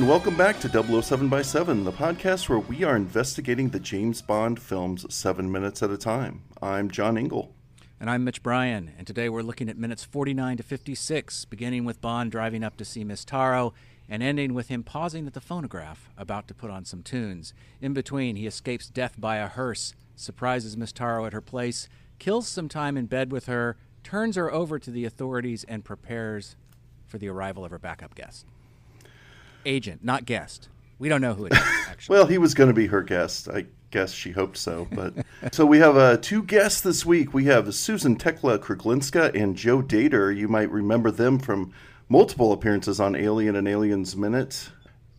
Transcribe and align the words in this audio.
And 0.00 0.08
welcome 0.08 0.34
back 0.34 0.58
to 0.58 1.02
007 1.02 1.28
by 1.28 1.42
7, 1.42 1.84
the 1.84 1.92
podcast 1.92 2.48
where 2.48 2.58
we 2.58 2.84
are 2.84 2.96
investigating 2.96 3.68
the 3.68 3.78
James 3.78 4.22
Bond 4.22 4.58
films 4.58 5.04
seven 5.14 5.52
minutes 5.52 5.82
at 5.82 5.90
a 5.90 5.98
time. 5.98 6.42
I'm 6.62 6.90
John 6.90 7.18
Ingle. 7.18 7.54
And 8.00 8.08
I'm 8.08 8.24
Mitch 8.24 8.42
Bryan, 8.42 8.92
and 8.96 9.06
today 9.06 9.28
we're 9.28 9.42
looking 9.42 9.68
at 9.68 9.76
minutes 9.76 10.02
49 10.02 10.56
to 10.56 10.62
56, 10.62 11.44
beginning 11.44 11.84
with 11.84 12.00
Bond 12.00 12.32
driving 12.32 12.64
up 12.64 12.78
to 12.78 12.84
see 12.86 13.04
Miss 13.04 13.26
Taro 13.26 13.74
and 14.08 14.22
ending 14.22 14.54
with 14.54 14.68
him 14.68 14.82
pausing 14.82 15.26
at 15.26 15.34
the 15.34 15.40
phonograph, 15.40 16.08
about 16.16 16.48
to 16.48 16.54
put 16.54 16.70
on 16.70 16.86
some 16.86 17.02
tunes. 17.02 17.52
In 17.82 17.92
between, 17.92 18.36
he 18.36 18.46
escapes 18.46 18.88
death 18.88 19.16
by 19.18 19.36
a 19.36 19.48
hearse, 19.48 19.92
surprises 20.16 20.78
Miss 20.78 20.92
Taro 20.92 21.26
at 21.26 21.34
her 21.34 21.42
place, 21.42 21.90
kills 22.18 22.48
some 22.48 22.70
time 22.70 22.96
in 22.96 23.04
bed 23.04 23.30
with 23.30 23.44
her, 23.44 23.76
turns 24.02 24.36
her 24.36 24.50
over 24.50 24.78
to 24.78 24.90
the 24.90 25.04
authorities, 25.04 25.62
and 25.64 25.84
prepares 25.84 26.56
for 27.06 27.18
the 27.18 27.28
arrival 27.28 27.66
of 27.66 27.70
her 27.70 27.78
backup 27.78 28.14
guest 28.14 28.46
agent, 29.64 30.04
not 30.04 30.24
guest. 30.24 30.68
We 30.98 31.08
don't 31.08 31.20
know 31.20 31.34
who 31.34 31.46
it 31.46 31.52
is. 31.52 31.58
Actually. 31.90 32.14
well, 32.14 32.26
he 32.26 32.38
was 32.38 32.54
going 32.54 32.68
to 32.68 32.74
be 32.74 32.86
her 32.86 33.02
guest. 33.02 33.48
I 33.48 33.66
guess 33.90 34.12
she 34.12 34.30
hoped 34.30 34.56
so. 34.56 34.86
But 34.92 35.14
so 35.52 35.64
we 35.66 35.78
have 35.78 35.96
uh, 35.96 36.16
two 36.18 36.42
guests 36.42 36.80
this 36.80 37.04
week. 37.06 37.32
We 37.32 37.46
have 37.46 37.66
Suzen 37.66 38.18
Tekla 38.18 38.58
Kruglinska 38.58 39.34
and 39.34 39.56
Joe 39.56 39.82
Dator. 39.82 40.36
You 40.36 40.48
might 40.48 40.70
remember 40.70 41.10
them 41.10 41.38
from 41.38 41.72
multiple 42.08 42.52
appearances 42.52 43.00
on 43.00 43.16
Alien 43.16 43.56
and 43.56 43.66
Aliens 43.66 44.16
Minute. 44.16 44.70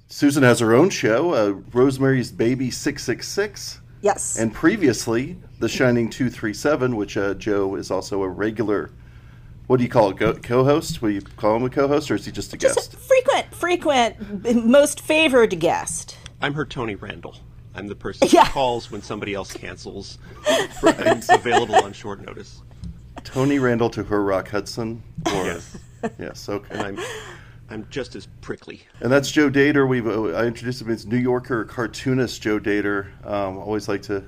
Suzen 0.09 0.43
has 0.43 0.59
her 0.59 0.73
own 0.73 0.89
show, 0.89 1.33
uh, 1.33 1.51
Rosemary's 1.71 2.31
Baby 2.31 2.69
Six 2.69 3.03
Six 3.03 3.27
Six. 3.27 3.79
Yes. 4.01 4.37
And 4.37 4.53
previously, 4.53 5.37
The 5.59 5.69
Shining 5.69 6.09
Two 6.09 6.29
Three 6.29 6.53
Seven, 6.53 6.95
which 6.95 7.17
uh, 7.17 7.35
Joe 7.35 7.75
is 7.75 7.91
also 7.91 8.23
a 8.23 8.27
regular 8.27 8.91
what 9.71 9.77
do 9.77 9.85
you 9.85 9.89
call 9.89 10.09
it? 10.09 10.43
co-host? 10.43 11.01
Will 11.01 11.11
you 11.11 11.21
call 11.21 11.55
him 11.55 11.63
a 11.63 11.69
co-host, 11.69 12.11
or 12.11 12.15
is 12.15 12.25
he 12.25 12.31
just 12.33 12.53
a 12.53 12.57
just 12.57 12.75
guest? 12.75 12.93
A 12.93 12.97
frequent, 12.97 13.55
frequent, 13.55 14.65
most 14.65 14.99
favored 14.99 15.57
guest. 15.61 16.17
I'm 16.41 16.53
her 16.55 16.65
Tony 16.65 16.95
Randall. 16.95 17.37
I'm 17.73 17.87
the 17.87 17.95
person 17.95 18.27
yeah. 18.31 18.43
who 18.47 18.51
calls 18.51 18.91
when 18.91 19.01
somebody 19.01 19.33
else 19.33 19.53
cancels 19.53 20.17
and 20.83 21.23
available 21.29 21.75
on 21.75 21.93
short 21.93 22.19
notice. 22.19 22.61
Tony 23.23 23.59
Randall 23.59 23.89
to 23.91 24.03
her 24.03 24.21
Rock 24.21 24.49
Hudson. 24.49 25.01
Or, 25.27 25.31
yes. 25.31 25.77
Yes. 26.19 26.49
Okay. 26.49 26.75
And 26.75 26.81
I'm, 26.81 27.05
I'm 27.69 27.87
just 27.89 28.13
as 28.17 28.27
prickly. 28.41 28.81
And 28.99 29.09
that's 29.09 29.31
Joe 29.31 29.49
Dator. 29.49 29.87
We've 29.87 30.05
uh, 30.05 30.37
I 30.37 30.47
introduced 30.47 30.81
him 30.81 30.89
as 30.89 31.05
New 31.05 31.15
Yorker 31.15 31.63
cartoonist 31.63 32.41
Joe 32.41 32.59
Dator. 32.59 33.07
Um, 33.25 33.57
always 33.57 33.87
like 33.87 34.01
to 34.03 34.25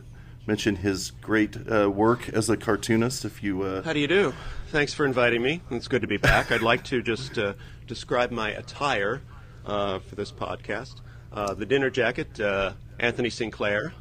mention 0.47 0.77
his 0.77 1.11
great 1.11 1.57
uh, 1.69 1.89
work 1.89 2.29
as 2.29 2.49
a 2.49 2.55
cartoonist. 2.55 3.25
If 3.25 3.43
you, 3.43 3.63
uh... 3.63 3.81
how 3.81 3.91
do 3.91 3.99
you 3.99 4.07
do? 4.07 4.33
Thanks 4.73 4.91
for 4.91 5.06
inviting 5.06 5.44
me. 5.44 5.61
It's 5.69 5.88
good 5.88 6.01
to 6.01 6.07
be 6.07 6.17
back. 6.17 6.51
I'd 6.51 6.63
like 6.63 6.84
to 6.85 7.03
just 7.03 7.38
uh, 7.38 7.53
describe 7.85 8.31
my 8.31 8.50
attire 8.50 9.22
uh, 9.67 10.00
for 10.00 10.16
this 10.16 10.31
podcast. 10.31 10.95
Uh, 11.31 11.53
the 11.53 11.63
dinner 11.63 11.91
jacket, 11.91 12.39
uh, 12.39 12.73
Anthony 13.00 13.29
Sinclair. 13.29 13.94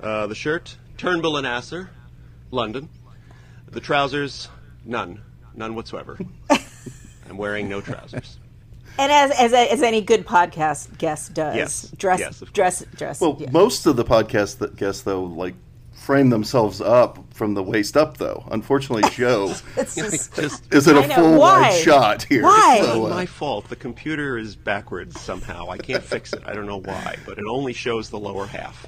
the 0.00 0.34
shirt, 0.34 0.78
Turnbull 0.96 1.36
and 1.36 1.46
Asser, 1.46 1.90
London. 2.50 2.88
The 3.70 3.80
trousers, 3.80 4.48
none, 4.86 5.20
none 5.54 5.74
whatsoever. 5.74 6.18
I'm 7.28 7.36
wearing 7.36 7.68
no 7.68 7.82
trousers. 7.82 8.38
And 8.96 9.12
as 9.12 9.30
as, 9.32 9.52
as 9.52 9.82
any 9.82 10.00
good 10.00 10.24
podcast 10.24 10.96
guest 10.96 11.34
does, 11.34 11.54
yes. 11.54 11.90
dress 11.98 12.20
yes, 12.20 12.42
dress 12.54 12.82
dress. 12.96 13.20
Well, 13.20 13.36
yeah. 13.38 13.50
most 13.50 13.84
of 13.84 13.96
the 13.96 14.04
podcast 14.04 14.74
guests 14.76 15.02
though 15.02 15.24
like 15.24 15.54
frame 16.04 16.28
themselves 16.28 16.82
up 16.82 17.18
from 17.32 17.54
the 17.54 17.62
waist 17.62 17.96
up, 17.96 18.18
though. 18.18 18.44
Unfortunately, 18.50 19.08
Joe 19.12 19.54
just, 19.76 20.38
is 20.72 20.86
in 20.86 20.96
a 20.96 21.08
full 21.14 21.38
wide 21.38 21.72
shot 21.72 22.24
here. 22.24 22.42
Why? 22.42 22.80
So, 22.82 23.06
uh, 23.06 23.10
my 23.10 23.26
fault. 23.26 23.68
The 23.68 23.76
computer 23.76 24.36
is 24.36 24.54
backwards 24.54 25.18
somehow. 25.18 25.70
I 25.70 25.78
can't 25.78 26.04
fix 26.04 26.32
it. 26.34 26.42
I 26.44 26.52
don't 26.52 26.66
know 26.66 26.80
why, 26.80 27.16
but 27.24 27.38
it 27.38 27.44
only 27.48 27.72
shows 27.72 28.10
the 28.10 28.18
lower 28.18 28.46
half. 28.46 28.86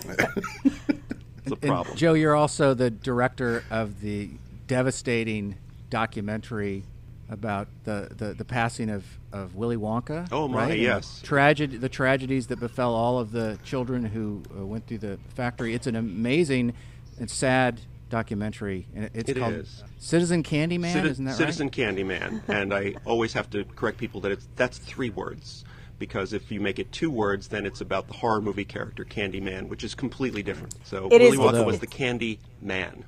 it's 0.00 1.52
a 1.52 1.56
problem. 1.56 1.88
And 1.88 1.96
Joe, 1.96 2.14
you're 2.14 2.34
also 2.34 2.72
the 2.72 2.90
director 2.90 3.62
of 3.70 4.00
the 4.00 4.30
devastating 4.66 5.56
documentary 5.90 6.84
about 7.28 7.68
the, 7.84 8.08
the, 8.16 8.34
the 8.34 8.44
passing 8.44 8.90
of, 8.90 9.04
of 9.32 9.54
Willy 9.54 9.76
Wonka. 9.76 10.28
Oh 10.30 10.48
my, 10.48 10.68
right? 10.68 10.78
yes. 10.78 11.20
Tragedy, 11.22 11.76
the 11.76 11.88
tragedies 11.88 12.46
that 12.48 12.60
befell 12.60 12.94
all 12.94 13.18
of 13.18 13.32
the 13.32 13.58
children 13.64 14.04
who 14.04 14.42
uh, 14.56 14.64
went 14.64 14.86
through 14.86 14.98
the 14.98 15.18
factory. 15.34 15.74
It's 15.74 15.86
an 15.86 15.96
amazing 15.96 16.74
and 17.18 17.30
sad 17.30 17.80
documentary. 18.08 18.86
It's 18.94 19.30
it 19.30 19.38
called 19.38 19.54
is. 19.54 19.82
Citizen 19.98 20.42
Candyman, 20.42 20.92
Citi- 20.92 21.06
isn't 21.06 21.24
that 21.24 21.36
Citizen 21.36 21.66
right? 21.66 21.72
Candyman. 21.72 22.48
and 22.48 22.72
I 22.72 22.94
always 23.04 23.32
have 23.32 23.50
to 23.50 23.64
correct 23.64 23.98
people 23.98 24.20
that 24.22 24.32
it's 24.32 24.48
that's 24.56 24.78
three 24.78 25.10
words. 25.10 25.64
Because 25.98 26.34
if 26.34 26.52
you 26.52 26.60
make 26.60 26.78
it 26.78 26.92
two 26.92 27.10
words, 27.10 27.48
then 27.48 27.64
it's 27.64 27.80
about 27.80 28.06
the 28.06 28.12
horror 28.12 28.42
movie 28.42 28.66
character 28.66 29.02
Candyman, 29.02 29.68
which 29.68 29.82
is 29.82 29.94
completely 29.94 30.42
different. 30.42 30.74
So 30.84 31.06
it 31.06 31.22
Willy 31.22 31.28
is, 31.28 31.38
Wonka 31.38 31.64
was 31.64 31.80
the 31.80 31.86
Candy 31.86 32.38
Man. 32.60 33.06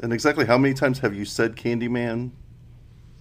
And 0.00 0.12
exactly 0.12 0.44
how 0.44 0.58
many 0.58 0.74
times 0.74 0.98
have 0.98 1.14
you 1.14 1.24
said 1.24 1.56
Candyman 1.56 2.32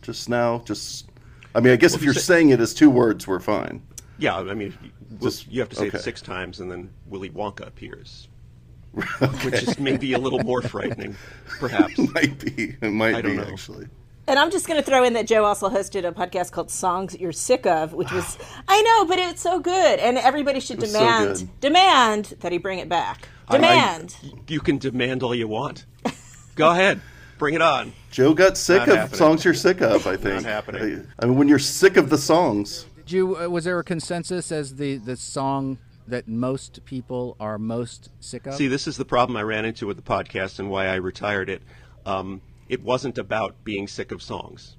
just 0.06 0.30
now? 0.30 0.60
Just, 0.66 1.10
I 1.54 1.60
mean, 1.60 1.74
I 1.74 1.76
guess 1.76 1.92
well, 1.92 2.00
if 2.00 2.04
you're 2.04 2.14
say, 2.14 2.22
saying 2.22 2.50
it 2.50 2.60
as 2.60 2.74
two 2.74 2.90
words, 2.90 3.28
we're 3.28 3.40
fine. 3.40 3.82
Yeah, 4.18 4.38
I 4.38 4.54
mean, 4.54 4.78
just, 5.22 5.52
you 5.52 5.60
have 5.60 5.70
to 5.70 5.76
say 5.76 5.88
okay. 5.88 5.98
it 5.98 6.02
six 6.02 6.22
times, 6.22 6.60
and 6.60 6.72
then 6.72 6.90
Willy 7.08 7.30
Wonka 7.30 7.68
appears. 7.68 8.30
okay. 9.22 9.46
Which 9.46 9.64
is 9.64 9.78
maybe 9.78 10.14
a 10.14 10.18
little 10.18 10.40
more 10.40 10.62
frightening, 10.62 11.16
perhaps. 11.60 11.98
Might 12.14 12.40
be. 12.40 12.78
It 12.82 12.92
might 12.92 13.16
I 13.16 13.22
be, 13.22 13.36
know. 13.36 13.44
actually. 13.44 13.88
And 14.28 14.40
I'm 14.40 14.50
just 14.50 14.68
going 14.68 14.82
to 14.82 14.86
throw 14.86 15.04
in 15.04 15.14
that 15.14 15.28
Joe 15.28 15.44
also 15.44 15.70
hosted 15.70 16.08
a 16.08 16.12
podcast 16.12 16.52
called 16.52 16.72
"Songs 16.72 17.16
You're 17.20 17.32
Sick 17.32 17.66
of," 17.66 17.94
which 17.94 18.12
was 18.12 18.38
I 18.68 18.82
know, 18.82 19.06
but 19.06 19.20
it's 19.20 19.42
so 19.42 19.60
good, 19.60 20.00
and 20.00 20.18
everybody 20.18 20.60
should 20.60 20.80
demand 20.80 21.40
so 21.40 21.48
demand 21.62 22.36
that 22.40 22.52
he 22.52 22.58
bring 22.58 22.80
it 22.80 22.90
back. 22.90 23.28
Demand. 23.52 24.16
I, 24.24 24.28
I, 24.28 24.32
you 24.48 24.62
can 24.62 24.78
demand 24.78 25.22
all 25.22 25.36
you 25.36 25.48
want. 25.48 25.86
Go 26.56 26.72
ahead. 26.72 27.02
Bring 27.38 27.54
it 27.54 27.62
on. 27.62 27.94
Joe 28.12 28.34
got 28.34 28.58
sick 28.58 28.80
Not 28.80 28.90
of 28.90 28.96
happening. 28.96 29.18
songs 29.18 29.46
you're 29.46 29.54
sick 29.54 29.82
of. 29.82 30.08
I 30.08 30.16
think. 30.16 30.36
Not 30.36 30.44
happening. 30.44 31.08
I, 31.20 31.24
I 31.24 31.28
mean, 31.28 31.38
when 31.38 31.48
you're 31.48 31.60
sick 31.60 31.98
of 31.98 32.10
the 32.10 32.18
songs. 32.18 32.86
Did 32.98 33.12
you? 33.12 33.38
Uh, 33.38 33.50
was 33.50 33.66
there 33.66 33.78
a 33.78 33.84
consensus 33.84 34.52
as 34.52 34.76
the 34.76 34.98
the 34.98 35.16
song 35.18 35.78
that 36.08 36.28
most 36.28 36.86
people 36.86 37.36
are 37.40 37.58
most 37.58 38.10
sick 38.20 38.46
of? 38.48 38.56
See, 38.56 38.68
this 38.68 38.88
is 38.88 38.98
the 38.98 39.06
problem 39.06 39.36
I 39.38 39.42
ran 39.44 39.66
into 39.66 39.88
with 39.88 39.98
the 39.98 40.04
podcast 40.04 40.60
and 40.60 40.70
why 40.70 40.88
I 40.88 40.96
retired 40.96 41.50
it. 41.50 41.62
Um, 42.06 42.42
it 42.70 42.82
wasn't 42.84 43.18
about 43.18 43.64
being 43.64 43.88
sick 43.88 44.12
of 44.12 44.22
songs. 44.22 44.78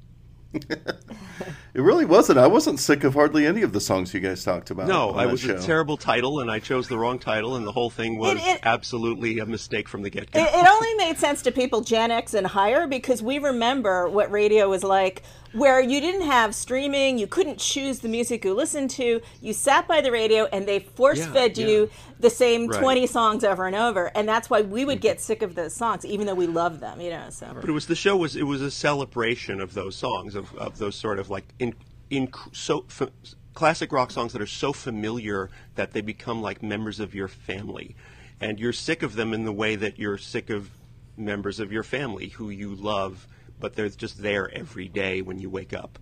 It 0.55 1.81
really 1.83 2.05
wasn't. 2.05 2.39
I 2.39 2.47
wasn't 2.47 2.81
sick 2.81 3.05
of 3.05 3.15
hardly 3.15 3.47
any 3.47 3.63
of 3.63 3.73
the 3.73 3.81
songs 3.81 4.15
you 4.15 4.21
guys 4.21 4.43
talked 4.45 4.71
about. 4.71 4.89
No, 4.89 5.11
I 5.11 5.27
was 5.27 5.41
show. 5.41 5.57
a 5.57 5.61
terrible 5.61 5.97
title, 5.97 6.41
and 6.41 6.51
I 6.51 6.59
chose 6.59 6.89
the 6.89 6.99
wrong 6.99 7.19
title, 7.19 7.57
and 7.57 7.67
the 7.67 7.73
whole 7.73 7.91
thing 7.91 8.19
was 8.19 8.37
It- 8.37 8.43
it- 8.47 8.61
absolutely 8.63 9.39
a 9.39 9.47
mistake 9.47 9.89
from 9.89 10.03
the 10.03 10.11
get 10.11 10.31
go. 10.31 10.41
It, 10.41 10.49
it 10.49 10.67
only 10.69 10.95
made 10.95 11.19
sense 11.19 11.43
to 11.43 11.53
people 11.53 11.81
Gen 11.83 12.11
X 12.11 12.35
and 12.35 12.47
higher 12.47 12.87
because 12.87 13.23
we 13.23 13.39
remember 13.39 14.09
what 14.09 14.31
radio 14.31 14.69
was 14.69 14.83
like, 14.83 15.23
where 15.57 15.81
you 15.81 16.01
didn't 16.01 16.27
have 16.27 16.55
streaming, 16.55 17.19
you 17.19 17.27
couldn't 17.27 17.59
choose 17.59 18.01
the 18.01 18.09
music 18.09 18.45
you 18.45 18.53
listened 18.55 18.91
to. 18.91 19.21
You 19.41 19.53
sat 19.53 19.89
by 19.89 20.01
the 20.01 20.11
radio, 20.13 20.45
and 20.53 20.67
they 20.67 20.81
force 20.81 21.25
fed 21.27 21.57
Yeah, 21.57 21.67
you 21.67 21.81
yeah. 21.83 21.87
the 22.21 22.31
same 22.31 22.67
Right. 22.69 22.81
twenty 22.81 23.07
songs 23.07 23.43
over 23.45 23.67
and 23.67 23.75
over, 23.75 24.07
and 24.15 24.29
that's 24.29 24.51
why 24.51 24.61
we 24.63 24.85
would 24.85 25.01
get 25.01 25.21
sick 25.21 25.43
of 25.43 25.55
those 25.55 25.75
songs, 25.75 26.05
even 26.05 26.27
though 26.27 26.35
we 26.35 26.47
love 26.47 26.81
them. 26.81 27.01
You 27.01 27.11
know, 27.11 27.31
so. 27.31 27.47
But 27.61 27.69
it 27.69 27.73
was 27.73 27.87
the 27.87 27.95
show 27.97 28.17
was 28.17 28.37
it 28.37 28.43
was 28.45 28.61
a 28.61 28.71
celebration 28.71 29.61
of 29.61 29.75
those 29.75 29.97
songs 29.97 30.35
of, 30.35 30.55
of 30.57 30.79
those 30.79 30.95
sort 30.95 31.19
of 31.19 31.31
like 31.31 31.45
in 31.59 31.75
in 32.11 32.29
so 32.53 32.85
f- 32.89 33.09
classic 33.55 33.91
rock 33.93 34.11
songs 34.11 34.33
that 34.33 34.43
are 34.43 34.47
so 34.47 34.73
familiar 34.73 35.51
that 35.75 35.93
they 35.93 36.01
become 36.03 36.43
like 36.43 36.63
members 36.63 37.01
of 37.01 37.15
your 37.15 37.29
family, 37.29 37.97
and 38.41 38.61
you're 38.61 38.73
sick 38.73 39.03
of 39.03 39.15
them 39.15 39.33
in 39.33 39.45
the 39.45 39.53
way 39.53 39.75
that 39.77 39.99
you're 39.99 40.19
sick 40.19 40.51
of 40.51 40.71
members 41.17 41.59
of 41.59 41.73
your 41.73 41.83
family 41.83 42.29
who 42.29 42.51
you 42.51 42.75
love, 42.75 43.27
but 43.61 43.75
they're 43.75 43.89
just 43.89 44.21
there 44.23 44.51
every 44.53 44.89
day 44.89 45.23
when 45.23 45.39
you 45.39 45.51
wake 45.51 45.73
up. 45.73 45.99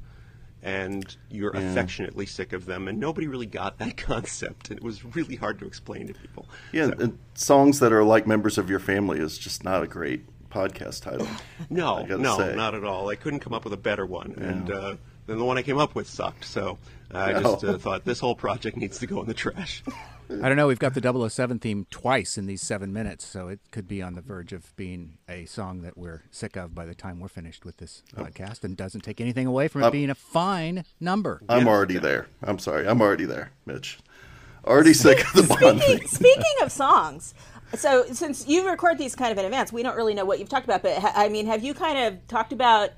and 0.67 1.17
you're 1.31 1.51
affectionately 1.51 2.25
sick 2.25 2.55
of 2.55 2.65
them. 2.65 2.89
And 2.89 2.99
nobody 2.99 3.27
really 3.29 3.45
got 3.45 3.77
that 3.81 3.97
concept, 4.11 4.71
and 4.71 4.79
it 4.79 4.83
was 4.83 5.05
really 5.05 5.37
hard 5.37 5.59
to 5.59 5.67
explain 5.67 6.06
to 6.06 6.15
people. 6.15 6.47
Yeah, 6.73 6.87
So- 6.87 6.93
and 7.01 7.19
songs 7.35 7.81
that 7.81 7.93
are 7.93 8.03
like 8.03 8.27
members 8.27 8.56
of 8.56 8.71
your 8.71 8.79
family 8.79 9.19
is 9.21 9.37
just 9.37 9.62
not 9.62 9.83
a 9.83 9.87
great 9.87 10.25
podcast 10.49 11.03
title. 11.03 11.29
no, 11.71 12.05
no, 12.06 12.39
say. 12.39 12.56
not 12.56 12.75
at 12.75 12.83
all. 12.83 13.11
I 13.11 13.15
couldn't 13.17 13.41
come 13.41 13.53
up 13.53 13.65
with 13.65 13.75
a 13.75 13.77
better 13.77 14.06
one, 14.06 14.37
and 14.39 14.71
uh, 14.71 14.97
then 15.27 15.37
the 15.39 15.45
one 15.45 15.59
I 15.59 15.62
came 15.62 15.77
up 15.77 15.95
with 15.95 16.09
sucked. 16.09 16.47
So 16.47 16.79
I 17.12 17.33
No. 17.41 17.43
just 17.43 17.65
uh, 17.65 17.77
thought 17.77 18.06
this 18.06 18.21
whole 18.21 18.35
project 18.35 18.79
needs 18.79 18.99
to 19.01 19.06
go 19.06 19.21
in 19.21 19.27
the 19.27 19.35
trash. 19.35 19.83
I 20.31 20.49
don't 20.49 20.56
know. 20.56 20.67
We've 20.67 20.79
got 20.79 20.94
the 20.94 21.29
007 21.29 21.59
theme 21.59 21.87
twice 21.91 22.38
in 22.38 22.47
these 22.47 22.62
seven 22.62 22.93
minutes, 22.93 23.25
so 23.26 23.49
it 23.49 23.61
could 23.71 23.87
be 23.87 24.00
on 24.03 24.15
the 24.15 24.21
verge 24.21 24.53
of 24.53 24.75
being 24.76 25.19
a 25.29 25.44
song 25.44 25.82
that 25.82 25.97
we're 25.99 26.23
sick 26.31 26.56
of 26.56 26.75
by 26.75 26.87
the 26.87 26.94
time 26.94 27.21
we're 27.21 27.29
finished 27.29 27.65
with 27.65 27.76
this 27.76 28.03
Oh. 28.17 28.23
podcast 28.23 28.65
and 28.65 28.76
doesn't 28.76 29.03
take 29.03 29.21
anything 29.21 29.47
away 29.47 29.69
from 29.69 29.82
it 29.82 29.91
being 29.93 30.11
a 30.11 30.15
fine 30.15 30.85
number. 30.99 31.43
I'm 31.49 31.69
already 31.69 31.99
there. 31.99 32.26
I'm 32.43 32.59
sorry. 32.59 32.87
I'm 32.88 33.00
already 33.03 33.26
there, 33.26 33.53
Mitch. 33.67 33.99
Already 34.67 34.94
sick 34.94 35.21
of 35.26 35.32
the 35.35 35.43
Bond 35.43 35.81
Speaking, 35.82 35.99
thing. 35.99 36.09
speaking 36.09 36.55
of 36.62 36.73
songs, 36.73 37.35
so 37.77 38.06
since 38.12 38.49
you 38.49 38.67
record 38.69 38.97
these 38.97 39.15
kind 39.15 39.31
of 39.31 39.37
in 39.38 39.44
advance, 39.44 39.73
we 39.73 39.82
don't 39.82 39.97
really 39.97 40.15
know 40.15 40.25
what 40.25 40.38
you've 40.38 40.49
talked 40.49 40.65
about. 40.65 40.82
But 40.82 40.99
ha- 40.99 41.12
I 41.15 41.29
mean, 41.29 41.47
have 41.47 41.62
you 41.62 41.75
kind 41.75 41.99
of 41.99 42.27
talked 42.29 42.53
about 42.55 42.91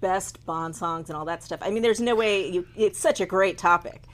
best 0.00 0.44
Bond 0.46 0.74
songs 0.74 1.10
and 1.10 1.16
all 1.16 1.26
that 1.26 1.42
stuff? 1.42 1.60
I 1.62 1.70
mean, 1.70 1.82
there's 1.82 2.00
no 2.00 2.14
way 2.14 2.48
you. 2.48 2.66
It's 2.74 2.98
such 2.98 3.20
a 3.20 3.26
great 3.26 3.58
topic. 3.58 4.04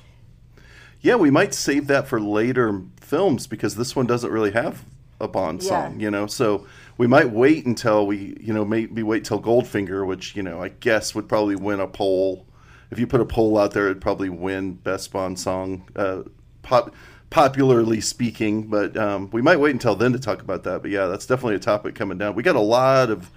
Yeah, 1.01 1.17
we 1.17 1.31
might 1.31 1.55
save 1.55 1.87
that 1.87 2.07
for 2.09 2.21
later 2.21 2.83
films 3.01 3.47
because 3.47 3.77
this 3.77 3.97
one 3.97 4.07
doesn't 4.07 4.31
really 4.31 4.51
have 4.53 4.85
a 5.21 5.29
Bond 5.29 5.63
Yeah. 5.63 5.69
song, 5.69 6.01
you 6.01 6.11
know. 6.11 6.27
So 6.27 6.67
we 6.99 7.07
might 7.07 7.31
wait 7.31 7.65
until 7.67 8.07
we, 8.07 8.37
you 8.41 8.53
know, 8.53 8.65
maybe 8.65 9.03
wait 9.03 9.25
till 9.25 9.41
Goldfinger, 9.41 10.07
which 10.07 10.37
you 10.37 10.43
know 10.43 10.63
I 10.63 10.69
guess 10.69 11.15
would 11.15 11.29
probably 11.29 11.57
win 11.57 11.81
a 11.81 11.87
poll. 11.87 12.47
If 12.91 12.99
you 12.99 13.07
put 13.07 13.21
a 13.21 13.25
poll 13.27 13.57
out 13.59 13.73
there, 13.73 13.87
it'd 13.87 14.01
probably 14.01 14.29
win 14.29 14.73
best 14.75 15.13
Bond 15.13 15.39
song, 15.39 15.85
uh, 15.95 16.23
pop, 16.63 16.93
popularly 17.31 18.01
speaking. 18.01 18.67
But 18.67 18.97
um, 18.97 19.31
we 19.31 19.41
might 19.43 19.61
wait 19.61 19.71
until 19.73 19.95
then 19.95 20.13
to 20.13 20.19
talk 20.19 20.43
about 20.43 20.65
that. 20.65 20.83
But 20.83 20.91
yeah, 20.91 21.07
that's 21.07 21.25
definitely 21.27 21.55
a 21.55 21.61
topic 21.61 21.95
coming 21.95 22.19
down. 22.19 22.35
We 22.35 22.43
got 22.43 22.57
a 22.57 22.61
lot 22.61 23.11
of 23.11 23.31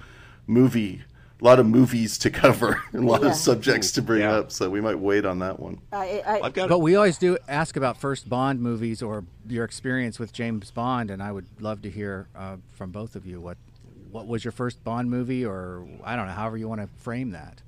movie, 0.48 1.04
a 1.44 1.46
lot 1.46 1.60
of 1.60 1.66
movies 1.66 2.18
to 2.20 2.30
cover, 2.30 2.82
and 2.94 3.04
a 3.08 3.08
lot 3.08 3.22
Yeah. 3.22 3.30
of 3.30 3.36
subjects 3.36 3.92
to 3.94 4.02
bring 4.02 4.22
Yeah. 4.22 4.36
up. 4.38 4.52
So 4.52 4.70
we 4.70 4.80
might 4.80 4.98
wait 4.98 5.26
on 5.26 5.40
that 5.40 5.60
one. 5.60 5.80
I, 5.92 6.24
I, 6.26 6.42
I've 6.44 6.54
got 6.54 6.70
But 6.70 6.80
we 6.80 6.96
always 6.96 7.18
do 7.18 7.38
ask 7.50 7.76
about 7.76 7.98
first 7.98 8.30
Bond 8.30 8.62
movies 8.62 9.02
or 9.04 9.26
your 9.50 9.66
experience 9.66 10.20
with 10.20 10.32
James 10.32 10.72
Bond, 10.72 11.12
and 11.12 11.22
I 11.22 11.32
would 11.34 11.46
love 11.60 11.82
to 11.82 11.90
hear 11.90 12.28
uh, 12.36 12.58
from 12.72 12.92
both 12.92 13.16
of 13.16 13.26
you 13.26 13.42
what 13.42 13.58
what 14.12 14.28
was 14.28 14.46
your 14.46 14.52
first 14.52 14.84
Bond 14.84 15.10
movie, 15.10 15.44
or 15.44 15.86
I 16.04 16.16
don't 16.16 16.28
know, 16.28 16.34
however 16.34 16.56
you 16.56 16.70
want 16.70 16.82
to 16.82 16.88
frame 17.02 17.32
that. 17.32 17.63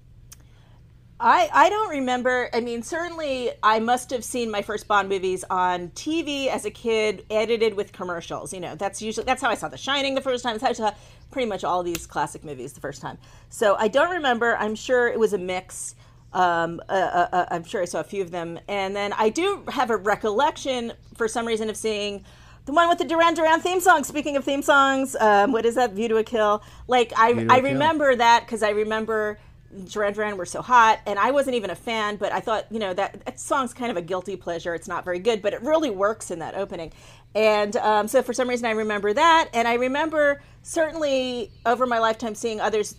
I, 1.19 1.49
I 1.53 1.69
don't 1.69 1.89
remember. 1.89 2.49
I 2.53 2.59
mean, 2.59 2.83
certainly 2.83 3.51
I 3.63 3.79
must 3.79 4.09
have 4.09 4.23
seen 4.23 4.51
my 4.51 4.61
first 4.61 4.87
Bond 4.87 5.07
movies 5.07 5.45
on 5.49 5.89
TV 5.89 6.47
as 6.47 6.65
a 6.65 6.71
kid, 6.71 7.25
edited 7.29 7.73
with 7.73 7.93
commercials. 7.93 8.53
You 8.53 8.59
know, 8.59 8.75
that's 8.75 9.01
usually 9.01 9.23
that's 9.23 9.41
how 9.41 9.49
I 9.49 9.55
saw 9.55 9.69
The 9.69 9.77
Shining 9.77 10.15
the 10.15 10.21
first 10.21 10.43
time. 10.43 10.57
That's 10.57 10.63
how 10.79 10.87
I 10.87 10.91
saw 10.91 10.97
pretty 11.31 11.47
much 11.47 11.63
all 11.63 11.83
these 11.83 12.05
classic 12.05 12.43
movies 12.43 12.73
the 12.73 12.81
first 12.81 13.01
time. 13.01 13.17
So 13.49 13.75
I 13.79 13.87
don't 13.87 14.11
remember. 14.11 14.57
I'm 14.57 14.75
sure 14.75 15.07
it 15.07 15.17
was 15.17 15.31
a 15.33 15.37
mix. 15.37 15.95
Um, 16.33 16.81
uh, 16.89 16.91
uh, 16.91 17.27
uh, 17.31 17.45
I'm 17.49 17.63
sure 17.63 17.81
I 17.81 17.85
saw 17.85 18.01
a 18.01 18.03
few 18.03 18.21
of 18.21 18.29
them, 18.31 18.59
and 18.67 18.93
then 18.93 19.13
I 19.13 19.29
do 19.29 19.63
have 19.69 19.89
a 19.89 19.95
recollection 19.95 20.91
for 21.15 21.29
some 21.29 21.47
reason 21.47 21.69
of 21.69 21.77
seeing 21.77 22.25
the 22.65 22.73
one 22.73 22.89
with 22.89 22.97
the 22.97 23.05
Duran 23.05 23.35
Duran 23.35 23.61
theme 23.61 23.79
song. 23.79 24.03
Speaking 24.03 24.35
of 24.35 24.43
theme 24.43 24.61
songs, 24.61 25.15
um, 25.15 25.53
what 25.53 25.65
is 25.65 25.75
that? 25.75 25.93
View 25.93 26.09
to 26.09 26.17
a 26.17 26.25
Kill. 26.25 26.61
Like 26.89 27.13
I, 27.15 27.27
I 27.27 27.29
a 27.29 27.45
Kill. 27.45 27.61
remember 27.61 28.15
that 28.17 28.45
because 28.45 28.63
I 28.63 28.71
remember 28.71 29.39
Duran 29.85 30.13
Duran 30.13 30.37
were 30.37 30.45
so 30.45 30.61
hot, 30.61 30.99
and 31.05 31.19
I 31.19 31.31
wasn't 31.31 31.55
even 31.55 31.69
a 31.69 31.75
fan, 31.75 32.15
but 32.15 32.31
I 32.31 32.39
thought, 32.39 32.65
you 32.71 32.79
know, 32.79 32.93
that, 32.93 33.25
that 33.25 33.39
song's 33.39 33.73
kind 33.73 33.91
of 33.91 33.97
a 33.97 34.01
guilty 34.01 34.35
pleasure. 34.35 34.73
It's 34.73 34.87
not 34.87 35.03
very 35.03 35.19
good, 35.19 35.41
but 35.41 35.53
it 35.53 35.61
really 35.61 35.89
works 35.89 36.31
in 36.31 36.39
that 36.39 36.55
opening. 36.55 36.91
And 37.33 37.75
um, 37.77 38.07
so 38.07 38.21
for 38.21 38.33
some 38.33 38.47
reason, 38.47 38.65
I 38.65 38.71
remember 38.71 39.11
that, 39.13 39.49
and 39.53 39.67
I 39.67 39.73
remember 39.73 40.41
certainly 40.63 41.51
over 41.65 41.85
my 41.85 41.99
lifetime 41.99 42.35
seeing 42.35 42.61
others. 42.61 42.95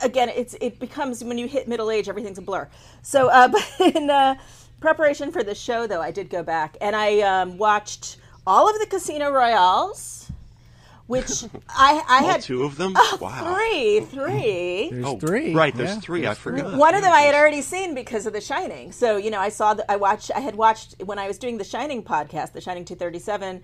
Again, 0.00 0.28
it's 0.28 0.54
it 0.60 0.78
becomes 0.78 1.22
when 1.22 1.38
you 1.38 1.46
hit 1.46 1.68
middle 1.68 1.90
age, 1.90 2.08
everything's 2.08 2.38
a 2.38 2.42
blur. 2.42 2.68
So, 3.02 3.28
uh, 3.28 3.48
but 3.78 3.94
in 3.94 4.10
uh, 4.10 4.34
preparation 4.80 5.30
for 5.30 5.44
the 5.44 5.54
show, 5.54 5.86
though, 5.86 6.02
I 6.02 6.10
did 6.10 6.28
go 6.28 6.42
back 6.42 6.76
and 6.80 6.96
I 6.96 7.20
um, 7.20 7.58
watched 7.58 8.16
all 8.46 8.68
of 8.68 8.78
the 8.78 8.86
Casino 8.86 9.30
Royales, 9.30 10.15
which 11.06 11.44
I, 11.68 12.02
I 12.08 12.22
had 12.22 12.42
two 12.42 12.64
of 12.64 12.76
them. 12.76 12.94
Oh, 12.96 13.18
wow. 13.20 13.54
three, 13.54 14.00
three. 14.00 14.88
There's 14.90 15.04
Oh, 15.04 15.18
three. 15.18 15.54
right, 15.54 15.74
there's 15.74 15.94
yeah, 15.94 16.00
three. 16.00 16.26
I 16.26 16.34
forgot. 16.34 16.76
One 16.76 16.94
of 16.94 17.02
them 17.02 17.12
I 17.12 17.20
had 17.20 17.34
already 17.34 17.62
seen 17.62 17.94
because 17.94 18.26
of 18.26 18.32
The 18.32 18.40
Shining. 18.40 18.92
So 18.92 19.16
you 19.16 19.30
know, 19.30 19.40
I 19.40 19.48
saw 19.50 19.74
that 19.74 19.90
I 19.90 19.96
watched. 19.96 20.30
I 20.34 20.40
had 20.40 20.56
watched 20.56 20.96
when 21.04 21.18
I 21.18 21.26
was 21.28 21.38
doing 21.38 21.58
the 21.58 21.64
Shining 21.64 22.02
podcast, 22.02 22.52
The 22.52 22.60
Shining 22.60 22.84
237. 22.84 23.62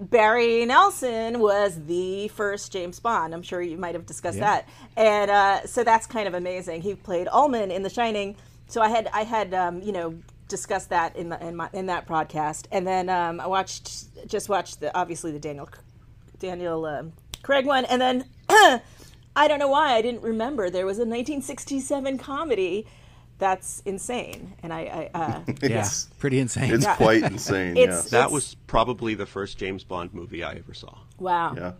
Barry 0.00 0.64
Nelson 0.64 1.38
was 1.38 1.78
the 1.84 2.28
first 2.28 2.72
James 2.72 2.98
Bond. 2.98 3.34
I'm 3.34 3.42
sure 3.42 3.60
you 3.60 3.76
might 3.76 3.94
have 3.94 4.06
discussed 4.06 4.38
Yeah. 4.38 4.62
that, 4.64 4.68
and 4.96 5.30
uh, 5.30 5.66
so 5.66 5.84
that's 5.84 6.06
kind 6.06 6.26
of 6.26 6.34
amazing. 6.34 6.80
He 6.82 6.94
played 6.94 7.28
Ullman 7.30 7.70
in 7.70 7.82
The 7.82 7.90
Shining. 7.90 8.36
So 8.68 8.80
I 8.80 8.88
had 8.88 9.08
I 9.12 9.22
had 9.24 9.52
um, 9.54 9.82
you 9.82 9.92
know 9.92 10.14
discussed 10.48 10.88
that 10.90 11.14
in 11.16 11.28
the 11.28 11.46
in, 11.46 11.56
my, 11.56 11.68
in 11.72 11.86
that 11.86 12.06
podcast, 12.08 12.66
and 12.72 12.86
then 12.86 13.08
um, 13.10 13.38
I 13.40 13.46
watched 13.46 14.26
just 14.26 14.48
watched 14.48 14.80
the 14.80 14.96
obviously 14.96 15.30
the 15.30 15.38
Daniel 15.38 15.68
Daniel 16.46 16.84
um, 16.84 17.12
Craig 17.42 17.64
one, 17.66 17.84
and 17.86 18.00
then 18.02 18.24
I 18.48 19.48
don't 19.48 19.58
know 19.58 19.68
why 19.68 19.94
I 19.94 20.02
didn't 20.02 20.22
remember 20.22 20.68
there 20.68 20.84
was 20.84 20.98
a 20.98 21.02
1967 21.06 22.18
comedy 22.18 22.86
that's 23.38 23.80
insane, 23.86 24.52
and 24.62 24.72
I, 24.72 25.10
I 25.14 25.18
uh, 25.18 25.40
Yeah, 25.62 25.66
It's- 25.66 26.08
pretty 26.18 26.38
insane. 26.38 26.72
It's 26.74 26.86
quite 26.86 27.22
insane. 27.32 27.76
It's- 27.76 28.04
yes. 28.04 28.10
That 28.10 28.30
was 28.30 28.56
probably 28.66 29.14
the 29.14 29.26
first 29.26 29.56
James 29.58 29.84
Bond 29.84 30.12
movie 30.12 30.44
I 30.44 30.54
ever 30.54 30.74
saw. 30.74 30.94
wow. 31.18 31.54
yeah. 31.56 31.72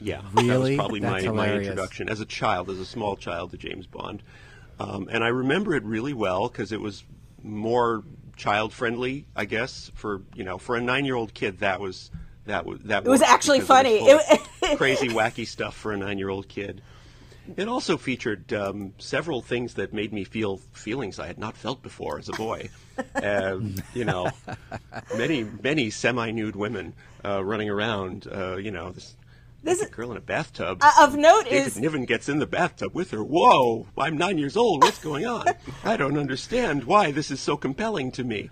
Yeah, 0.00 0.22
that 0.34 0.58
was 0.58 0.74
probably 0.74 0.98
my, 1.00 1.20
That's 1.20 1.24
my 1.26 1.46
hilarious. 1.46 1.68
introduction 1.68 2.08
as 2.08 2.20
a 2.20 2.26
child, 2.26 2.68
as 2.68 2.80
a 2.80 2.84
small 2.84 3.16
child 3.16 3.52
to 3.52 3.56
James 3.56 3.86
Bond, 3.86 4.22
um, 4.80 5.08
and 5.10 5.22
I 5.22 5.28
remember 5.28 5.72
it 5.76 5.84
really 5.84 6.12
well 6.12 6.48
because 6.48 6.72
it 6.72 6.80
was 6.80 7.04
more 7.44 8.02
child 8.36 8.72
friendly, 8.72 9.24
I 9.36 9.44
guess. 9.44 9.92
For 9.94 10.22
you 10.34 10.42
know, 10.42 10.58
for 10.58 10.74
a 10.74 10.80
nine 10.80 11.04
year 11.04 11.14
old 11.14 11.32
kid, 11.32 11.60
that 11.60 11.78
was 11.80 12.10
that 12.46 12.66
was 12.66 12.80
that. 12.80 13.04
It 13.06 13.08
was 13.08 13.22
actually 13.22 13.60
funny. 13.60 13.98
It- 14.08 14.40
was 14.62 14.78
crazy, 14.78 15.08
wacky 15.08 15.46
stuff 15.46 15.76
for 15.76 15.92
a 15.92 15.96
nine 15.96 16.18
year 16.18 16.30
old 16.30 16.48
kid. 16.48 16.80
It 17.56 17.68
also 17.68 17.98
featured 17.98 18.50
um, 18.54 18.94
several 18.98 19.42
things 19.42 19.74
that 19.74 19.92
made 19.92 20.10
me 20.14 20.24
feel 20.24 20.56
feelings 20.72 21.18
I 21.18 21.26
had 21.26 21.38
not 21.38 21.56
felt 21.58 21.82
before 21.82 22.18
as 22.18 22.28
a 22.28 22.32
boy. 22.32 22.70
Um, 23.20 23.74
you 23.92 24.04
know, 24.04 24.30
many 25.16 25.42
many 25.62 25.90
semi 25.90 26.30
nude 26.30 26.54
women 26.54 26.94
uh, 27.24 27.44
running 27.44 27.68
around. 27.68 28.28
Uh, 28.30 28.54
you 28.56 28.70
know, 28.70 28.92
this, 28.92 29.16
This 29.64 29.80
naked 29.80 29.94
girl 29.96 30.12
in 30.12 30.16
a 30.16 30.20
bathtub. 30.20 30.78
Uh, 30.80 30.92
of 31.00 31.16
note 31.16 31.44
David 31.44 31.66
is 31.66 31.76
Niven 31.76 32.04
gets 32.04 32.28
in 32.28 32.38
the 32.38 32.46
bathtub 32.46 32.94
with 32.94 33.10
her. 33.10 33.24
Whoa! 33.24 33.88
I'm 33.98 34.16
nine 34.16 34.38
years 34.38 34.56
old. 34.56 34.84
What's 34.84 35.02
going 35.02 35.26
on? 35.26 35.44
I 35.84 35.96
don't 35.96 36.16
understand 36.16 36.84
why 36.84 37.10
this 37.10 37.32
is 37.32 37.40
so 37.40 37.56
compelling 37.56 38.12
to 38.12 38.22
me. 38.22 38.48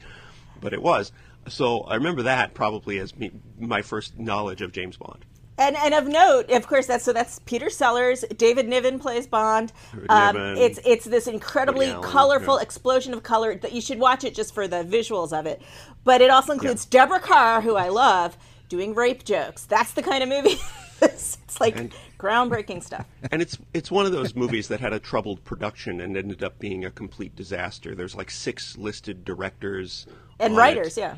But 0.60 0.72
it 0.72 0.82
was. 0.82 1.12
So 1.48 1.80
I 1.82 1.96
remember 1.96 2.22
that 2.22 2.54
probably 2.54 2.98
as 2.98 3.16
me, 3.16 3.30
my 3.58 3.82
first 3.82 4.18
knowledge 4.18 4.62
of 4.62 4.72
James 4.72 4.96
Bond. 4.96 5.24
and 5.58 5.76
and 5.76 5.92
of 5.94 6.06
note, 6.06 6.50
of 6.50 6.66
course, 6.66 6.86
that's 6.86 7.04
so 7.04 7.12
that's 7.12 7.38
Peter 7.40 7.68
Sellers. 7.68 8.24
David 8.36 8.68
Niven 8.68 8.98
plays 8.98 9.26
Bond. 9.26 9.72
Um, 10.08 10.34
Niven. 10.36 10.56
it's 10.58 10.78
it's 10.84 11.04
this 11.04 11.26
incredibly 11.26 11.86
Allen, 11.90 12.02
colorful 12.08 12.56
yeah. 12.56 12.62
explosion 12.62 13.12
of 13.12 13.22
color 13.22 13.56
that 13.56 13.72
you 13.72 13.80
should 13.80 13.98
watch 13.98 14.24
it 14.24 14.34
just 14.34 14.54
for 14.54 14.66
the 14.68 14.84
visuals 14.84 15.36
of 15.38 15.46
it. 15.46 15.60
But 16.04 16.20
it 16.20 16.30
also 16.30 16.52
includes 16.52 16.84
Deborah 16.86 17.20
Kerr, 17.20 17.60
who 17.60 17.76
I 17.76 17.88
love, 17.88 18.36
doing 18.68 18.94
rape 18.94 19.24
jokes. 19.24 19.64
That's 19.66 19.92
the 19.92 20.02
kind 20.02 20.22
of 20.22 20.28
movie. 20.28 20.56
it's, 21.02 21.38
it's 21.44 21.60
like 21.60 21.76
And- 21.76 21.92
groundbreaking 22.18 22.82
stuff. 22.84 23.04
And 23.32 23.42
it's 23.42 23.58
it's 23.74 23.90
one 23.90 24.06
of 24.06 24.12
those 24.12 24.34
movies 24.36 24.68
that 24.68 24.78
had 24.80 24.92
a 24.92 25.00
troubled 25.00 25.42
production 25.44 26.00
and 26.00 26.16
ended 26.16 26.42
up 26.44 26.58
being 26.60 26.84
a 26.84 26.90
complete 26.90 27.34
disaster. 27.36 27.94
There's 27.96 28.14
like 28.14 28.30
six 28.30 28.78
listed 28.78 29.24
directors 29.24 30.06
And 30.40 30.56
writers, 30.56 30.96
it. 30.96 31.00
yeah. 31.02 31.16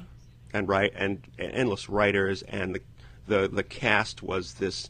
And 0.54 0.68
right 0.68 0.92
and, 0.94 1.26
and 1.38 1.52
endless 1.52 1.90
writers 1.90 2.42
and 2.42 2.74
the 2.74 2.80
the 3.26 3.48
the 3.48 3.62
cast 3.62 4.22
was 4.22 4.54
this 4.54 4.88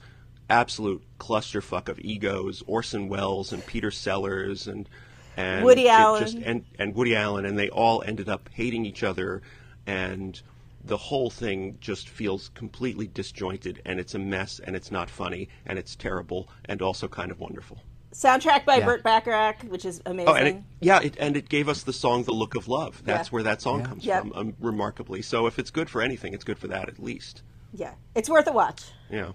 absolute 0.50 1.02
clusterfuck 1.18 1.88
of 1.88 1.98
egos 2.00 2.62
Orson 2.66 3.08
Welles 3.08 3.52
and 3.52 3.66
Peter 3.66 3.90
Sellers 3.90 4.68
and 4.68 4.88
and 5.36 5.64
Woody 5.64 5.88
Allen. 5.88 6.22
just, 6.22 6.36
and 6.36 6.64
and 6.78 6.94
Woody 6.94 7.16
Allen 7.16 7.46
and 7.46 7.58
they 7.58 7.70
all 7.70 8.02
ended 8.06 8.28
up 8.28 8.48
hating 8.52 8.84
each 8.84 9.02
other 9.02 9.42
and 9.86 10.40
the 10.84 10.96
whole 10.98 11.30
thing 11.30 11.78
just 11.80 12.10
feels 12.10 12.50
completely 12.50 13.06
disjointed 13.06 13.80
and 13.86 13.98
it's 13.98 14.14
a 14.14 14.18
mess 14.18 14.60
and 14.62 14.76
it's 14.76 14.90
not 14.90 15.08
funny 15.08 15.48
and 15.64 15.78
it's 15.78 15.96
terrible 15.96 16.48
and 16.66 16.82
also 16.82 17.08
kind 17.08 17.30
of 17.30 17.40
wonderful. 17.40 17.78
Soundtrack 18.14 18.64
by 18.64 18.76
Yeah. 18.76 18.84
Burt 18.86 19.02
Bacharach, 19.02 19.62
which 19.64 19.84
is 19.84 20.00
amazing. 20.06 20.28
Oh, 20.28 20.34
and 20.34 20.48
it, 20.48 20.62
yeah, 20.80 21.00
it, 21.00 21.16
and 21.18 21.36
it 21.36 21.48
gave 21.48 21.68
us 21.68 21.82
the 21.82 21.92
song 21.92 22.22
"The 22.22 22.32
Look 22.32 22.54
of 22.54 22.68
Love." 22.68 23.02
That's 23.04 23.28
Yeah. 23.28 23.30
where 23.32 23.42
that 23.42 23.60
song 23.60 23.80
Yeah. 23.80 23.86
comes 23.86 24.06
Yeah. 24.06 24.20
from, 24.20 24.32
um, 24.34 24.54
remarkably. 24.60 25.20
So 25.20 25.46
if 25.46 25.58
it's 25.58 25.70
good 25.70 25.90
for 25.90 26.00
anything, 26.00 26.32
it's 26.32 26.44
good 26.44 26.58
for 26.58 26.68
that 26.68 26.88
at 26.88 27.02
least. 27.02 27.42
yeah, 27.76 27.94
it's 28.14 28.30
worth 28.30 28.46
a 28.46 28.52
watch. 28.52 28.84
Yeah, 29.10 29.32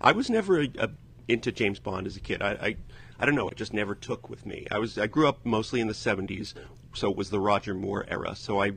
I 0.00 0.12
was 0.12 0.30
never 0.30 0.62
a, 0.62 0.68
a, 0.78 0.90
into 1.28 1.52
James 1.52 1.78
Bond 1.78 2.06
as 2.06 2.16
a 2.16 2.20
kid. 2.20 2.40
I, 2.40 2.52
I 2.52 2.76
I 3.20 3.26
don't 3.26 3.34
know, 3.34 3.48
it 3.50 3.56
just 3.58 3.74
never 3.74 3.94
took 3.94 4.30
with 4.30 4.46
me. 4.46 4.66
I 4.70 4.78
was 4.78 4.96
I 4.96 5.06
grew 5.06 5.28
up 5.28 5.44
mostly 5.44 5.80
in 5.82 5.86
the 5.86 5.92
70s, 5.94 6.54
so 6.94 7.10
it 7.10 7.16
was 7.16 7.28
the 7.28 7.38
Roger 7.40 7.74
Moore 7.74 8.06
era. 8.08 8.34
So 8.36 8.62
I 8.62 8.72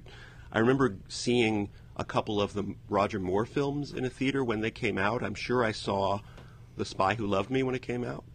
I 0.51 0.59
remember 0.59 0.97
seeing 1.07 1.69
a 1.95 2.03
couple 2.03 2.41
of 2.41 2.53
the 2.53 2.75
Roger 2.89 3.19
Moore 3.19 3.45
films 3.45 3.93
in 3.93 4.03
a 4.03 4.09
theater 4.09 4.43
when 4.43 4.59
they 4.59 4.71
came 4.71 4.97
out. 4.97 5.23
I'm 5.23 5.33
sure 5.35 5.63
I 5.63 5.71
saw 5.71 6.19
The 6.75 6.83
Spy 6.85 7.15
Who 7.15 7.25
Loved 7.25 7.49
Me 7.49 7.63
when 7.63 7.75
it 7.75 7.81
came 7.81 8.03
out. 8.03 8.25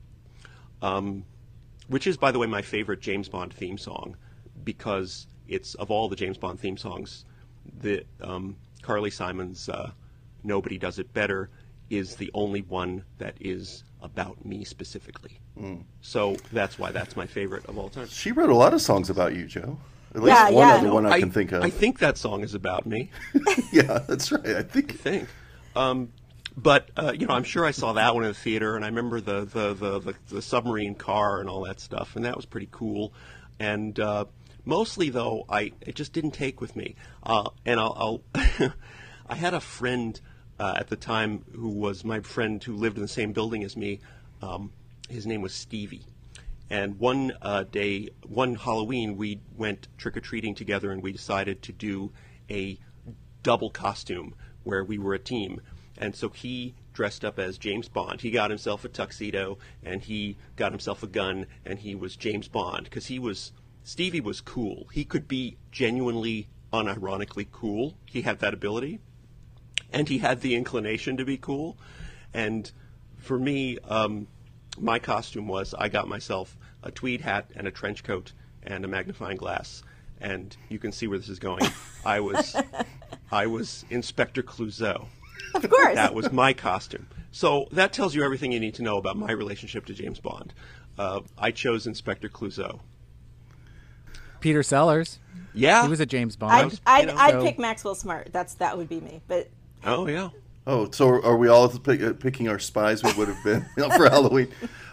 Um, 0.83 1.25
which 1.89 2.07
is, 2.07 2.17
by 2.17 2.31
the 2.31 2.39
way, 2.39 2.47
my 2.47 2.63
favorite 2.63 3.01
James 3.01 3.29
Bond 3.29 3.53
theme 3.55 3.79
song 3.79 4.17
because 4.65 5.27
it's 5.49 5.75
of 5.75 5.91
all 5.91 6.09
the 6.09 6.17
James 6.17 6.39
Bond 6.39 6.61
theme 6.61 6.77
songs, 6.77 7.25
the 7.81 8.05
um, 8.21 8.57
Carly 8.83 9.11
Simon's 9.11 9.69
uh, 9.69 9.91
"Nobody 10.43 10.79
Does 10.79 10.99
It 10.99 11.13
Better" 11.15 11.51
is 11.91 12.17
the 12.17 12.31
only 12.35 12.63
one 12.63 13.05
that 13.19 13.35
is 13.41 13.85
about 14.01 14.45
me 14.45 14.65
specifically. 14.65 15.39
Mm. 15.59 15.85
So 16.01 16.37
that's 16.53 16.79
why 16.79 16.91
that's 16.91 17.17
my 17.17 17.27
favorite 17.27 17.65
of 17.67 17.79
all 17.79 17.89
time. 17.89 18.09
She 18.09 18.33
wrote 18.33 18.51
a 18.51 18.55
lot 18.55 18.75
of 18.75 18.81
songs 18.81 19.11
about 19.11 19.35
you, 19.35 19.47
Joe. 19.47 19.79
At 20.15 20.23
least 20.23 20.37
Yeah, 20.37 20.51
one 20.51 20.69
yeah. 20.69 20.75
other 20.75 20.87
No, 20.89 20.95
one 20.95 21.07
I, 21.07 21.21
can 21.21 21.31
think 21.31 21.53
of. 21.53 21.63
I 21.63 21.71
think 21.71 21.99
that 22.01 22.19
song 22.19 22.43
is 22.43 22.55
about 22.55 22.87
me. 22.87 23.11
yeah, 23.73 23.99
that's 24.09 24.31
right. 24.33 24.57
I 24.57 24.63
think. 24.63 24.93
I 24.93 24.97
think. 24.97 25.29
Um, 25.77 26.13
but 26.57 26.91
uh, 26.97 27.13
you 27.19 27.27
know, 27.27 27.35
I'm 27.35 27.45
sure 27.45 27.65
I 27.65 27.71
saw 27.71 27.95
that 27.95 28.15
one 28.15 28.25
in 28.25 28.31
the 28.31 28.35
theater, 28.35 28.77
and 28.77 28.85
I 28.85 28.89
remember 28.89 29.21
the 29.21 29.45
the, 29.45 29.75
the, 29.75 29.99
the, 29.99 30.15
the 30.29 30.43
submarine 30.43 30.95
car 30.95 31.41
and 31.41 31.49
all 31.49 31.65
that 31.65 31.81
stuff, 31.81 32.17
and 32.17 32.25
that 32.25 32.37
was 32.37 32.47
pretty 32.47 32.69
cool. 32.71 33.13
And 33.59 33.99
uh, 33.99 34.27
mostly, 34.65 35.11
though, 35.11 35.45
I 35.49 35.73
it 35.81 35.95
just 35.95 36.13
didn't 36.13 36.33
take 36.33 36.61
with 36.61 36.77
me. 36.77 36.97
Uh, 37.23 37.51
and 37.65 37.81
I'll, 37.81 38.23
I'll 38.35 38.73
I 39.27 39.35
had 39.35 39.55
a 39.55 39.61
friend 39.61 40.21
uh, 40.59 40.75
at 40.77 40.89
the 40.89 40.97
time 40.97 41.45
who 41.55 41.69
was 41.69 42.05
my 42.05 42.21
friend 42.21 42.63
who 42.63 42.77
lived 42.77 42.97
in 42.97 43.03
the 43.03 43.09
same 43.09 43.33
building 43.33 43.65
as 43.65 43.77
me. 43.77 44.01
Um, 44.43 44.73
his 45.09 45.27
name 45.27 45.43
was 45.43 45.55
Stevie. 45.55 46.03
And 46.71 46.99
one 46.99 47.33
uh, 47.43 47.65
day, 47.65 48.11
one 48.27 48.55
Halloween, 48.55 49.17
we 49.17 49.41
went 49.57 49.89
trick 49.99 50.17
or 50.17 50.21
treating 50.21 50.55
together, 50.55 50.91
and 50.91 51.03
we 51.03 51.13
decided 51.13 51.61
to 51.63 51.73
do 51.73 52.13
a 52.49 52.79
double 53.43 53.69
costume 53.69 54.35
where 54.65 54.83
we 54.83 54.99
were 54.99 55.13
a 55.15 55.19
team. 55.19 55.61
And 56.03 56.17
so 56.17 56.31
he 56.31 56.75
dressed 56.93 57.25
up 57.25 57.39
as 57.39 57.59
James 57.59 57.89
Bond. 57.89 58.23
He 58.23 58.33
got 58.33 58.51
himself 58.51 58.85
a 58.85 58.89
tuxedo, 58.89 59.59
and 59.85 60.03
he 60.03 60.37
got 60.57 60.73
himself 60.73 61.05
a 61.05 61.07
gun, 61.07 61.47
and 61.65 61.79
he 61.79 61.95
was 61.95 62.17
James 62.17 62.49
Bond 62.49 62.85
because 62.85 63.07
he 63.07 63.21
was 63.21 63.53
Stevie 63.85 64.21
was 64.21 64.41
cool. 64.41 64.89
He 64.93 65.05
could 65.05 65.29
be 65.29 65.59
genuinely, 65.71 66.49
unironically 66.73 67.47
cool. 67.53 67.95
He 68.05 68.23
had 68.23 68.41
that 68.41 68.53
ability, 68.53 68.99
and 69.93 70.09
he 70.09 70.19
had 70.19 70.41
the 70.41 70.57
inclination 70.57 71.17
to 71.19 71.25
be 71.25 71.37
cool. 71.37 71.79
And 72.35 72.69
for 73.17 73.39
me, 73.39 73.79
um, 73.85 74.27
my 74.77 74.99
costume 74.99 75.47
was 75.47 75.73
I 75.73 75.89
got 75.89 76.09
myself 76.09 76.59
a 76.83 76.91
tweed 76.91 77.21
hat 77.21 77.49
and 77.55 77.69
a 77.69 77.71
trench 77.71 78.03
coat 78.03 78.33
and 78.65 78.85
a 78.85 78.89
magnifying 78.89 79.37
glass, 79.37 79.85
and 80.21 80.57
you 80.69 80.81
can 80.81 80.91
see 80.91 81.07
where 81.07 81.19
this 81.19 81.29
is 81.29 81.39
going. 81.39 81.65
I 82.05 82.19
was, 82.19 82.57
I 83.31 83.47
was 83.47 83.85
Inspector 83.89 84.43
Clouseau. 84.43 85.07
Of 85.65 85.69
course. 85.69 85.95
That 85.95 86.15
was 86.15 86.33
my 86.33 86.53
costume. 86.53 87.07
So 87.31 87.67
that 87.73 87.93
tells 87.93 88.15
you 88.15 88.25
everything 88.25 88.53
you 88.53 88.61
need 88.61 88.75
to 88.75 88.83
know 88.83 88.97
about 88.97 89.17
my 89.17 89.33
relationship 89.33 89.87
to 89.87 89.95
James 89.95 90.19
Bond. 90.21 90.53
Uh, 90.99 91.21
I 91.39 91.51
chose 91.51 91.87
Inspector 91.87 92.29
Clouseau. 92.29 92.81
Peter 94.41 94.63
Sellers. 94.63 95.19
Yeah, 95.55 95.83
He 95.83 95.89
was 95.89 96.01
a 96.01 96.07
James 96.07 96.37
Bond. 96.37 96.79
I'd, 96.87 97.03
I'd, 97.03 97.07
know, 97.09 97.15
I'd 97.17 97.33
so- 97.33 97.43
pick 97.43 97.59
Maxwell 97.59 97.95
Smart. 97.95 98.29
That's 98.33 98.55
that 98.55 98.77
would 98.77 98.89
be 98.89 99.01
me. 99.01 99.21
But 99.29 99.49
Oh 99.85 100.07
yeah. 100.07 100.31
Oh, 100.67 100.91
so 100.93 101.21
are 101.23 101.37
we 101.37 101.49
all 101.49 101.69
pick, 101.69 102.01
uh, 102.01 102.13
picking 102.13 102.49
our 102.49 102.59
spies 102.59 103.03
we 103.03 103.13
would 103.15 103.29
have 103.29 103.43
been 103.43 103.67
you 103.77 103.83
know, 103.89 103.91
for 103.97 104.09
Halloween? 104.09 104.49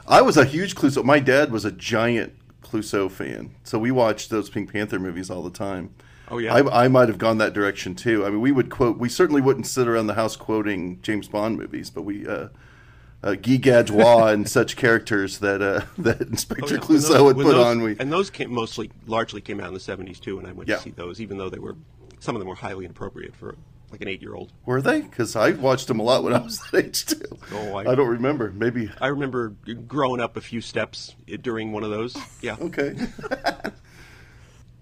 I 0.08 0.22
was 0.22 0.36
a 0.38 0.46
huge 0.46 0.76
Clouseau. 0.76 1.04
My 1.04 1.20
dad 1.20 1.52
was 1.52 1.64
a 1.64 1.72
giant 1.72 2.34
Clouseau 2.64 3.10
fan, 3.10 3.52
so 3.64 3.78
we 3.78 3.92
watched 3.92 4.30
those 4.32 4.50
Pink 4.50 4.74
Panther 4.74 5.00
movies 5.00 5.30
all 5.30 5.44
the 5.44 5.52
time. 5.52 5.94
Oh, 6.32 6.38
yeah. 6.38 6.54
I, 6.54 6.86
I 6.86 6.88
might 6.88 7.08
have 7.10 7.18
gone 7.18 7.38
that 7.40 7.54
direction 7.54 7.96
too. 7.96 8.26
I 8.26 8.30
mean, 8.30 8.42
we 8.42 8.52
would 8.52 8.70
quote. 8.70 8.98
We 8.98 9.10
certainly 9.10 9.42
wouldn't 9.42 9.68
sit 9.68 9.88
around 9.88 10.08
the 10.08 10.14
house 10.14 10.36
quoting 10.36 11.00
James 11.02 11.28
Bond 11.28 11.58
movies, 11.58 11.90
but 11.90 12.04
we. 12.04 12.28
Uh, 12.28 12.50
uh, 13.22 13.34
Guy 13.36 13.58
Gadjois 13.58 14.32
and 14.34 14.48
such 14.48 14.78
characters 14.78 15.40
that 15.40 15.62
uh, 15.62 15.82
that 16.02 16.22
Inspector 16.22 16.64
Oh, 16.66 16.70
yeah. 16.74 16.78
Clouseau 16.78 17.08
those- 17.10 17.22
would 17.24 17.36
put 17.36 17.52
those- 17.52 17.66
on. 17.66 17.82
We 17.82 17.98
and 18.00 18.10
those 18.12 18.30
came 18.30 18.54
mostly, 18.54 18.92
largely 19.08 19.42
came 19.42 19.60
out 19.60 19.68
in 19.68 19.74
the 19.74 19.80
'70s 19.82 20.22
too, 20.22 20.40
and 20.40 20.48
I 20.48 20.54
went 20.54 20.70
Yeah. 20.70 20.78
to 20.78 20.82
see 20.84 20.92
those, 20.92 21.20
even 21.20 21.38
though 21.38 21.50
they 21.50 21.60
were 21.60 21.76
some 22.20 22.36
of 22.36 22.40
them 22.40 22.48
were 22.48 22.56
highly 22.56 22.86
inappropriate 22.86 23.36
for 23.36 23.56
like 23.92 24.02
an 24.02 24.08
eight-year-old. 24.08 24.54
were 24.66 24.82
they? 24.82 25.02
Because 25.02 25.36
I 25.36 25.50
watched 25.52 25.88
them 25.88 26.00
a 26.00 26.04
lot 26.04 26.24
when 26.24 26.34
I 26.34 26.40
was 26.40 26.60
that 26.72 26.86
age 26.86 27.06
too. 27.08 27.22
Oh, 27.52 27.76
I- 27.76 27.92
I 27.92 27.96
don't 27.96 28.08
remember. 28.08 28.52
Maybe 28.56 28.90
I 29.02 29.08
remember 29.08 29.50
growing 29.88 30.22
up 30.22 30.38
a 30.38 30.42
few 30.42 30.62
steps 30.62 31.16
during 31.42 31.72
one 31.74 31.84
of 31.84 31.90
those. 31.90 32.16
Yeah. 32.42 32.56
okay. 32.62 32.96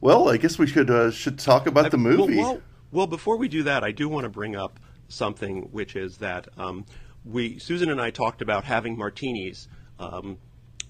well, 0.01 0.29
I 0.29 0.37
guess 0.37 0.59
we 0.59 0.67
should 0.67 0.89
uh, 0.89 1.11
should 1.11 1.39
talk 1.39 1.67
about 1.67 1.91
the 1.91 1.97
movie. 1.97 2.37
Well, 2.37 2.61
well, 2.91 3.07
before 3.07 3.37
we 3.37 3.47
do 3.47 3.63
that, 3.63 3.83
I 3.83 3.91
do 3.91 4.07
want 4.07 4.23
to 4.23 4.29
bring 4.29 4.55
up 4.55 4.79
something, 5.09 5.63
which 5.71 5.95
is 5.95 6.17
that 6.17 6.47
um, 6.57 6.85
we, 7.25 7.55
Suzen 7.57 7.91
and 7.91 8.01
I, 8.01 8.11
talked 8.11 8.41
about 8.41 8.63
having 8.63 8.97
martinis 8.97 9.67
um, 9.99 10.37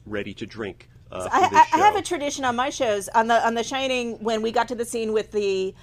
ready 0.06 0.34
to 0.36 0.46
drink. 0.46 0.90
Uh, 1.12 1.28
I, 1.32 1.50
this 1.50 1.60
I, 1.60 1.68
I 1.74 1.78
have 1.78 1.96
a 1.96 2.02
tradition 2.02 2.46
on 2.46 2.56
my 2.56 2.70
shows 2.70 3.08
on 3.10 3.28
the 3.28 3.46
on 3.46 3.54
The 3.54 3.64
Shining 3.64 4.16
when 4.24 4.42
we 4.42 4.52
got 4.52 4.68
to 4.70 4.76
the 4.76 4.86
scene 4.86 5.14
with 5.14 5.32
the 5.32 5.74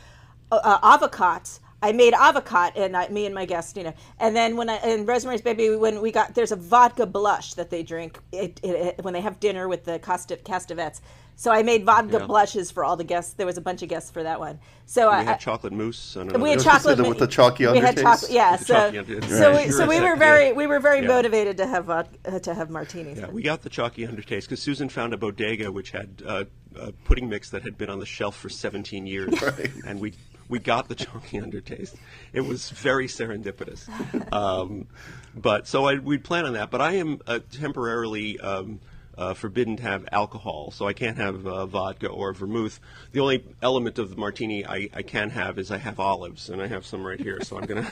uh, 0.53 0.61
uh, 0.63 0.99
advocaat. 0.99 1.61
I 1.85 1.93
made 1.93 2.15
advocaat, 2.15 2.73
and 2.77 2.97
I, 2.97 3.09
me 3.09 3.27
and 3.27 3.35
my 3.35 3.45
guest, 3.45 3.77
you 3.77 3.85
know. 3.85 3.93
And 4.19 4.35
then 4.35 4.57
when 4.57 4.71
I 4.71 4.77
and 4.77 5.07
Rosemary's 5.07 5.43
Baby, 5.43 5.77
when 5.77 6.01
we 6.01 6.11
got 6.13 6.35
there's 6.35 6.51
a 6.53 6.57
vodka 6.57 7.05
blush 7.05 7.53
that 7.55 7.69
they 7.69 7.83
drink 7.83 8.19
it, 8.33 8.59
it, 8.63 8.69
it- 8.99 9.05
when 9.05 9.13
they 9.13 9.21
have 9.21 9.39
dinner 9.39 9.69
with 9.69 9.85
the 9.85 9.99
Costa, 9.99 10.37
Castevets. 10.37 11.01
So 11.37 11.51
I 11.51 11.65
made 11.65 11.85
vodka 11.85 12.19
Yeah. 12.21 12.27
blushes 12.27 12.71
for 12.71 12.85
all 12.85 12.97
the 12.97 13.03
guests. 13.05 13.35
There 13.35 13.45
was 13.45 13.59
a 13.59 13.61
bunch 13.61 13.83
of 13.83 13.89
guests 13.89 14.09
for 14.11 14.23
that 14.23 14.39
one. 14.39 14.61
So 14.87 15.09
I, 15.11 15.19
We 15.21 15.25
had 15.27 15.41
chocolate 15.41 15.73
mousse. 15.73 16.15
And 16.17 16.31
we 16.41 16.51
had 16.51 16.57
was 16.59 16.65
another- 16.65 16.71
gonna 16.75 16.79
say 16.79 16.79
chocolate 16.79 16.97
the- 16.99 17.09
with 17.09 17.19
the 17.19 17.27
chalky 17.27 17.67
We 17.67 17.79
had 17.79 17.97
undertaste? 17.97 18.03
chocolate, 18.03 18.31
yeah. 18.31 18.57
So, 18.57 18.75
chalky 18.75 18.99
undertaste. 18.99 19.29
so, 19.39 19.51
Right. 19.51 19.67
we, 19.67 19.73
so 19.73 19.87
we 19.89 19.95
Sure, 19.97 20.03
were 20.05 20.09
yeah. 20.11 20.15
very 20.31 20.53
we 20.53 20.67
were 20.69 20.81
very 20.81 21.01
Yeah. 21.03 21.09
motivated 21.09 21.57
to 21.59 21.67
have 21.67 21.91
uh, 21.91 22.05
to 22.41 22.55
have 22.55 22.71
martinis. 22.71 23.19
Yeah, 23.19 23.31
we 23.31 23.43
got 23.43 23.63
the 23.63 23.69
chalky 23.69 24.07
undertaste 24.07 24.43
because 24.49 24.61
Suzen 24.61 24.91
found 24.91 25.13
a 25.13 25.17
bodega 25.19 25.71
which 25.73 25.91
had 25.91 26.23
uh, 26.25 26.45
a 26.79 26.93
pudding 27.05 27.29
mix 27.29 27.51
that 27.51 27.63
had 27.63 27.77
been 27.77 27.91
on 27.91 27.99
the 27.99 28.07
shelf 28.07 28.37
for 28.37 28.49
17 28.49 29.05
years, 29.07 29.35
and 29.87 29.99
we 30.01 30.15
we 30.49 30.59
got 30.59 30.89
the 30.89 30.95
chalky 30.95 31.39
undertaste. 31.41 31.95
It 32.33 32.43
was 32.43 32.71
very 32.71 33.07
serendipitous. 33.07 33.89
Um, 34.33 34.87
but 35.35 35.67
so 35.67 35.87
I, 35.87 35.99
we 35.99 36.19
plan 36.19 36.45
on 36.47 36.53
that. 36.55 36.71
But 36.71 36.81
I 36.81 36.93
am 36.93 37.21
uh, 37.27 37.41
temporarily. 37.53 38.39
Um, 38.41 38.81
uh, 39.17 39.33
forbidden 39.33 39.77
to 39.77 39.83
have 39.85 40.09
alcohol, 40.11 40.73
so 40.73 40.89
I 40.89 40.93
can't 40.93 41.17
have 41.19 41.47
uh, 41.47 41.67
vodka 41.67 42.09
or 42.09 42.33
vermouth. 42.33 42.81
The 43.13 43.21
only 43.21 43.45
element 43.63 44.01
of 44.01 44.11
the 44.11 44.17
martini 44.17 44.67
I, 44.67 44.89
I 44.93 45.03
can 45.03 45.31
have 45.31 45.57
is 45.61 45.71
I 45.71 45.79
have 45.79 46.01
olives, 46.01 46.51
and 46.51 46.61
I 46.61 46.67
have 46.67 46.85
some 46.85 47.07
right 47.07 47.21
here. 47.21 47.39
So 47.45 47.57
I'm 47.57 47.65
gonna. 47.67 47.89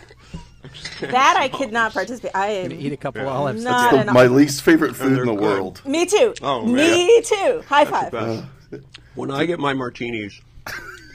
I'm 0.64 0.70
that 1.12 1.36
I 1.38 1.48
some 1.48 1.60
could 1.60 1.72
not 1.72 1.92
participate. 1.92 2.32
I 2.34 2.48
am. 2.48 2.72
Eat 2.72 2.92
a 2.92 2.96
couple 2.96 3.22
Yeah. 3.22 3.28
olives. 3.28 3.62
Not 3.62 3.92
The- 3.92 4.00
an 4.00 4.12
my 4.12 4.26
least 4.26 4.62
favorite 4.62 4.96
food 4.96 5.16
in 5.20 5.26
the 5.26 5.34
good. 5.34 5.40
world. 5.40 5.80
Me 5.86 6.06
too. 6.06 6.34
Oh, 6.42 6.66
Me 6.66 7.22
too. 7.22 7.62
High 7.68 7.84
five. 7.84 8.44
When 9.14 9.30
I 9.30 9.44
get 9.46 9.60
my 9.60 9.74
martinis, 9.74 10.40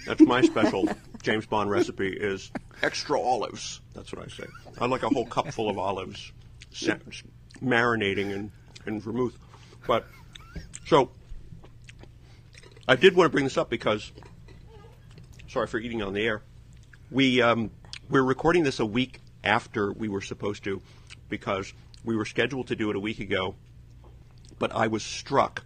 that's 0.06 0.22
my 0.22 0.42
special 0.42 0.88
James 1.28 1.46
Bond 1.46 1.70
recipe 1.70 2.08
is 2.08 2.54
extra 2.82 3.20
olives. 3.20 3.82
That's 3.94 4.14
what 4.14 4.24
I 4.24 4.30
say. 4.30 4.46
I 4.80 4.86
like 4.86 5.04
a 5.04 5.10
whole 5.10 5.26
cup 5.26 5.52
full 5.52 5.70
of 5.70 5.78
olives, 5.78 6.32
marinating 7.62 8.32
in, 8.32 8.50
in 8.86 9.02
vermouth. 9.02 9.38
But 9.86 10.08
so 10.86 11.12
I 12.88 12.96
did 12.96 13.14
want 13.14 13.26
to 13.26 13.30
bring 13.30 13.44
this 13.44 13.58
up 13.58 13.70
because 13.70 14.14
sorry 15.50 15.68
for 15.68 15.80
eating 15.80 16.02
on 16.02 16.14
the 16.14 16.26
air. 16.26 16.44
We 17.12 17.42
um, 17.42 17.72
we're 18.10 18.24
recording 18.24 18.64
this 18.64 18.80
a 18.80 18.86
week 18.86 19.20
after 19.44 19.92
we 19.92 20.08
were 20.08 20.22
supposed 20.22 20.64
to 20.64 20.82
because 21.28 21.74
we 22.06 22.16
were 22.16 22.24
scheduled 22.24 22.68
to 22.68 22.78
do 22.78 22.90
it 22.90 22.96
a 22.96 23.02
week 23.02 23.20
ago, 23.20 23.56
but 24.60 24.74
I 24.74 24.88
was 24.88 25.04
struck 25.04 25.66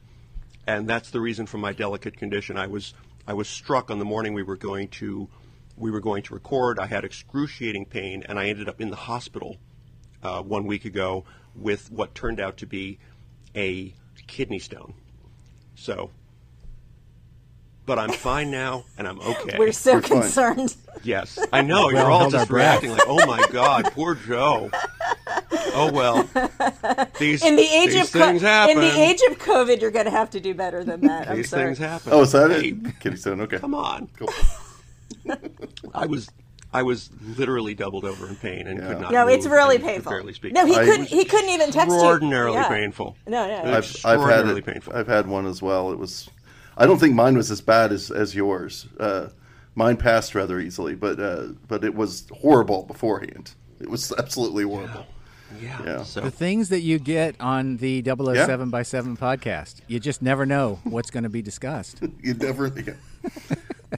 and 0.65 0.89
that's 0.89 1.11
the 1.11 1.21
reason 1.21 1.45
for 1.45 1.59
my 1.59 1.71
delicate 1.71 2.17
condition. 2.17 2.57
I 2.57 2.65
was 2.65 2.95
I 3.27 3.33
was 3.33 3.47
struck 3.47 3.91
on 3.91 3.99
the 3.99 4.05
morning 4.05 4.33
we 4.33 4.41
were 4.41 4.57
going 4.57 4.87
to 4.87 5.29
we 5.81 5.91
were 5.91 5.99
going 5.99 6.23
to 6.23 6.33
record. 6.33 6.79
I 6.79 6.85
had 6.85 7.03
excruciating 7.03 7.85
pain, 7.87 8.23
and 8.29 8.39
I 8.39 8.47
ended 8.47 8.69
up 8.69 8.79
in 8.79 8.89
the 8.91 8.95
hospital 8.95 9.57
uh, 10.23 10.41
one 10.41 10.65
week 10.65 10.85
ago 10.85 11.25
with 11.55 11.91
what 11.91 12.13
turned 12.15 12.39
out 12.39 12.57
to 12.57 12.65
be 12.65 12.99
a 13.55 13.93
kidney 14.27 14.59
stone. 14.59 14.93
So, 15.75 16.11
but 17.85 17.97
I'm 17.97 18.11
fine 18.11 18.51
now, 18.51 18.85
and 18.97 19.07
I'm 19.07 19.19
okay. 19.21 19.57
We're 19.57 19.71
so 19.71 19.95
We're 19.95 20.01
fine. 20.01 20.21
concerned. 20.21 20.75
Yes, 21.03 21.39
I 21.51 21.61
know. 21.61 21.87
We 21.87 21.93
You're 21.93 22.03
all 22.03 22.11
all 22.11 22.19
held 22.19 22.35
our 22.35 22.39
just 22.41 22.49
breath. 22.49 22.83
reacting 22.83 22.91
like, 22.91 23.01
"Oh 23.07 23.25
my 23.25 23.43
God, 23.51 23.85
poor 23.93 24.13
Joe." 24.15 24.69
Oh 25.73 25.91
well. 25.91 26.23
These 27.17 27.43
In 27.43 27.55
the 27.55 27.61
age 27.63 27.91
these 27.93 28.03
of 28.07 28.11
co- 28.13 28.19
things 28.27 28.41
happen. 28.41 28.77
in 28.77 28.83
the 28.83 28.99
age 28.99 29.21
of 29.29 29.37
COVID, 29.39 29.79
you're 29.81 29.91
going 29.91 30.05
to 30.05 30.11
have 30.11 30.29
to 30.31 30.39
do 30.39 30.53
better 30.53 30.83
than 30.83 31.01
that. 31.01 31.29
I'm 31.29 31.37
these 31.37 31.49
sorry. 31.49 31.65
things 31.65 31.77
happen. 31.77 32.11
Oh, 32.13 32.21
is 32.21 32.31
that 32.33 32.51
Hey, 32.51 32.69
it? 32.69 32.99
Kitty 32.99 33.15
Stone. 33.15 33.41
Okay. 33.41 33.57
Come 33.57 33.73
on. 33.73 34.09
Cool. 34.17 34.29
I 35.93 36.05
was 36.05 36.29
I 36.73 36.83
was 36.83 37.09
literally 37.37 37.73
doubled 37.73 38.05
over 38.05 38.27
in 38.27 38.35
pain 38.37 38.65
and 38.67 38.79
could 38.79 38.99
not. 39.01 39.11
No, 39.11 39.27
it's 39.27 39.45
really 39.45 39.75
and 39.75 39.83
painful. 39.83 40.11
Barely 40.11 40.33
speak. 40.33 40.53
No, 40.53 40.65
he 40.65 40.75
I- 40.75 40.85
couldn't. 40.85 41.07
He 41.07 41.25
couldn't 41.25 41.49
even 41.49 41.71
text 41.71 41.89
you. 41.89 41.95
extraordinarily 41.95 42.55
Yeah. 42.57 42.67
painful. 42.69 43.17
No, 43.27 43.45
no. 43.47 43.73
I've, 43.77 44.05
I've 44.05 44.21
had 44.21 44.47
it. 44.47 44.65
painful. 44.65 44.93
I've 44.95 45.07
had 45.07 45.27
one 45.27 45.45
as 45.45 45.61
well. 45.61 45.91
It 45.91 45.99
was. 45.99 46.29
I 46.77 46.85
don't 46.85 46.97
think 46.99 47.13
mine 47.13 47.35
was 47.35 47.51
as 47.51 47.59
bad 47.61 47.91
as, 47.91 48.09
as 48.09 48.33
yours. 48.33 48.87
Uh, 48.97 49.27
mine 49.75 49.97
passed 49.97 50.33
rather 50.33 50.59
easily, 50.59 50.95
but 50.95 51.19
uh, 51.19 51.47
but 51.67 51.83
it 51.83 51.93
was 51.93 52.25
horrible 52.41 52.83
beforehand. 52.83 53.53
It 53.81 53.89
was 53.89 54.13
absolutely 54.17 54.63
horrible. 54.63 55.05
Yeah. 55.61 55.83
Yeah. 55.83 56.03
So 56.03 56.21
The 56.21 56.31
things 56.31 56.69
that 56.69 56.79
you 56.79 56.97
get 56.97 57.35
on 57.41 57.75
the 57.77 58.01
007 58.03 58.69
by 58.69 58.83
7 58.83 59.17
podcast, 59.17 59.81
you 59.87 59.99
just 59.99 60.21
never 60.21 60.45
know 60.45 60.79
what's 60.85 61.11
going 61.11 61.23
to 61.23 61.29
be 61.29 61.41
discussed. 61.41 62.01
You 62.23 62.33
never. 62.35 62.67
Yeah. 62.67 62.93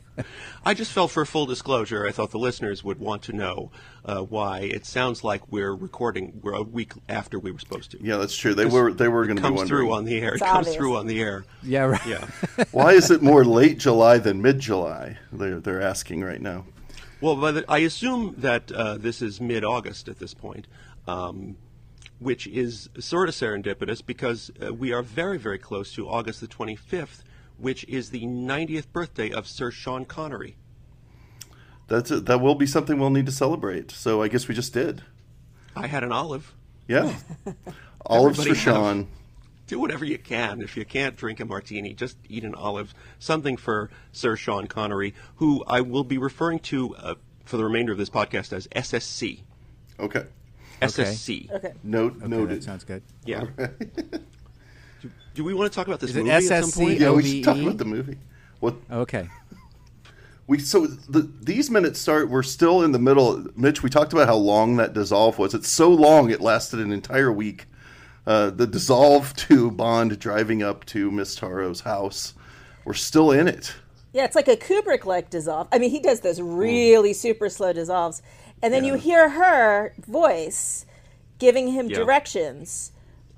I 0.65 0.73
just 0.73 0.91
felt 0.91 1.11
for 1.11 1.25
full 1.25 1.45
disclosure, 1.45 2.07
I 2.07 2.11
thought 2.11 2.31
the 2.31 2.39
listeners 2.39 2.83
would 2.83 2.99
want 2.99 3.23
to 3.23 3.33
know 3.33 3.71
uh, 4.05 4.21
why 4.21 4.59
it 4.59 4.85
sounds 4.85 5.23
like 5.23 5.51
we're 5.51 5.75
recording. 5.75 6.39
We're 6.41 6.53
a 6.53 6.63
week 6.63 6.93
after 7.09 7.39
we 7.39 7.51
were 7.51 7.59
supposed 7.59 7.91
to. 7.91 7.97
Yeah, 8.01 8.17
that's 8.17 8.35
true. 8.35 8.53
They 8.53 8.65
were 8.65 8.93
they 8.93 9.07
were 9.07 9.25
going 9.25 9.37
to 9.37 9.41
be 9.41 9.47
comes 9.47 9.57
wondering 9.57 9.79
through 9.81 9.93
on 9.93 10.05
the 10.05 10.19
air. 10.19 10.33
It's 10.33 10.41
it 10.41 10.45
comes 10.45 10.67
obvious. 10.67 10.75
through 10.75 10.97
on 10.97 11.07
the 11.07 11.21
air. 11.21 11.45
Yeah, 11.61 11.83
right. 11.83 12.05
Yeah. 12.05 12.27
why 12.71 12.93
is 12.93 13.11
it 13.11 13.21
more 13.21 13.43
late 13.43 13.77
July 13.77 14.17
than 14.17 14.41
mid 14.41 14.59
July? 14.59 15.17
They're 15.31 15.59
they're 15.59 15.81
asking 15.81 16.23
right 16.23 16.41
now. 16.41 16.65
Well, 17.23 17.37
by 17.37 17.53
the, 17.53 17.65
I 17.69 17.77
assume 17.77 18.35
that 18.39 18.69
uh, 18.69 18.97
this 18.97 19.21
is 19.21 19.39
mid-August 19.39 20.09
at 20.09 20.19
this 20.19 20.33
point, 20.33 20.67
um, 21.07 21.55
which 22.19 22.47
is 22.47 22.89
sort 22.99 23.29
of 23.29 23.35
serendipitous 23.35 24.05
because 24.05 24.51
uh, 24.61 24.73
we 24.73 24.91
are 24.91 25.01
very, 25.01 25.37
very 25.39 25.57
close 25.57 25.93
to 25.93 26.09
August 26.09 26.41
the 26.41 26.47
25th, 26.47 27.23
which 27.63 27.85
is 27.85 28.09
the 28.09 28.23
90th 28.25 28.91
birthday 28.91 29.31
of 29.31 29.47
Sir 29.47 29.71
Sean 29.71 30.03
Connery. 30.05 30.55
That's 31.87 32.11
it. 32.11 32.25
That 32.25 32.41
will 32.41 32.55
be 32.55 32.65
something 32.67 32.99
we'll 32.99 33.09
need 33.09 33.25
to 33.25 33.31
celebrate. 33.31 33.89
So 33.91 34.21
I 34.21 34.27
guess 34.27 34.47
we 34.47 34.53
just 34.55 34.73
did. 34.73 35.01
I 35.75 35.87
had 35.87 36.03
an 36.03 36.11
olive. 36.11 36.53
Yeah. 36.87 37.15
Olives 38.05 38.37
for 38.37 38.41
Everybody 38.41 38.49
have- 38.49 38.57
Sean. 38.75 39.07
Do 39.67 39.79
whatever 39.79 40.03
you 40.03 40.17
can. 40.17 40.61
If 40.61 40.75
you 40.75 40.83
can't 40.83 41.15
drink 41.15 41.39
a 41.39 41.45
martini, 41.45 41.93
just 41.93 42.17
eat 42.27 42.43
an 42.43 42.53
olive. 42.53 42.93
Something 43.17 43.55
for 43.55 43.89
Sir 44.11 44.35
Sean 44.35 44.67
Connery, 44.67 45.13
who 45.37 45.63
I 45.65 45.79
will 45.79 46.03
be 46.03 46.17
referring 46.17 46.59
to 46.59 46.93
uh, 46.97 47.15
for 47.45 47.55
the 47.55 47.63
remainder 47.63 47.93
of 47.93 47.97
this 47.97 48.09
podcast 48.09 48.51
as 48.51 48.67
SSC. 48.67 49.39
Okay. 50.01 50.25
SSC. 50.81 51.49
Okay. 51.49 51.71
Note 51.81 52.17
Okay, 52.17 52.27
noted. 52.27 52.57
that 52.57 52.63
sounds 52.63 52.83
good. 52.83 53.03
Yeah. 53.25 53.45
do, 55.03 55.11
do 55.35 55.43
we 55.43 55.53
want 55.53 55.71
to 55.71 55.75
talk 55.75 55.87
about 55.87 55.99
this 55.99 56.09
Is 56.11 56.15
it 56.15 56.23
movie 56.23 56.31
at 56.31 56.43
some 56.63 56.71
point? 56.71 56.99
yeah, 56.99 57.11
we 57.11 57.23
should 57.23 57.43
talk 57.43 57.57
about 57.57 57.77
the 57.77 57.85
movie. 57.85 58.17
What 58.59 58.75
Okay. 58.91 59.29
we 60.47 60.59
so 60.59 60.87
the, 60.87 61.29
these 61.41 61.69
minutes 61.69 61.99
start. 61.99 62.29
We're 62.29 62.43
still 62.43 62.81
in 62.83 62.91
the 62.91 62.99
middle. 62.99 63.45
Mitch, 63.55 63.83
we 63.83 63.89
talked 63.89 64.13
about 64.13 64.27
how 64.27 64.35
long 64.35 64.77
that 64.77 64.93
dissolve 64.93 65.37
was. 65.37 65.53
It's 65.53 65.69
so 65.69 65.89
long 65.89 66.29
it 66.31 66.41
lasted 66.41 66.79
an 66.79 66.91
entire 66.91 67.31
week. 67.31 67.65
Uh, 68.25 68.49
the 68.49 68.65
dissolve 68.65 69.35
to 69.35 69.69
Bond 69.69 70.17
driving 70.17 70.63
up 70.63 70.85
to 70.85 71.11
Miss 71.11 71.35
Taro's 71.35 71.81
house. 71.81 72.33
We're 72.85 72.93
still 72.93 73.31
in 73.31 73.47
it. 73.49 73.73
Yeah, 74.13 74.23
it's 74.25 74.35
like 74.35 74.47
a 74.47 74.55
Kubrick 74.55 75.05
like 75.05 75.29
dissolve. 75.29 75.67
I 75.73 75.77
mean, 75.79 75.89
he 75.89 75.99
does 75.99 76.21
those 76.21 76.39
really 76.39 77.11
super 77.13 77.49
slow 77.49 77.73
dissolves. 77.73 78.21
And 78.61 78.73
then 78.73 78.85
you 78.85 78.93
hear 78.93 79.27
her 79.31 79.93
voice 80.07 80.85
giving 81.37 81.67
him 81.69 81.89
Yeah. 81.89 81.97
directions, 81.97 82.92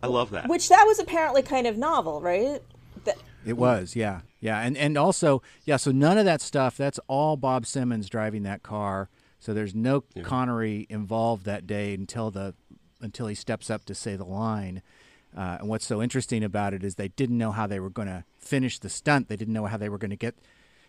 I 0.06 0.08
love 0.08 0.32
that. 0.32 0.48
which 0.48 0.70
that 0.70 0.84
was 0.86 1.00
apparently 1.00 1.42
kind 1.42 1.68
of 1.68 1.78
novel, 1.78 2.22
right? 2.22 2.62
That, 3.04 3.18
It 3.46 3.58
was, 3.58 3.96
yeah, 3.96 4.22
yeah, 4.40 4.62
and 4.62 4.78
and 4.78 4.98
also, 4.98 5.42
yeah. 5.66 5.78
So 5.78 5.92
none 5.92 6.18
of 6.18 6.26
that 6.26 6.42
stuff. 6.42 6.78
That's 6.78 7.00
all 7.08 7.38
Bob 7.38 7.66
Simmons 7.66 8.10
driving 8.10 8.44
that 8.44 8.64
car. 8.64 9.10
So 9.40 9.54
there's 9.54 9.76
no 9.76 10.04
Connery 10.24 10.88
involved 10.90 11.46
that 11.46 11.68
day 11.68 11.94
until 11.94 12.32
the 12.32 12.56
until 13.02 13.28
he 13.28 13.36
steps 13.36 13.70
up 13.70 13.86
to 13.86 13.94
say 13.96 14.16
the 14.16 14.26
line. 14.26 14.82
Uh, 15.38 15.58
and 15.60 15.70
what's 15.70 15.86
so 15.86 16.02
interesting 16.02 16.44
about 16.44 16.74
it 16.74 16.84
is 16.84 16.96
they 16.96 17.10
didn't 17.10 17.38
know 17.38 17.52
how 17.52 17.68
they 17.68 17.80
were 17.80 17.90
going 17.90 18.08
to 18.08 18.24
finish 18.40 18.80
the 18.80 18.90
stunt. 18.90 19.28
They 19.28 19.36
didn't 19.36 19.54
know 19.54 19.66
how 19.66 19.78
they 19.78 19.90
were 19.90 19.98
going 19.98 20.12
to 20.12 20.16
get 20.16 20.36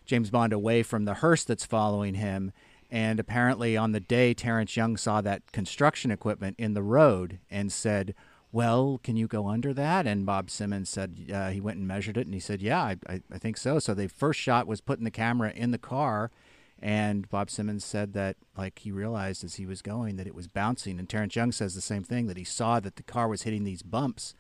James 0.05 0.31
Bond 0.31 0.53
away 0.53 0.85
from 0.85 1.05
the 1.05 1.15
hearse 1.15 1.43
that's 1.45 1.67
following 1.67 2.15
him. 2.15 2.53
And 2.89 3.19
apparently, 3.19 3.77
on 3.77 3.91
the 3.91 4.01
day, 4.01 4.33
Terence 4.35 4.77
Young 4.77 4.97
saw 4.97 5.21
that 5.21 5.51
construction 5.51 6.13
equipment 6.13 6.55
in 6.59 6.75
the 6.75 6.83
road 6.83 7.41
and 7.51 7.73
said, 7.73 8.15
Well, 8.53 9.01
can 9.03 9.17
you 9.17 9.27
go 9.27 9.49
under 9.49 9.75
that? 9.75 10.07
And 10.07 10.25
Bob 10.25 10.51
Simmons 10.51 10.89
said 10.89 11.31
uh, 11.33 11.51
he 11.51 11.61
went 11.61 11.79
and 11.79 11.87
measured 11.87 12.17
it 12.17 12.27
and 12.27 12.35
he 12.35 12.41
said, 12.41 12.63
Yeah, 12.63 12.81
I, 12.83 12.97
I, 13.09 13.21
I 13.33 13.39
think 13.39 13.57
so. 13.57 13.79
So 13.79 13.93
the 13.93 14.09
first 14.09 14.41
shot 14.41 14.67
was 14.67 14.81
putting 14.81 15.05
the 15.05 15.11
camera 15.11 15.53
in 15.55 15.73
the 15.73 15.79
car. 15.79 16.31
And 16.79 17.29
Bob 17.31 17.51
Simmons 17.51 17.85
said 17.85 18.13
that, 18.13 18.37
like, 18.57 18.81
he 18.81 18.91
realized 18.91 19.43
as 19.45 19.55
he 19.55 19.65
was 19.65 19.81
going 19.81 20.17
that 20.17 20.27
it 20.27 20.35
was 20.35 20.47
bouncing. 20.47 20.99
And 20.99 21.09
Terence 21.09 21.35
Young 21.35 21.51
says 21.51 21.75
the 21.75 21.81
same 21.81 22.05
thing 22.05 22.27
that 22.27 22.37
he 22.37 22.45
saw 22.45 22.81
that 22.81 22.97
the 22.97 23.03
car 23.03 23.29
was 23.29 23.43
hitting 23.43 23.65
these 23.65 23.83
bumps. 23.83 24.35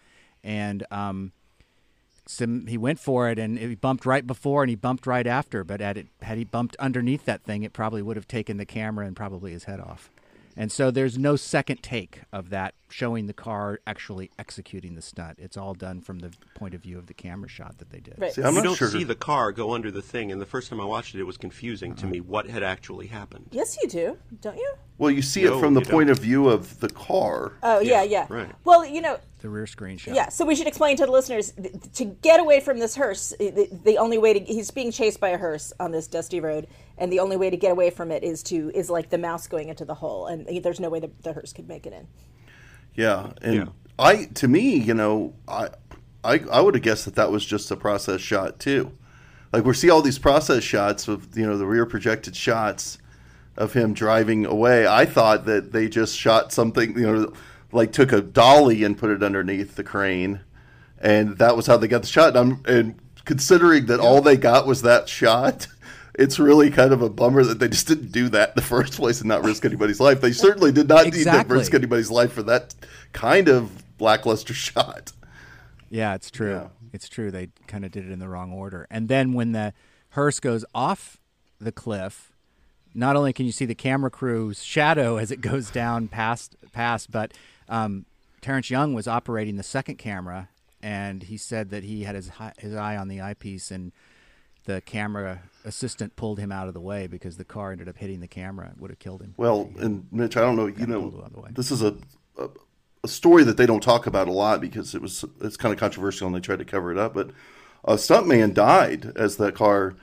And, 0.45 0.85
um, 0.91 1.33
Sim, 2.27 2.67
he 2.67 2.77
went 2.77 2.99
for 2.99 3.31
it 3.31 3.39
and 3.39 3.57
he 3.59 3.75
bumped 3.77 4.05
right 4.05 4.27
before 4.27 4.63
and 4.65 4.71
he 4.71 4.77
bumped 4.77 5.07
right 5.07 5.27
after. 5.27 5.65
But 5.65 5.81
at 5.81 5.97
it, 5.97 6.09
had 6.23 6.37
he 6.37 6.45
bumped 6.45 6.77
underneath 6.77 7.25
that 7.25 7.45
thing, 7.45 7.63
it 7.63 7.73
probably 7.73 8.03
would 8.03 8.17
have 8.17 8.29
taken 8.29 8.57
the 8.57 8.67
camera 8.67 9.07
and 9.07 9.17
probably 9.17 9.53
his 9.53 9.65
head 9.65 9.81
off. 9.81 10.11
And 10.57 10.73
so 10.73 10.91
there's 10.91 11.19
no 11.19 11.37
second 11.37 11.83
take 11.83 12.23
of 12.33 12.51
that 12.51 12.75
showing 12.89 13.27
the 13.27 13.33
car 13.33 13.81
actually 13.87 14.31
executing 14.39 14.95
the 14.95 15.03
stunt. 15.03 15.39
It's 15.39 15.57
all 15.57 15.75
done 15.75 16.01
from 16.01 16.21
the 16.21 16.31
point 16.55 16.75
of 16.75 16.83
view 16.83 16.99
of 16.99 17.07
the 17.07 17.15
camera 17.15 17.49
shot 17.49 17.79
that 17.79 17.91
they 17.91 17.99
did. 18.01 18.15
right. 18.19 18.33
See, 18.33 18.43
I'm 18.43 18.51
you 18.55 18.61
not 18.61 18.65
don't 18.65 18.77
sure. 18.77 18.89
see 18.91 19.05
the 19.05 19.15
car 19.15 19.53
go 19.53 19.73
under 19.75 19.91
the 19.91 20.03
thing, 20.03 20.31
and 20.31 20.41
the 20.41 20.47
first 20.47 20.71
time 20.71 20.81
I 20.81 20.85
watched 20.85 21.15
it, 21.15 21.21
it 21.21 21.25
was 21.25 21.37
confusing 21.37 21.95
to 21.97 22.03
uh-huh. 22.05 22.13
me 22.13 22.21
what 22.21 22.47
had 22.49 22.63
actually 22.63 23.09
happened. 23.09 23.47
yes, 23.51 23.77
you 23.83 23.89
do, 23.89 24.17
don't 24.41 24.57
you? 24.57 24.75
well, 24.99 25.11
you 25.11 25.21
see 25.23 25.45
No, 25.45 25.57
it 25.57 25.61
from 25.61 25.75
the 25.75 25.81
point 25.83 26.07
don't. 26.09 26.17
of 26.17 26.23
view 26.23 26.49
of 26.49 26.81
the 26.81 26.89
car. 26.89 27.53
Oh, 27.63 27.81
yeah, 27.81 28.03
Yeah, 28.03 28.27
yeah. 28.31 28.35
right. 28.35 28.51
Well, 28.65 28.85
you 28.87 29.01
know, 29.03 29.19
The 29.41 29.49
rear 29.51 29.67
screen 29.67 29.99
shot. 29.99 30.15
Yeah, 30.15 30.29
so 30.29 30.45
we 30.47 30.55
should 30.55 30.67
explain 30.69 30.97
to 30.99 31.07
the 31.07 31.13
listeners 31.13 31.53
th- 31.53 31.75
to 31.95 32.05
get 32.05 32.41
away 32.41 32.61
from 32.61 32.79
this 32.79 32.95
hearse. 32.97 33.35
The, 33.39 33.69
the 33.85 33.99
only 33.99 34.17
way 34.19 34.33
to 34.39 34.41
he's 34.41 34.71
being 34.71 34.91
chased 34.93 35.21
by 35.21 35.31
a 35.31 35.39
hearse 35.39 35.73
on 35.81 35.91
this 35.91 36.07
dusty 36.07 36.41
road, 36.41 36.67
and 36.99 37.13
the 37.13 37.19
only 37.21 37.37
way 37.37 37.51
to 37.51 37.57
get 37.57 37.73
away 37.73 37.91
from 37.91 38.11
it 38.11 38.23
is 38.25 38.43
to 38.45 38.71
is 38.75 38.89
like 38.89 39.11
the 39.11 39.19
mouse 39.19 39.47
going 39.49 39.69
into 39.69 39.85
the 39.85 39.95
hole, 39.95 40.27
and 40.29 40.47
there's 40.63 40.81
no 40.81 40.89
way 40.89 41.01
the, 41.01 41.11
the 41.23 41.33
hearse 41.33 41.53
could 41.53 41.69
make 41.69 41.85
it 41.87 41.93
in. 41.93 42.07
Yeah, 42.97 43.33
and 43.43 43.55
Yeah. 43.55 43.65
I 43.99 44.25
to 44.35 44.49
me, 44.49 44.77
you 44.77 44.95
know, 44.95 45.35
I 45.47 45.69
I 46.25 46.41
I 46.51 46.61
would 46.61 46.75
have 46.75 46.83
guessed 46.83 47.05
that 47.05 47.15
that 47.15 47.31
was 47.31 47.45
just 47.45 47.71
a 47.71 47.77
process 47.77 48.21
shot 48.21 48.59
too. 48.59 48.93
Like 49.53 49.65
we 49.65 49.75
see 49.75 49.91
all 49.91 50.03
these 50.03 50.19
process 50.19 50.63
shots 50.63 51.09
of 51.09 51.37
you 51.37 51.47
know 51.47 51.57
the 51.57 51.67
rear 51.67 51.87
projected 51.87 52.37
shots 52.37 52.99
of 53.57 53.73
him 53.73 53.95
driving 53.95 54.45
away. 54.45 54.87
I 54.87 55.07
thought 55.07 55.47
that 55.47 55.73
they 55.73 55.89
just 55.89 56.17
shot 56.17 56.53
something, 56.53 56.99
you 56.99 57.07
know, 57.07 57.33
like 57.73 57.93
took 57.93 58.13
a 58.13 58.21
dolly 58.21 58.85
and 58.85 58.99
put 58.99 59.11
it 59.11 59.23
underneath 59.23 59.77
the 59.77 59.85
crane, 59.85 60.41
and 61.01 61.39
that 61.39 61.57
was 61.57 61.67
how 61.67 61.77
they 61.77 61.89
got 61.89 62.03
the 62.03 62.09
shot. 62.09 62.37
And, 62.37 62.53
I'm, 62.53 62.65
and 62.67 63.01
considering 63.25 63.87
that 63.87 64.01
all 64.01 64.21
they 64.21 64.37
got 64.37 64.67
was 64.67 64.83
that 64.83 65.09
shot. 65.09 65.69
It's 66.19 66.39
really 66.39 66.71
kind 66.71 66.93
of 66.93 67.03
a 67.03 67.11
bummer 67.11 67.45
that 67.45 67.59
they 67.59 67.69
just 67.69 67.87
didn't 67.87 68.11
do 68.11 68.29
that 68.31 68.51
in 68.51 68.55
the 68.57 68.63
first 68.63 68.95
place 68.95 69.21
and 69.21 69.29
not 69.29 69.45
risk 69.45 69.65
anybody's 69.65 70.01
life. 70.01 70.21
They 70.21 70.33
certainly 70.33 70.73
did 70.73 70.89
not 70.89 71.05
need 71.05 71.25
to 71.25 71.45
risk 71.49 71.75
anybody's 71.75 72.11
life 72.11 72.33
for 72.33 72.43
that 72.45 72.75
kind 73.13 73.49
of 73.49 73.85
lackluster 74.01 74.55
shot. 74.55 75.13
Yeah, 75.91 76.15
it's 76.15 76.31
true. 76.31 76.53
Yeah. 76.53 76.69
It's 76.93 77.09
true. 77.09 77.31
They 77.31 77.49
kind 77.67 77.85
of 77.85 77.91
did 77.91 78.07
it 78.07 78.13
in 78.13 78.19
the 78.19 78.29
wrong 78.29 78.53
order. 78.53 78.87
And 78.91 79.09
then 79.09 79.35
when 79.35 79.53
the 79.53 79.75
hearse 80.11 80.41
goes 80.41 80.65
off 80.75 81.19
the 81.61 81.73
cliff, 81.73 82.33
not 82.95 83.15
only 83.15 83.33
can 83.33 83.45
you 83.45 83.53
see 83.53 83.67
the 83.67 83.75
camera 83.75 84.11
crew's 84.11 84.65
shadow 84.65 85.19
as 85.19 85.31
it 85.31 85.41
goes 85.43 85.71
down 85.71 86.09
past 86.09 86.57
past, 86.73 87.11
but 87.11 87.33
um, 87.69 88.07
Terence 88.41 88.71
Young 88.71 88.95
was 88.95 89.07
operating 89.07 89.57
the 89.57 89.63
second 89.63 89.97
camera, 89.97 90.49
and 90.83 91.25
he 91.25 91.37
said 91.37 91.71
that 91.71 91.85
he 91.85 92.05
had 92.05 92.15
his 92.15 92.31
his 92.59 92.75
eye 92.75 92.97
on 92.97 93.09
the 93.09 93.21
eyepiece, 93.21 93.71
and 93.71 93.93
the 94.67 94.81
camera 94.83 95.43
assistant 95.65 96.15
pulled 96.15 96.39
him 96.39 96.53
out 96.53 96.69
of 96.69 96.75
the 96.75 96.81
way 96.81 97.07
because 97.09 97.37
the 97.39 97.45
car 97.45 97.73
ended 97.73 97.89
up 97.89 97.97
hitting 97.97 98.21
the 98.21 98.29
camera. 98.29 98.69
It 98.69 98.81
would 98.81 98.91
have 98.91 98.99
killed 99.01 99.23
him. 99.23 99.35
Well, 99.37 99.71
and 99.79 100.07
Mitch, 100.13 100.37
I 100.37 100.43
don't 100.43 100.55
know, 100.57 100.67
you 100.67 100.87
know, 100.87 101.07
out 101.21 101.27
of 101.29 101.33
the 101.33 101.41
way. 101.41 101.51
this 101.53 101.71
is 101.71 101.83
a, 101.83 101.97
a 102.39 102.49
a 103.05 103.09
story 103.09 103.45
that 103.45 103.57
they 103.57 103.67
don't 103.67 103.83
talk 103.83 104.07
about 104.07 104.27
a 104.27 104.33
lot 104.33 104.61
because 104.61 104.95
it 104.95 105.01
was 105.01 105.25
it's 105.41 105.57
kind 105.57 105.73
of 105.73 105.79
controversial 105.79 106.27
and 106.27 106.35
they 106.37 106.41
tried 106.41 106.59
to 106.59 106.65
cover 106.65 106.91
it 106.93 106.99
up. 106.99 107.15
But 107.15 107.31
a 107.85 107.95
stuntman 107.95 108.53
died 108.53 109.13
as 109.17 109.37
that 109.37 109.55
car 109.55 109.95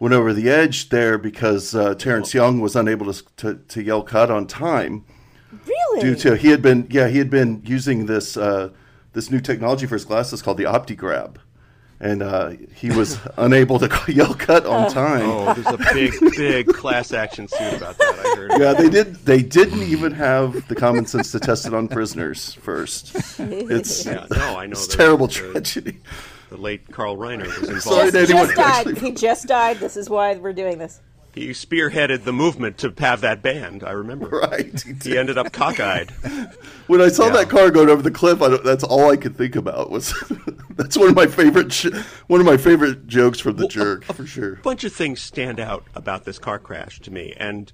went 0.00 0.12
over 0.14 0.32
the 0.32 0.50
edge 0.50 0.88
there 0.88 1.18
because 1.18 1.74
uh, 1.74 1.94
Terence 1.94 2.34
Young 2.34 2.60
was 2.60 2.74
unable 2.74 3.12
to, 3.12 3.22
to 3.36 3.54
to 3.68 3.82
yell 3.82 4.02
cut 4.02 4.30
on 4.30 4.46
time 4.46 5.04
Really? 5.66 6.00
due 6.00 6.14
to 6.16 6.36
he 6.36 6.48
had 6.48 6.62
been 6.62 6.88
yeah 6.90 7.06
he 7.08 7.18
had 7.18 7.30
been 7.30 7.62
using 7.64 8.06
this 8.06 8.36
uh, 8.36 8.70
this 9.12 9.30
new 9.30 9.40
technology 9.40 9.86
for 9.86 9.94
his 9.94 10.04
glasses 10.04 10.42
called 10.42 10.56
the 10.56 10.64
OptiGrab. 10.64 11.36
And 12.02 12.20
uh, 12.20 12.50
he 12.74 12.90
was 12.90 13.18
unable 13.36 13.78
to 13.78 13.88
yell 14.12 14.34
cut 14.34 14.66
on 14.66 14.90
time. 14.90 15.22
Oh, 15.22 15.54
there's 15.54 15.66
a 15.68 15.94
big, 15.94 16.12
big 16.36 16.66
class 16.66 17.12
action 17.12 17.46
suit 17.48 17.74
about 17.74 17.96
that. 17.96 18.14
I 18.18 18.36
heard. 18.36 18.50
Yeah, 18.60 18.72
they 18.74 18.90
did. 18.90 19.14
They 19.24 19.40
didn't 19.40 19.82
even 19.84 20.12
have 20.12 20.66
the 20.66 20.74
common 20.74 21.06
sense 21.06 21.30
to 21.32 21.38
test 21.40 21.64
it 21.66 21.72
on 21.72 21.86
prisoners 21.88 22.54
first. 22.54 23.14
It's 23.38 24.04
Yeah, 24.04 24.26
no, 24.30 24.58
I 24.58 24.66
know. 24.66 24.72
it's 24.72 24.88
that 24.88 24.96
terrible 24.96 25.28
the- 25.28 25.32
tragedy. 25.34 25.98
The 26.50 26.56
late 26.58 26.86
Carl 26.90 27.16
Reiner 27.16 27.46
was 27.46 27.56
involved. 27.70 27.82
Sorry, 27.82 28.10
just, 28.10 28.30
just 28.32 28.54
died. 28.56 28.86
actually- 28.88 29.00
He 29.00 29.12
just 29.12 29.46
died. 29.46 29.78
This 29.78 29.96
is 29.96 30.10
why 30.10 30.34
we're 30.34 30.52
doing 30.52 30.76
this. 30.78 31.00
He 31.34 31.48
spearheaded 31.50 32.24
the 32.24 32.32
movement 32.32 32.78
to 32.78 32.92
have 32.98 33.20
that 33.22 33.42
banned. 33.42 33.82
I 33.84 33.92
remember. 33.92 34.28
Right. 34.42 34.80
He 34.82 35.10
He 35.10 35.18
ended 35.18 35.38
up 35.38 35.52
cockeyed. 35.52 36.10
When 36.88 37.00
I 37.00 37.08
saw 37.08 37.26
Yeah. 37.26 37.32
that 37.34 37.48
car 37.48 37.70
going 37.70 37.88
over 37.88 38.02
the 38.02 38.10
cliff, 38.10 38.42
I 38.42 38.48
don't, 38.48 38.64
that's 38.64 38.84
all 38.84 39.10
I 39.10 39.16
could 39.16 39.36
think 39.36 39.56
about 39.56 39.90
was 39.90 40.12
that's 40.70 40.96
one 40.96 41.08
of 41.08 41.14
my 41.14 41.26
favorite 41.26 41.72
sh- 41.72 41.86
one 42.26 42.40
of 42.40 42.46
my 42.46 42.56
favorite 42.56 43.06
jokes 43.06 43.38
from 43.38 43.56
the 43.56 43.68
jerk 43.68 44.04
for 44.04 44.26
sure. 44.26 44.54
A 44.54 44.56
bunch 44.62 44.84
of 44.84 44.92
things 44.92 45.20
stand 45.22 45.58
out 45.60 45.84
about 45.94 46.24
this 46.24 46.38
car 46.38 46.58
crash 46.58 47.00
to 47.00 47.10
me, 47.10 47.34
and 47.38 47.72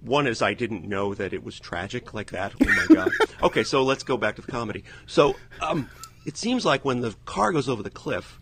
one 0.00 0.26
is 0.26 0.42
I 0.42 0.52
didn't 0.54 0.84
know 0.84 1.14
that 1.14 1.32
it 1.32 1.42
was 1.42 1.58
tragic 1.58 2.12
like 2.14 2.30
that. 2.32 2.52
Oh 2.60 2.64
my 2.88 2.94
god. 2.94 3.10
okay, 3.42 3.64
so 3.64 3.82
let's 3.82 4.02
go 4.02 4.16
back 4.18 4.36
to 4.36 4.42
the 4.42 4.52
comedy. 4.52 4.84
So 5.06 5.34
um, 5.62 5.88
it 6.26 6.36
seems 6.36 6.64
like 6.64 6.84
when 6.84 7.00
the 7.00 7.16
car 7.24 7.52
goes 7.52 7.68
over 7.70 7.82
the 7.82 7.90
cliff, 7.90 8.38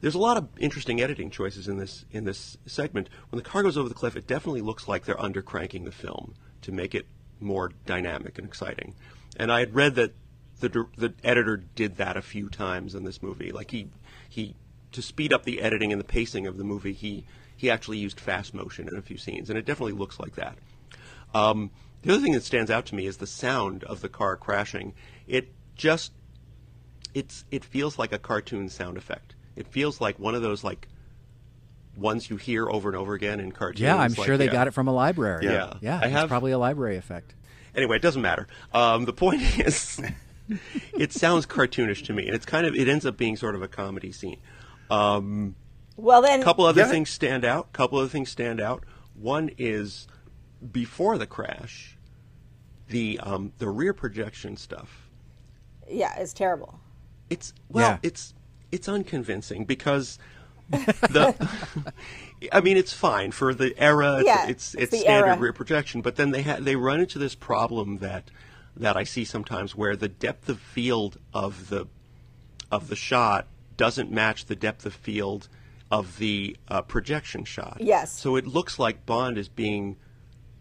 there's 0.00 0.14
a 0.14 0.18
lot 0.18 0.36
of 0.36 0.48
interesting 0.58 1.00
editing 1.00 1.30
choices 1.30 1.68
in 1.68 1.78
this 1.78 2.04
in 2.10 2.24
this 2.24 2.56
segment. 2.66 3.08
When 3.30 3.42
the 3.42 3.48
car 3.48 3.62
goes 3.62 3.76
over 3.76 3.88
the 3.88 3.94
cliff, 3.94 4.16
it 4.16 4.26
definitely 4.26 4.60
looks 4.60 4.88
like 4.88 5.04
they're 5.04 5.16
undercranking 5.16 5.84
the 5.84 5.92
film 5.92 6.34
to 6.62 6.72
make 6.72 6.94
it 6.94 7.06
more 7.40 7.72
dynamic 7.86 8.38
and 8.38 8.46
exciting. 8.46 8.94
And 9.36 9.52
I 9.52 9.60
had 9.60 9.74
read 9.74 9.94
that 9.96 10.14
the 10.60 10.86
the 10.96 11.14
editor 11.24 11.56
did 11.56 11.96
that 11.96 12.16
a 12.16 12.22
few 12.22 12.48
times 12.48 12.94
in 12.94 13.04
this 13.04 13.22
movie. 13.22 13.52
Like 13.52 13.70
he 13.70 13.88
he 14.28 14.54
to 14.92 15.02
speed 15.02 15.32
up 15.32 15.44
the 15.44 15.60
editing 15.60 15.92
and 15.92 16.00
the 16.00 16.04
pacing 16.04 16.46
of 16.46 16.56
the 16.56 16.64
movie, 16.64 16.92
he 16.92 17.24
he 17.56 17.70
actually 17.70 17.98
used 17.98 18.20
fast 18.20 18.54
motion 18.54 18.88
in 18.88 18.96
a 18.96 19.02
few 19.02 19.18
scenes, 19.18 19.50
and 19.50 19.58
it 19.58 19.66
definitely 19.66 19.92
looks 19.92 20.20
like 20.20 20.36
that. 20.36 20.56
Um, 21.34 21.70
the 22.02 22.12
other 22.12 22.22
thing 22.22 22.32
that 22.32 22.44
stands 22.44 22.70
out 22.70 22.86
to 22.86 22.94
me 22.94 23.06
is 23.06 23.16
the 23.16 23.26
sound 23.26 23.82
of 23.84 24.00
the 24.00 24.08
car 24.08 24.36
crashing. 24.36 24.94
It 25.26 25.52
just 25.74 26.12
it's 27.14 27.44
it 27.50 27.64
feels 27.64 27.98
like 27.98 28.12
a 28.12 28.18
cartoon 28.18 28.68
sound 28.68 28.96
effect. 28.96 29.34
It 29.58 29.66
feels 29.66 30.00
like 30.00 30.18
one 30.18 30.34
of 30.34 30.42
those 30.42 30.62
like 30.64 30.88
ones 31.96 32.30
you 32.30 32.36
hear 32.36 32.68
over 32.70 32.88
and 32.88 32.96
over 32.96 33.14
again 33.14 33.40
in 33.40 33.50
cartoons. 33.52 33.80
Yeah, 33.80 33.96
I'm 33.96 34.12
like, 34.14 34.24
sure 34.26 34.36
they 34.36 34.46
yeah. 34.46 34.52
got 34.52 34.68
it 34.68 34.70
from 34.70 34.86
a 34.88 34.92
library. 34.92 35.44
Yeah. 35.46 35.74
yeah, 35.80 35.98
I 36.00 36.04
it's 36.06 36.12
have- 36.12 36.28
probably 36.28 36.52
a 36.52 36.58
library 36.58 36.96
effect. 36.96 37.34
Anyway, 37.74 37.96
it 37.96 38.02
doesn't 38.02 38.22
matter. 38.22 38.46
Um, 38.72 39.04
the 39.04 39.12
point 39.12 39.42
is, 39.66 40.00
it 40.96 41.12
sounds 41.12 41.44
cartoonish 41.46 42.04
to 42.06 42.12
me, 42.12 42.26
and 42.26 42.34
it's 42.34 42.46
kind 42.46 42.66
of 42.66 42.74
it 42.74 42.88
ends 42.88 43.04
up 43.04 43.16
being 43.16 43.36
sort 43.36 43.54
of 43.54 43.62
a 43.62 43.68
comedy 43.68 44.12
scene. 44.12 44.38
Um, 44.90 45.54
Well, 45.96 46.22
then, 46.22 46.40
a 46.40 46.44
couple 46.44 46.64
other 46.64 46.82
Yeah. 46.82 46.88
things 46.88 47.10
stand 47.10 47.44
out. 47.44 47.66
A 47.72 47.76
couple 47.76 47.98
other 47.98 48.08
things 48.08 48.30
stand 48.30 48.60
out. 48.60 48.84
One 49.14 49.50
is 49.58 50.06
before 50.72 51.18
the 51.18 51.26
crash, 51.26 51.98
the 52.88 53.18
um, 53.22 53.52
the 53.58 53.68
rear 53.68 53.92
projection 53.92 54.56
stuff. 54.56 55.08
yeah, 55.90 56.16
it's 56.18 56.32
terrible. 56.32 56.78
It's 57.28 57.52
well, 57.68 57.90
Yeah. 57.90 57.98
it's 58.02 58.34
it's 58.72 58.88
unconvincing 58.88 59.64
because 59.64 60.18
the. 60.68 61.34
I 62.52 62.60
mean, 62.60 62.76
it's 62.76 62.92
fine 62.92 63.32
for 63.32 63.52
the 63.52 63.74
era. 63.78 64.18
It's 64.18 64.26
Yeah, 64.26 64.48
it's, 64.48 64.74
it's 64.74 64.92
it's, 64.92 65.02
standard 65.02 65.40
rear 65.40 65.52
projection, 65.52 66.02
but 66.02 66.16
then 66.16 66.30
they 66.30 66.42
ha- 66.42 66.58
they 66.60 66.76
run 66.76 67.00
into 67.00 67.18
this 67.18 67.34
problem 67.34 67.98
that 67.98 68.30
that 68.76 68.96
I 68.96 69.04
see 69.04 69.24
sometimes 69.24 69.74
where 69.74 69.96
the 69.96 70.08
depth 70.08 70.48
of 70.48 70.60
field 70.60 71.18
of 71.34 71.68
the 71.68 71.88
of 72.70 72.88
the 72.88 72.96
shot 72.96 73.46
doesn't 73.76 74.10
match 74.10 74.46
the 74.46 74.56
depth 74.56 74.86
of 74.86 74.94
field 74.94 75.48
of 75.90 76.18
the 76.18 76.56
uh, 76.68 76.82
projection 76.82 77.44
shot. 77.44 77.78
Yes. 77.80 78.12
So 78.12 78.36
it 78.36 78.46
looks 78.46 78.78
like 78.78 79.06
Bond 79.06 79.38
is 79.38 79.48
being 79.48 79.96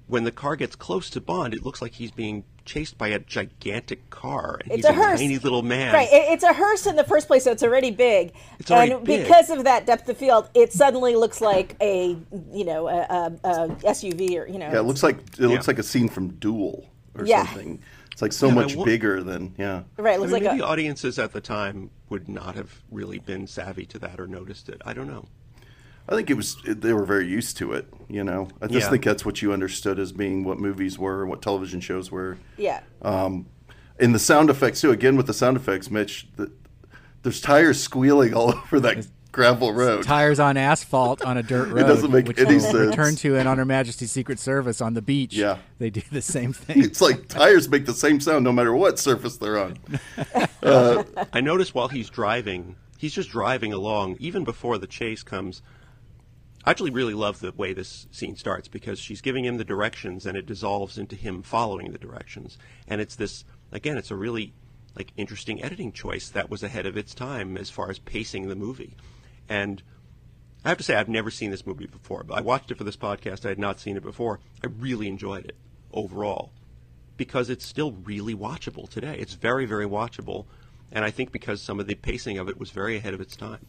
when 0.08 0.24
the 0.24 0.32
car 0.32 0.56
gets 0.56 0.76
close 0.76 1.10
to 1.12 1.22
Bond, 1.22 1.54
it 1.54 1.64
looks 1.64 1.82
like 1.82 1.94
he's 1.94 2.12
being 2.12 2.46
chased 2.68 2.98
by 2.98 3.08
a 3.08 3.18
gigantic 3.20 4.10
car, 4.12 4.60
and 4.64 4.72
It's 4.74 4.76
he's 4.76 4.86
a 4.86 4.90
a, 4.90 4.94
hearse. 4.94 5.20
tiny 5.20 5.38
little 5.40 5.64
man. 5.64 5.94
Right, 5.94 6.10
it, 6.12 6.34
it's 6.34 6.44
a 6.44 6.54
hearse 6.54 6.86
in 6.86 6.96
the 6.96 7.04
first 7.04 7.26
place, 7.28 7.46
so 7.46 7.52
it's 7.52 7.64
already 7.64 7.90
big. 7.90 8.34
It's 8.60 8.70
already 8.70 8.92
and 8.92 9.04
big. 9.06 9.24
because 9.24 9.50
of 9.50 9.64
that 9.64 9.86
depth 9.88 10.08
of 10.10 10.18
field, 10.18 10.50
it 10.54 10.72
suddenly 10.74 11.16
looks 11.16 11.42
like 11.42 11.76
a 11.82 12.18
you 12.52 12.66
know 12.66 12.88
a, 12.88 12.98
a, 13.00 13.32
a 13.44 13.68
SUV 13.86 14.38
or 14.38 14.48
you 14.48 14.60
know. 14.60 14.70
Yeah, 14.72 14.80
it 14.80 14.84
looks 14.84 15.02
like 15.02 15.18
it 15.40 15.48
looks 15.48 15.68
like 15.68 15.80
a 15.80 15.84
scene 15.84 16.10
from 16.10 16.28
Duel 16.36 16.88
or 17.16 17.26
Yeah. 17.26 17.46
something. 17.48 17.82
It's 18.12 18.22
like 18.22 18.34
so 18.34 18.48
Yeah, 18.48 18.54
much 18.56 18.84
bigger 18.84 19.24
than 19.24 19.54
yeah. 19.58 19.84
right. 19.98 20.14
It 20.14 20.16
I 20.16 20.18
looks 20.18 20.32
mean, 20.34 20.44
like 20.44 20.52
maybe 20.54 20.64
a, 20.64 20.66
audiences 20.66 21.18
at 21.20 21.32
the 21.34 21.42
time 21.42 21.90
would 22.10 22.28
not 22.28 22.56
have 22.56 22.82
really 22.92 23.20
been 23.20 23.48
savvy 23.48 23.86
to 23.88 24.00
that 24.00 24.20
or 24.20 24.28
noticed 24.28 24.70
it. 24.70 24.82
I 24.86 24.94
don't 24.94 25.08
know. 25.08 25.26
I 26.10 26.16
think 26.16 26.30
it 26.30 26.36
was 26.36 26.56
they 26.66 26.94
were 26.94 27.06
very 27.06 27.28
used 27.28 27.58
to 27.58 27.74
it. 27.74 27.88
You 28.10 28.24
know, 28.24 28.48
I 28.62 28.68
just 28.68 28.86
Yeah. 28.86 28.90
think 28.92 29.04
that's 29.04 29.26
what 29.26 29.42
you 29.42 29.52
understood 29.52 30.00
as 30.00 30.12
being 30.14 30.44
what 30.44 30.60
movies 30.60 30.98
were 30.98 31.22
and 31.22 31.30
what 31.30 31.42
television 31.42 31.82
shows 31.82 32.10
were. 32.12 32.38
yeah. 32.58 32.80
Um, 33.02 33.48
and 34.00 34.14
the 34.16 34.20
sound 34.20 34.50
effects 34.50 34.80
too. 34.82 34.92
Again, 34.92 35.18
with 35.18 35.28
the 35.28 35.34
sound 35.34 35.58
effects, 35.58 35.90
Mitch, 35.92 36.28
the, 36.38 36.52
there's 37.24 37.42
tires 37.42 37.82
squealing 37.82 38.34
all 38.34 38.54
over 38.56 38.80
that 38.80 39.08
gravel 39.34 39.74
road. 39.74 40.04
Tires 40.04 40.40
on 40.40 40.56
asphalt 40.56 41.22
on 41.24 41.36
a 41.38 41.44
dirt 41.44 41.68
road. 41.70 41.80
It 41.84 41.88
doesn't 41.88 42.12
make 42.12 42.28
which 42.28 42.40
any 42.40 42.52
we'll 42.58 42.60
sense. 42.62 42.74
Return 42.90 43.16
to 43.18 43.36
in 43.36 43.46
On 43.48 43.58
Her 43.58 43.66
Majesty's 43.66 44.12
Secret 44.12 44.40
Service 44.40 44.80
on 44.82 44.94
the 44.94 45.02
beach. 45.02 45.34
Yeah. 45.36 45.58
they 45.80 45.90
do 45.90 46.02
the 46.12 46.22
same 46.22 46.54
thing. 46.66 46.84
It's 46.84 47.02
like 47.02 47.28
tires 47.28 47.68
make 47.70 47.86
the 47.86 47.94
same 47.94 48.20
sound 48.22 48.44
no 48.46 48.52
matter 48.54 48.74
what 48.74 48.98
surface 48.98 49.38
they're 49.38 49.60
on. 49.60 49.78
Uh, 50.64 51.04
I 51.34 51.42
notice 51.42 51.74
while 51.74 51.88
he's 51.90 52.10
driving, 52.10 52.76
he's 52.98 53.14
just 53.14 53.30
driving 53.30 53.74
along, 53.74 54.18
even 54.20 54.44
before 54.44 54.78
the 54.78 54.88
chase 54.88 55.22
comes. 55.24 55.62
I 56.68 56.72
actually 56.72 56.92
really 56.92 57.14
love 57.14 57.40
the 57.40 57.54
way 57.54 57.72
this 57.72 58.08
scene 58.12 58.36
starts 58.36 58.68
because 58.68 59.00
she's 59.00 59.22
giving 59.22 59.46
him 59.46 59.56
the 59.56 59.64
directions 59.64 60.26
and 60.26 60.38
it 60.38 60.46
dissolves 60.46 60.98
into 60.98 61.16
him 61.16 61.42
following 61.42 61.94
the 61.94 61.98
directions. 61.98 62.58
And 62.90 63.00
it's 63.00 63.16
this, 63.16 63.46
again, 63.72 63.98
it's 63.98 64.12
a 64.12 64.18
really 64.18 64.54
like 64.94 65.14
interesting 65.16 65.64
editing 65.64 65.94
choice 65.94 66.28
that 66.28 66.50
was 66.50 66.64
ahead 66.64 66.86
of 66.86 66.98
its 66.98 67.14
time 67.14 67.56
as 67.56 67.70
far 67.70 67.90
as 67.90 68.00
pacing 68.00 68.50
the 68.50 68.56
movie. 68.58 68.98
And 69.48 69.82
I 70.66 70.68
have 70.68 70.78
to 70.80 70.84
say, 70.84 70.96
I've 70.96 71.08
never 71.08 71.32
seen 71.32 71.52
this 71.52 71.66
movie 71.66 71.88
before. 71.88 72.26
But 72.26 72.38
I 72.38 72.42
watched 72.42 72.70
it 72.70 72.78
for 72.78 72.84
this 72.84 72.98
podcast. 72.98 73.46
I 73.46 73.50
had 73.50 73.60
not 73.60 73.80
seen 73.80 73.96
it 73.96 74.04
before. 74.04 74.42
I 74.62 74.68
really 74.68 75.08
enjoyed 75.08 75.46
it 75.46 75.56
overall 75.94 76.52
because 77.16 77.50
it's 77.50 77.66
still 77.66 77.94
really 77.94 78.36
watchable 78.36 78.90
today. 78.90 79.16
It's 79.18 79.36
very, 79.36 79.66
very 79.66 79.86
watchable, 79.86 80.48
and 80.92 81.06
I 81.06 81.12
think 81.12 81.32
because 81.32 81.62
some 81.62 81.80
of 81.80 81.88
the 81.88 81.96
pacing 81.96 82.38
of 82.38 82.50
it 82.50 82.60
was 82.60 82.72
very 82.72 82.98
ahead 82.98 83.14
of 83.14 83.22
its 83.22 83.38
time. 83.38 83.66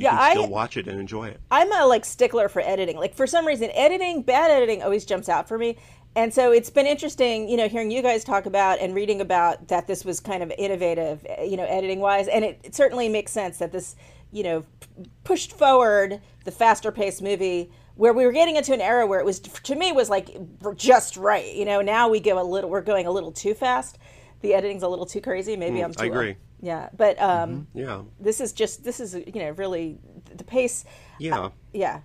You 0.00 0.06
Yeah, 0.06 0.18
I- 0.18 0.46
watch 0.46 0.76
it 0.76 0.88
and 0.88 0.98
enjoy 0.98 1.28
it. 1.28 1.40
I'm 1.50 1.72
a 1.72 1.86
like 1.86 2.04
stickler 2.04 2.48
for 2.48 2.60
editing. 2.62 2.96
Like 2.96 3.14
for 3.14 3.26
some 3.26 3.46
reason, 3.46 3.70
editing, 3.74 4.22
bad 4.22 4.50
editing 4.50 4.82
always 4.82 5.04
jumps 5.04 5.28
out 5.28 5.46
for 5.48 5.58
me. 5.58 5.76
And 6.16 6.34
so 6.34 6.50
it's 6.50 6.70
been 6.70 6.86
interesting, 6.86 7.48
you 7.48 7.56
know, 7.56 7.68
hearing 7.68 7.90
you 7.90 8.02
guys 8.02 8.24
talk 8.24 8.46
about 8.46 8.80
and 8.80 8.94
reading 8.94 9.20
about 9.20 9.68
that 9.68 9.86
this 9.86 10.04
was 10.04 10.18
kind 10.18 10.42
of 10.42 10.52
innovative, 10.58 11.24
eh, 11.28 11.44
you 11.44 11.56
know, 11.56 11.64
editing 11.64 12.00
wise. 12.00 12.26
And 12.26 12.44
it, 12.44 12.60
it 12.64 12.74
certainly 12.74 13.08
makes 13.08 13.30
sense 13.30 13.58
that 13.58 13.70
this, 13.70 13.94
you 14.32 14.42
know, 14.42 14.64
p- 14.80 15.10
pushed 15.22 15.52
forward 15.52 16.20
the 16.44 16.50
faster 16.50 16.90
paced 16.90 17.22
movie 17.22 17.70
where 17.94 18.12
we 18.12 18.24
were 18.24 18.32
getting 18.32 18.56
into 18.56 18.72
an 18.74 18.80
era 18.80 19.06
where 19.06 19.20
it 19.20 19.24
was, 19.26 19.38
to 19.38 19.74
me, 19.76 19.92
was 19.92 20.10
like 20.10 20.36
just 20.74 21.16
right. 21.16 21.54
You 21.54 21.64
know, 21.64 21.80
now 21.80 22.08
we 22.08 22.18
go 22.18 22.40
a 22.40 22.44
little, 22.44 22.70
we're 22.70 22.80
going 22.80 23.06
a 23.06 23.10
little 23.12 23.30
too 23.30 23.54
fast. 23.54 23.98
The 24.40 24.54
editing's 24.54 24.82
a 24.82 24.88
little 24.88 25.06
too 25.06 25.20
crazy. 25.20 25.56
Maybe 25.56 25.80
I'm 25.80 25.92
too. 25.92 26.04
I 26.04 26.06
agree. 26.06 26.36
Yeah. 26.60 26.88
But 26.96 27.20
um, 27.20 27.66
Yeah, 27.74 28.02
this 28.18 28.40
is 28.40 28.52
just, 28.52 28.84
this 28.84 29.00
is, 29.00 29.14
you 29.14 29.40
know, 29.40 29.50
really 29.50 29.98
the 30.34 30.44
pace. 30.44 30.84
yeah. 31.18 31.50
Yeah. 31.72 32.00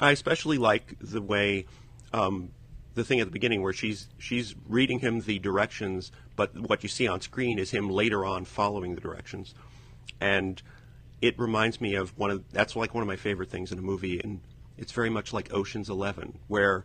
I 0.00 0.10
especially 0.10 0.58
like 0.58 0.96
the 1.00 1.22
way 1.22 1.66
um, 2.12 2.50
the 2.94 3.04
thing 3.04 3.20
at 3.20 3.26
the 3.26 3.32
beginning 3.32 3.62
where 3.62 3.72
she's 3.72 4.08
she's 4.18 4.54
reading 4.66 4.98
him 4.98 5.20
the 5.20 5.38
directions, 5.38 6.10
but 6.34 6.58
what 6.58 6.82
you 6.82 6.88
see 6.88 7.06
on 7.06 7.20
screen 7.20 7.58
is 7.58 7.70
him 7.70 7.88
later 7.88 8.24
on 8.24 8.44
following 8.44 8.94
the 8.96 9.00
directions, 9.00 9.54
and 10.20 10.60
it 11.20 11.38
reminds 11.38 11.80
me 11.80 11.94
of 11.94 12.16
one 12.18 12.30
of 12.30 12.50
that's 12.50 12.74
like 12.74 12.94
one 12.94 13.02
of 13.02 13.08
my 13.08 13.16
favorite 13.16 13.48
things 13.48 13.70
in 13.70 13.78
a 13.78 13.82
movie, 13.82 14.20
and 14.20 14.40
it's 14.76 14.92
very 14.92 15.10
much 15.10 15.32
like 15.32 15.52
Ocean's 15.54 15.88
Eleven, 15.88 16.38
where 16.48 16.84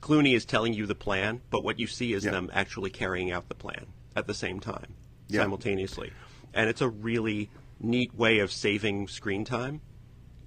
Clooney 0.00 0.34
is 0.34 0.44
telling 0.44 0.74
you 0.74 0.86
the 0.86 0.94
plan, 0.94 1.40
but 1.50 1.64
what 1.64 1.78
you 1.80 1.86
see 1.86 2.12
is 2.12 2.24
Yeah. 2.24 2.30
them 2.32 2.50
actually 2.52 2.90
carrying 2.90 3.30
out 3.30 3.48
the 3.48 3.54
plan 3.54 3.86
at 4.16 4.26
the 4.26 4.34
same 4.34 4.60
time, 4.60 4.94
Yeah. 5.28 5.42
simultaneously, 5.42 6.12
and 6.54 6.68
it's 6.68 6.80
a 6.80 6.88
really 6.88 7.50
neat 7.80 8.14
way 8.14 8.38
of 8.38 8.50
saving 8.52 9.08
screen 9.08 9.44
time 9.44 9.80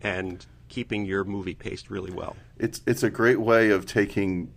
and 0.01 0.45
keeping 0.69 1.05
your 1.05 1.23
movie 1.23 1.53
paced 1.53 1.89
really 1.89 2.11
well. 2.11 2.35
It's 2.57 2.81
it's 2.87 3.03
a 3.03 3.09
great 3.09 3.39
way 3.39 3.69
of 3.69 3.85
taking 3.85 4.51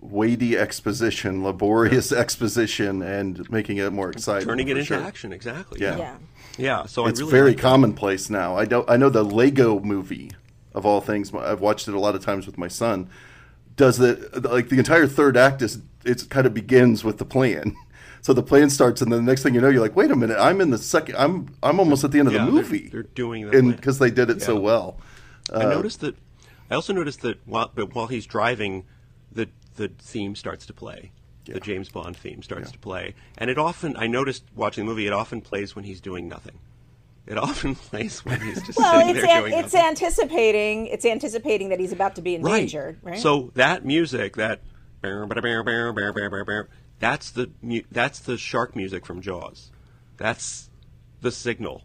weighty 0.00 0.56
exposition, 0.56 1.42
laborious 1.44 2.10
exposition, 2.12 3.02
and 3.02 3.48
making 3.50 3.76
it 3.76 3.92
more 3.92 4.10
exciting. 4.10 4.48
Turning 4.48 4.68
it 4.68 4.72
for 4.72 4.78
into 4.78 4.86
sure. 4.94 5.02
action, 5.02 5.32
exactly. 5.32 5.80
Yeah. 5.80 5.96
Yeah. 5.98 6.16
Yeah, 6.58 6.86
so 6.86 7.06
It's 7.06 7.20
I 7.20 7.22
really 7.22 7.30
very 7.30 7.50
like 7.50 7.56
that. 7.58 7.62
commonplace 7.62 8.28
now. 8.30 8.56
I 8.56 8.64
don't. 8.64 8.88
I 8.90 8.96
know 8.96 9.08
the 9.10 9.22
Lego 9.24 9.78
Movie, 9.80 10.32
of 10.74 10.84
all 10.84 11.00
things. 11.00 11.32
I've 11.34 11.60
watched 11.60 11.86
it 11.88 11.94
a 11.94 12.00
lot 12.00 12.14
of 12.14 12.24
times 12.24 12.46
with 12.46 12.58
my 12.58 12.68
son. 12.68 13.08
Does 13.80 13.96
the 13.96 14.40
like 14.52 14.68
the 14.68 14.76
entire 14.78 15.06
third 15.06 15.38
act 15.38 15.62
is 15.62 15.78
it 16.04 16.28
kind 16.28 16.46
of 16.46 16.52
begins 16.52 17.02
with 17.02 17.16
the 17.18 17.24
plan. 17.24 17.74
So 18.22 18.34
the 18.34 18.42
plan 18.42 18.68
starts, 18.68 19.00
and 19.00 19.10
then 19.10 19.24
the 19.24 19.30
next 19.32 19.42
thing 19.42 19.54
you 19.54 19.62
know, 19.62 19.70
you're 19.70 19.80
like, 19.80 19.96
"Wait 19.96 20.10
a 20.10 20.14
minute! 20.14 20.36
I'm 20.38 20.60
in 20.60 20.68
the 20.68 20.76
second. 20.76 21.16
I'm 21.16 21.48
I'm 21.62 21.80
almost 21.80 22.04
at 22.04 22.10
the 22.12 22.18
end 22.18 22.28
of 22.28 22.34
Yeah, 22.34 22.44
the 22.44 22.50
they're- 22.50 22.62
movie." 22.62 22.88
they're 22.92 23.02
doing 23.04 23.48
the 23.48 23.56
and 23.56 23.74
because 23.74 23.98
they 23.98 24.10
did 24.10 24.28
it 24.28 24.42
so 24.42 24.52
Yeah. 24.56 24.58
well. 24.60 24.98
I 25.50 25.64
uh, 25.64 25.70
noticed 25.70 26.00
that. 26.02 26.16
I 26.70 26.74
also 26.74 26.92
noticed 26.92 27.22
that 27.22 27.38
while, 27.46 27.70
but 27.74 27.94
while 27.94 28.08
he's 28.08 28.26
driving, 28.26 28.84
the 29.32 29.48
the 29.76 29.88
theme 29.88 30.36
starts 30.36 30.66
to 30.66 30.74
play. 30.74 31.12
The 31.46 31.60
James 31.60 31.88
Bond 31.88 32.14
theme 32.14 32.42
starts 32.42 32.70
to 32.72 32.78
play, 32.78 33.14
and 33.38 33.48
it 33.48 33.56
often. 33.56 33.96
I 33.96 34.06
noticed 34.06 34.44
watching 34.54 34.84
the 34.84 34.90
movie. 34.90 35.06
It 35.06 35.14
often 35.14 35.40
plays 35.40 35.74
when 35.74 35.86
he's 35.86 36.02
doing 36.02 36.28
nothing. 36.28 36.58
It 37.30 37.38
often 37.38 37.76
plays 37.76 38.24
when 38.24 38.40
he's 38.40 38.60
just 38.60 38.76
Well, 38.76 39.00
sitting 39.00 39.16
it's 39.16 39.24
there 39.24 39.36
an, 39.36 39.50
doing 39.50 39.64
it's 39.64 39.72
nothing. 39.72 39.88
anticipating 39.88 40.86
it's 40.88 41.04
anticipating 41.04 41.68
that 41.68 41.78
he's 41.78 41.92
about 41.92 42.16
to 42.16 42.22
be 42.22 42.34
endangered, 42.34 42.98
right? 43.02 43.18
So 43.18 43.52
that 43.54 43.84
music, 43.84 44.34
that 44.36 44.62
that's 46.98 47.30
the 47.30 47.50
that's 47.92 48.18
the 48.18 48.36
shark 48.36 48.74
music 48.74 49.06
from 49.06 49.20
Jaws. 49.20 49.70
That's 50.16 50.68
the 51.20 51.30
signal 51.30 51.82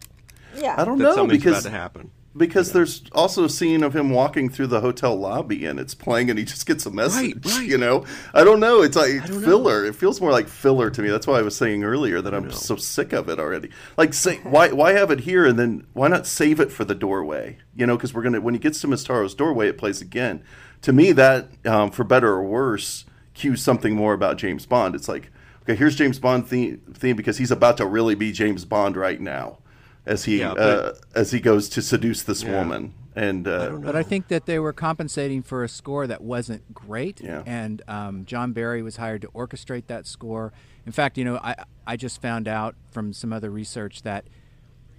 yeah, 0.56 0.74
I 0.78 0.84
don't 0.84 0.98
that 0.98 1.04
know 1.04 1.14
something's 1.14 1.44
because 1.44 1.64
about 1.64 1.70
to 1.70 1.76
happen. 1.76 2.10
Because 2.36 2.72
there's 2.72 3.02
also 3.12 3.44
a 3.44 3.48
scene 3.48 3.82
of 3.82 3.94
him 3.94 4.10
walking 4.10 4.48
through 4.48 4.66
the 4.66 4.80
hotel 4.80 5.16
lobby 5.16 5.64
and 5.64 5.80
it's 5.80 5.94
playing 5.94 6.30
and 6.30 6.38
he 6.38 6.44
just 6.44 6.66
gets 6.66 6.86
a 6.86 6.90
message. 6.90 7.44
right. 7.44 7.66
You 7.66 7.78
know, 7.78 8.04
I 8.32 8.44
don't 8.44 8.60
know. 8.60 8.82
It's 8.82 8.96
like 8.96 9.26
filler. 9.26 9.84
It 9.84 9.96
feels 9.96 10.20
more 10.20 10.30
like 10.30 10.46
filler 10.46 10.88
to 10.90 11.02
me. 11.02 11.08
That's 11.08 11.26
why 11.26 11.38
I 11.38 11.42
was 11.42 11.56
saying 11.56 11.82
earlier 11.82 12.20
that 12.20 12.32
I'm 12.32 12.52
so 12.52 12.76
sick 12.76 13.12
of 13.12 13.28
it 13.28 13.40
already. 13.40 13.70
Like, 13.96 14.14
say 14.14 14.36
why 14.44 14.70
why 14.72 14.92
have 14.92 15.10
it 15.10 15.20
here 15.20 15.46
and 15.46 15.58
then 15.58 15.86
why 15.94 16.08
not 16.08 16.26
save 16.26 16.60
it 16.60 16.70
for 16.70 16.84
the 16.84 16.94
doorway? 16.94 17.58
You 17.74 17.86
know, 17.86 17.96
because 17.96 18.14
we're 18.14 18.22
gonna 18.22 18.40
when 18.40 18.54
he 18.54 18.60
gets 18.60 18.80
to 18.82 18.88
Miss 18.88 19.02
Taro's 19.02 19.34
doorway, 19.34 19.68
it 19.68 19.78
plays 19.78 20.00
again. 20.00 20.42
To 20.82 20.92
me, 20.92 21.12
that 21.12 21.48
um, 21.66 21.90
for 21.90 22.04
better 22.04 22.28
or 22.28 22.44
worse 22.44 23.04
cues 23.34 23.62
something 23.62 23.94
more 23.94 24.14
about 24.14 24.36
James 24.36 24.64
Bond. 24.64 24.94
It's 24.94 25.08
like 25.08 25.30
okay, 25.62 25.74
here's 25.74 25.96
James 25.96 26.18
Bond 26.18 26.46
theme, 26.46 26.80
theme 26.94 27.16
because 27.16 27.38
he's 27.38 27.50
about 27.50 27.76
to 27.78 27.86
really 27.86 28.14
be 28.14 28.30
James 28.30 28.64
Bond 28.64 28.96
right 28.96 29.20
now. 29.20 29.58
As 30.06 30.24
he 30.24 30.38
Yeah, 30.38 30.52
uh, 30.52 30.94
as 31.14 31.32
he 31.32 31.40
goes 31.40 31.68
to 31.70 31.82
seduce 31.82 32.22
this 32.22 32.44
woman, 32.44 32.94
and 33.16 33.48
uh, 33.48 33.70
But 33.70 33.96
I 33.96 34.02
think 34.04 34.28
that 34.28 34.46
they 34.46 34.58
were 34.58 34.72
compensating 34.72 35.42
for 35.42 35.64
a 35.64 35.68
score 35.68 36.06
that 36.06 36.22
wasn't 36.22 36.72
great, 36.72 37.20
Yeah. 37.20 37.42
and 37.44 37.82
um, 37.88 38.24
John 38.24 38.52
Barry 38.52 38.82
was 38.82 38.96
hired 38.96 39.22
to 39.22 39.28
orchestrate 39.28 39.86
that 39.88 40.06
score. 40.06 40.52
In 40.86 40.92
fact, 40.92 41.18
you 41.18 41.24
know, 41.24 41.38
I 41.42 41.56
I 41.86 41.96
just 41.96 42.22
found 42.22 42.46
out 42.46 42.76
from 42.90 43.12
some 43.12 43.32
other 43.32 43.50
research 43.50 44.02
that 44.02 44.26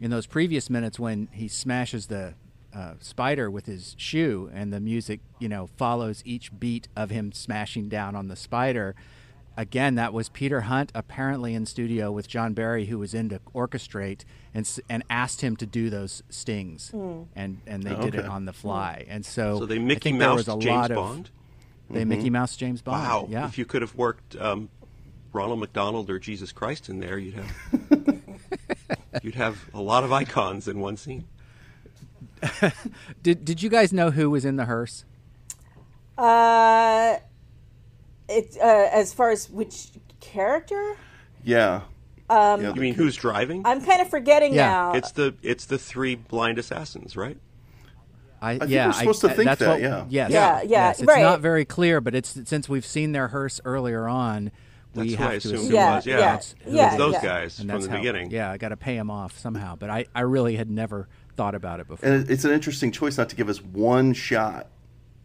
in 0.01 0.11
those 0.11 0.27
previous 0.27 0.69
minutes 0.69 0.99
when 0.99 1.27
he 1.31 1.47
smashes 1.47 2.07
the 2.07 2.35
uh, 2.73 2.93
spider 2.99 3.49
with 3.49 3.65
his 3.65 3.95
shoe, 3.97 4.51
and 4.53 4.71
the 4.73 4.79
music, 4.79 5.21
you 5.39 5.47
know, 5.49 5.67
follows 5.77 6.21
each 6.25 6.51
beat 6.59 6.89
of 6.95 7.09
him 7.09 7.31
smashing 7.31 7.87
down 7.89 8.15
on 8.15 8.27
the 8.27 8.35
spider. 8.35 8.93
Again, 9.57 9.95
that 9.95 10.13
was 10.13 10.29
Peter 10.29 10.61
Hunt 10.61 10.91
apparently 10.93 11.55
in 11.55 11.65
studio 11.65 12.11
with 12.11 12.27
John 12.27 12.53
Barry, 12.53 12.85
who 12.85 12.99
was 12.99 13.15
in 13.15 13.29
to 13.29 13.39
orchestrate 13.55 14.21
and 14.53 14.69
and 14.87 15.03
asked 15.09 15.41
him 15.41 15.55
to 15.57 15.65
do 15.65 15.89
those 15.89 16.21
stings, 16.29 16.91
and 16.93 17.59
and 17.65 17.81
they 17.83 17.95
did 17.95 18.13
it 18.13 18.25
on 18.25 18.45
the 18.45 18.53
fly. 18.53 19.05
And 19.09 19.25
so, 19.25 19.59
So 19.59 19.65
they 19.65 19.79
Mickey 19.79 20.13
Mouse 20.13 20.45
James 20.45 20.65
lot 20.65 20.91
of- 20.91 20.95
Bond. 20.95 21.29
They 21.89 22.05
Mickey 22.05 22.29
Mouse 22.29 22.55
James 22.55 22.81
Bond. 22.83 23.01
Wow! 23.03 23.27
Yeah. 23.29 23.47
If 23.47 23.57
you 23.57 23.65
could 23.65 23.81
have 23.81 23.95
worked 23.95 24.35
um, 24.35 24.69
Ronald 25.33 25.59
McDonald 25.59 26.09
or 26.09 26.19
Jesus 26.19 26.51
Christ 26.51 26.87
in 26.89 26.99
there, 26.99 27.17
you'd 27.17 27.33
have 27.35 28.21
you'd 29.23 29.35
have 29.35 29.65
a 29.73 29.81
lot 29.81 30.03
of 30.03 30.11
icons 30.11 30.67
in 30.67 30.79
one 30.79 30.97
scene. 30.97 31.25
Did 33.23 33.43
Did 33.43 33.63
you 33.63 33.69
guys 33.69 33.91
know 33.91 34.11
who 34.11 34.29
was 34.29 34.45
in 34.45 34.57
the 34.57 34.65
hearse? 34.65 35.03
uh, 36.17 37.17
it 38.29 38.57
uh, 38.61 38.89
as 38.91 39.13
far 39.13 39.31
as 39.31 39.49
which 39.49 39.89
character, 40.19 40.95
yeah, 41.43 41.81
Um, 42.29 42.61
Yeah, 42.61 42.73
You 42.73 42.81
mean 42.81 42.93
who's 42.93 43.15
driving? 43.15 43.61
I'm 43.65 43.83
kind 43.85 44.01
of 44.01 44.09
forgetting 44.09 44.53
Yeah. 44.53 44.67
now. 44.67 44.93
It's 44.93 45.11
the 45.11 45.35
it's 45.41 45.65
the 45.65 45.77
three 45.77 46.15
blind 46.15 46.57
assassins, 46.59 47.15
right? 47.15 47.37
I, 48.39 48.59
think 48.59 48.69
yeah, 48.69 48.87
we're 48.87 48.93
supposed 48.93 49.21
to 49.21 49.29
think 49.29 49.45
that's 49.45 49.59
that, 49.61 49.69
what- 49.69 49.81
yeah. 49.81 50.05
Yes, 50.09 50.29
Yeah, 50.31 50.61
yeah, 50.61 50.61
yes. 50.67 50.99
It's 50.99 51.07
right. 51.07 51.23
not 51.23 51.39
very 51.41 51.65
clear, 51.65 51.99
but 52.01 52.13
it's 52.13 52.37
since 52.45 52.69
we've 52.69 52.85
seen 52.85 53.11
their 53.11 53.29
hearse 53.29 53.59
earlier 53.65 54.07
on, 54.07 54.51
we 54.93 55.15
That's 55.15 55.19
have 55.19 55.27
I 55.27 55.31
to 55.31 55.37
assumed 55.37 55.55
assume 55.55 55.71
it 55.71 55.73
Yeah, 55.75 55.95
was. 55.95 56.05
Yeah, 56.05 56.19
yeah, 56.19 56.35
it's, 56.35 56.55
yeah, 56.67 56.87
it's 56.89 56.97
those 56.97 57.13
yeah. 57.13 57.21
guys 57.23 57.59
and 57.59 57.69
from 57.71 57.81
the 57.81 57.89
how, 57.89 57.97
beginning. 57.97 58.29
Yeah, 58.31 58.51
I 58.51 58.57
got 58.57 58.69
to 58.69 58.77
pay 58.77 58.95
him 58.95 59.09
off 59.09 59.37
somehow, 59.39 59.75
but 59.75 59.89
I, 59.89 60.05
I 60.13 60.21
really 60.21 60.55
had 60.55 60.69
never 60.69 61.07
thought 61.35 61.55
about 61.55 61.79
it 61.79 61.87
before. 61.87 62.07
and 62.07 62.29
it's 62.29 62.45
an 62.45 62.51
interesting 62.51 62.91
choice 62.91 63.17
not 63.17 63.29
to 63.29 63.35
give 63.35 63.49
us 63.49 63.61
one 63.61 64.13
shot. 64.13 64.67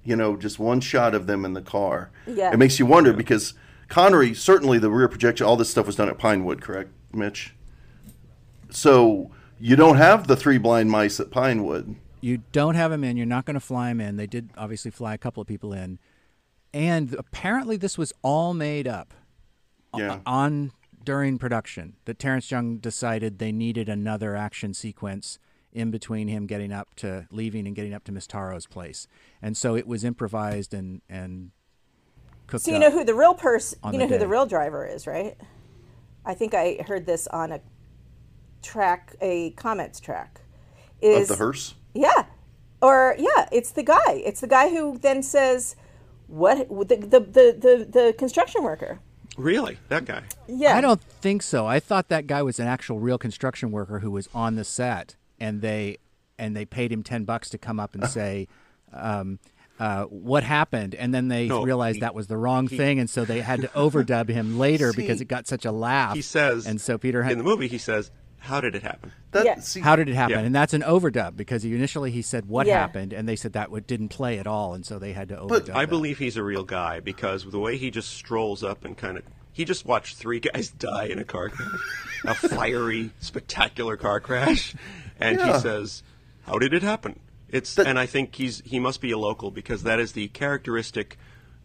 You 0.04 0.16
know, 0.16 0.36
just 0.36 0.58
one 0.58 0.80
shot 0.80 1.14
of 1.14 1.26
them 1.26 1.44
in 1.44 1.52
the 1.52 1.62
car. 1.62 2.10
Yeah. 2.26 2.52
it 2.52 2.58
makes 2.58 2.78
you 2.78 2.86
wonder 2.86 3.12
because 3.12 3.54
Connery 3.88 4.34
certainly 4.34 4.78
the 4.78 4.90
rear 4.90 5.08
projection, 5.08 5.46
all 5.46 5.56
this 5.56 5.70
stuff 5.70 5.86
was 5.86 5.96
done 5.96 6.08
at 6.08 6.18
Pinewood, 6.18 6.60
correct, 6.60 6.90
Mitch? 7.12 7.54
So 8.70 9.30
you 9.60 9.76
don't 9.76 9.96
have 9.96 10.26
the 10.26 10.36
three 10.36 10.58
blind 10.58 10.90
mice 10.90 11.20
at 11.20 11.30
Pinewood. 11.30 11.96
You 12.20 12.42
don't 12.52 12.74
have 12.74 12.90
them 12.90 13.04
in. 13.04 13.16
You're 13.16 13.26
not 13.26 13.44
going 13.44 13.54
to 13.54 13.60
fly 13.60 13.88
them 13.88 14.00
in. 14.00 14.16
They 14.16 14.26
did 14.26 14.50
obviously 14.56 14.90
fly 14.90 15.14
a 15.14 15.18
couple 15.18 15.40
of 15.40 15.46
people 15.46 15.72
in, 15.72 15.98
and 16.72 17.14
apparently 17.14 17.76
this 17.76 17.98
was 17.98 18.12
all 18.22 18.54
made 18.54 18.86
up 18.88 19.12
Yeah. 19.96 20.20
on 20.24 20.72
during 21.04 21.36
production. 21.38 21.94
That 22.04 22.18
Terence 22.18 22.50
Young 22.50 22.78
decided 22.78 23.38
they 23.38 23.52
needed 23.52 23.88
another 23.88 24.36
action 24.36 24.72
sequence 24.72 25.38
in 25.72 25.90
between 25.90 26.28
him 26.28 26.46
getting 26.46 26.72
up 26.72 26.94
to 26.96 27.26
leaving 27.30 27.66
and 27.66 27.74
getting 27.74 27.94
up 27.94 28.04
to 28.04 28.12
Miss 28.12 28.26
Taro's 28.26 28.66
place, 28.66 29.06
and 29.40 29.56
so 29.56 29.76
it 29.76 29.86
was 29.86 30.04
improvised 30.04 30.74
and 30.74 31.02
and 31.08 31.50
cooked 32.46 32.64
so 32.64 32.70
you 32.70 32.76
up. 32.76 32.82
know 32.82 32.90
who 32.90 33.04
the 33.04 33.14
real 33.14 33.34
person, 33.34 33.78
you 33.92 33.98
know 33.98 34.06
who 34.06 34.18
the 34.18 34.28
real 34.28 34.46
driver 34.46 34.86
is, 34.86 35.06
right? 35.06 35.36
I 36.24 36.34
think 36.34 36.54
I 36.54 36.84
heard 36.86 37.06
this 37.06 37.26
on 37.28 37.52
a 37.52 37.60
track, 38.62 39.16
a 39.20 39.50
comments 39.50 40.00
track. 40.00 40.40
Is 41.00 41.30
of 41.30 41.36
the 41.36 41.44
hearse. 41.44 41.74
Yeah. 41.94 42.26
Or 42.80 43.16
yeah, 43.18 43.48
it's 43.52 43.72
the 43.72 43.82
guy. 43.82 44.22
It's 44.24 44.40
the 44.40 44.46
guy 44.46 44.70
who 44.70 44.98
then 44.98 45.22
says 45.22 45.76
what 46.26 46.68
the 46.68 46.96
the 46.96 47.20
the, 47.20 47.56
the, 47.58 47.88
the 47.90 48.14
construction 48.16 48.62
worker. 48.62 49.00
Really, 49.36 49.78
that 49.88 50.04
guy. 50.04 50.22
Yeah. 50.46 50.76
I 50.76 50.80
don't 50.80 51.02
think 51.02 51.42
so. 51.42 51.66
I 51.66 51.80
thought 51.80 52.08
that 52.08 52.26
guy 52.26 52.42
was 52.42 52.60
an 52.60 52.66
actual 52.66 53.00
real 53.00 53.18
construction 53.18 53.70
worker 53.70 54.00
who 54.00 54.10
was 54.10 54.28
on 54.34 54.56
the 54.56 54.64
set, 54.64 55.16
and 55.42 55.60
they 55.60 55.98
and 56.38 56.56
they 56.56 56.64
paid 56.64 56.90
him 56.92 57.02
ten 57.02 57.24
bucks 57.24 57.50
to 57.50 57.58
come 57.58 57.78
up 57.80 57.94
and 57.94 58.06
say, 58.18 58.48
um, 58.92 59.38
uh, 59.78 60.04
"What 60.04 60.42
happened?" 60.44 60.94
And 60.94 61.12
then 61.12 61.28
they 61.28 61.48
No, 61.48 61.62
realized 61.62 61.96
he- 61.96 62.00
that 62.00 62.14
was 62.14 62.26
the 62.28 62.36
wrong 62.36 62.68
thing, 62.68 62.98
and 62.98 63.10
so 63.10 63.24
they 63.24 63.40
had 63.40 63.60
to 63.62 63.68
overdub 63.68 64.28
him 64.28 64.58
later 64.66 64.92
because 64.92 65.20
it 65.20 65.26
got 65.26 65.46
such 65.46 65.64
a 65.64 65.72
laugh. 65.72 66.14
He 66.14 66.22
says 66.22 66.66
and 66.66 66.80
so 66.80 66.98
Peter, 66.98 67.22
in 67.22 67.38
the 67.38 67.44
movie 67.44 67.68
he 67.68 67.78
says, 67.78 68.10
"How 68.38 68.60
did 68.60 68.74
it 68.74 68.82
happen?" 68.82 69.12
That, 69.32 69.44
Yeah. 69.46 69.60
see, 69.60 69.80
how 69.80 69.96
did 69.96 70.08
it 70.10 70.14
happen? 70.14 70.38
Yeah. 70.38 70.44
And 70.44 70.54
that's 70.54 70.74
an 70.74 70.82
overdub 70.82 71.36
because 71.36 71.64
initially 71.64 72.10
he 72.10 72.20
said 72.22 72.46
what 72.48 72.66
Yeah. 72.66 72.78
happened, 72.78 73.12
and 73.12 73.28
they 73.28 73.36
said 73.36 73.54
that 73.54 73.68
didn't 73.86 74.08
play 74.10 74.38
at 74.38 74.46
all, 74.46 74.74
and 74.74 74.84
so 74.86 74.98
they 74.98 75.12
had 75.14 75.28
to 75.30 75.36
overdub. 75.36 75.70
I 75.74 75.82
that. 75.86 75.88
believe 75.90 76.18
he's 76.18 76.36
a 76.36 76.42
real 76.44 76.64
guy 76.64 77.00
because 77.00 77.44
the 77.50 77.58
way 77.58 77.76
he 77.78 77.90
just 77.90 78.10
strolls 78.10 78.62
up 78.62 78.84
and 78.84 78.96
kind 78.96 79.16
of 79.18 79.24
he 79.54 79.64
just 79.66 79.84
watched 79.86 80.16
three 80.16 80.40
guys 80.40 80.70
die 80.78 81.06
in 81.06 81.18
a 81.18 81.24
car 81.24 81.48
crash, 81.50 81.80
a 82.24 82.34
fiery, 82.34 83.10
spectacular 83.20 83.96
car 83.98 84.18
crash, 84.20 84.74
and 85.24 85.38
Yeah. 85.38 85.54
he 85.54 85.60
says, 85.60 86.02
"How 86.46 86.58
did 86.58 86.72
it 86.74 86.82
happen?" 86.82 87.18
It's 87.48 87.74
That- 87.74 87.86
and 87.86 87.98
I 87.98 88.06
think 88.06 88.34
he's 88.34 88.62
he 88.64 88.78
must 88.78 89.00
be 89.00 89.10
a 89.10 89.18
local 89.18 89.50
because 89.50 89.82
that 89.82 90.00
is 90.00 90.12
the 90.12 90.28
characteristic 90.28 91.18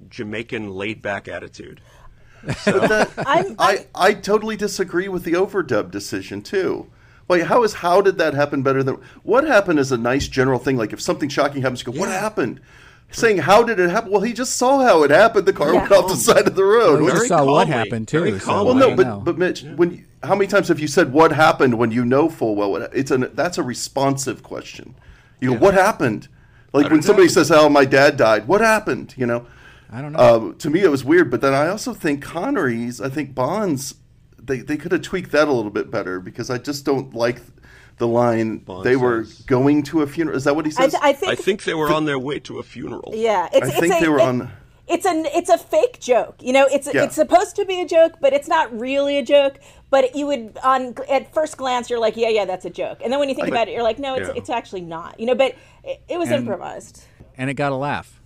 Jamaican 0.09 0.69
laid 0.71 1.01
back 1.01 1.27
attitude. 1.27 1.81
I'm, 2.67 3.55
I, 3.57 3.87
I 3.95 4.13
totally 4.13 4.55
disagree 4.55 5.07
with 5.07 5.23
the 5.23 5.33
overdub 5.33 5.91
decision 5.91 6.41
too. 6.41 6.87
Wait, 7.27 7.45
how 7.47 7.63
is 7.63 7.75
how 7.75 8.01
did 8.01 8.17
that 8.19 8.33
happen 8.33 8.63
better 8.63 8.83
than 8.83 8.95
what 9.23 9.43
happened 9.45 9.79
is 9.79 9.91
a 9.91 9.97
nice 9.97 10.27
general 10.27 10.59
thing. 10.59 10.77
Like 10.77 10.93
if 10.93 11.01
something 11.01 11.29
shocking 11.29 11.61
happens, 11.61 11.85
you 11.85 11.91
go, 11.91 11.99
"What 11.99 12.09
happened?" 12.09 12.61
Saying 13.09 13.37
how 13.37 13.63
did 13.63 13.79
it 13.79 13.89
happen? 13.89 14.11
Well, 14.11 14.21
he 14.21 14.33
just 14.33 14.57
saw 14.57 14.79
how 14.79 15.03
it 15.03 15.11
happened. 15.11 15.45
The 15.47 15.53
car 15.53 15.73
Yeah. 15.73 15.79
went 15.81 15.91
off 15.93 16.09
the 16.09 16.15
side 16.15 16.45
of 16.47 16.55
the 16.55 16.63
road. 16.65 17.01
Well, 17.01 17.09
you 17.09 17.15
Very 17.15 17.27
saw 17.27 17.45
what 17.45 17.67
happened 17.67 18.07
too. 18.07 18.19
very 18.19 18.39
so 18.39 18.45
calmly. 18.45 18.73
Well, 18.75 18.83
I 18.83 18.95
no, 18.95 18.95
but 18.95 19.23
but 19.23 19.37
Mitch, 19.37 19.63
when 19.63 19.91
you, 19.91 20.03
how 20.23 20.35
many 20.35 20.47
times 20.47 20.67
have 20.67 20.79
you 20.79 20.87
said 20.87 21.13
what 21.13 21.31
happened 21.31 21.77
when 21.77 21.91
you 21.91 22.03
know 22.03 22.29
full 22.29 22.55
well 22.55 22.71
what 22.71 22.91
it's 22.93 23.11
an 23.11 23.29
that's 23.33 23.57
a 23.57 23.63
responsive 23.63 24.43
question. 24.43 24.95
You 25.39 25.51
go, 25.53 25.57
what 25.59 25.73
happened? 25.73 26.27
Like 26.73 26.91
when 26.91 27.01
somebody 27.01 27.27
know. 27.27 27.33
says, 27.33 27.49
"Oh, 27.51 27.69
my 27.69 27.85
dad 27.85 28.17
died," 28.17 28.47
what 28.47 28.61
happened? 28.61 29.13
You 29.17 29.25
know. 29.25 29.45
I 29.89 30.01
don't 30.01 30.11
know. 30.11 30.19
Um, 30.19 30.55
to 30.57 30.69
me, 30.69 30.81
it 30.81 30.91
was 30.91 31.05
weird, 31.05 31.31
but 31.31 31.39
then 31.39 31.53
I 31.53 31.69
also 31.69 31.93
think 31.93 32.21
Connery's, 32.21 32.99
I 32.99 33.07
think 33.07 33.33
Bond's, 33.33 33.95
they 34.37 34.57
they 34.59 34.75
could 34.75 34.91
have 34.91 35.01
tweaked 35.01 35.31
that 35.31 35.47
a 35.47 35.51
little 35.53 35.71
bit 35.71 35.89
better 35.89 36.19
because 36.19 36.49
I 36.49 36.57
just 36.57 36.83
don't 36.83 37.13
like 37.13 37.41
the 37.97 38.07
line 38.07 38.59
Bond 38.59 38.85
they 38.85 38.95
were 38.95 39.25
says- 39.25 39.41
going 39.41 39.83
to 39.83 40.01
a 40.01 40.07
funeral. 40.07 40.37
Is 40.37 40.43
that 40.45 40.55
what 40.55 40.65
he 40.65 40.71
I, 40.71 40.75
says? 40.75 40.91
th- 40.91 41.03
I 41.03 41.13
think 41.13 41.31
I 41.31 41.35
think 41.35 41.63
they 41.63 41.73
were 41.73 41.91
on 41.91 42.05
their 42.05 42.19
way 42.19 42.39
to 42.41 42.59
a 42.59 42.63
funeral. 42.63 43.11
yeah, 43.15 43.49
it's, 43.53 43.65
I 43.65 43.69
it's 43.69 43.79
think 43.79 43.95
a, 43.95 43.99
they 44.01 44.09
were 44.09 44.19
it- 44.19 44.23
on- 44.23 44.51
It's 44.87 45.05
a 45.05 45.23
it's 45.37 45.49
a 45.49 45.57
fake 45.57 45.99
joke. 45.99 46.35
You 46.41 46.53
know, 46.53 46.65
it's 46.71 46.87
Yeah. 46.93 47.03
it's 47.03 47.15
supposed 47.15 47.55
to 47.57 47.65
be 47.65 47.81
a 47.81 47.85
joke, 47.87 48.13
but 48.21 48.31
it's 48.33 48.47
not 48.47 48.71
really 48.79 49.17
a 49.17 49.23
joke. 49.23 49.59
But 49.89 50.15
you 50.15 50.27
would 50.27 50.57
on 50.63 50.95
at 51.09 51.33
first 51.33 51.57
glance 51.57 51.89
you're 51.89 51.99
like, 51.99 52.15
yeah, 52.17 52.29
yeah, 52.29 52.45
that's 52.45 52.65
a 52.65 52.69
joke. 52.69 52.99
And 53.03 53.11
then 53.11 53.19
when 53.19 53.29
you 53.29 53.35
think 53.35 53.47
about 53.47 53.67
it, 53.67 53.73
you're 53.73 53.83
like, 53.83 53.99
no, 53.99 54.15
it's 54.15 54.27
yeah. 54.29 54.33
it's 54.35 54.49
actually 54.49 54.81
not. 54.81 55.19
You 55.19 55.25
know, 55.27 55.35
but 55.35 55.55
it, 55.83 56.01
it 56.07 56.17
was 56.19 56.29
And- 56.29 56.39
improvised. 56.39 57.03
and 57.37 57.49
it 57.49 57.55
got 57.55 57.71
a 57.71 57.75
laugh. 57.75 58.21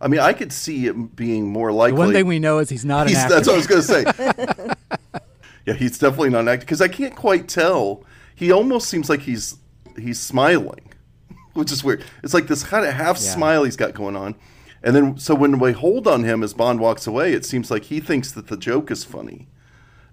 I 0.00 0.08
mean, 0.08 0.20
I 0.20 0.34
could 0.34 0.52
see 0.52 0.86
it 0.86 1.16
being 1.16 1.48
more 1.48 1.72
likely. 1.72 1.96
The 1.96 1.98
one 2.04 2.12
thing 2.12 2.26
we 2.26 2.38
know 2.38 2.58
is 2.58 2.68
he's 2.68 2.84
not 2.84 3.02
an 3.02 3.08
He's, 3.08 3.16
actor. 3.16 3.34
that's 3.34 3.46
what 3.48 3.54
I 3.54 3.56
was 3.56 3.66
going 3.66 3.82
to 3.82 3.86
say. 3.86 4.64
yeah, 5.66 5.74
he's 5.74 5.98
definitely 5.98 6.30
not 6.30 6.40
an 6.40 6.48
actor 6.48 6.66
because 6.66 6.80
I 6.82 6.88
can't 6.88 7.16
quite 7.16 7.48
tell. 7.48 8.04
He 8.36 8.52
almost 8.52 8.88
seems 8.88 9.10
like 9.10 9.20
he's 9.22 9.56
he's 9.98 10.20
smiling, 10.20 10.92
which 11.54 11.72
is 11.72 11.82
weird. 11.82 12.04
It's 12.22 12.34
like 12.34 12.46
this 12.46 12.62
kind 12.62 12.86
of 12.86 12.92
half 12.94 13.16
Yeah. 13.16 13.32
smile 13.34 13.64
he's 13.64 13.76
got 13.76 13.94
going 13.94 14.14
on, 14.14 14.36
and 14.84 14.94
then 14.94 15.18
so 15.18 15.34
when 15.34 15.58
we 15.58 15.72
hold 15.72 16.06
on 16.06 16.22
him 16.22 16.44
as 16.44 16.54
Bond 16.54 16.78
walks 16.78 17.06
away, 17.08 17.32
it 17.32 17.44
seems 17.44 17.70
like 17.70 17.84
he 17.84 17.98
thinks 17.98 18.30
that 18.32 18.46
the 18.46 18.56
joke 18.56 18.90
is 18.92 19.02
funny, 19.04 19.48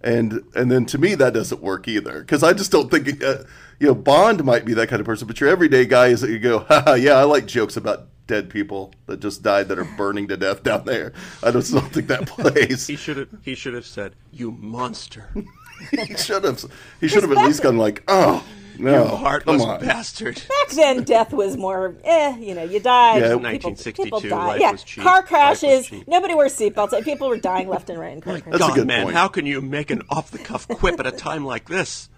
and 0.01 0.41
and 0.55 0.71
then 0.71 0.85
to 0.87 0.97
me 0.97 1.13
that 1.15 1.33
doesn't 1.33 1.61
work 1.61 1.87
either 1.87 2.21
because 2.21 2.41
I 2.43 2.53
just 2.53 2.71
don't 2.71 2.89
think 2.89 3.21
uh, 3.23 3.43
you 3.79 3.87
know 3.87 3.95
Bond 3.95 4.43
might 4.45 4.65
be 4.65 4.73
that 4.75 4.87
kind 4.87 4.99
of 5.01 5.05
person, 5.05 5.27
but 5.27 5.39
your 5.41 5.49
everyday 5.49 5.85
guy 5.85 6.07
is 6.07 6.21
that 6.21 6.29
you 6.31 6.39
go, 6.39 6.59
Haha, 6.69 6.93
yeah, 6.93 7.13
I 7.17 7.23
like 7.25 7.45
jokes 7.45 7.75
about 7.77 8.07
dead 8.27 8.49
people 8.49 8.91
that 9.07 9.19
just 9.19 9.43
died 9.43 9.67
that 9.67 9.79
are 9.79 9.87
burning 9.97 10.27
to 10.29 10.37
death 10.37 10.63
down 10.63 10.85
there. 10.85 11.13
I 11.41 11.51
just 11.51 11.73
don't 11.73 11.91
think 11.91 12.07
that 12.07 12.27
plays. 12.27 12.87
He 12.87 12.95
should 12.95 13.17
have. 13.17 13.29
He 13.41 13.55
should 13.55 13.73
have 13.73 13.85
said, 13.85 14.15
"You 14.31 14.51
monster, 14.51 15.29
he 15.91 16.15
should 16.15 16.43
have. 16.43 16.63
He 17.01 17.07
should 17.07 17.23
have 17.23 17.31
at 17.31 17.45
least 17.45 17.63
gone 17.63 17.77
like, 17.77 18.03
oh 18.07 18.43
no, 18.77 19.03
you 19.03 19.09
heartless 19.15 19.63
bastard." 19.81 20.35
Back 20.35 20.75
then, 20.75 21.03
death 21.03 21.33
was 21.33 21.57
more, 21.57 21.95
eh, 22.03 22.37
you 22.37 22.55
know, 22.55 22.63
you 22.63 22.79
died. 22.79 23.21
Yeah, 23.21 23.35
people, 23.35 23.41
1962, 23.43 24.03
people 24.03 24.19
died. 24.19 24.31
life 24.31 24.61
yeah, 24.61 24.71
was 24.71 24.83
cheap. 24.83 25.03
car 25.03 25.23
crashes. 25.23 25.87
cheap. 25.87 26.07
Nobody 26.07 26.35
wears 26.35 26.57
seatbelts. 26.57 27.03
People 27.03 27.29
were 27.29 27.37
dying 27.37 27.67
left 27.67 27.89
and 27.89 27.99
right 27.99 28.13
in 28.13 28.21
car 28.21 28.39
crashes. 28.39 28.55
A 28.55 28.59
God, 28.59 28.75
good 28.75 28.87
man, 28.87 29.05
point. 29.05 29.15
how 29.15 29.27
can 29.27 29.45
you 29.45 29.61
make 29.61 29.91
an 29.91 30.01
off-the-cuff 30.09 30.67
quip 30.69 30.99
at 30.99 31.07
a 31.07 31.11
time 31.11 31.45
like 31.45 31.67
this? 31.67 32.09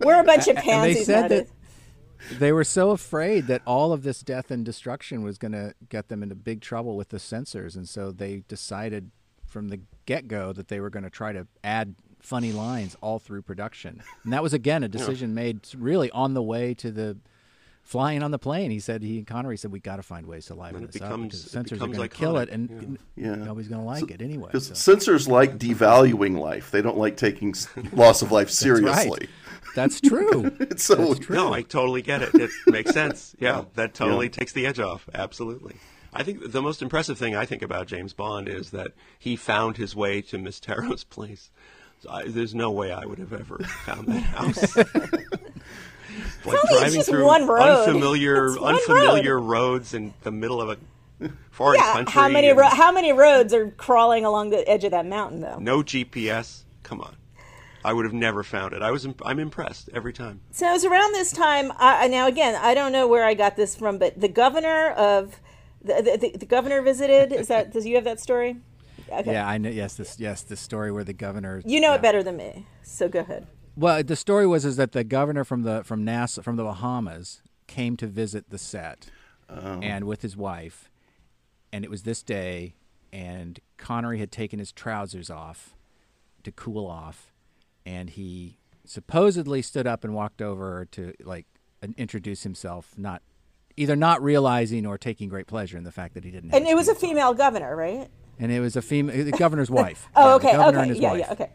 We're 0.00 0.20
a 0.20 0.24
bunch 0.24 0.48
of 0.48 0.56
and 0.56 0.64
pansies. 0.64 0.96
they 0.96 1.04
said 1.04 1.28
that 1.28 1.30
nowadays. 1.30 1.52
They 2.38 2.52
were 2.52 2.64
so 2.64 2.90
afraid 2.90 3.46
that 3.46 3.62
all 3.66 3.92
of 3.92 4.02
this 4.02 4.20
death 4.20 4.50
and 4.50 4.64
destruction 4.64 5.22
was 5.22 5.38
going 5.38 5.52
to 5.52 5.74
get 5.88 6.08
them 6.08 6.22
into 6.22 6.34
big 6.34 6.60
trouble 6.60 6.96
with 6.96 7.08
the 7.08 7.18
censors, 7.18 7.76
and 7.76 7.88
so 7.88 8.12
they 8.12 8.42
decided 8.48 9.10
from 9.46 9.68
the 9.68 9.80
get-go 10.06 10.52
that 10.52 10.68
they 10.68 10.80
were 10.80 10.90
going 10.90 11.02
to 11.02 11.10
try 11.10 11.32
to 11.32 11.46
add 11.64 11.94
funny 12.20 12.52
lines 12.52 12.96
all 13.00 13.18
through 13.18 13.42
production. 13.42 14.02
And 14.24 14.32
that 14.32 14.42
was 14.42 14.52
again 14.52 14.84
a 14.84 14.88
decision 14.88 15.34
made 15.34 15.60
really 15.76 16.10
on 16.10 16.34
the 16.34 16.42
way 16.42 16.74
to 16.74 16.90
the 16.90 17.16
flying 17.90 18.22
on 18.22 18.30
the 18.30 18.38
plane. 18.38 18.70
He 18.70 18.78
said 18.78 19.02
he 19.02 19.18
and 19.18 19.26
Connery 19.26 19.56
said 19.56 19.72
we 19.72 19.80
got 19.80 19.96
to 19.96 20.02
find 20.04 20.24
ways 20.26 20.46
to 20.46 20.54
liven 20.54 20.84
it 20.84 20.92
this 20.92 21.02
up 21.02 21.20
because 21.20 21.42
the 21.42 21.48
it 21.48 21.50
censors 21.50 21.82
are 21.82 21.88
going 21.88 21.98
to 21.98 22.08
kill 22.08 22.38
it, 22.38 22.48
and 22.48 22.98
Yeah. 23.16 23.34
nobody's 23.34 23.66
going 23.66 23.80
to 23.80 23.84
like 23.86 24.10
it 24.12 24.22
anyway. 24.22 24.46
Because 24.52 24.68
so. 24.68 24.74
censors 24.74 25.26
like 25.26 25.58
devaluing 25.58 26.38
life. 26.38 26.70
They 26.70 26.82
don't 26.82 26.96
like 26.98 27.16
taking 27.16 27.52
loss 27.92 28.22
of 28.22 28.30
life 28.30 28.48
seriously. 28.64 29.28
That's 29.74 30.00
true. 30.00 30.52
It's 30.60 30.84
so 30.84 31.14
true. 31.14 31.34
No, 31.34 31.52
I 31.52 31.62
totally 31.62 32.00
get 32.00 32.22
it. 32.22 32.32
It 32.34 32.50
makes 32.68 32.92
sense. 32.92 33.34
Yeah, 33.40 33.64
that 33.74 33.92
totally 33.92 34.26
Yeah. 34.26 34.30
takes 34.32 34.52
the 34.52 34.66
edge 34.66 34.78
off. 34.78 35.08
Absolutely. 35.12 35.74
I 36.12 36.22
think 36.22 36.52
the 36.52 36.62
most 36.62 36.82
impressive 36.82 37.18
thing 37.18 37.34
I 37.34 37.44
think 37.44 37.60
about 37.62 37.88
James 37.88 38.12
Bond 38.12 38.48
is 38.48 38.70
that 38.70 38.92
he 39.18 39.34
found 39.34 39.76
his 39.78 39.96
way 39.96 40.22
to 40.22 40.38
Miss 40.38 40.60
Taro's 40.60 41.02
place. 41.02 41.50
So 42.02 42.10
I, 42.10 42.28
there's 42.28 42.54
no 42.54 42.70
way 42.70 42.92
I 42.92 43.04
would 43.04 43.18
have 43.18 43.32
ever 43.32 43.58
found 43.84 44.06
that 44.08 44.22
house. 44.22 44.76
Like 46.44 46.58
only- 46.70 46.86
it's 46.86 46.94
just 46.94 47.10
one 47.12 47.46
road. 47.46 47.60
unfamiliar, 47.62 48.46
It's 48.48 48.58
one 48.60 48.74
unfamiliar 48.74 49.38
roads 49.40 49.94
in 49.94 50.14
the 50.22 50.30
middle 50.30 50.60
of 50.60 50.70
a 50.70 50.76
foreign 51.50 51.78
Yeah, 51.80 51.92
country. 51.92 52.12
how 52.12 52.28
many 52.28 52.52
ro- 52.52 52.68
how 52.68 52.90
many 52.92 53.12
roads 53.12 53.52
are 53.52 53.70
crawling 53.72 54.24
along 54.24 54.50
the 54.50 54.66
edge 54.68 54.84
of 54.84 54.90
that 54.92 55.06
mountain 55.06 55.40
though? 55.40 55.58
no 55.58 55.82
GPS. 55.82 56.64
Come 56.82 57.00
on, 57.00 57.16
I 57.84 57.92
would 57.92 58.04
have 58.04 58.14
never 58.14 58.42
found 58.42 58.72
it. 58.72 58.82
I 58.82 58.90
was, 58.90 59.04
imp- 59.04 59.22
I'm 59.24 59.38
impressed 59.38 59.88
every 59.94 60.12
time. 60.12 60.40
So 60.50 60.68
it 60.68 60.72
was 60.72 60.84
around 60.84 61.12
this 61.14 61.30
time. 61.30 61.72
I, 61.78 62.04
I- 62.04 62.08
now 62.08 62.26
again, 62.26 62.54
I 62.60 62.74
don't 62.74 62.92
know 62.92 63.06
where 63.06 63.24
I 63.24 63.34
got 63.34 63.56
this 63.56 63.76
from, 63.76 63.98
but 63.98 64.18
the 64.20 64.28
governor 64.28 64.90
of 64.90 65.40
the 65.82 65.94
the, 66.02 66.16
the, 66.32 66.38
the 66.38 66.46
governor 66.46 66.82
visited. 66.82 67.32
Is 67.32 67.48
that 67.48 67.72
does 67.72 67.86
you 67.86 67.94
have 67.96 68.04
that 68.04 68.20
story? 68.20 68.56
Okay. 69.12 69.32
Yeah, 69.32 69.46
I 69.48 69.58
know. 69.58 69.70
Yes, 69.70 69.94
this 69.96 70.18
yes, 70.20 70.42
the 70.42 70.56
story 70.56 70.90
where 70.92 71.04
the 71.04 71.12
governor. 71.12 71.62
You 71.64 71.80
know 71.80 71.88
yeah. 71.90 71.94
it 71.96 72.02
better 72.02 72.22
than 72.22 72.36
me, 72.36 72.66
so 72.82 73.08
go 73.08 73.20
ahead. 73.20 73.46
Well, 73.76 74.02
the 74.02 74.16
story 74.16 74.46
was 74.46 74.64
is 74.64 74.76
that 74.76 74.92
the 74.92 75.04
governor 75.04 75.44
from 75.44 75.62
the 75.62 75.82
from 75.84 76.04
Nassau 76.04 76.42
from 76.42 76.56
the 76.56 76.64
Bahamas 76.64 77.42
came 77.66 77.96
to 77.98 78.06
visit 78.06 78.50
the 78.50 78.58
set, 78.58 79.06
oh. 79.48 79.80
and 79.82 80.04
with 80.06 80.22
his 80.22 80.36
wife, 80.36 80.90
and 81.72 81.84
it 81.84 81.90
was 81.90 82.02
this 82.02 82.22
day, 82.22 82.74
and 83.12 83.60
Connery 83.76 84.18
had 84.18 84.32
taken 84.32 84.58
his 84.58 84.72
trousers 84.72 85.30
off 85.30 85.74
to 86.42 86.52
cool 86.52 86.86
off, 86.86 87.32
and 87.86 88.10
he 88.10 88.58
supposedly 88.84 89.62
stood 89.62 89.86
up 89.86 90.04
and 90.04 90.14
walked 90.14 90.42
over 90.42 90.86
to 90.92 91.14
like 91.22 91.46
introduce 91.96 92.42
himself, 92.42 92.92
not 92.96 93.22
either 93.76 93.96
not 93.96 94.22
realizing 94.22 94.84
or 94.84 94.98
taking 94.98 95.28
great 95.28 95.46
pleasure 95.46 95.78
in 95.78 95.84
the 95.84 95.92
fact 95.92 96.14
that 96.14 96.24
he 96.24 96.30
didn't. 96.30 96.52
And 96.52 96.64
his 96.64 96.72
it 96.72 96.76
was 96.76 96.88
a 96.88 96.92
pants 96.92 97.04
on. 97.04 97.08
female 97.10 97.34
governor, 97.34 97.76
right? 97.76 98.08
and 98.40 98.50
it 98.50 98.60
was 98.60 98.74
a 98.74 98.82
female, 98.82 99.24
the 99.24 99.30
governor's 99.32 99.70
wife. 99.82 100.08
Oh, 100.16 100.30
Yeah, 100.30 100.34
okay, 100.34 100.52
the 100.52 100.58
governor 100.58 100.78
okay, 100.78 100.82
and 100.82 100.90
his 100.90 101.00
yeah, 101.00 101.12
wife. 101.12 101.20
yeah, 101.20 101.32
okay. 101.32 101.50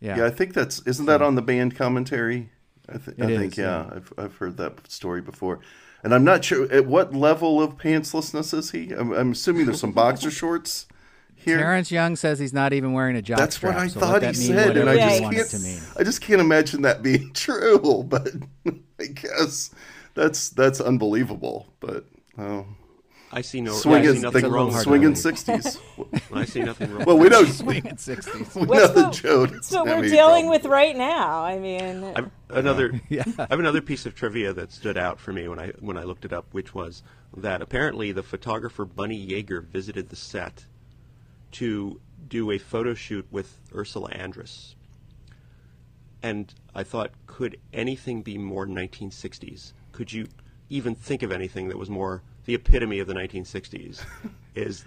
Yeah. 0.00 0.18
Yeah, 0.18 0.26
I 0.26 0.30
think 0.30 0.54
that's 0.54 0.80
isn't 0.86 1.06
that 1.06 1.22
on 1.22 1.34
the 1.34 1.42
band 1.42 1.76
commentary? 1.76 2.50
I, 2.88 2.98
th- 2.98 3.20
I 3.20 3.26
think 3.26 3.52
is, 3.52 3.58
yeah, 3.58 3.84
yeah. 3.84 3.96
I've 3.96 4.12
I've 4.18 4.36
heard 4.36 4.56
that 4.56 4.90
story 4.90 5.20
before, 5.20 5.60
and 6.02 6.14
I'm 6.14 6.24
not 6.24 6.44
sure 6.44 6.70
at 6.72 6.86
what 6.86 7.14
level 7.14 7.62
of 7.62 7.76
pantslessness 7.76 8.52
is 8.56 8.70
he. 8.72 8.92
I'm, 8.92 9.12
I'm 9.12 9.32
assuming 9.32 9.66
there's 9.66 9.80
some 9.80 9.92
boxer 9.92 10.30
shorts 10.40 10.86
here. 11.34 11.58
Terence 11.58 11.90
Young 11.90 12.16
says 12.16 12.38
he's 12.38 12.52
not 12.52 12.72
even 12.72 12.92
wearing 12.92 13.16
a 13.16 13.22
jock 13.22 13.38
That's 13.38 13.56
strap. 13.56 13.74
what 13.74 13.82
I 13.84 13.88
so 13.88 14.00
thought 14.00 14.22
he 14.22 14.32
said, 14.34 14.76
and 14.76 14.88
I 14.88 14.96
just 14.96 15.52
can't. 15.52 15.96
I 15.98 16.02
just 16.02 16.20
can't 16.20 16.40
imagine 16.40 16.82
that 16.82 17.02
being 17.02 17.30
true. 17.34 18.04
But 18.06 18.30
I 19.00 19.06
guess 19.06 19.70
that's 20.14 20.48
that's 20.50 20.80
unbelievable. 20.80 21.72
But 21.80 22.04
oh, 22.38 22.66
I 23.32 23.42
see 23.42 23.60
no, 23.60 23.70
I 23.72 23.74
see 23.74 23.80
swinging 23.82 24.20
nothing 24.22 24.42
the 24.42 24.50
wrong. 24.50 24.70
hard 24.72 24.82
to 24.84 24.88
swinging 24.90 25.14
sixties. 25.14 25.78
I 26.32 26.44
see 26.44 26.60
nothing 26.62 26.92
wrong. 26.92 27.04
well, 27.04 27.16
we 27.18 27.28
know 27.28 27.44
Swinging 27.44 27.94
60s. 27.96 28.54
we 28.56 28.62
know 28.62 28.66
What's 28.66 28.94
that 28.94 28.94
the- 28.94 29.10
Joe. 29.10 29.46
That's 29.46 29.70
what 29.70 29.86
we're 29.86 30.02
dealing 30.02 30.46
problem. 30.46 30.48
with 30.50 30.64
right 30.64 30.96
now. 30.96 31.44
I 31.44 31.58
mean, 31.58 32.04
I've, 32.16 32.30
another, 32.48 33.00
Yeah. 33.08 33.22
I 33.38 33.46
have 33.50 33.60
another 33.60 33.80
piece 33.80 34.04
of 34.06 34.14
trivia 34.16 34.52
that 34.54 34.72
stood 34.72 34.96
out 34.98 35.20
for 35.20 35.32
me 35.32 35.46
when 35.46 35.58
I 35.60 35.68
when 35.80 35.96
I 35.96 36.02
looked 36.02 36.24
it 36.24 36.32
up, 36.32 36.46
which 36.52 36.74
was 36.74 37.02
that 37.36 37.62
apparently 37.62 38.10
the 38.10 38.22
photographer 38.24 38.84
Bunny 38.84 39.24
Yeager 39.28 39.64
visited 39.64 40.08
the 40.08 40.16
set 40.16 40.64
to 41.52 42.00
do 42.28 42.50
a 42.50 42.58
photo 42.58 42.94
shoot 42.94 43.26
with 43.30 43.58
Ursula 43.74 44.10
Andress. 44.10 44.74
And 46.22 46.52
I 46.74 46.82
thought, 46.82 47.12
could 47.26 47.58
anything 47.72 48.22
be 48.22 48.36
more 48.38 48.66
1960s? 48.66 49.72
Could 49.92 50.12
you 50.12 50.26
even 50.68 50.94
think 50.94 51.22
of 51.22 51.32
anything 51.32 51.68
that 51.68 51.78
was 51.78 51.88
more 51.88 52.22
the 52.50 52.56
epitome 52.56 52.98
of 52.98 53.06
the 53.06 53.14
1960s? 53.14 54.04
is 54.56 54.84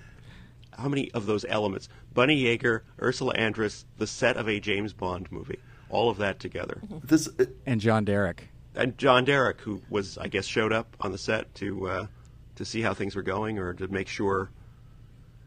how 0.77 0.89
many 0.89 1.09
of 1.11 1.25
those 1.25 1.45
elements? 1.47 1.87
Bunny 2.13 2.43
Yeager, 2.43 2.81
Ursula 3.01 3.35
Andress, 3.35 3.85
the 3.97 4.07
set 4.07 4.35
of 4.35 4.49
a 4.49 4.59
James 4.59 4.91
Bond 4.91 5.31
movie, 5.31 5.59
all 5.89 6.09
of 6.09 6.17
that 6.17 6.39
together. 6.39 6.81
This 7.03 7.29
And 7.65 7.79
John 7.79 8.03
Derek. 8.03 8.49
And 8.75 8.97
John 8.97 9.23
Derek, 9.23 9.61
who 9.61 9.81
was, 9.89 10.17
I 10.17 10.27
guess, 10.27 10.45
showed 10.45 10.73
up 10.73 10.97
on 10.99 11.11
the 11.11 11.17
set 11.17 11.53
to 11.55 11.87
uh, 11.87 12.07
to 12.55 12.65
see 12.65 12.81
how 12.81 12.93
things 12.93 13.15
were 13.15 13.21
going 13.21 13.59
or 13.59 13.73
to 13.75 13.87
make 13.87 14.07
sure 14.07 14.49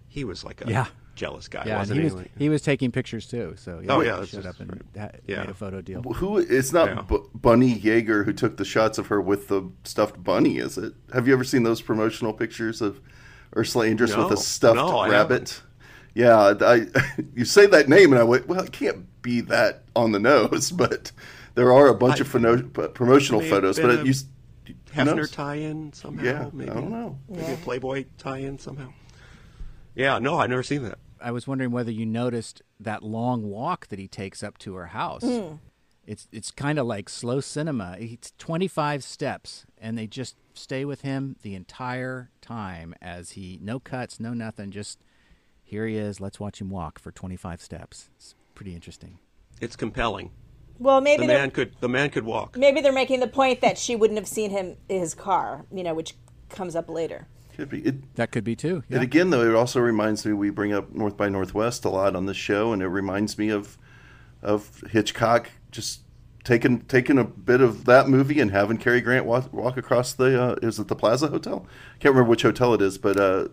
he 0.09 0.25
was 0.25 0.43
like 0.45 0.65
a 0.65 0.71
Yeah. 0.71 0.87
Jealous 1.17 1.49
guy, 1.49 1.65
Yeah, 1.67 1.79
wasn't 1.79 2.01
he 2.03 2.07
he? 2.09 2.15
was 2.15 2.25
he 2.39 2.49
was 2.49 2.63
taking 2.63 2.93
pictures 2.93 3.27
too. 3.27 3.55
So 3.57 3.81
yeah, 3.83 3.93
Oh, 3.93 4.01
yeah, 4.03 4.17
that's 4.17 4.29
showed 4.31 4.45
just- 4.45 4.61
up 4.61 4.69
and 4.71 4.85
ha- 4.97 5.11
Yeah. 5.27 5.41
made 5.41 5.49
a 5.51 5.55
photo 5.55 5.81
deal. 5.81 6.03
Who? 6.03 6.39
It's 6.39 6.73
not 6.73 6.89
Yeah. 6.89 7.03
Bu- 7.03 7.29
Bunny 7.35 7.75
Yeager 7.75 8.25
who 8.25 8.33
took 8.33 8.57
the 8.59 8.65
shots 8.65 8.99
of 8.99 9.09
her 9.09 9.21
with 9.21 9.49
the 9.49 9.69
stuffed 9.85 10.23
bunny, 10.23 10.59
is 10.59 10.79
it? 10.79 10.93
Have 11.13 11.27
you 11.27 11.33
ever 11.35 11.43
seen 11.45 11.65
those 11.65 11.81
promotional 11.83 12.33
pictures 12.33 12.81
of 12.81 13.01
Ursula 13.57 13.87
Andress 13.87 14.17
with 14.17 14.31
a 14.39 14.41
stuffed 14.41 14.77
No, 14.77 14.99
I 14.99 15.09
rabbit? 15.09 15.63
Yeah, 16.15 16.55
I. 16.61 16.87
You 17.35 17.45
say 17.45 17.67
that 17.67 17.89
name, 17.89 18.13
and 18.13 18.21
I 18.21 18.25
went, 18.25 18.47
well, 18.47 18.61
it 18.61 18.73
can't 18.73 19.07
be 19.23 19.41
that 19.43 19.83
on 19.97 20.13
the 20.13 20.19
nose, 20.21 20.71
but 20.85 21.13
there 21.55 21.73
are 21.73 21.89
a 21.89 21.95
bunch 21.95 22.19
I- 22.19 22.21
of 22.21 22.29
phono- 22.33 22.95
promotional 22.95 23.41
photos. 23.41 23.79
But 23.81 23.91
it, 23.91 24.07
you, 24.07 24.13
who 24.67 24.75
Hefner 25.03 25.17
knows? 25.17 25.31
tie-in 25.31 25.93
somehow. 25.93 26.25
Yeah, 26.25 26.51
maybe. 26.53 26.71
I 26.71 26.75
don't 26.75 26.91
know. 26.91 27.19
Maybe 27.29 27.53
a 27.53 27.57
Playboy 27.57 28.05
tie-in 28.19 28.59
somehow. 28.59 28.93
Yeah, 29.95 30.19
no, 30.19 30.39
I've 30.39 30.51
never 30.51 30.63
seen 30.63 30.83
that. 30.85 30.99
I 31.21 31.31
was 31.31 31.47
wondering 31.47 31.71
whether 31.71 31.91
you 31.91 32.07
noticed 32.07 32.63
that 32.81 33.03
long 33.03 33.45
walk 33.49 33.89
that 33.89 33.99
he 33.99 34.09
takes 34.09 34.43
up 34.43 34.59
to 34.59 34.75
her 34.75 34.87
house. 34.87 35.23
Hmm. 35.23 35.55
It's 36.07 36.29
it's 36.31 36.51
kind 36.53 36.79
of 36.79 36.87
like 36.87 37.09
slow 37.09 37.41
cinema. 37.41 37.97
It's 37.99 38.33
25 38.39 39.03
steps, 39.03 39.67
and 39.79 39.99
they 39.99 40.07
just 40.07 40.37
stay 40.55 40.85
with 40.85 41.01
him 41.01 41.37
the 41.43 41.55
entire 41.55 42.31
time 42.41 42.95
as 43.03 43.31
he 43.33 43.59
no 43.61 43.81
cuts, 43.81 44.21
no 44.21 44.33
nothing. 44.33 44.71
Just 44.71 45.01
here 45.65 45.87
he 45.87 45.97
is. 45.97 46.21
Let's 46.21 46.39
watch 46.39 46.61
him 46.61 46.71
walk 46.71 47.01
for 47.01 47.11
25 47.11 47.61
steps. 47.61 48.09
It's 48.17 48.37
pretty 48.55 48.75
interesting. 48.75 49.19
It's 49.61 49.75
compelling. 49.75 50.31
well, 50.79 51.01
maybe 51.01 51.27
The 51.27 51.33
man 51.33 51.51
could 51.51 51.73
the 51.81 51.89
man 51.89 52.11
could 52.11 52.25
walk. 52.25 52.57
maybe 52.57 52.81
they're 52.81 52.93
making 52.93 53.19
the 53.21 53.27
point 53.27 53.61
that 53.63 53.77
she 53.77 53.97
wouldn't 53.97 54.19
have 54.19 54.29
seen 54.29 54.51
him 54.51 54.77
his 54.89 55.13
car, 55.15 55.65
you 55.73 55.83
know, 55.83 55.95
which 55.95 56.15
comes 56.51 56.77
up 56.77 56.89
later. 56.89 57.27
Could 57.57 57.71
be. 57.71 57.81
It, 57.81 58.15
That 58.17 58.33
could 58.33 58.45
be 58.45 58.55
too. 58.55 58.85
And 58.91 59.03
again, 59.03 59.31
though, 59.31 59.43
it 59.43 59.55
also 59.55 59.81
reminds 59.81 60.27
me 60.27 60.35
we 60.35 60.51
bring 60.51 60.75
up 60.75 60.95
North 60.95 61.17
by 61.17 61.31
Northwest 61.31 61.87
a 61.87 61.89
lot 61.89 62.15
on 62.15 62.27
this 62.27 62.37
show, 62.37 62.75
and 62.75 62.83
it 62.83 62.89
reminds 62.89 63.39
me 63.39 63.49
of 63.49 63.79
of 64.43 64.85
Hitchcock 64.91 65.51
just 65.71 66.03
taking 66.45 66.81
taking 66.83 67.19
a 67.19 67.25
bit 67.25 67.63
of 67.63 67.87
that 67.87 68.11
movie 68.11 68.41
and 68.41 68.51
having 68.51 68.77
Cary 68.77 69.01
Grant 69.01 69.25
walk, 69.25 69.51
walk 69.55 69.79
across 69.79 70.13
the 70.13 70.41
uh, 70.41 70.57
is 70.61 70.79
it 70.79 70.89
the 70.89 70.95
Plaza 70.95 71.29
Hotel? 71.29 71.67
I 71.95 71.99
Can't 71.99 72.15
remember 72.15 72.29
which 72.29 72.43
hotel 72.43 72.75
it 72.75 72.83
is, 72.83 72.99
but 72.99 73.17
uh, 73.17 73.49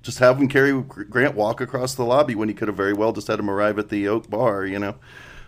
just 0.00 0.20
having 0.20 0.48
Cary 0.48 0.80
Grant 0.80 1.34
walk 1.34 1.60
across 1.60 1.96
the 1.96 2.04
lobby 2.04 2.36
when 2.36 2.48
he 2.48 2.54
could 2.54 2.68
have 2.68 2.76
very 2.76 2.92
well 2.92 3.12
just 3.12 3.26
had 3.26 3.40
him 3.40 3.50
arrive 3.50 3.80
at 3.80 3.88
the 3.88 4.06
Oak 4.06 4.30
Bar, 4.30 4.64
you 4.64 4.78
know. 4.78 4.94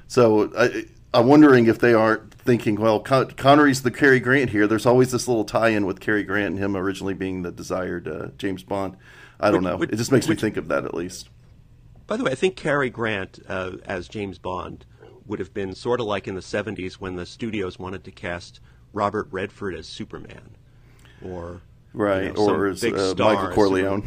So 0.09 0.53
I, 0.59 0.87
I'm 1.14 1.26
wondering 1.26 1.66
if 1.66 1.78
they 1.78 1.94
aren't 1.94 2.32
thinking, 2.34 2.76
well, 2.76 3.00
Con- 3.00 3.30
Connery's 3.32 3.82
the 3.82 3.90
Cary 3.90 4.20
Grant 4.20 4.50
here. 4.50 4.66
There's 4.66 4.86
always 4.86 5.12
this 5.12 5.26
little 5.28 5.44
tie-in 5.44 5.86
with 5.86 6.00
Cary 6.00 6.22
Grant 6.24 6.46
and 6.54 6.59
him 6.59 6.76
originally 6.76 7.14
being 7.14 7.42
the 7.42 7.50
desired 7.50 8.07
uh, 8.07 8.28
James 8.38 8.62
Bond. 8.62 8.96
I 9.40 9.50
don't 9.50 9.62
Which- 9.62 9.70
know. 9.70 9.76
which- 9.78 9.90
it 9.92 9.96
just 9.96 10.12
makes 10.12 10.28
me 10.28 10.34
think 10.36 10.57
of 10.57 10.68
that 10.68 10.84
at 10.84 10.94
least. 10.94 11.28
By 12.07 12.16
the 12.16 12.24
way, 12.24 12.32
I 12.32 12.34
think 12.36 12.54
Cary 12.57 12.90
Grant 12.90 13.40
uh, 13.48 13.72
as 13.84 14.07
James 14.09 14.38
Bond 14.38 14.84
would 15.26 15.40
have 15.40 15.52
been 15.52 15.74
sort 15.74 16.00
of 16.00 16.07
like 16.07 16.28
in 16.28 16.34
the 16.36 16.40
70s 16.40 16.94
when 16.94 17.16
the 17.16 17.26
studios 17.26 17.78
wanted 17.78 18.04
to 18.04 18.12
cast 18.12 18.61
Robert 18.92 19.26
Redford 19.32 19.74
as 19.74 19.88
Superman. 19.88 20.54
Or 21.24 21.62
right, 21.92 22.24
you 22.26 22.32
know, 22.32 22.48
or 22.48 22.66
as 22.68 22.84
uh, 22.84 23.14
Michael 23.18 23.50
Corleone. 23.52 24.04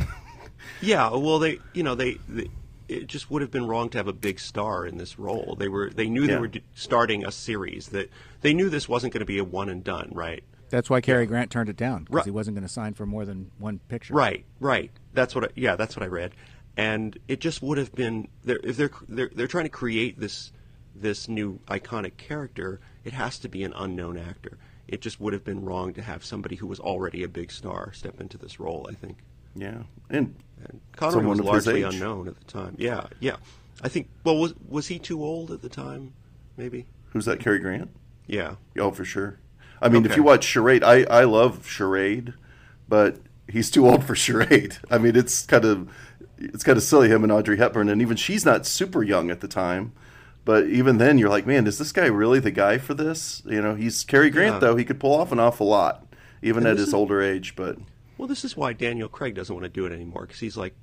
Yeah, 0.82 1.10
well, 1.16 1.40
they, 1.40 1.60
you 1.74 1.84
know, 1.84 1.96
they, 1.96 2.18
they, 2.30 2.48
it 2.90 3.08
just 3.08 3.30
would 3.30 3.42
have 3.42 3.52
been 3.52 3.68
wrong 3.68 3.90
to 3.90 3.98
have 3.98 4.08
a 4.08 4.14
big 4.14 4.40
star 4.40 4.86
in 4.86 4.98
this 4.98 5.20
role. 5.20 5.56
They 5.58 5.68
were, 5.68 5.90
they 5.90 6.10
knew 6.10 6.22
Yeah. 6.24 6.36
they 6.36 6.40
were 6.40 6.48
d- 6.48 6.64
starting 6.74 7.26
a 7.26 7.32
series. 7.32 7.90
That 7.90 8.10
they 8.42 8.54
knew 8.54 8.70
this 8.70 8.90
wasn't 8.90 9.14
going 9.14 9.20
to 9.22 9.26
be 9.26 9.38
a 9.38 9.44
one 9.44 9.70
and 9.70 9.84
done, 9.84 10.10
right? 10.14 10.44
That's 10.70 10.90
why 10.90 11.02
Cary 11.02 11.26
Grant 11.26 11.50
turned 11.52 11.70
it 11.70 11.78
down 11.78 12.04
because 12.04 12.16
Right. 12.18 12.26
he 12.26 12.32
wasn't 12.32 12.56
going 12.56 12.68
to 12.68 12.72
sign 12.74 12.94
for 12.94 13.06
more 13.06 13.26
than 13.26 13.52
one 13.58 13.80
picture. 13.88 14.14
Right, 14.14 14.46
right. 14.60 14.92
That's 15.14 15.34
what. 15.34 15.46
I, 15.46 15.48
yeah, 15.56 15.76
that's 15.76 15.96
what 15.96 16.04
I 16.04 16.08
read, 16.08 16.34
and 16.78 17.18
it 17.28 17.40
just 17.40 17.62
would 17.64 17.78
have 17.80 17.94
been. 17.94 18.28
They're, 18.44 18.60
if 18.64 18.78
they're 18.78 18.92
they're 19.08 19.32
they're 19.34 19.48
trying 19.48 19.66
to 19.66 19.70
create 19.70 20.20
this 20.20 20.52
this 20.96 21.28
new 21.28 21.60
iconic 21.68 22.18
character, 22.18 22.80
it 23.04 23.14
has 23.14 23.40
to 23.40 23.50
be 23.50 23.64
an 23.64 23.74
unknown 23.76 24.18
actor. 24.18 24.58
It 24.88 25.02
just 25.02 25.20
would 25.20 25.34
have 25.34 25.44
been 25.44 25.64
wrong 25.66 25.94
to 25.96 26.02
have 26.04 26.24
somebody 26.26 26.56
who 26.58 26.68
was 26.68 26.80
already 26.80 27.24
a 27.24 27.28
big 27.28 27.52
star 27.52 27.92
step 27.94 28.20
into 28.22 28.38
this 28.38 28.60
role. 28.60 28.86
I 28.90 28.94
think. 28.94 29.18
Yeah, 29.60 29.84
and 30.10 30.36
And 30.66 30.80
Connery 30.96 31.14
Someone 31.20 31.38
was 31.38 31.46
largely 31.46 31.84
unknown 31.84 32.28
at 32.28 32.38
the 32.38 32.46
time. 32.46 32.76
Yeah, 32.78 33.08
yeah. 33.20 33.36
I 33.82 33.88
think. 33.90 34.08
Well, 34.24 34.38
was 34.38 34.54
was 34.68 34.88
he 34.88 35.00
too 35.00 35.24
old 35.24 35.52
at 35.52 35.62
the 35.62 35.70
time? 35.70 36.14
Maybe. 36.58 36.86
who's 37.14 37.26
that? 37.26 37.40
Cary 37.40 37.60
Grant. 37.60 37.90
Yeah. 38.28 38.56
Oh, 38.78 38.92
for 38.92 39.06
sure. 39.06 39.40
I 39.82 39.88
mean, 39.90 40.06
if 40.06 40.18
you 40.18 40.24
watch 40.24 40.44
Charade, 40.44 40.84
I, 40.84 41.04
I 41.04 41.24
love 41.24 41.66
Charade, 41.66 42.34
but 42.90 43.18
he's 43.48 43.72
too 43.72 43.88
old 43.88 44.04
for 44.04 44.14
Charade. 44.16 44.78
I 44.92 44.98
mean, 44.98 45.16
it's 45.16 45.46
kind 45.46 45.64
of 45.64 45.90
it's 46.38 46.64
kind 46.64 46.78
of 46.78 46.84
silly 46.84 47.08
him 47.10 47.24
and 47.24 47.32
Audrey 47.32 47.58
Hepburn, 47.58 47.88
and 47.90 48.02
even 48.02 48.18
she's 48.18 48.46
not 48.46 48.66
super 48.66 49.02
young 49.04 49.32
at 49.32 49.40
the 49.40 49.48
time. 49.48 49.94
But 50.46 50.66
even 50.68 50.98
then, 50.98 51.18
you're 51.18 51.30
like, 51.30 51.46
man, 51.48 51.66
is 51.68 51.78
this 51.78 51.92
guy 51.94 52.06
really 52.08 52.40
the 52.40 52.52
guy 52.52 52.78
for 52.78 52.94
this? 52.94 53.42
You 53.46 53.62
know, 53.62 53.76
he's 53.76 54.04
Cary 54.04 54.30
Grant 54.30 54.56
Yeah. 54.56 54.60
though. 54.60 54.76
He 54.76 54.84
could 54.84 55.00
pull 55.00 55.14
off 55.16 55.32
an 55.32 55.40
awful 55.40 55.68
lot, 55.68 56.06
even 56.42 56.64
And 56.64 56.72
at 56.74 56.78
his 56.78 56.90
is- 56.90 56.94
older 56.94 57.22
age. 57.22 57.56
But 57.56 57.78
Well, 58.20 58.28
this 58.28 58.44
is 58.44 58.58
why 58.58 58.74
Daniel 58.74 59.08
Craig 59.08 59.34
doesn't 59.34 59.56
want 59.56 59.64
to 59.64 59.70
do 59.70 59.86
it 59.86 59.94
anymore 59.94 60.24
because 60.24 60.42
he's 60.42 60.58
like 60.58 60.76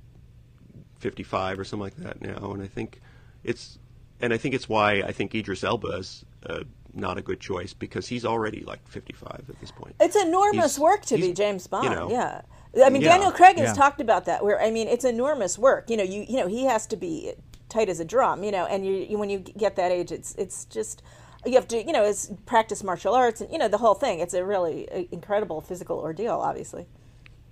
55 0.97 1.59
or 1.59 1.63
something 1.63 1.83
like 1.83 1.95
that 1.97 2.19
now, 2.19 2.51
and 2.51 2.63
I 2.63 2.67
think 2.67 2.99
it's 3.43 3.77
and 4.19 4.33
I 4.33 4.37
think 4.37 4.55
it's 4.55 4.67
why 4.67 5.03
I 5.03 5.11
think 5.11 5.35
Idris 5.35 5.63
Elba 5.63 5.89
is 5.97 6.25
uh, 6.47 6.63
not 6.95 7.19
a 7.19 7.21
good 7.21 7.39
choice 7.39 7.73
because 7.75 8.07
he's 8.07 8.25
already 8.25 8.61
like 8.61 8.85
55 8.87 9.45
at 9.49 9.59
this 9.61 9.69
point. 9.69 9.93
It's 9.99 10.15
enormous 10.15 10.55
He's- 10.77 10.79
work 10.79 11.05
to 11.05 11.17
be 11.17 11.31
James 11.31 11.67
Bond. 11.67 11.83
you 11.83 11.89
know, 11.91 12.09
yeah. 12.09 12.41
I 12.83 12.89
mean, 12.89 13.03
Yeah. 13.03 13.09
Daniel 13.09 13.31
Craig 13.31 13.57
has 13.57 13.69
Yeah. 13.69 13.73
talked 13.75 14.01
about 14.01 14.25
that. 14.25 14.43
Where 14.43 14.59
I 14.59 14.71
mean, 14.71 14.87
it's 14.87 15.05
enormous 15.05 15.59
work. 15.59 15.91
You 15.91 15.97
know, 15.97 16.03
you 16.03 16.25
you 16.27 16.37
know, 16.37 16.47
he 16.47 16.63
has 16.65 16.87
to 16.87 16.97
be 16.97 17.33
tight 17.69 17.87
as 17.87 17.99
a 17.99 18.05
drum. 18.05 18.43
You 18.43 18.51
know, 18.51 18.65
and 18.65 18.83
you, 18.83 18.93
you 18.93 19.19
when 19.19 19.29
you 19.29 19.37
get 19.37 19.75
that 19.75 19.91
age, 19.91 20.11
it's 20.11 20.33
it's 20.39 20.65
just 20.65 21.03
you 21.45 21.53
have 21.53 21.67
to 21.67 21.77
you 21.85 21.93
know 21.93 22.03
it's 22.03 22.31
practice 22.47 22.83
martial 22.83 23.13
arts 23.13 23.41
and 23.41 23.51
you 23.51 23.59
know 23.59 23.67
the 23.67 23.77
whole 23.77 23.93
thing. 23.93 24.21
It's 24.21 24.33
a 24.33 24.43
really 24.43 24.89
uh, 24.91 25.03
incredible 25.11 25.61
physical 25.61 25.99
ordeal, 25.99 26.39
obviously. 26.39 26.87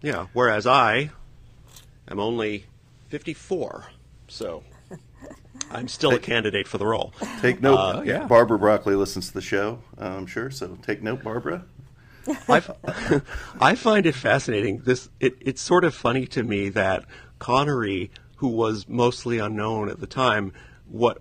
Yeah. 0.05 0.27
Whereas 0.33 0.67
I 0.67 1.09
am 2.07 2.19
only 2.19 2.67
54, 3.07 3.87
so 4.27 4.63
I'm 5.71 5.87
still 5.87 6.11
a 6.11 6.19
candidate 6.19 6.67
for 6.67 6.77
the 6.77 6.85
role. 6.85 7.11
take 7.41 7.59
note. 7.59 7.77
Uh, 7.77 8.01
yeah. 8.05 8.27
Barbara 8.27 8.59
Broccoli 8.59 8.93
listens 8.93 9.29
to 9.29 9.33
the 9.33 9.41
show, 9.41 9.79
I'm 9.97 10.27
sure. 10.27 10.51
So 10.51 10.77
take 10.83 11.01
note, 11.01 11.23
Barbara. 11.23 11.65
I 13.59 13.75
find 13.75 14.05
it 14.05 14.13
fascinating. 14.13 14.83
This 14.85 15.09
it, 15.19 15.37
it's 15.41 15.61
sort 15.61 15.83
of 15.83 15.95
funny 15.95 16.27
to 16.27 16.43
me 16.43 16.69
that 16.69 17.05
Connery, 17.39 18.11
who 18.37 18.49
was 18.49 18.87
mostly 18.87 19.39
unknown 19.39 19.89
at 19.89 19.99
the 19.99 20.07
time, 20.07 20.53
what 20.87 21.17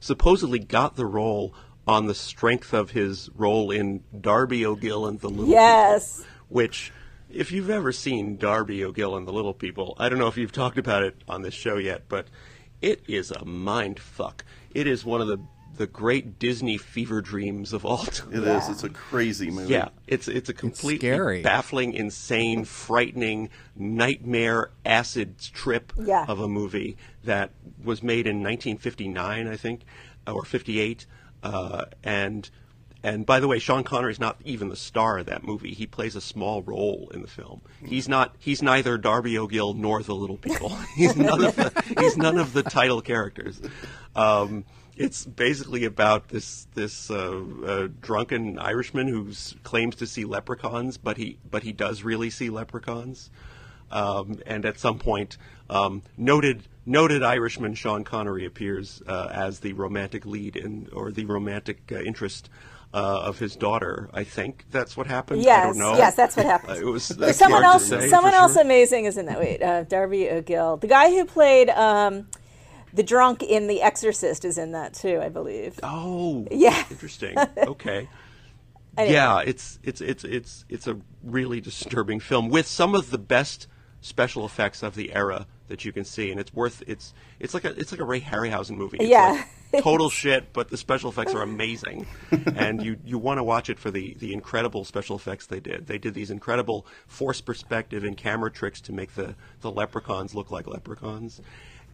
supposedly 0.00 0.58
got 0.58 0.96
the 0.96 1.06
role 1.06 1.54
on 1.86 2.08
the 2.08 2.14
strength 2.14 2.74
of 2.74 2.90
his 2.90 3.30
role 3.34 3.70
in 3.70 4.02
Darby 4.18 4.66
O'Gill 4.66 5.06
and 5.06 5.18
the 5.20 5.30
Little 5.30 5.48
Yes. 5.48 6.18
People, 6.18 6.30
which. 6.50 6.92
If 7.32 7.50
you've 7.52 7.70
ever 7.70 7.92
seen 7.92 8.36
Darby 8.36 8.84
O'Gill 8.84 9.16
and 9.16 9.26
the 9.26 9.32
Little 9.32 9.54
People, 9.54 9.94
I 9.98 10.08
don't 10.08 10.18
know 10.18 10.26
if 10.28 10.36
you've 10.36 10.52
talked 10.52 10.78
about 10.78 11.02
it 11.02 11.16
on 11.28 11.42
this 11.42 11.54
show 11.54 11.76
yet, 11.78 12.02
but 12.08 12.26
it 12.80 13.02
is 13.08 13.30
a 13.30 13.44
mind 13.44 13.98
fuck. 13.98 14.44
It 14.74 14.86
is 14.86 15.04
one 15.04 15.20
of 15.20 15.28
the 15.28 15.38
the 15.74 15.86
great 15.86 16.38
Disney 16.38 16.76
fever 16.76 17.22
dreams 17.22 17.72
of 17.72 17.86
all 17.86 18.04
time. 18.04 18.34
It 18.34 18.44
is. 18.46 18.68
It's 18.68 18.84
a 18.84 18.90
crazy 18.90 19.50
movie. 19.50 19.72
Yeah, 19.72 19.88
it's 20.06 20.28
it's 20.28 20.50
a 20.50 20.52
completely 20.54 20.98
scary. 20.98 21.40
baffling, 21.42 21.94
insane, 21.94 22.66
frightening, 22.66 23.48
nightmare 23.74 24.70
acid 24.84 25.38
trip 25.38 25.94
Yeah. 25.98 26.26
of 26.28 26.40
a 26.40 26.48
movie 26.48 26.98
that 27.24 27.52
was 27.82 28.02
made 28.02 28.26
in 28.26 28.42
1959, 28.42 29.48
I 29.48 29.56
think, 29.56 29.80
or 30.26 30.44
58. 30.44 31.06
Uh, 31.42 31.86
and 32.04 32.50
and 33.02 33.26
by 33.26 33.40
the 33.40 33.48
way, 33.48 33.58
Sean 33.58 33.82
Connery 33.82 34.12
is 34.12 34.20
not 34.20 34.40
even 34.44 34.68
the 34.68 34.76
star 34.76 35.18
of 35.18 35.26
that 35.26 35.42
movie. 35.42 35.74
He 35.74 35.86
plays 35.86 36.14
a 36.14 36.20
small 36.20 36.62
role 36.62 37.10
in 37.12 37.22
the 37.22 37.28
film. 37.28 37.62
He's 37.84 38.08
not. 38.08 38.34
He's 38.38 38.62
neither 38.62 38.96
Darby 38.96 39.36
O'Gill 39.36 39.74
nor 39.74 40.02
the 40.02 40.14
Little 40.14 40.36
People. 40.36 40.68
he's 40.96 41.16
none 41.16 41.44
of 41.44 41.56
the. 41.56 41.94
He's 41.98 42.16
none 42.16 42.38
of 42.38 42.52
the 42.52 42.62
title 42.62 43.00
characters. 43.00 43.60
Um, 44.14 44.64
it's 44.96 45.24
basically 45.24 45.84
about 45.84 46.28
this 46.28 46.68
this 46.74 47.10
uh, 47.10 47.42
uh, 47.66 47.88
drunken 48.00 48.58
Irishman 48.58 49.08
who 49.08 49.32
claims 49.64 49.96
to 49.96 50.06
see 50.06 50.24
leprechauns, 50.24 50.96
but 50.96 51.16
he 51.16 51.38
but 51.50 51.64
he 51.64 51.72
does 51.72 52.02
really 52.02 52.30
see 52.30 52.50
leprechauns. 52.50 53.30
Um, 53.90 54.40
and 54.46 54.64
at 54.64 54.78
some 54.78 54.98
point, 54.98 55.36
um, 55.68 56.02
noted 56.16 56.62
noted 56.86 57.22
Irishman 57.22 57.74
Sean 57.74 58.04
Connery 58.04 58.46
appears 58.46 59.02
uh, 59.06 59.28
as 59.32 59.60
the 59.60 59.72
romantic 59.72 60.24
lead 60.24 60.56
in 60.56 60.88
or 60.92 61.10
the 61.10 61.24
romantic 61.24 61.90
uh, 61.90 62.00
interest 62.00 62.48
uh, 62.94 63.20
of 63.22 63.38
his 63.38 63.56
daughter. 63.56 64.08
I 64.12 64.24
think 64.24 64.66
that's 64.70 64.96
what 64.96 65.06
happened. 65.06 65.40
I 65.40 65.44
Yes, 65.44 65.66
don't 65.66 65.78
know. 65.78 65.96
yes, 65.96 66.14
that's 66.14 66.36
what 66.36 66.46
happened. 66.46 66.78
It 66.82 66.84
was 66.84 67.04
someone 67.36 67.64
else, 67.64 67.86
say 67.86 68.08
someone 68.08 68.34
else 68.34 68.54
sure. 68.54 68.62
amazing 68.62 69.06
is 69.06 69.16
in 69.16 69.26
that. 69.26 69.38
Wait, 69.38 69.62
uh, 69.62 69.84
Darby 69.84 70.28
O'Gill, 70.28 70.76
the 70.76 70.86
guy 70.88 71.10
who 71.10 71.24
played 71.24 71.70
um, 71.70 72.26
the 72.92 73.02
drunk 73.02 73.42
in 73.42 73.66
The 73.66 73.80
Exorcist, 73.82 74.44
is 74.44 74.58
in 74.58 74.72
that 74.72 74.94
too, 74.94 75.20
I 75.22 75.28
believe. 75.30 75.78
Oh, 75.82 76.46
Yeah. 76.50 76.84
interesting. 76.90 77.36
Okay. 77.56 78.08
Yeah, 78.98 79.40
it's 79.40 79.78
it's 79.82 80.02
it's 80.02 80.22
it's 80.22 80.66
it's 80.68 80.86
a 80.86 80.98
really 81.24 81.62
disturbing 81.62 82.20
film 82.20 82.50
with 82.50 82.66
some 82.66 82.94
of 82.94 83.10
the 83.10 83.16
best 83.16 83.66
special 84.02 84.44
effects 84.44 84.82
of 84.82 84.96
the 84.96 85.14
era 85.14 85.46
that 85.68 85.82
you 85.86 85.92
can 85.92 86.04
see, 86.04 86.30
and 86.30 86.38
it's 86.38 86.52
worth 86.52 86.82
it's 86.86 87.14
it's 87.40 87.54
like 87.54 87.64
a 87.64 87.70
it's 87.70 87.90
like 87.90 88.02
a 88.02 88.04
Ray 88.04 88.20
Harryhausen 88.20 88.76
movie. 88.76 88.98
It's 88.98 89.08
Yeah. 89.08 89.30
like 89.32 89.46
total 89.80 90.10
shit, 90.10 90.52
but 90.52 90.68
the 90.68 90.76
special 90.76 91.10
effects 91.10 91.34
are 91.34 91.42
amazing, 91.42 92.06
and 92.30 92.82
you 92.82 92.96
you 93.04 93.18
want 93.18 93.38
to 93.38 93.44
watch 93.44 93.70
it 93.70 93.78
for 93.78 93.90
the 93.90 94.14
the 94.14 94.32
incredible 94.32 94.84
special 94.84 95.16
effects 95.16 95.46
they 95.46 95.60
did. 95.60 95.86
They 95.86 95.98
did 95.98 96.14
these 96.14 96.30
incredible 96.30 96.86
force 97.06 97.40
perspective 97.40 98.04
and 98.04 98.16
camera 98.16 98.50
tricks 98.50 98.80
to 98.82 98.92
make 98.92 99.14
the 99.14 99.34
the 99.60 99.70
leprechauns 99.70 100.34
look 100.34 100.50
like 100.50 100.66
leprechauns, 100.66 101.40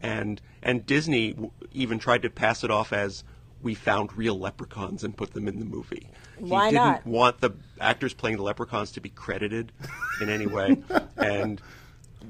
and 0.02 0.40
and 0.62 0.84
Disney 0.86 1.32
w- 1.32 1.50
even 1.72 1.98
tried 1.98 2.22
to 2.22 2.30
pass 2.30 2.64
it 2.64 2.70
off 2.70 2.92
as 2.92 3.24
we 3.62 3.74
found 3.74 4.16
real 4.16 4.38
leprechauns 4.38 5.02
and 5.02 5.16
put 5.16 5.32
them 5.32 5.48
in 5.48 5.58
the 5.58 5.64
movie. 5.64 6.08
Why 6.38 6.66
he 6.66 6.70
didn't 6.72 6.84
not? 6.84 7.06
want 7.06 7.40
the 7.40 7.50
actors 7.80 8.14
playing 8.14 8.36
the 8.36 8.42
leprechauns 8.42 8.92
to 8.92 9.00
be 9.00 9.08
credited 9.08 9.72
in 10.20 10.28
any 10.28 10.46
way, 10.46 10.76
and 11.16 11.60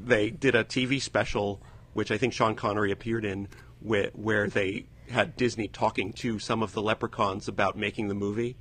they 0.04 0.30
did 0.30 0.54
a 0.54 0.64
TV 0.64 1.00
special, 1.00 1.60
which 1.92 2.10
I 2.10 2.18
think 2.18 2.32
Sean 2.32 2.54
Connery 2.54 2.92
appeared 2.92 3.24
in, 3.24 3.48
where, 3.80 4.10
where 4.14 4.48
they 4.48 4.86
had 5.10 5.36
Disney 5.36 5.68
talking 5.68 6.12
to 6.14 6.38
some 6.38 6.62
of 6.62 6.72
the 6.72 6.82
leprechauns 6.82 7.48
about 7.48 7.76
making 7.76 8.08
the 8.08 8.14
movie 8.14 8.56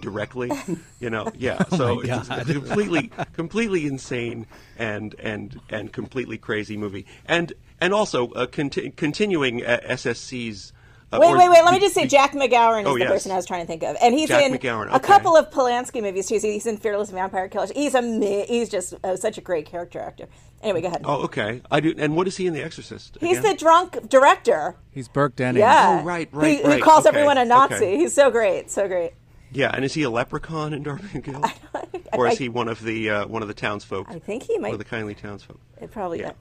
directly. 0.00 0.50
You 0.98 1.10
know, 1.10 1.30
yeah. 1.38 1.64
So 1.68 2.00
it's 2.00 2.28
a 2.28 2.44
completely, 2.44 3.10
completely 3.32 3.86
insane 3.86 4.46
and 4.76 5.14
and 5.18 5.60
and 5.68 5.92
completely 5.92 6.38
crazy 6.38 6.76
movie, 6.76 7.06
and 7.26 7.52
and 7.80 7.92
also 7.92 8.30
uh, 8.32 8.46
conti- 8.46 8.90
continuing 8.90 9.64
uh, 9.64 9.80
SSC's. 9.88 10.72
Uh, 11.12 11.18
Wait, 11.20 11.28
or 11.32 11.36
wait, 11.38 11.48
wait. 11.50 11.64
Let 11.64 11.72
me 11.74 11.80
just 11.80 11.94
say 11.94 12.02
the- 12.02 12.08
Jack 12.08 12.32
MacGowran 12.34 12.82
is 12.82 12.86
Oh, 12.86 12.94
the 12.94 13.00
yes. 13.00 13.10
person 13.10 13.32
I 13.32 13.36
was 13.36 13.44
trying 13.44 13.62
to 13.62 13.66
think 13.66 13.82
of. 13.82 13.96
And 14.00 14.14
he's 14.14 14.28
Jack 14.28 14.44
in 14.44 14.52
MacGowran, 14.56 14.94
a 14.94 15.00
couple 15.00 15.36
of 15.36 15.50
Polanski 15.50 16.00
movies 16.00 16.28
too. 16.28 16.38
He's 16.40 16.66
in 16.66 16.76
Fearless 16.76 17.10
Vampire 17.10 17.48
Killers. 17.48 17.72
He's 17.74 17.94
a 17.96 18.44
he's 18.46 18.68
just 18.68 18.94
uh, 19.02 19.16
such 19.16 19.36
a 19.36 19.40
great 19.40 19.66
character 19.66 19.98
actor. 19.98 20.26
Anyway, 20.62 20.82
go 20.82 20.88
ahead. 20.88 21.00
Oh, 21.04 21.22
okay. 21.24 21.62
I 21.70 21.80
do. 21.80 21.94
And 21.96 22.14
what 22.16 22.28
is 22.28 22.36
he 22.36 22.46
in 22.46 22.52
The 22.52 22.62
Exorcist? 22.62 23.16
he's 23.18 23.38
again? 23.38 23.52
the 23.52 23.56
drunk 23.58 24.08
director. 24.08 24.76
He's 24.92 25.08
Burke 25.08 25.34
Dennings. 25.34 25.60
Yeah. 25.60 26.00
Oh, 26.00 26.04
right, 26.04 26.28
right, 26.32 26.58
He, 26.58 26.62
right. 26.64 26.76
he 26.76 26.80
calls 26.82 27.06
Okay, 27.06 27.16
everyone 27.16 27.38
a 27.38 27.44
Nazi. 27.44 27.74
okay. 27.76 27.96
He's 27.96 28.14
so 28.14 28.30
great, 28.30 28.70
so 28.70 28.86
great. 28.86 29.12
Yeah, 29.52 29.70
and 29.74 29.84
is 29.84 29.94
he 29.94 30.02
a 30.04 30.10
leprechaun 30.10 30.72
in 30.72 30.82
Darby 30.84 31.08
and 31.14 31.24
Gill, 31.24 31.44
or 32.12 32.28
is 32.28 32.38
he 32.38 32.48
one 32.48 32.68
of 32.68 32.82
the 32.82 33.10
uh, 33.10 33.26
one 33.26 33.42
of 33.42 33.48
the 33.48 33.54
townsfolk? 33.54 34.06
I 34.08 34.18
think 34.20 34.44
he 34.44 34.58
might- 34.58 34.72
of 34.72 34.78
the 34.78 34.84
kindly 34.84 35.14
townsfolk. 35.14 35.58
It 35.80 35.90
probably. 35.90 36.20
Yeah, 36.20 36.32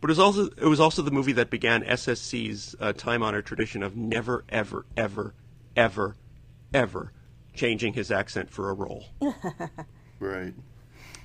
but 0.00 0.08
it 0.08 0.12
was 0.12 0.18
also 0.18 0.46
it 0.48 0.64
was 0.66 0.78
also 0.80 1.00
the 1.02 1.10
movie 1.10 1.32
that 1.32 1.48
began 1.50 1.82
SSC's 1.82 2.76
uh, 2.80 2.92
time-honored 2.92 3.46
tradition 3.46 3.82
of 3.82 3.96
never, 3.96 4.44
ever, 4.50 4.84
ever, 4.96 5.34
ever, 5.76 6.16
ever 6.74 7.12
changing 7.54 7.94
his 7.94 8.10
accent 8.10 8.50
for 8.50 8.70
a 8.70 8.74
role. 8.74 9.04
Right. 10.20 10.52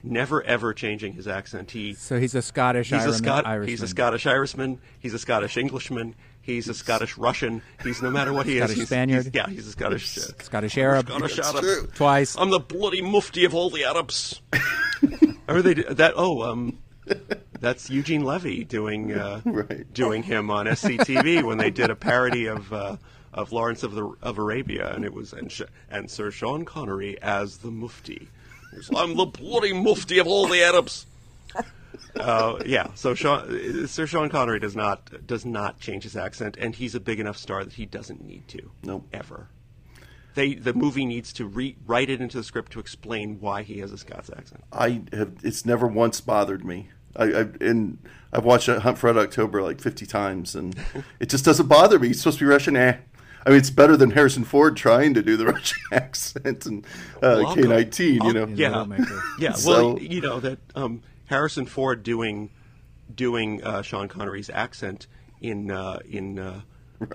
never 0.04 0.44
ever 0.44 0.72
changing 0.74 1.14
his 1.14 1.28
accent. 1.28 1.72
He 1.72 1.94
So 1.96 2.20
he's 2.20 2.36
a 2.36 2.44
Scottish 2.44 2.90
he's 2.92 3.06
a 3.06 3.14
Scot- 3.16 3.48
Irishman. 3.48 3.70
he's 3.70 3.82
a 3.82 3.88
Scottish 3.88 4.28
Irishman. 4.28 4.80
He's 5.00 5.14
a 5.16 5.20
Scottish 5.20 5.58
Englishman. 5.58 6.14
He's 6.44 6.68
a 6.68 6.74
Scottish 6.74 7.18
Russian. 7.18 7.62
He's 7.84 8.02
no 8.02 8.12
matter 8.12 8.34
what 8.34 8.46
he 8.46 8.58
Scottish 8.58 8.74
is. 8.74 8.80
He's, 8.82 8.88
Spaniard. 8.90 9.24
he's- 9.24 9.34
yeah, 9.34 9.50
he's 9.50 9.66
a 9.68 9.72
Scottish. 9.72 10.18
Uh, 10.18 10.22
Scottish 10.44 10.78
Arab. 10.78 11.08
Scottish 11.08 11.36
That's 11.38 11.48
Arab. 11.54 11.62
true. 11.64 11.88
Twice. 11.96 12.36
I'm 12.38 12.50
the 12.50 12.60
bloody 12.60 13.02
mufti 13.02 13.46
of 13.46 13.56
all 13.56 13.70
the 13.70 13.86
Arabs. 13.86 14.42
or 15.48 15.62
they 15.62 15.74
that? 15.76 16.14
Oh, 16.18 16.42
um, 16.44 16.80
that's 17.60 17.90
Eugene 17.90 18.24
Levy 18.24 18.64
doing 18.66 19.14
uh, 19.14 19.42
Right. 19.46 19.92
doing 19.94 20.22
him 20.24 20.52
on 20.52 20.66
SCTV 20.66 21.44
when 21.44 21.58
they 21.58 21.70
did 21.70 21.90
a 21.90 21.96
parody 21.96 22.48
of 22.48 22.72
uh, 22.74 22.98
of 23.34 23.52
Lawrence 23.54 23.84
of 23.84 23.94
the 23.96 24.14
of 24.22 24.38
Arabia, 24.38 24.94
and 24.94 25.06
it 25.06 25.14
was 25.14 25.32
and, 25.34 25.50
Sh- 25.52 25.62
and 25.90 26.12
Sir 26.12 26.30
Sean 26.30 26.66
Connery 26.66 27.22
as 27.22 27.58
the 27.60 27.72
mufti. 27.72 28.28
Was, 28.76 28.90
I'm 28.96 29.16
the 29.16 29.26
bloody 29.26 29.72
mufti 29.72 30.20
of 30.20 30.28
all 30.28 30.48
the 30.48 30.62
Arabs. 30.62 31.06
Uh, 32.16 32.60
yeah, 32.66 32.88
so 32.96 33.14
Sean, 33.16 33.88
Sir 33.88 34.06
Sean 34.08 34.30
Connery 34.30 34.60
does 34.60 34.76
not 34.76 35.26
does 35.28 35.46
not 35.46 35.80
change 35.80 36.04
his 36.04 36.16
accent, 36.16 36.58
and 36.60 36.76
he's 36.76 36.96
a 36.96 37.00
big 37.00 37.20
enough 37.20 37.38
star 37.38 37.64
that 37.64 37.74
he 37.74 37.86
doesn't 37.86 38.24
need 38.24 38.48
to. 38.50 38.72
Nope. 38.84 39.08
ever. 39.14 39.48
They 40.36 40.56
the 40.56 40.74
movie 40.74 41.06
needs 41.06 41.32
to 41.34 41.46
re- 41.46 41.76
write 41.86 42.10
it 42.10 42.20
into 42.22 42.38
the 42.38 42.44
script 42.44 42.72
to 42.74 42.80
explain 42.80 43.40
why 43.40 43.62
he 43.64 43.80
has 43.80 43.92
a 43.92 43.98
Scots 43.98 44.30
accent. 44.36 44.64
I 44.72 45.04
have. 45.12 45.34
It's 45.44 45.66
never 45.66 45.86
once 45.88 46.22
bothered 46.22 46.66
me. 46.66 46.90
I, 47.16 47.24
I 47.26 47.40
and 47.62 48.00
I've 48.32 48.44
watched 48.46 48.68
Hunt 48.68 48.98
for 48.98 49.08
Red 49.14 49.18
October 49.18 49.62
like 49.62 49.80
fifty 49.80 50.06
times, 50.08 50.56
and 50.56 50.76
it 51.20 51.30
just 51.30 51.46
doesn't 51.46 51.68
bother 51.68 52.00
me. 52.00 52.08
He's 52.08 52.20
supposed 52.20 52.40
to 52.40 52.46
be 52.46 52.50
Russian. 52.50 52.76
Eh. 52.76 52.98
I 53.46 53.50
mean, 53.50 53.58
it's 53.60 53.70
better 53.70 53.98
than 53.98 54.12
Harrison 54.12 54.46
Ford 54.46 54.78
trying 54.78 55.14
to 55.16 55.22
do 55.22 55.36
the 55.38 55.46
Russian 55.54 55.78
accent 55.92 56.66
and 56.66 56.86
uh, 57.22 57.54
K 57.54 57.62
nineteen. 57.62 58.24
You 58.24 58.34
know, 58.34 58.46
Yeah. 58.48 58.86
Yeah, 59.38 59.50
well, 59.50 59.58
So- 59.58 60.00
you 60.00 60.22
know 60.22 60.40
that 60.40 60.60
um, 60.76 61.02
Harrison 61.34 61.66
Ford 61.66 62.04
doing 62.04 62.52
doing 63.14 63.64
uh, 63.64 63.82
Sean 63.82 64.08
Connery's 64.08 64.52
accent 64.52 65.08
in 65.42 65.72
uh, 65.72 65.98
in 66.08 66.38
uh, 66.38 66.62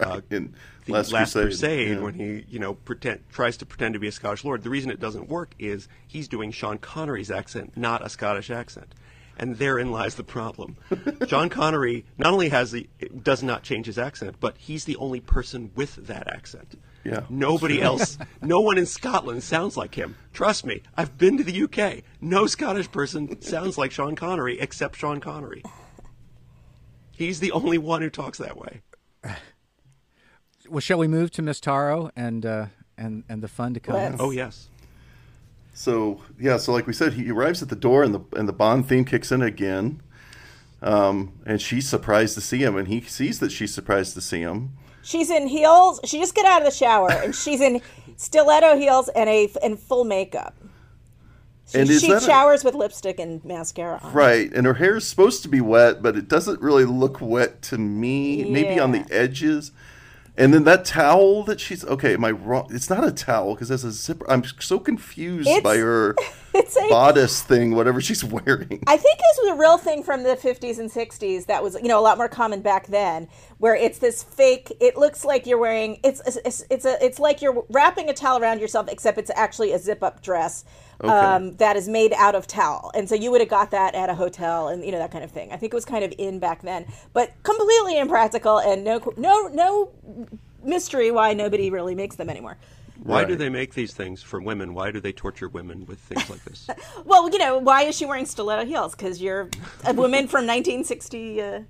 uh, 0.00 0.20
in 0.28 0.54
the 0.86 0.92
Last 0.92 1.12
Last, 1.12 1.32
Crusade, 1.34 1.42
Crusade, 1.44 1.88
yeah. 1.88 2.02
when 2.02 2.14
he 2.14 2.44
you 2.50 2.58
know 2.58 2.74
pretend 2.74 3.20
tries 3.30 3.56
to 3.58 3.66
pretend 3.66 3.94
to 3.94 4.00
be 4.00 4.08
a 4.08 4.12
Scottish 4.12 4.44
lord. 4.44 4.64
The 4.64 4.70
reason 4.70 4.90
it 4.90 4.98
doesn't 4.98 5.28
work 5.28 5.54
is 5.60 5.86
he's 6.08 6.26
doing 6.26 6.50
Sean 6.50 6.78
Connery's 6.78 7.30
accent, 7.30 7.76
not 7.76 8.04
a 8.04 8.08
Scottish 8.08 8.50
accent. 8.50 8.92
And 9.40 9.56
therein 9.56 9.92
lies 9.92 10.16
the 10.16 10.24
problem. 10.24 10.78
Sean 11.28 11.48
Connery 11.48 12.04
not 12.18 12.32
only 12.32 12.48
has 12.48 12.72
the 12.72 12.88
does 13.22 13.44
not 13.44 13.62
change 13.62 13.86
his 13.86 13.98
accent, 13.98 14.34
but 14.40 14.58
he's 14.58 14.84
the 14.84 14.96
only 14.96 15.20
person 15.20 15.70
with 15.76 15.94
that 16.08 16.26
accent. 16.26 16.76
Yeah, 17.04 17.22
Nobody 17.30 17.80
else, 17.80 18.18
no 18.42 18.60
one 18.60 18.76
in 18.76 18.84
Scotland 18.84 19.42
sounds 19.42 19.76
like 19.76 19.94
him. 19.94 20.16
Trust 20.32 20.66
me, 20.66 20.82
I've 20.96 21.16
been 21.16 21.38
to 21.38 21.44
the 21.44 21.62
UK. 21.62 22.02
No 22.20 22.46
Scottish 22.46 22.90
person 22.90 23.40
sounds 23.40 23.78
like 23.78 23.92
Sean 23.92 24.14
Connery 24.14 24.58
except 24.60 24.96
Sean 24.96 25.20
Connery. 25.20 25.62
He's 27.12 27.40
the 27.40 27.52
only 27.52 27.78
one 27.78 28.02
who 28.02 28.10
talks 28.10 28.38
that 28.38 28.56
way. 28.56 28.82
Well, 30.68 30.80
shall 30.80 30.98
we 30.98 31.08
move 31.08 31.30
to 31.30 31.40
Miss 31.40 31.60
Taro 31.60 32.10
and 32.14 32.44
uh, 32.44 32.66
and 32.98 33.24
and 33.26 33.42
the 33.42 33.48
fun 33.48 33.72
to 33.72 33.80
come? 33.80 33.94
Let's. 33.94 34.16
Oh 34.18 34.30
yes. 34.30 34.68
So 35.72 36.20
yeah, 36.38 36.58
so 36.58 36.72
like 36.72 36.86
we 36.86 36.92
said, 36.92 37.14
he 37.14 37.30
arrives 37.30 37.62
at 37.62 37.70
the 37.70 37.76
door, 37.76 38.02
and 38.02 38.14
the 38.14 38.20
and 38.36 38.46
the 38.46 38.52
Bond 38.52 38.86
theme 38.86 39.06
kicks 39.06 39.32
in 39.32 39.40
again. 39.40 40.02
Um, 40.82 41.32
and 41.46 41.60
she's 41.62 41.88
surprised 41.88 42.34
to 42.34 42.40
see 42.40 42.58
him, 42.58 42.76
and 42.76 42.86
he 42.86 43.00
sees 43.00 43.40
that 43.40 43.50
she's 43.50 43.72
surprised 43.72 44.12
to 44.14 44.20
see 44.20 44.40
him. 44.40 44.72
She's 45.08 45.30
in 45.30 45.46
heels. 45.46 46.00
She 46.04 46.18
just 46.18 46.34
got 46.34 46.44
out 46.44 46.60
of 46.60 46.66
the 46.66 46.70
shower 46.70 47.10
and 47.10 47.34
she's 47.42 47.62
in 47.62 47.80
stiletto 48.18 48.76
heels 48.76 49.08
and 49.08 49.26
a 49.30 49.48
and 49.62 49.78
full 49.78 50.04
makeup. 50.04 50.54
She, 51.70 51.78
And 51.78 51.88
she 51.88 52.08
that 52.08 52.22
a- 52.22 52.26
showers 52.26 52.62
with 52.62 52.74
lipstick 52.74 53.18
and 53.18 53.42
mascara. 53.42 54.00
on. 54.02 54.12
Right, 54.12 54.52
and 54.52 54.66
her 54.66 54.74
hair 54.74 54.96
is 54.96 55.06
supposed 55.06 55.42
to 55.44 55.48
be 55.48 55.62
wet, 55.62 56.02
but 56.02 56.14
it 56.14 56.28
doesn't 56.28 56.60
really 56.60 56.84
look 56.84 57.22
wet 57.22 57.62
to 57.62 57.78
me. 57.78 58.44
Maybe 58.50 58.78
on 58.78 58.92
the 58.92 59.06
edges. 59.10 59.72
And 60.36 60.52
then 60.52 60.64
that 60.64 60.84
towel 60.84 61.42
that 61.44 61.58
she's 61.58 61.84
okay. 61.86 62.12
Am 62.14 62.24
I 62.24 62.30
wrong? 62.32 62.68
It's 62.70 62.90
not 62.90 63.02
a 63.06 63.10
towel 63.10 63.54
because 63.54 63.68
there's 63.70 63.84
a 63.84 63.90
zipper. 63.92 64.30
I'm 64.30 64.44
so 64.60 64.78
confused 64.78 65.48
It's- 65.48 65.62
by 65.62 65.78
her 65.78 66.14
It's 66.54 66.76
a 66.76 66.88
bodice 66.88 67.42
thing, 67.42 67.74
whatever 67.74 68.00
she's 68.00 68.24
wearing. 68.24 68.82
I 68.86 68.96
think 68.96 69.18
this 69.18 69.38
was 69.38 69.50
a 69.52 69.54
real 69.54 69.78
thing 69.78 70.02
from 70.02 70.22
the 70.22 70.36
50s 70.36 70.78
and 70.78 70.90
60s 70.90 71.46
that 71.46 71.62
was, 71.62 71.74
you 71.74 71.88
know, 71.88 71.98
a 71.98 72.02
lot 72.02 72.16
more 72.16 72.28
common 72.28 72.62
back 72.62 72.86
then, 72.86 73.28
where 73.58 73.74
it's 73.74 73.98
this 73.98 74.22
fake. 74.22 74.72
It 74.80 74.96
looks 74.96 75.24
like 75.24 75.46
you're 75.46 75.58
wearing. 75.58 76.00
It's 76.02 76.20
it's 76.44 76.64
it's 76.70 76.84
a 76.84 77.04
it's 77.04 77.18
like 77.18 77.42
you're 77.42 77.64
wrapping 77.70 78.08
a 78.08 78.14
towel 78.14 78.40
around 78.40 78.60
yourself, 78.60 78.88
except 78.88 79.18
it's 79.18 79.30
actually 79.34 79.72
a 79.72 79.78
zip 79.78 80.02
up 80.02 80.22
dress 80.22 80.64
um, 81.00 81.56
that 81.56 81.76
is 81.76 81.88
made 81.88 82.12
out 82.14 82.34
of 82.34 82.46
towel. 82.46 82.90
And 82.94 83.08
so 83.08 83.14
you 83.14 83.30
would 83.30 83.40
have 83.40 83.50
got 83.50 83.70
that 83.72 83.94
at 83.94 84.08
a 84.08 84.14
hotel, 84.14 84.68
and 84.68 84.84
you 84.84 84.92
know 84.92 84.98
that 84.98 85.12
kind 85.12 85.24
of 85.24 85.30
thing. 85.30 85.52
I 85.52 85.56
think 85.56 85.72
it 85.72 85.76
was 85.76 85.84
kind 85.84 86.04
of 86.04 86.12
in 86.18 86.38
back 86.38 86.62
then, 86.62 86.86
but 87.12 87.32
completely 87.42 87.98
impractical 87.98 88.58
and 88.58 88.84
no 88.84 89.00
no 89.16 89.48
no 89.48 89.92
mystery 90.62 91.10
why 91.10 91.34
nobody 91.34 91.70
really 91.70 91.94
makes 91.94 92.16
them 92.16 92.30
anymore. 92.30 92.56
Why 93.02 93.24
do 93.24 93.36
they 93.36 93.48
make 93.48 93.74
these 93.74 93.92
things 93.94 94.22
for 94.22 94.40
women? 94.40 94.74
Why 94.74 94.90
do 94.90 95.00
they 95.00 95.12
torture 95.12 95.48
women 95.48 95.86
with 95.86 95.98
things 96.00 96.28
like 96.28 96.42
this? 96.44 96.68
Well, 97.04 97.30
you 97.30 97.38
know, 97.38 97.58
why 97.58 97.82
is 97.82 97.96
she 97.96 98.04
wearing 98.06 98.26
stiletto 98.26 98.64
heels? 98.66 98.94
Because 98.94 99.22
you're 99.22 99.48
a 99.84 99.92
woman 99.94 100.26
from 100.28 100.46
1960, 100.46 101.40
uh, 101.42 101.60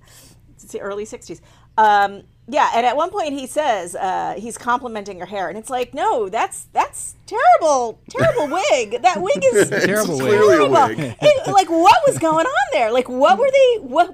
the 0.71 0.81
early 0.81 1.05
60s. 1.05 1.39
Um, 1.77 2.23
yeah, 2.47 2.71
and 2.75 2.85
at 2.85 2.97
one 2.97 3.09
point 3.11 3.33
he 3.33 3.45
says 3.47 3.95
uh, 3.95 4.33
he's 4.37 4.57
complimenting 4.57 5.19
her 5.19 5.25
hair, 5.25 5.49
and 5.49 5.57
it's 5.57 5.69
like, 5.69 5.93
no, 5.93 6.27
that's 6.29 6.63
that's 6.73 7.15
terrible, 7.27 8.01
terrible 8.09 8.47
wig. 8.71 9.01
That 9.03 9.21
wig 9.21 9.39
is 9.53 9.71
It's 9.71 9.85
Terrible 9.85 10.17
wig. 10.17 10.31
terrible. 10.31 10.71
wig. 10.87 11.15
It- 11.21 11.47
like, 11.51 11.69
what 11.69 11.95
was 12.07 12.17
going 12.17 12.45
on 12.47 12.67
there? 12.73 12.91
Like, 12.91 13.07
what 13.07 13.37
were 13.37 13.49
they? 13.51 13.77
What? 13.81 14.07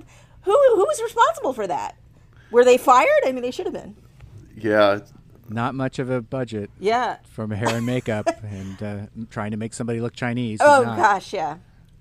Who 0.43 0.51
who 0.51 0.77
was 0.85 1.01
responsible 1.01 1.53
for 1.53 1.65
that? 1.65 1.95
Were 2.51 2.63
they 2.65 2.77
fired? 2.77 3.09
I 3.25 3.31
mean, 3.31 3.41
they 3.41 3.51
should 3.51 3.65
have 3.65 3.73
been. 3.73 3.95
Yeah, 4.57 4.99
Not 5.47 5.75
much 5.75 5.99
of 5.99 6.09
a 6.09 6.21
budget 6.21 6.69
Yeah. 6.79 7.17
from 7.29 7.51
hair 7.51 7.69
and 7.75 7.85
makeup, 7.85 8.27
and 8.43 8.81
uh, 8.81 9.25
trying 9.29 9.51
to 9.51 9.57
make 9.57 9.73
somebody 9.73 9.99
look 9.99 10.13
Chinese. 10.15 10.59
Oh 10.61 10.83
not. 10.83 10.97
gosh, 10.97 11.33
yeah. 11.33 11.57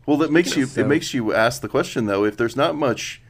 Well, 0.06 0.16
that 0.18 0.30
makes 0.32 0.56
you 0.56 0.66
So- 0.66 0.80
it 0.80 0.86
makes 0.86 1.12
you 1.14 1.32
ask 1.34 1.60
the 1.62 1.68
question 1.68 2.06
though. 2.06 2.24
If 2.24 2.36
there's 2.36 2.56
not 2.56 2.74
much 2.76 3.20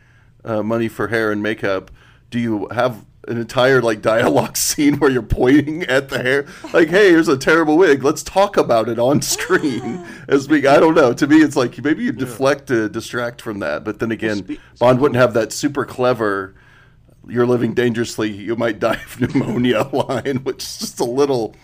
uh, 0.45 0.63
money 0.63 0.89
for 0.89 1.09
hair 1.09 1.33
and 1.33 1.43
makeup, 1.43 1.91
do 2.31 2.39
you 2.39 2.69
have 2.73 3.05
an 3.27 3.39
entire 3.39 3.81
like 3.81 4.03
dialogue 4.03 4.57
scene 4.67 4.99
where 4.99 5.11
you're 5.11 5.23
pointing 5.23 5.83
at 5.85 6.11
the 6.11 6.23
hair, 6.23 6.47
like, 6.73 6.89
"Hey, 6.89 7.11
here's 7.11 7.27
a 7.29 7.39
terrible 7.39 7.77
wig. 7.79 8.05
Let's 8.05 8.23
talk 8.23 8.57
about 8.57 8.89
it 8.89 8.99
on 8.99 9.23
screen." 9.23 10.05
As 10.29 10.47
being, 10.47 10.67
I 10.67 10.79
don't 10.79 10.95
know. 10.95 11.13
To 11.15 11.27
me, 11.27 11.39
it's 11.39 11.57
like 11.57 11.83
maybe 11.83 12.05
you 12.05 12.13
deflect 12.13 12.67
to 12.69 12.89
distract 12.89 13.41
from 13.43 13.61
that. 13.61 13.83
But 13.83 13.99
then 13.99 14.11
again, 14.13 14.39
spe- 14.47 14.61
Bond 14.79 15.01
wouldn't 15.01 15.17
have 15.21 15.33
that 15.35 15.53
super 15.53 15.85
clever. 15.85 16.55
You're 17.29 17.47
living 17.47 17.75
dangerously. 17.75 18.31
You 18.31 18.57
might 18.57 18.79
die 18.79 18.95
of 18.95 19.21
pneumonia 19.35 19.83
line, 19.93 20.39
which 20.45 20.63
is 20.63 20.79
just 20.79 21.01
a 21.01 21.05
little, 21.05 21.55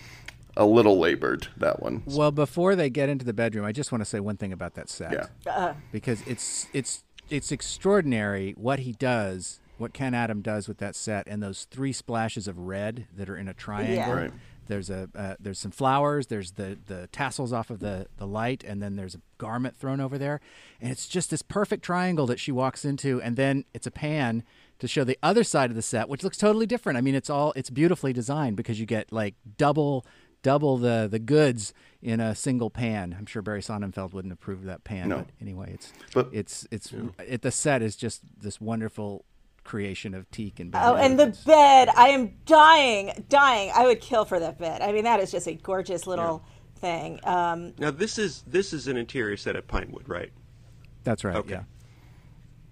a 0.57 0.65
little 0.65 0.99
labored. 0.99 1.47
That 1.57 1.81
one. 1.81 2.03
Well, 2.05 2.31
before 2.31 2.75
they 2.75 2.89
get 2.89 3.09
into 3.09 3.25
the 3.25 3.33
bedroom, 3.33 3.65
I 3.65 3.71
just 3.71 3.91
want 3.91 4.01
to 4.01 4.05
say 4.05 4.19
one 4.19 4.37
thing 4.37 4.53
about 4.53 4.75
that 4.75 4.89
set. 4.89 5.29
Yeah. 5.45 5.73
because 5.91 6.21
it's 6.27 6.67
it's 6.73 7.03
it's 7.29 7.51
extraordinary 7.51 8.51
what 8.57 8.79
he 8.79 8.91
does, 8.91 9.59
what 9.77 9.93
Ken 9.93 10.13
Adam 10.13 10.41
does 10.41 10.67
with 10.67 10.77
that 10.79 10.95
set, 10.95 11.27
and 11.27 11.41
those 11.41 11.65
three 11.71 11.93
splashes 11.93 12.47
of 12.47 12.57
red 12.57 13.07
that 13.15 13.29
are 13.29 13.37
in 13.37 13.47
a 13.47 13.53
triangle. 13.53 14.13
Right. 14.13 14.31
There's 14.67 14.89
a 14.89 15.09
uh, 15.15 15.35
there's 15.39 15.59
some 15.59 15.71
flowers. 15.71 16.27
There's 16.27 16.51
the 16.51 16.77
the 16.87 17.07
tassels 17.07 17.51
off 17.51 17.69
of 17.69 17.79
the 17.79 18.07
the 18.17 18.27
light, 18.27 18.63
and 18.63 18.81
then 18.81 18.95
there's 18.95 19.15
a 19.15 19.21
garment 19.37 19.75
thrown 19.75 19.99
over 19.99 20.17
there, 20.17 20.39
and 20.79 20.91
it's 20.91 21.07
just 21.07 21.29
this 21.29 21.41
perfect 21.41 21.83
triangle 21.83 22.25
that 22.27 22.39
she 22.39 22.51
walks 22.51 22.85
into, 22.85 23.21
and 23.21 23.35
then 23.35 23.65
it's 23.73 23.87
a 23.87 23.91
pan 23.91 24.43
to 24.81 24.87
show 24.87 25.03
the 25.03 25.17
other 25.23 25.43
side 25.43 25.69
of 25.69 25.75
the 25.75 25.81
set, 25.81 26.09
which 26.09 26.23
looks 26.23 26.37
totally 26.37 26.65
different. 26.65 26.97
I 26.97 27.01
mean, 27.01 27.15
it's 27.15 27.29
all 27.29 27.53
it's 27.55 27.69
beautifully 27.69 28.11
designed 28.13 28.57
because 28.57 28.79
you 28.79 28.85
get 28.85 29.11
like 29.11 29.35
double 29.57 30.05
double 30.43 30.77
the 30.77 31.07
the 31.09 31.19
goods 31.19 31.73
in 32.01 32.19
a 32.19 32.35
single 32.35 32.69
pan. 32.69 33.15
I'm 33.17 33.25
sure 33.27 33.41
Barry 33.41 33.61
Sonnenfeld 33.61 34.11
wouldn't 34.13 34.33
approve 34.33 34.59
of 34.59 34.65
that 34.65 34.83
pan, 34.83 35.09
No. 35.09 35.17
but 35.19 35.27
anyway, 35.39 35.71
it's 35.73 35.93
But- 36.13 36.29
it's 36.33 36.67
it's 36.71 36.91
it, 37.25 37.41
the 37.43 37.51
set 37.51 37.81
is 37.81 37.95
just 37.95 38.21
this 38.39 38.59
wonderful 38.59 39.23
creation 39.63 40.15
of 40.15 40.29
teak 40.31 40.59
and 40.59 40.75
Oh, 40.75 40.95
and 40.95 41.19
the 41.19 41.37
bed. 41.45 41.89
I 41.95 42.07
am 42.09 42.33
dying, 42.45 43.25
dying. 43.29 43.71
I 43.75 43.85
would 43.85 44.01
kill 44.01 44.25
for 44.25 44.39
that 44.39 44.57
bed. 44.57 44.81
I 44.81 44.91
mean, 44.91 45.03
that 45.03 45.19
is 45.19 45.29
just 45.31 45.47
a 45.47 45.53
gorgeous 45.53 46.07
little 46.07 46.43
thing. 46.77 47.19
Um, 47.23 47.73
now 47.77 47.91
this 47.91 48.17
is 48.17 48.41
this 48.47 48.73
is 48.73 48.87
an 48.87 48.97
interior 48.97 49.37
set 49.37 49.55
at 49.55 49.67
Pinewood, 49.67 50.09
right? 50.09 50.31
that's 51.03 51.23
right. 51.23 51.35
Okay. 51.35 51.51
Yeah. 51.53 51.63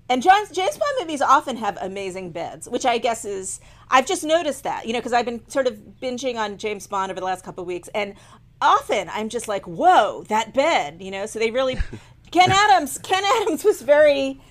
And 0.10 0.24
James 0.24 0.50
Bond 0.52 0.96
movies 1.00 1.22
often 1.22 1.56
have 1.58 1.78
amazing 1.82 2.32
beds, 2.32 2.68
which 2.68 2.86
I 2.86 2.98
guess 2.98 3.26
is 3.26 3.60
I've 3.90 4.08
just 4.08 4.24
noticed 4.24 4.64
that 4.64 4.86
you 4.86 4.94
know 4.94 5.00
because 5.00 5.14
I've 5.14 5.26
been 5.26 5.48
sort 5.50 5.68
of 5.68 5.78
binging 6.02 6.36
on 6.36 6.58
James 6.58 6.88
Bond 6.88 7.12
over 7.12 7.20
the 7.20 7.26
last 7.26 7.46
couple 7.46 7.62
of 7.62 7.68
weeks, 7.68 7.90
and 7.94 8.16
often 8.62 9.10
I'm 9.10 9.30
just 9.30 9.48
like, 9.48 9.66
whoa, 9.66 10.24
that 10.28 10.54
bed, 10.54 11.02
you 11.02 11.12
know. 11.12 11.26
So 11.26 11.40
they 11.40 11.52
really, 11.52 11.78
Ken 12.32 12.52
Adams, 12.52 12.98
Ken 12.98 13.24
Adams 13.42 13.64
was 13.64 13.82
very. 13.82 14.42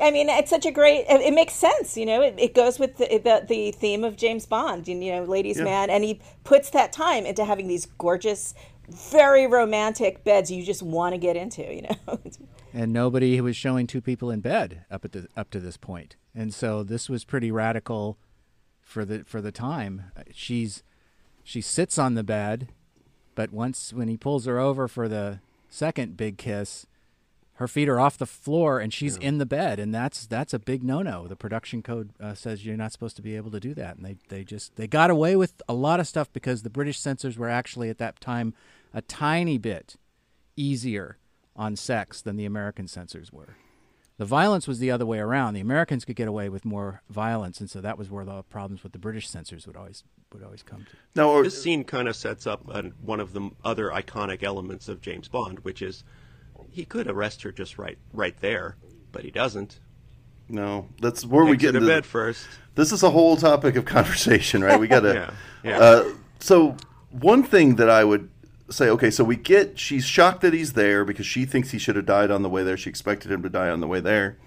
I 0.00 0.10
mean, 0.10 0.30
it's 0.30 0.48
such 0.48 0.64
a 0.64 0.70
great. 0.70 1.04
It, 1.08 1.20
it 1.20 1.34
makes 1.34 1.52
sense, 1.52 1.96
you 1.96 2.06
know. 2.06 2.22
It, 2.22 2.34
it 2.38 2.54
goes 2.54 2.78
with 2.78 2.96
the, 2.96 3.06
the 3.18 3.44
the 3.46 3.72
theme 3.72 4.04
of 4.04 4.16
James 4.16 4.46
Bond, 4.46 4.88
you 4.88 4.94
know, 4.94 5.24
ladies' 5.24 5.60
man, 5.60 5.90
and 5.90 6.02
he 6.02 6.20
puts 6.44 6.70
that 6.70 6.92
time 6.92 7.26
into 7.26 7.44
having 7.44 7.68
these 7.68 7.86
gorgeous 7.98 8.54
very 8.88 9.46
romantic 9.46 10.24
beds 10.24 10.50
you 10.50 10.64
just 10.64 10.82
want 10.82 11.14
to 11.14 11.18
get 11.18 11.36
into, 11.36 11.62
you 11.62 11.82
know. 11.82 12.20
and 12.72 12.92
nobody 12.92 13.40
was 13.40 13.56
showing 13.56 13.86
two 13.86 14.00
people 14.00 14.30
in 14.30 14.40
bed 14.40 14.84
up 14.90 15.04
at 15.04 15.12
the 15.12 15.28
up 15.36 15.50
to 15.50 15.60
this 15.60 15.76
point. 15.76 16.16
And 16.34 16.54
so 16.54 16.82
this 16.82 17.08
was 17.08 17.24
pretty 17.24 17.50
radical 17.50 18.16
for 18.80 19.04
the 19.04 19.24
for 19.24 19.40
the 19.40 19.52
time. 19.52 20.04
She's 20.32 20.82
she 21.44 21.60
sits 21.60 21.98
on 21.98 22.14
the 22.14 22.24
bed, 22.24 22.68
but 23.34 23.52
once 23.52 23.92
when 23.92 24.08
he 24.08 24.16
pulls 24.16 24.46
her 24.46 24.58
over 24.58 24.88
for 24.88 25.08
the 25.08 25.40
second 25.68 26.16
big 26.16 26.38
kiss, 26.38 26.86
her 27.54 27.68
feet 27.68 27.88
are 27.88 28.00
off 28.00 28.18
the 28.18 28.26
floor 28.26 28.80
and 28.80 28.92
she's 28.92 29.18
yeah. 29.18 29.28
in 29.28 29.38
the 29.38 29.46
bed, 29.46 29.78
and 29.78 29.94
that's 29.94 30.26
that's 30.26 30.54
a 30.54 30.58
big 30.58 30.82
no-no. 30.82 31.26
The 31.26 31.36
production 31.36 31.82
code 31.82 32.10
uh, 32.20 32.34
says 32.34 32.64
you're 32.64 32.76
not 32.76 32.92
supposed 32.92 33.16
to 33.16 33.22
be 33.22 33.36
able 33.36 33.50
to 33.50 33.60
do 33.60 33.74
that, 33.74 33.96
and 33.96 34.04
they 34.04 34.16
they 34.28 34.44
just 34.44 34.76
they 34.76 34.86
got 34.86 35.10
away 35.10 35.36
with 35.36 35.60
a 35.68 35.74
lot 35.74 36.00
of 36.00 36.08
stuff 36.08 36.32
because 36.32 36.62
the 36.62 36.70
British 36.70 36.98
censors 36.98 37.36
were 37.36 37.48
actually 37.48 37.90
at 37.90 37.98
that 37.98 38.20
time 38.20 38.54
a 38.94 39.02
tiny 39.02 39.58
bit 39.58 39.96
easier 40.56 41.18
on 41.56 41.76
sex 41.76 42.20
than 42.20 42.36
the 42.36 42.44
American 42.44 42.88
censors 42.88 43.32
were. 43.32 43.56
The 44.18 44.26
violence 44.26 44.68
was 44.68 44.78
the 44.78 44.90
other 44.90 45.06
way 45.06 45.18
around. 45.18 45.54
The 45.54 45.60
Americans 45.60 46.04
could 46.04 46.16
get 46.16 46.28
away 46.28 46.48
with 46.48 46.64
more 46.64 47.02
violence, 47.08 47.60
and 47.60 47.70
so 47.70 47.80
that 47.80 47.98
was 47.98 48.10
where 48.10 48.24
the 48.24 48.42
problems 48.44 48.82
with 48.82 48.92
the 48.92 48.98
British 48.98 49.28
censors 49.28 49.66
would 49.66 49.76
always 49.76 50.04
would 50.32 50.42
always 50.42 50.62
come 50.62 50.86
to. 50.90 50.96
Now, 51.14 51.42
this 51.42 51.60
scene 51.60 51.84
kind 51.84 52.08
of 52.08 52.16
sets 52.16 52.46
up 52.46 52.62
one 53.00 53.20
of 53.20 53.32
the 53.32 53.50
other 53.64 53.90
iconic 53.90 54.42
elements 54.42 54.88
of 54.88 55.00
James 55.00 55.28
Bond, 55.28 55.60
which 55.60 55.82
is 55.82 56.04
he 56.70 56.84
could 56.84 57.08
arrest 57.08 57.42
her 57.42 57.52
just 57.52 57.78
right 57.78 57.98
right 58.12 58.38
there, 58.40 58.76
but 59.12 59.24
he 59.24 59.30
doesn't. 59.30 59.80
No, 60.48 60.88
that's 61.00 61.24
where 61.24 61.44
we 61.44 61.56
get 61.56 61.72
to 61.72 61.80
bed 61.80 62.04
first. 62.04 62.46
This 62.74 62.92
is 62.92 63.02
a 63.02 63.10
whole 63.10 63.36
topic 63.36 63.76
of 63.76 63.84
conversation, 63.86 64.62
right? 64.62 64.78
We 64.78 64.88
got 64.88 65.00
to. 65.00 65.14
yeah. 65.64 65.70
yeah. 65.70 65.78
Uh, 65.78 66.12
so 66.40 66.76
one 67.10 67.42
thing 67.42 67.76
that 67.76 67.88
I 67.88 68.04
would 68.04 68.28
say, 68.72 68.88
okay, 68.90 69.10
so 69.10 69.24
we 69.24 69.36
get 69.36 69.78
she's 69.78 70.04
shocked 70.04 70.40
that 70.42 70.52
he's 70.52 70.72
there 70.72 71.04
because 71.04 71.26
she 71.26 71.44
thinks 71.44 71.70
he 71.70 71.78
should 71.78 71.96
have 71.96 72.06
died 72.06 72.30
on 72.30 72.42
the 72.42 72.48
way 72.48 72.62
there. 72.62 72.76
She 72.76 72.90
expected 72.90 73.30
him 73.30 73.42
to 73.42 73.48
die 73.48 73.68
on 73.68 73.80
the 73.80 73.86
way 73.86 74.00
there. 74.00 74.38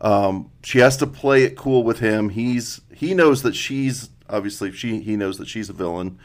Um, 0.00 0.50
she 0.62 0.78
has 0.78 0.96
to 0.98 1.06
play 1.06 1.44
it 1.44 1.56
cool 1.56 1.82
with 1.82 2.00
him. 2.00 2.30
He's 2.30 2.80
he 2.92 3.14
knows 3.14 3.42
that 3.42 3.54
she's 3.54 4.10
obviously 4.28 4.72
she 4.72 5.00
he 5.00 5.16
knows 5.16 5.38
that 5.38 5.48
she's 5.48 5.70
a 5.70 5.72
villain, 5.72 6.18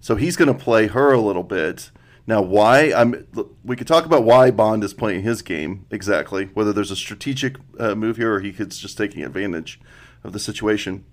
so 0.00 0.16
he's 0.16 0.36
going 0.36 0.52
to 0.52 0.64
play 0.64 0.86
her 0.88 1.12
a 1.12 1.20
little 1.20 1.42
bit. 1.42 1.90
Now, 2.26 2.40
why? 2.40 2.92
I'm. 2.92 3.26
We 3.62 3.76
could 3.76 3.86
talk 3.86 4.06
about 4.06 4.24
why 4.24 4.50
Bond 4.50 4.82
is 4.82 4.94
playing 4.94 5.22
his 5.22 5.42
game 5.42 5.86
exactly. 5.90 6.46
Whether 6.54 6.72
there's 6.72 6.90
a 6.90 6.96
strategic 6.96 7.56
uh, 7.78 7.94
move 7.94 8.16
here, 8.16 8.34
or 8.34 8.40
he 8.40 8.52
could 8.52 8.70
just 8.70 8.96
taking 8.96 9.22
advantage 9.22 9.80
of 10.22 10.32
the 10.32 10.38
situation. 10.38 11.04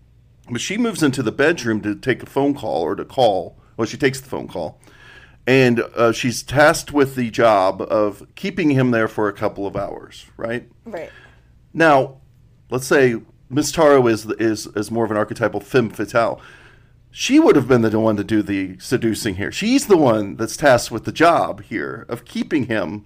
But 0.49 0.61
she 0.61 0.77
moves 0.77 1.03
into 1.03 1.21
the 1.21 1.32
bedroom 1.32 1.82
to 1.82 1.95
take 1.95 2.23
a 2.23 2.25
phone 2.25 2.53
call 2.53 2.82
or 2.82 2.95
to 2.95 3.05
call. 3.05 3.57
Well, 3.75 3.88
she 3.88 3.97
takes 3.97 4.21
the 4.21 4.29
phone 4.29 4.47
call, 4.47 4.79
and 5.48 5.80
uh, 5.96 6.12
she's 6.12 6.44
tasked 6.44 6.92
with 6.92 7.16
the 7.16 7.30
job 7.30 7.82
of 7.82 8.28
keeping 8.36 8.72
him 8.72 8.92
there 8.92 9.08
for 9.08 9.28
a 9.28 9.34
couple 9.34 9.66
of 9.66 9.76
hours. 9.76 10.26
Right. 10.38 10.70
Right. 10.86 11.10
Now, 11.74 12.18
let's 12.70 12.88
say 12.88 13.22
Miss 13.50 13.72
Taro 13.72 14.08
is 14.08 14.26
is 14.32 14.68
is 14.68 14.92
more 14.92 15.06
of 15.06 15.12
an 15.12 15.18
archetypal 15.18 15.60
femme 15.60 15.89
fatale 15.89 16.42
she 17.12 17.39
would 17.39 17.58
have 17.58 17.68
been 17.68 17.82
the 17.82 18.00
one 18.00 18.16
to 18.16 18.24
do 18.24 18.42
the 18.42 18.80
seducing 18.80 19.36
here. 19.36 19.52
She's 19.52 19.88
the 19.88 19.98
one 19.98 20.38
that's 20.38 20.56
tasked 20.56 20.92
with 20.92 21.04
the 21.04 21.12
job 21.12 21.62
here 21.64 22.06
of 22.08 22.24
keeping 22.24 22.68
him 22.68 23.06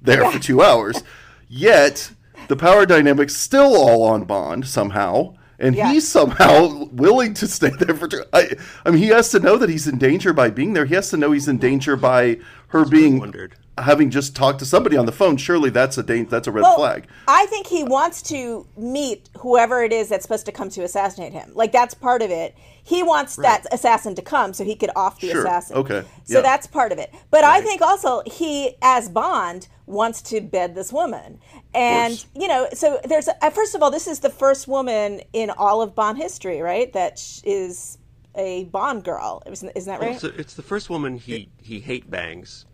there 0.00 0.30
for 0.30 0.38
two 0.38 0.62
hours. 0.62 1.02
Yet 1.48 2.12
the 2.46 2.56
power 2.56 2.86
dynamic's 2.86 3.36
still 3.36 3.76
all 3.76 4.04
on 4.04 4.24
Bond 4.24 4.66
somehow, 4.66 5.34
and 5.62 5.76
yeah. 5.76 5.92
he's 5.92 6.06
somehow 6.06 6.84
willing 6.92 7.32
to 7.34 7.46
stay 7.46 7.70
there 7.70 7.94
for 7.94 8.08
two. 8.08 8.24
I, 8.32 8.50
I 8.84 8.90
mean, 8.90 9.00
he 9.00 9.08
has 9.08 9.30
to 9.30 9.38
know 9.38 9.56
that 9.56 9.70
he's 9.70 9.86
in 9.86 9.96
danger 9.96 10.32
by 10.32 10.50
being 10.50 10.72
there. 10.72 10.84
He 10.84 10.94
has 10.96 11.08
to 11.10 11.16
know 11.16 11.30
he's 11.30 11.48
in 11.48 11.58
danger 11.58 11.96
by 11.96 12.40
her 12.68 12.80
that's 12.80 12.90
being 12.90 13.18
wondered 13.18 13.54
having 13.78 14.10
just 14.10 14.36
talked 14.36 14.58
to 14.58 14.66
somebody 14.66 14.96
on 14.96 15.06
the 15.06 15.12
phone, 15.12 15.36
surely 15.36 15.70
that's 15.70 15.96
a 15.98 16.02
that's 16.02 16.46
a 16.46 16.52
red 16.52 16.62
well, 16.62 16.76
flag. 16.76 17.06
I 17.26 17.46
think 17.46 17.66
he 17.66 17.84
wants 17.84 18.22
to 18.22 18.66
meet 18.76 19.30
whoever 19.38 19.82
it 19.82 19.92
is 19.92 20.08
that's 20.08 20.22
supposed 20.22 20.46
to 20.46 20.52
come 20.52 20.68
to 20.70 20.82
assassinate 20.82 21.32
him. 21.32 21.52
Like 21.54 21.72
that's 21.72 21.94
part 21.94 22.22
of 22.22 22.30
it. 22.30 22.54
He 22.84 23.02
wants 23.02 23.38
right. 23.38 23.62
that 23.62 23.72
assassin 23.72 24.14
to 24.16 24.22
come 24.22 24.52
so 24.52 24.64
he 24.64 24.74
could 24.74 24.90
off 24.96 25.20
the 25.20 25.30
sure. 25.30 25.42
assassin. 25.42 25.76
Okay. 25.76 26.02
So 26.24 26.38
yeah. 26.38 26.40
that's 26.42 26.66
part 26.66 26.92
of 26.92 26.98
it. 26.98 27.14
But 27.30 27.42
right. 27.44 27.58
I 27.58 27.60
think 27.62 27.80
also 27.80 28.22
he, 28.26 28.76
as 28.82 29.08
Bond, 29.08 29.68
wants 29.86 30.20
to 30.22 30.40
bed 30.40 30.74
this 30.74 30.92
woman. 30.92 31.38
And, 31.74 32.24
you 32.34 32.48
know, 32.48 32.68
so 32.74 33.00
there's, 33.04 33.28
uh, 33.28 33.50
first 33.50 33.74
of 33.74 33.82
all, 33.82 33.90
this 33.90 34.06
is 34.06 34.20
the 34.20 34.30
first 34.30 34.66
woman 34.66 35.20
in 35.32 35.50
all 35.50 35.80
of 35.80 35.94
Bond 35.94 36.18
history, 36.18 36.60
right? 36.60 36.92
That 36.92 37.22
is 37.44 37.98
a 38.34 38.64
Bond 38.64 39.04
girl. 39.04 39.42
Isn't, 39.46 39.70
isn't 39.76 39.90
that 39.90 40.00
right? 40.00 40.10
Well, 40.20 40.30
it's, 40.30 40.38
it's, 40.38 40.54
the 40.54 40.62
first 40.62 40.90
woman 40.90 41.16
he, 41.16 41.48
he 41.58 41.78
hate 41.78 42.10
bangs. 42.10 42.66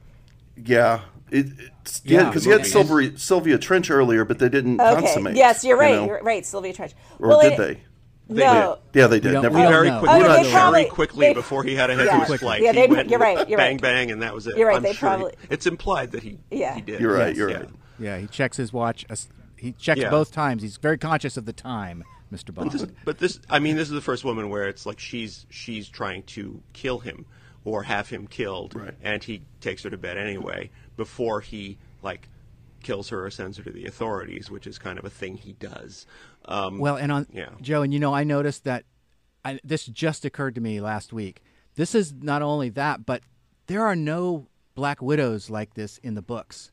Yeah, 0.64 1.00
it, 1.30 1.46
it's, 1.82 2.02
yeah, 2.04 2.28
because 2.28 2.46
yeah, 2.46 2.52
he 2.54 2.58
had 2.58 2.66
Sylvia, 2.66 3.18
Sylvia 3.18 3.58
Trench 3.58 3.90
earlier, 3.90 4.24
but 4.24 4.38
they 4.38 4.48
didn't 4.48 4.80
okay. 4.80 5.00
consummate. 5.00 5.36
Yes, 5.36 5.64
you're 5.64 5.76
right. 5.76 5.94
You 5.94 6.00
know? 6.00 6.06
You're 6.06 6.22
right, 6.22 6.44
Sylvia 6.44 6.72
Trench. 6.72 6.94
Or 7.18 7.28
well, 7.28 7.40
did 7.40 7.52
it, 7.52 7.58
they? 7.58 7.80
They 8.34 8.44
no. 8.44 8.78
Did. 8.92 9.00
Yeah, 9.00 9.06
they 9.06 9.20
did. 9.20 9.32
Never 9.32 9.50
very 9.50 9.88
quickly, 9.88 10.08
oh, 10.10 10.42
yeah, 10.42 10.70
very 10.70 10.84
quickly 10.86 11.28
they, 11.28 11.34
before 11.34 11.64
he 11.64 11.74
had 11.74 11.90
a 11.90 11.96
head 11.96 12.06
yeah. 12.06 12.24
to 12.24 12.32
his 12.32 12.40
flight. 12.40 12.62
Yeah, 12.62 12.72
they, 12.72 12.86
went 12.86 13.08
you're 13.08 13.18
right. 13.18 13.48
You're 13.48 13.58
bang, 13.58 13.76
right. 13.76 13.82
bang, 13.82 14.10
and 14.10 14.22
that 14.22 14.34
was 14.34 14.46
it. 14.46 14.56
You're 14.56 14.68
right. 14.68 14.76
I'm 14.76 14.82
they 14.82 14.92
sure 14.92 15.08
probably. 15.08 15.34
He, 15.40 15.46
it's 15.50 15.66
implied 15.66 16.12
that 16.12 16.22
he. 16.22 16.38
Yeah. 16.50 16.74
He 16.74 16.82
did. 16.82 17.00
You're 17.00 17.14
right. 17.14 17.28
Yes. 17.28 17.36
You're 17.36 17.50
yeah. 17.50 17.56
right. 17.56 17.70
Yeah, 17.98 18.18
he 18.18 18.26
checks 18.26 18.56
his 18.56 18.72
watch. 18.72 19.06
He 19.56 19.72
checks 19.72 20.00
yeah. 20.00 20.10
both 20.10 20.30
times. 20.30 20.62
He's 20.62 20.76
very 20.76 20.98
conscious 20.98 21.36
of 21.36 21.46
the 21.46 21.52
time, 21.52 22.04
Mr. 22.32 22.54
Bond. 22.54 22.70
But 22.70 22.78
this, 22.78 22.90
but 23.04 23.18
this, 23.18 23.40
I 23.50 23.58
mean, 23.58 23.76
this 23.76 23.88
is 23.88 23.94
the 23.94 24.00
first 24.00 24.24
woman 24.24 24.50
where 24.50 24.68
it's 24.68 24.86
like 24.86 25.00
she's 25.00 25.46
she's 25.50 25.88
trying 25.88 26.22
to 26.24 26.62
kill 26.74 26.98
him 26.98 27.26
or 27.68 27.82
have 27.82 28.08
him 28.08 28.26
killed, 28.26 28.74
right. 28.74 28.94
and 29.02 29.22
he 29.22 29.42
takes 29.60 29.82
her 29.82 29.90
to 29.90 29.98
bed 29.98 30.16
anyway 30.16 30.70
before 30.96 31.40
he 31.40 31.78
like 32.02 32.28
kills 32.82 33.08
her 33.08 33.26
or 33.26 33.30
sends 33.30 33.58
her 33.58 33.64
to 33.64 33.70
the 33.70 33.86
authorities, 33.86 34.50
which 34.50 34.66
is 34.66 34.78
kind 34.78 34.98
of 34.98 35.04
a 35.04 35.10
thing 35.10 35.36
he 35.36 35.52
does. 35.52 36.06
Um, 36.46 36.78
well, 36.78 36.96
and 36.96 37.12
on 37.12 37.26
yeah. 37.32 37.50
Joe, 37.60 37.82
and 37.82 37.92
you 37.92 38.00
know, 38.00 38.14
I 38.14 38.24
noticed 38.24 38.64
that 38.64 38.84
I, 39.44 39.60
this 39.62 39.86
just 39.86 40.24
occurred 40.24 40.54
to 40.54 40.60
me 40.60 40.80
last 40.80 41.12
week. 41.12 41.42
This 41.74 41.94
is 41.94 42.12
not 42.12 42.42
only 42.42 42.70
that, 42.70 43.06
but 43.06 43.22
there 43.66 43.84
are 43.84 43.96
no 43.96 44.46
black 44.74 45.02
widows 45.02 45.50
like 45.50 45.74
this 45.74 45.98
in 45.98 46.14
the 46.14 46.22
books. 46.22 46.72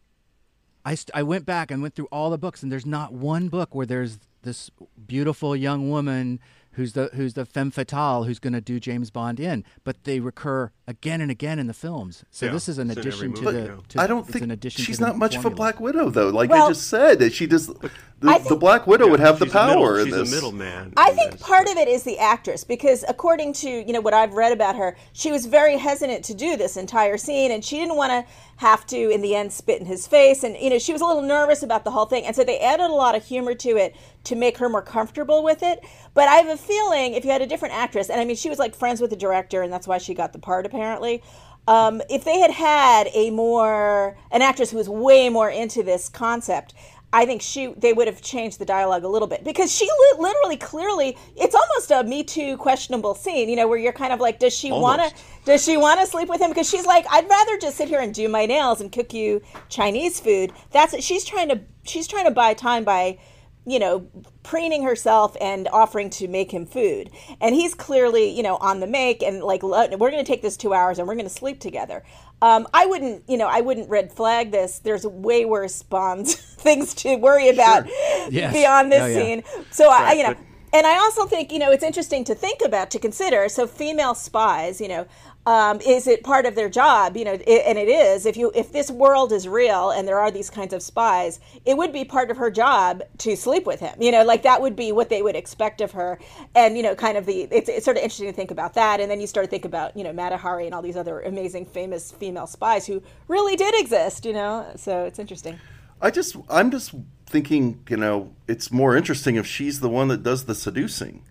I, 0.84 0.96
st- 0.96 1.16
I 1.16 1.24
went 1.24 1.46
back 1.46 1.72
and 1.72 1.82
went 1.82 1.96
through 1.96 2.08
all 2.12 2.30
the 2.30 2.38
books, 2.38 2.64
and 2.64 2.72
there's 2.72 2.86
not 2.86 3.12
one 3.12 3.50
book 3.50 3.74
where 3.74 3.86
there's 3.86 4.20
this 4.44 4.70
beautiful 5.08 5.56
young 5.56 5.90
woman 5.90 6.40
who's 6.76 6.94
the 6.94 7.10
who's 7.14 7.34
the 7.34 7.46
femme 7.46 7.72
fatale 7.72 8.26
who's 8.26 8.40
going 8.40 8.54
to 8.54 8.62
do 8.62 8.80
James 8.80 9.10
Bond 9.10 9.40
in, 9.40 9.64
but 9.84 10.04
they 10.04 10.20
recur 10.20 10.72
again 10.88 11.22
and 11.22 11.32
again 11.32 11.60
in 11.60 11.68
the 11.68 11.74
films. 11.74 12.24
So 12.32 12.46
yeah, 12.46 12.52
this 12.52 12.70
is 12.70 12.78
an 12.78 12.92
addition 12.92 13.34
to 13.34 13.52
the. 13.52 13.80
To, 13.90 14.02
I 14.02 14.08
don't 14.08 14.28
think 14.28 14.64
she's 14.72 15.00
not 15.00 15.18
much 15.18 15.36
formula. 15.36 15.48
of 15.48 15.54
a 15.54 15.56
Black 15.56 15.80
Widow 15.80 16.10
though. 16.10 16.30
Like 16.30 16.50
well, 16.50 16.66
I 16.66 16.70
just 16.70 16.88
said, 16.88 17.34
she 17.34 17.48
just 17.48 17.72
the, 18.20 18.46
the, 18.50 18.56
Black 18.56 18.88
Widow 18.88 19.06
yeah, 19.06 19.12
would 19.12 19.20
have 19.20 19.40
the 19.40 19.46
power. 19.46 20.00
A 20.00 20.06
middle, 20.06 20.24
she's 20.24 20.32
a 20.32 20.36
middleman. 20.36 20.94
I 20.96 21.12
think 21.12 21.34
this. 21.34 21.42
part 21.42 21.68
of 21.68 21.78
it 21.78 21.88
is 21.88 22.04
the 22.04 22.18
actress 22.18 22.64
because 22.64 23.04
according 23.08 23.54
to 23.54 23.70
you 23.70 23.94
know 23.94 24.02
what 24.02 24.14
I've 24.14 24.34
read 24.34 24.52
about 24.52 24.76
her, 24.76 24.96
she 25.14 25.32
was 25.32 25.46
very 25.46 25.78
hesitant 25.78 26.24
to 26.26 26.34
do 26.34 26.56
this 26.56 26.78
entire 26.78 27.18
scene, 27.18 27.52
and 27.52 27.64
she 27.64 27.78
didn't 27.78 27.98
want 27.98 28.12
to 28.12 28.34
have 28.58 28.86
to 28.88 29.10
in 29.10 29.22
the 29.22 29.36
end 29.36 29.52
spit 29.52 29.82
in 29.82 29.86
his 29.86 30.08
face, 30.08 30.44
and 30.44 30.56
you 30.58 30.70
know 30.70 30.80
she 30.80 30.94
was 30.94 31.02
a 31.02 31.06
little 31.06 31.22
nervous 31.22 31.62
about 31.62 31.84
the 31.84 31.92
whole 31.92 32.06
thing, 32.06 32.26
and 32.26 32.36
so 32.36 32.44
they 32.44 32.60
added 32.60 32.86
a 32.86 32.94
lot 32.94 33.16
of 33.16 33.26
humor 33.26 33.54
to 33.54 33.76
it 33.78 33.96
to 34.24 34.36
make 34.36 34.58
her 34.58 34.70
more 34.70 34.82
comfortable 34.82 35.44
with 35.44 35.62
it. 35.62 35.84
But 36.14 36.30
I 36.30 36.36
have 36.36 36.48
a 36.48 36.58
feeling 36.58 37.14
if 37.14 37.26
you 37.26 37.32
had 37.32 37.42
a 37.42 37.48
different 37.48 37.76
actress, 37.76 38.10
and 38.10 38.22
I 38.22 38.26
mean 38.26 38.38
she 38.38 38.50
was 38.50 38.60
like 38.60 38.76
friends 38.76 39.02
with 39.02 39.10
the 39.10 39.18
director, 39.18 39.62
and 39.62 39.74
that's 39.74 39.88
why 39.88 39.98
she 39.98 40.14
got 40.14 40.32
the 40.32 40.40
part 40.40 40.66
apparently. 40.76 41.24
Um, 41.68 42.02
if 42.10 42.24
they 42.24 42.40
had 42.40 42.52
had 42.52 43.08
a 43.14 43.32
more 43.32 44.18
an 44.32 44.42
actress 44.42 44.72
who 44.72 44.78
was 44.78 44.88
way 44.88 45.30
more 45.30 45.50
into 45.50 45.82
this 45.82 46.10
concept, 46.10 46.76
I 47.12 47.26
think 47.26 47.42
she 47.42 47.74
they 47.78 47.94
would 47.94 48.08
have 48.08 48.22
changed 48.22 48.60
the 48.60 48.66
dialogue 48.66 49.04
a 49.04 49.08
little 49.08 49.28
bit 49.28 49.44
because 49.44 49.76
she 49.76 49.86
li- 49.86 50.20
literally 50.20 50.58
clearly 50.58 51.18
it's 51.36 51.56
almost 51.56 51.90
a 51.90 52.04
Me 52.04 52.24
Too 52.24 52.58
questionable 52.58 53.16
scene, 53.16 53.50
you 53.50 53.56
know, 53.56 53.68
where 53.68 53.80
you're 53.80 53.94
kind 53.94 54.14
of 54.14 54.20
like, 54.20 54.38
does 54.38 54.54
she 54.54 54.72
want 54.72 55.02
to 55.02 55.12
does 55.46 55.64
she 55.64 55.78
want 55.78 56.00
to 56.02 56.06
sleep 56.06 56.30
with 56.30 56.40
him? 56.42 56.52
Because 56.52 56.70
she's 56.70 56.86
like, 56.86 57.06
I'd 57.10 57.28
rather 57.28 57.58
just 57.58 57.78
sit 57.78 57.88
here 57.88 58.02
and 58.02 58.14
do 58.14 58.30
my 58.30 58.46
nails 58.46 58.80
and 58.80 58.92
cook 58.92 59.14
you 59.14 59.42
Chinese 59.70 60.20
food. 60.20 60.52
That's 60.72 61.04
she's 61.04 61.26
trying 61.26 61.50
to 61.50 61.62
she's 61.84 62.08
trying 62.08 62.26
to 62.26 62.32
buy 62.32 62.54
time 62.54 62.84
by 62.84 63.18
you 63.66 63.80
know, 63.80 64.08
preening 64.44 64.84
herself 64.84 65.36
and 65.42 65.68
offering 65.70 66.10
to 66.12 66.28
make 66.28 66.52
him 66.52 66.66
food. 66.66 67.10
And 67.42 67.56
he's 67.56 67.74
clearly, 67.74 68.30
you 68.30 68.44
know, 68.44 68.58
on 68.58 68.80
the 68.80 68.88
make 68.88 69.24
and 69.24 69.42
like, 69.44 69.64
we're 69.64 69.88
going 69.90 70.24
to 70.24 70.24
take 70.24 70.42
this 70.42 70.56
two 70.56 70.74
hours 70.74 71.00
and 71.00 71.08
we're 71.08 71.16
going 71.16 71.26
to 71.26 71.34
sleep 71.34 71.60
together. 71.60 72.04
Um, 72.42 72.68
I 72.74 72.86
wouldn't, 72.86 73.24
you 73.28 73.38
know, 73.38 73.48
I 73.48 73.62
wouldn't 73.62 73.90
red 73.90 74.12
flag 74.12 74.52
this. 74.52 74.80
There's 74.80 75.06
way 75.06 75.46
worse 75.46 75.82
Bonds 75.82 76.36
things 76.58 76.94
to 76.96 77.16
worry 77.16 77.50
about 77.50 77.88
sure. 77.88 78.28
yes. 78.30 78.54
beyond 78.54 78.92
this 78.92 79.02
oh, 79.02 79.08
yeah. 79.08 79.16
scene. 79.16 79.44
So 79.72 79.88
right, 79.88 80.10
I, 80.10 80.14
you 80.14 80.24
know, 80.24 80.36
and 80.74 80.86
I 80.86 80.98
also 80.98 81.26
think 81.26 81.54
you 81.54 81.60
know 81.60 81.72
it's 81.72 81.84
interesting 81.84 82.26
to 82.26 82.36
think 82.36 82.62
about 82.64 82.92
to 82.92 83.00
consider. 83.00 83.48
So 83.48 83.66
female 83.66 84.14
spies, 84.14 84.82
you 84.82 84.90
know, 84.90 85.08
um, 85.46 85.80
is 85.82 86.08
it 86.08 86.24
part 86.24 86.46
of 86.46 86.56
their 86.56 86.70
job? 86.70 87.16
You 87.16 87.26
know, 87.26 87.34
it, 87.34 87.64
and 87.66 87.78
it 87.78 87.88
is. 87.88 88.26
If 88.26 88.36
you 88.36 88.52
if 88.56 88.72
this 88.72 88.90
world 88.90 89.32
is 89.32 89.48
real 89.48 89.92
and 89.92 90.08
there 90.08 90.20
are 90.20 90.32
these 90.32 90.50
kinds 90.50 90.74
of 90.74 90.82
spies, 90.82 91.40
it 91.66 91.78
would 91.78 91.94
be 91.94 92.04
part 92.04 92.32
of 92.32 92.38
her 92.38 92.50
job 92.50 93.04
to 93.20 93.36
sleep 93.36 93.66
with 93.66 93.80
him. 93.80 93.96
You 94.00 94.12
know, 94.12 94.24
like 94.24 94.44
that 94.44 94.62
would 94.62 94.76
be 94.76 94.92
what 94.92 95.10
they 95.10 95.22
would 95.22 95.36
expect 95.36 95.82
of 95.82 95.92
her. 95.92 96.20
And 96.56 96.76
you 96.76 96.84
know, 96.84 96.96
kind 96.96 97.18
of 97.18 97.26
the 97.26 97.44
it's, 97.52 97.70
it's 97.70 97.86
sort 97.86 97.98
of 97.98 98.04
interesting 98.04 98.28
to 98.28 98.34
think 98.34 98.52
about 98.52 98.74
that. 98.74 99.00
And 99.00 99.10
then 99.10 99.22
you 99.22 99.28
start 99.28 99.46
to 99.46 99.50
think 99.50 99.66
about 99.66 99.96
you 99.96 100.04
know 100.04 100.14
Mata 100.14 100.38
Hari 100.38 100.66
and 100.66 100.74
all 100.74 100.82
these 100.82 100.98
other 100.98 101.22
amazing 101.22 101.66
famous 101.66 102.12
female 102.12 102.48
spies 102.48 102.88
who 102.88 103.04
really 103.28 103.56
did 103.56 103.80
exist. 103.80 104.26
You 104.26 104.34
know, 104.34 104.72
so 104.76 105.06
it's 105.06 105.20
interesting. 105.20 105.60
I 106.02 106.12
just 106.12 106.36
I'm 106.50 106.72
just 106.72 106.94
thinking, 107.28 107.84
you 107.90 107.98
know, 107.98 108.34
it's 108.48 108.72
more 108.72 108.96
interesting 108.96 109.36
if 109.36 109.46
she's 109.46 109.80
the 109.80 109.90
one 109.90 110.08
that 110.08 110.24
does 110.24 110.46
the 110.46 110.56
seducing. 110.56 111.24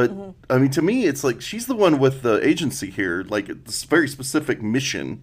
But 0.00 0.12
mm-hmm. 0.12 0.30
I 0.48 0.56
mean, 0.56 0.70
to 0.70 0.80
me, 0.80 1.04
it's 1.04 1.22
like 1.22 1.42
she's 1.42 1.66
the 1.66 1.76
one 1.76 1.98
with 1.98 2.22
the 2.22 2.46
agency 2.46 2.90
here, 2.90 3.22
like 3.28 3.64
this 3.64 3.84
very 3.84 4.08
specific 4.08 4.62
mission. 4.62 5.22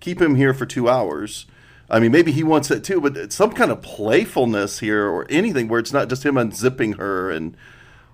Keep 0.00 0.22
him 0.22 0.36
here 0.36 0.54
for 0.54 0.64
two 0.64 0.88
hours. 0.88 1.44
I 1.90 2.00
mean, 2.00 2.10
maybe 2.10 2.32
he 2.32 2.42
wants 2.42 2.70
it 2.70 2.82
too, 2.82 3.02
but 3.02 3.34
some 3.34 3.52
kind 3.52 3.70
of 3.70 3.82
playfulness 3.82 4.78
here 4.78 5.06
or 5.06 5.26
anything 5.28 5.68
where 5.68 5.78
it's 5.78 5.92
not 5.92 6.08
just 6.08 6.24
him 6.24 6.36
unzipping 6.36 6.96
her 6.96 7.30
and 7.30 7.54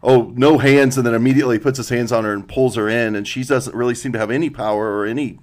oh 0.03 0.33
no 0.35 0.59
hands, 0.59 0.97
and 0.97 1.07
then 1.07 1.15
immediately 1.15 1.61
puts 1.61 1.77
his 1.77 1.91
hands 1.91 2.11
on 2.11 2.25
her 2.25 2.33
and 2.33 2.49
pulls 2.49 2.75
her 2.75 2.89
in, 2.89 3.15
and 3.15 3.29
she 3.29 3.45
doesn't 3.45 3.77
really 3.77 3.95
seem 3.95 4.13
to 4.13 4.19
have 4.19 4.33
any 4.33 4.51
power 4.51 4.97
or 4.97 5.07
any. 5.07 5.39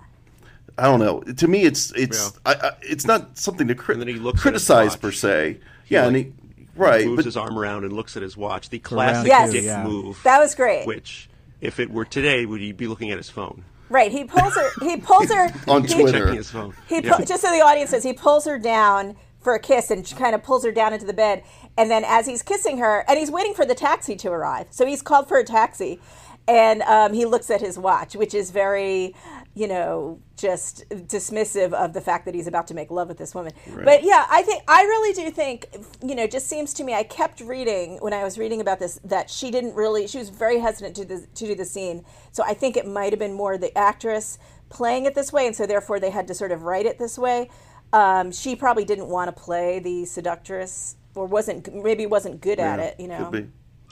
I 0.77 0.83
don't 0.83 0.99
know. 0.99 1.21
To 1.21 1.47
me, 1.47 1.63
it's 1.63 1.93
it's 1.93 2.33
yeah. 2.45 2.53
I, 2.53 2.67
I, 2.67 2.71
it's 2.81 3.07
not 3.07 3.37
something 3.37 3.69
to 3.69 3.75
cri- 3.75 4.19
criticize 4.33 4.97
per 4.97 5.13
se. 5.13 5.61
He 5.85 5.95
yeah, 5.95 6.01
like, 6.01 6.07
and 6.07 6.15
he 6.17 6.33
right 6.77 7.05
moves 7.05 7.17
but, 7.17 7.25
his 7.25 7.37
arm 7.37 7.57
around 7.57 7.83
and 7.83 7.93
looks 7.93 8.15
at 8.15 8.23
his 8.23 8.37
watch. 8.37 8.69
The 8.69 8.79
classic 8.79 9.27
yes. 9.27 9.51
dick 9.51 9.63
yeah. 9.63 9.83
move. 9.83 10.19
That 10.23 10.39
was 10.39 10.55
great. 10.55 10.85
Which, 10.85 11.29
if 11.61 11.79
it 11.79 11.89
were 11.89 12.05
today, 12.05 12.45
would 12.45 12.61
he 12.61 12.71
be 12.71 12.87
looking 12.87 13.11
at 13.11 13.17
his 13.17 13.29
phone? 13.29 13.63
Right. 13.89 14.11
He 14.11 14.25
pulls 14.25 14.53
her. 14.55 14.69
He 14.81 14.97
pulls 14.97 15.31
her 15.31 15.49
on 15.67 15.83
he, 15.83 15.93
Twitter. 15.93 16.33
His 16.33 16.51
phone. 16.51 16.73
He 16.87 16.95
yeah. 17.01 17.21
just 17.21 17.41
so 17.41 17.51
the 17.51 17.61
audience 17.61 17.91
says 17.91 18.03
he 18.03 18.13
pulls 18.13 18.45
her 18.45 18.59
down 18.59 19.15
for 19.39 19.53
a 19.53 19.59
kiss 19.59 19.91
and 19.91 20.05
kind 20.17 20.35
of 20.35 20.43
pulls 20.43 20.65
her 20.65 20.71
down 20.71 20.93
into 20.93 21.05
the 21.05 21.13
bed. 21.13 21.43
And 21.77 21.89
then 21.89 22.03
as 22.05 22.25
he's 22.25 22.41
kissing 22.41 22.79
her, 22.79 23.05
and 23.07 23.17
he's 23.17 23.31
waiting 23.31 23.53
for 23.53 23.65
the 23.65 23.75
taxi 23.75 24.15
to 24.17 24.29
arrive, 24.29 24.67
so 24.71 24.85
he's 24.85 25.01
called 25.01 25.27
for 25.27 25.37
a 25.37 25.43
taxi, 25.43 25.99
and 26.47 26.81
um, 26.83 27.13
he 27.13 27.25
looks 27.25 27.49
at 27.49 27.61
his 27.61 27.77
watch, 27.77 28.15
which 28.15 28.33
is 28.33 28.51
very 28.51 29.15
you 29.57 29.67
know, 29.67 30.19
just 30.35 30.87
dismissive 30.89 31.73
of 31.73 31.93
the 31.93 32.01
fact 32.01 32.25
that 32.25 32.35
he's 32.35 32.45
about 32.45 32.67
to 32.67 32.75
make 32.75 32.91
love 32.91 33.07
with 33.07 33.17
this 33.17 33.33
woman. 33.33 33.53
Right. 33.67 33.85
But 33.85 34.03
yeah, 34.03 34.27
I 34.29 34.43
think 34.43 34.61
I 34.67 34.83
really 34.83 35.13
do 35.13 35.31
think, 35.31 35.65
you 36.05 36.13
know, 36.13 36.27
just 36.27 36.45
seems 36.45 36.75
to 36.75 36.83
me. 36.83 36.93
I 36.93 37.01
kept 37.01 37.41
reading 37.41 37.97
when 37.99 38.13
I 38.13 38.23
was 38.23 38.37
reading 38.37 38.61
about 38.61 38.77
this 38.77 38.99
that 39.03 39.31
she 39.31 39.49
didn't 39.49 39.73
really. 39.73 40.05
She 40.05 40.19
was 40.19 40.29
very 40.29 40.59
hesitant 40.59 40.95
to 40.97 41.05
the, 41.05 41.25
to 41.33 41.47
do 41.47 41.55
the 41.55 41.65
scene. 41.65 42.05
So 42.31 42.43
I 42.43 42.53
think 42.53 42.77
it 42.77 42.85
might 42.87 43.11
have 43.11 43.19
been 43.19 43.33
more 43.33 43.57
the 43.57 43.75
actress 43.75 44.37
playing 44.69 45.05
it 45.05 45.15
this 45.15 45.33
way, 45.33 45.47
and 45.47 45.55
so 45.55 45.65
therefore 45.65 45.99
they 45.99 46.11
had 46.11 46.27
to 46.27 46.35
sort 46.35 46.51
of 46.51 46.61
write 46.61 46.85
it 46.85 46.99
this 46.99 47.17
way. 47.17 47.49
Um, 47.93 48.31
she 48.31 48.55
probably 48.55 48.85
didn't 48.85 49.07
want 49.07 49.35
to 49.35 49.41
play 49.41 49.79
the 49.79 50.05
seductress, 50.05 50.97
or 51.15 51.25
wasn't 51.25 51.73
maybe 51.73 52.05
wasn't 52.05 52.41
good 52.41 52.59
yeah, 52.59 52.73
at 52.73 52.79
it. 52.79 52.99
You 52.99 53.07
know, 53.07 53.31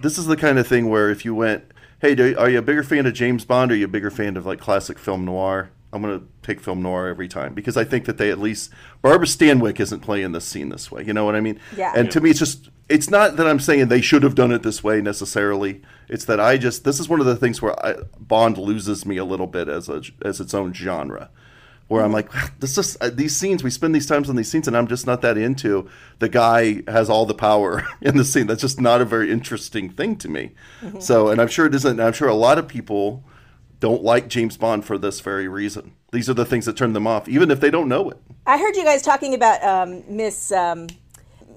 this 0.04 0.20
is 0.20 0.28
the 0.28 0.38
kind 0.38 0.60
of 0.60 0.68
thing 0.68 0.90
where 0.90 1.10
if 1.10 1.26
you 1.26 1.34
went 1.34 1.64
hey, 2.06 2.14
do, 2.14 2.38
are 2.38 2.50
you 2.50 2.60
a 2.60 2.62
bigger 2.62 2.84
fan 2.84 3.08
of 3.08 3.14
James 3.14 3.46
Bond 3.46 3.72
or 3.72 3.74
are 3.74 3.78
you 3.78 3.86
a 3.86 3.90
bigger 3.90 4.12
fan 4.12 4.38
of 4.38 4.46
like 4.46 4.60
classic 4.60 5.00
film 5.00 5.26
noir? 5.26 5.72
I'm 5.92 6.02
going 6.02 6.20
to 6.20 6.28
take 6.44 6.60
film 6.60 6.82
noir 6.84 7.08
every 7.08 7.28
time 7.28 7.54
because 7.54 7.78
I 7.78 7.84
think 7.84 8.06
that 8.06 8.18
they 8.18 8.30
at 8.30 8.38
least 8.38 8.70
Barbara 9.02 9.26
Stanwyck 9.26 9.80
isn't 9.80 10.02
playing 10.02 10.34
this 10.34 10.46
scene 10.46 10.70
this 10.70 10.92
way. 10.92 11.04
You 11.04 11.14
know 11.14 11.26
what 11.26 11.36
I 11.36 11.42
mean? 11.42 11.60
Yeah. 11.76 11.94
And 11.96 12.12
to 12.12 12.22
me, 12.22 12.30
it's 12.30 12.40
just 12.40 12.70
it's 12.90 13.10
not 13.10 13.38
that 13.38 13.48
I'm 13.48 13.60
saying 13.60 13.88
they 13.88 14.02
should 14.02 14.22
have 14.24 14.36
done 14.36 14.52
it 14.52 14.62
this 14.62 14.84
way 14.84 15.02
necessarily. 15.02 15.82
It's 16.10 16.26
that 16.26 16.40
I 16.40 16.58
just 16.58 16.84
this 16.84 17.00
is 17.00 17.08
one 17.08 17.22
of 17.22 17.26
the 17.26 17.38
things 17.38 17.62
where 17.62 17.74
I, 17.84 17.96
Bond 18.20 18.58
loses 18.58 19.06
me 19.06 19.18
a 19.18 19.26
little 19.26 19.48
bit 19.48 19.70
as 19.70 19.88
a 19.88 20.04
as 20.24 20.40
its 20.40 20.54
own 20.54 20.74
genre 20.74 21.30
where 21.88 22.04
I'm 22.04 22.12
like, 22.12 22.32
this 22.60 22.78
is 22.78 22.98
uh, 23.00 23.10
these 23.12 23.36
scenes. 23.36 23.64
We 23.64 23.70
spend 23.70 23.94
these 23.94 24.08
times 24.08 24.30
on 24.30 24.36
these 24.36 24.50
scenes, 24.50 24.68
and 24.68 24.76
I'm 24.76 24.88
just 24.88 25.06
not 25.06 25.22
that 25.22 25.38
into. 25.38 25.90
The 26.20 26.30
guy 26.30 26.84
has 26.88 27.10
all 27.10 27.26
the 27.26 27.34
power 27.34 27.88
in 28.02 28.18
the 28.18 28.26
scene. 28.26 28.48
That's 28.48 28.62
just 28.62 28.82
not 28.82 29.02
a 29.02 29.06
very 29.06 29.32
interesting 29.32 29.90
thing 29.90 30.18
to 30.18 30.30
me. 30.30 30.52
Mm-hmm. 30.82 31.00
So, 31.00 31.30
and 31.30 31.40
I'm 31.40 31.48
sure 31.48 31.66
it 31.66 31.76
isn't. 31.76 32.00
I'm 32.00 32.14
sure 32.14 32.28
a 32.28 32.36
lot 32.36 32.58
of 32.58 32.68
people 32.68 33.24
don't 33.80 34.04
like 34.04 34.30
James 34.30 34.58
Bond 34.58 34.86
for 34.86 34.98
this 34.98 35.20
very 35.20 35.48
reason. 35.48 35.94
These 36.12 36.30
are 36.30 36.34
the 36.34 36.46
things 36.46 36.66
that 36.66 36.78
turn 36.78 36.94
them 36.94 37.06
off, 37.06 37.28
even 37.28 37.52
if 37.52 37.60
they 37.60 37.70
don't 37.70 37.90
know 37.90 38.10
it. 38.10 38.18
I 38.46 38.58
heard 38.58 38.76
you 38.76 38.84
guys 38.84 39.02
talking 39.02 39.34
about 39.34 39.64
um, 39.64 40.04
Miss 40.08 40.52
um, 40.52 40.88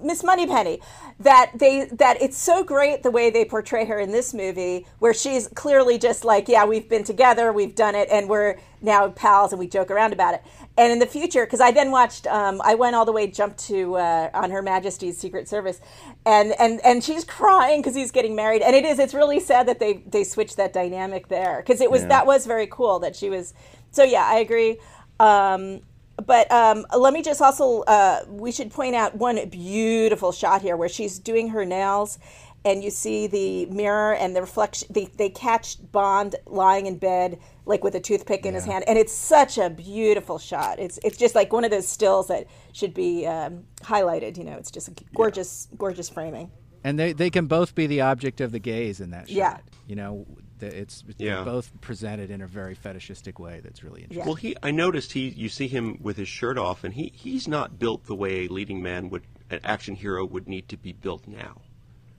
Miss 0.02 0.22
Moneypenny 0.22 0.80
that 1.20 1.52
they 1.54 1.86
that 1.86 2.20
it's 2.20 2.36
so 2.36 2.62
great 2.62 3.02
the 3.02 3.10
way 3.10 3.30
they 3.30 3.44
portray 3.44 3.84
her 3.84 3.98
in 3.98 4.12
this 4.12 4.32
movie 4.32 4.86
where 4.98 5.14
she's 5.14 5.48
clearly 5.48 5.98
just 5.98 6.24
like 6.24 6.48
yeah 6.48 6.64
we've 6.64 6.88
been 6.88 7.02
together 7.02 7.52
we've 7.52 7.74
done 7.74 7.94
it 7.96 8.08
and 8.10 8.28
we're 8.28 8.56
now 8.80 9.08
pals 9.08 9.52
and 9.52 9.58
we 9.58 9.66
joke 9.66 9.90
around 9.90 10.12
about 10.12 10.34
it. 10.34 10.42
And 10.76 10.92
in 10.92 10.98
the 10.98 11.06
future 11.06 11.44
because 11.44 11.60
i 11.60 11.70
then 11.70 11.90
watched 11.90 12.26
um, 12.26 12.60
i 12.64 12.74
went 12.74 12.94
all 12.96 13.04
the 13.04 13.12
way 13.12 13.26
jumped 13.26 13.58
to 13.66 13.96
uh, 13.96 14.30
on 14.34 14.50
her 14.50 14.62
majesty's 14.62 15.18
secret 15.18 15.48
service. 15.48 15.80
And 16.26 16.52
and 16.58 16.80
and 16.84 17.02
she's 17.02 17.24
crying 17.24 17.80
because 17.80 17.94
he's 17.94 18.10
getting 18.10 18.34
married. 18.36 18.62
And 18.62 18.74
it 18.74 18.84
is 18.84 18.98
it's 18.98 19.14
really 19.14 19.40
sad 19.40 19.66
that 19.68 19.78
they 19.78 20.02
they 20.06 20.24
switched 20.24 20.56
that 20.56 20.72
dynamic 20.72 21.28
there. 21.28 21.62
Because 21.64 21.80
it 21.80 21.90
was 21.90 22.02
yeah. 22.02 22.08
that 22.08 22.26
was 22.26 22.46
very 22.46 22.66
cool 22.66 22.98
that 23.00 23.16
she 23.16 23.30
was 23.30 23.54
so 23.90 24.04
yeah 24.04 24.24
i 24.24 24.38
agree. 24.38 24.78
Um, 25.20 25.80
but 26.24 26.50
um, 26.50 26.84
let 26.96 27.12
me 27.12 27.22
just 27.22 27.40
also 27.40 27.82
uh, 27.82 28.24
we 28.28 28.50
should 28.50 28.70
point 28.70 28.94
out 28.94 29.14
one 29.16 29.48
beautiful 29.48 30.32
shot 30.32 30.62
here 30.62 30.76
where 30.76 30.88
she's 30.88 31.18
doing 31.18 31.48
her 31.50 31.64
nails 31.64 32.18
and 32.64 32.82
you 32.82 32.90
see 32.90 33.26
the 33.26 33.66
mirror 33.66 34.14
and 34.14 34.34
the 34.34 34.40
reflection 34.40 34.88
they, 34.90 35.06
they 35.16 35.28
catch 35.28 35.76
bond 35.92 36.36
lying 36.46 36.86
in 36.86 36.98
bed 36.98 37.38
like 37.64 37.84
with 37.84 37.94
a 37.94 38.00
toothpick 38.00 38.44
in 38.44 38.52
yeah. 38.52 38.60
his 38.60 38.64
hand 38.64 38.84
and 38.86 38.98
it's 38.98 39.12
such 39.12 39.58
a 39.58 39.70
beautiful 39.70 40.38
shot 40.38 40.78
it's 40.78 40.98
it's 41.04 41.16
just 41.16 41.34
like 41.34 41.52
one 41.52 41.64
of 41.64 41.70
those 41.70 41.88
stills 41.88 42.28
that 42.28 42.46
should 42.72 42.94
be 42.94 43.26
um, 43.26 43.64
highlighted 43.80 44.36
you 44.36 44.44
know 44.44 44.56
it's 44.56 44.70
just 44.70 44.90
gorgeous 45.14 45.68
yeah. 45.70 45.76
gorgeous 45.78 46.08
framing 46.08 46.50
and 46.84 46.98
they, 46.98 47.12
they 47.12 47.30
can 47.30 47.46
both 47.46 47.74
be 47.74 47.86
the 47.86 48.00
object 48.00 48.40
of 48.40 48.52
the 48.52 48.58
gaze 48.58 49.00
in 49.00 49.10
that 49.10 49.28
shot 49.28 49.36
yeah. 49.36 49.58
you 49.86 49.96
know 49.96 50.26
it's 50.60 51.04
yeah. 51.18 51.44
both 51.44 51.70
presented 51.80 52.30
in 52.30 52.40
a 52.40 52.46
very 52.46 52.74
fetishistic 52.74 53.38
way 53.38 53.60
that's 53.62 53.82
really 53.82 54.02
interesting. 54.02 54.26
Well, 54.26 54.34
he 54.34 54.56
I 54.62 54.70
noticed 54.70 55.12
he 55.12 55.28
you 55.28 55.48
see 55.48 55.68
him 55.68 55.98
with 56.00 56.16
his 56.16 56.28
shirt 56.28 56.58
off, 56.58 56.84
and 56.84 56.94
he 56.94 57.12
he's 57.14 57.46
not 57.46 57.78
built 57.78 58.06
the 58.06 58.14
way 58.14 58.46
a 58.46 58.48
leading 58.48 58.82
man 58.82 59.08
would 59.10 59.22
an 59.50 59.60
action 59.64 59.94
hero 59.94 60.24
would 60.24 60.48
need 60.48 60.68
to 60.68 60.76
be 60.76 60.92
built 60.92 61.26
now. 61.26 61.60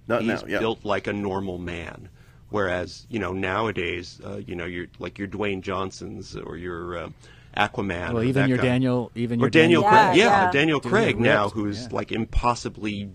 Not 0.10 0.24
he's 0.24 0.42
now, 0.42 0.48
yeah. 0.48 0.60
built 0.60 0.84
like 0.84 1.08
a 1.08 1.14
normal 1.14 1.58
man. 1.58 2.10
Whereas 2.50 3.06
you 3.10 3.20
know 3.20 3.32
nowadays, 3.32 4.20
uh, 4.26 4.38
you 4.46 4.56
know 4.56 4.66
you're 4.66 4.88
like 4.98 5.20
your 5.20 5.28
Dwayne 5.28 5.62
Johnsons 5.62 6.36
or 6.36 6.58
your 6.58 6.98
uh, 6.98 7.10
Aquaman. 7.56 8.14
Well, 8.14 8.24
even 8.24 8.50
your 8.50 8.58
guy. 8.58 8.64
Daniel, 8.64 9.12
even 9.14 9.40
or 9.40 9.44
your 9.44 9.50
Daniel, 9.52 9.84
Daniel 9.84 10.04
Craig, 10.04 10.18
yeah, 10.18 10.46
yeah, 10.46 10.52
Daniel 10.52 10.80
Craig 10.80 11.20
now, 11.20 11.44
ripped, 11.44 11.56
who's 11.56 11.84
yeah. 11.84 11.88
like 11.92 12.12
impossibly, 12.12 13.12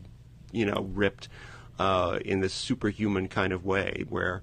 you 0.53 0.67
know, 0.67 0.89
ripped 0.93 1.29
uh, 1.81 2.21
in 2.25 2.41
this 2.41 2.55
superhuman 2.55 3.27
kind 3.27 3.53
of 3.53 3.65
way, 3.65 4.05
where 4.09 4.43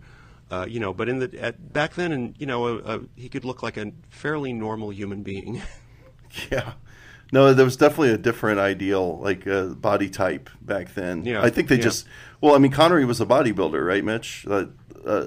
uh, 0.52 0.66
you 0.68 0.82
know, 0.82 0.94
but 0.94 1.08
in 1.08 1.20
the 1.20 1.42
at, 1.42 1.72
back 1.72 1.96
then, 1.96 2.12
and 2.12 2.36
you 2.38 2.46
know, 2.46 2.80
uh, 2.80 3.00
he 3.16 3.30
could 3.30 3.46
look 3.46 3.64
like 3.64 3.78
a 3.78 3.94
fairly 4.10 4.52
normal 4.52 4.92
human 4.92 5.24
being. 5.24 5.62
yeah, 6.52 6.74
no, 7.32 7.54
there 7.54 7.64
was 7.64 7.78
definitely 7.78 8.12
a 8.12 8.18
different 8.18 8.60
ideal, 8.60 9.20
like 9.20 9.48
uh, 9.48 9.68
body 9.68 10.10
type 10.10 10.50
back 10.62 10.94
then. 10.94 11.24
Yeah, 11.26 11.42
I 11.42 11.50
think 11.50 11.70
they 11.70 11.78
yeah. 11.78 11.84
just. 11.84 12.08
Well, 12.42 12.56
I 12.56 12.58
mean, 12.58 12.72
Connery 12.72 13.06
was 13.06 13.22
a 13.22 13.26
bodybuilder, 13.26 13.86
right, 13.86 14.04
Mitch? 14.04 14.46
Uh, 14.50 14.66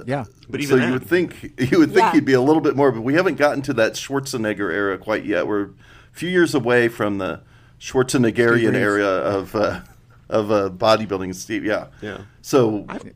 yeah, 0.06 0.24
but 0.48 0.60
even 0.60 0.68
so 0.68 0.76
then, 0.76 0.88
you 0.88 0.92
would 0.94 1.06
think 1.06 1.42
you 1.70 1.78
would 1.78 1.90
think 1.90 2.04
yeah. 2.04 2.12
he'd 2.12 2.24
be 2.24 2.34
a 2.34 2.40
little 2.40 2.60
bit 2.60 2.76
more, 2.76 2.92
but 2.92 3.00
we 3.00 3.14
haven't 3.14 3.36
gotten 3.36 3.62
to 3.62 3.72
that 3.74 3.94
Schwarzenegger 3.94 4.70
era 4.72 4.98
quite 4.98 5.24
yet. 5.24 5.46
We're 5.46 5.64
a 5.64 5.70
few 6.12 6.28
years 6.28 6.54
away 6.54 6.88
from 6.88 7.18
the 7.18 7.40
Schwarzeneggerian 7.80 8.74
era 8.74 9.04
of 9.04 9.54
uh, 9.56 9.80
of 10.28 10.46
bodybuilding. 10.78 11.34
Steve, 11.34 11.64
yeah, 11.64 11.86
yeah. 12.02 12.18
So. 12.42 12.84
I've, 12.88 13.14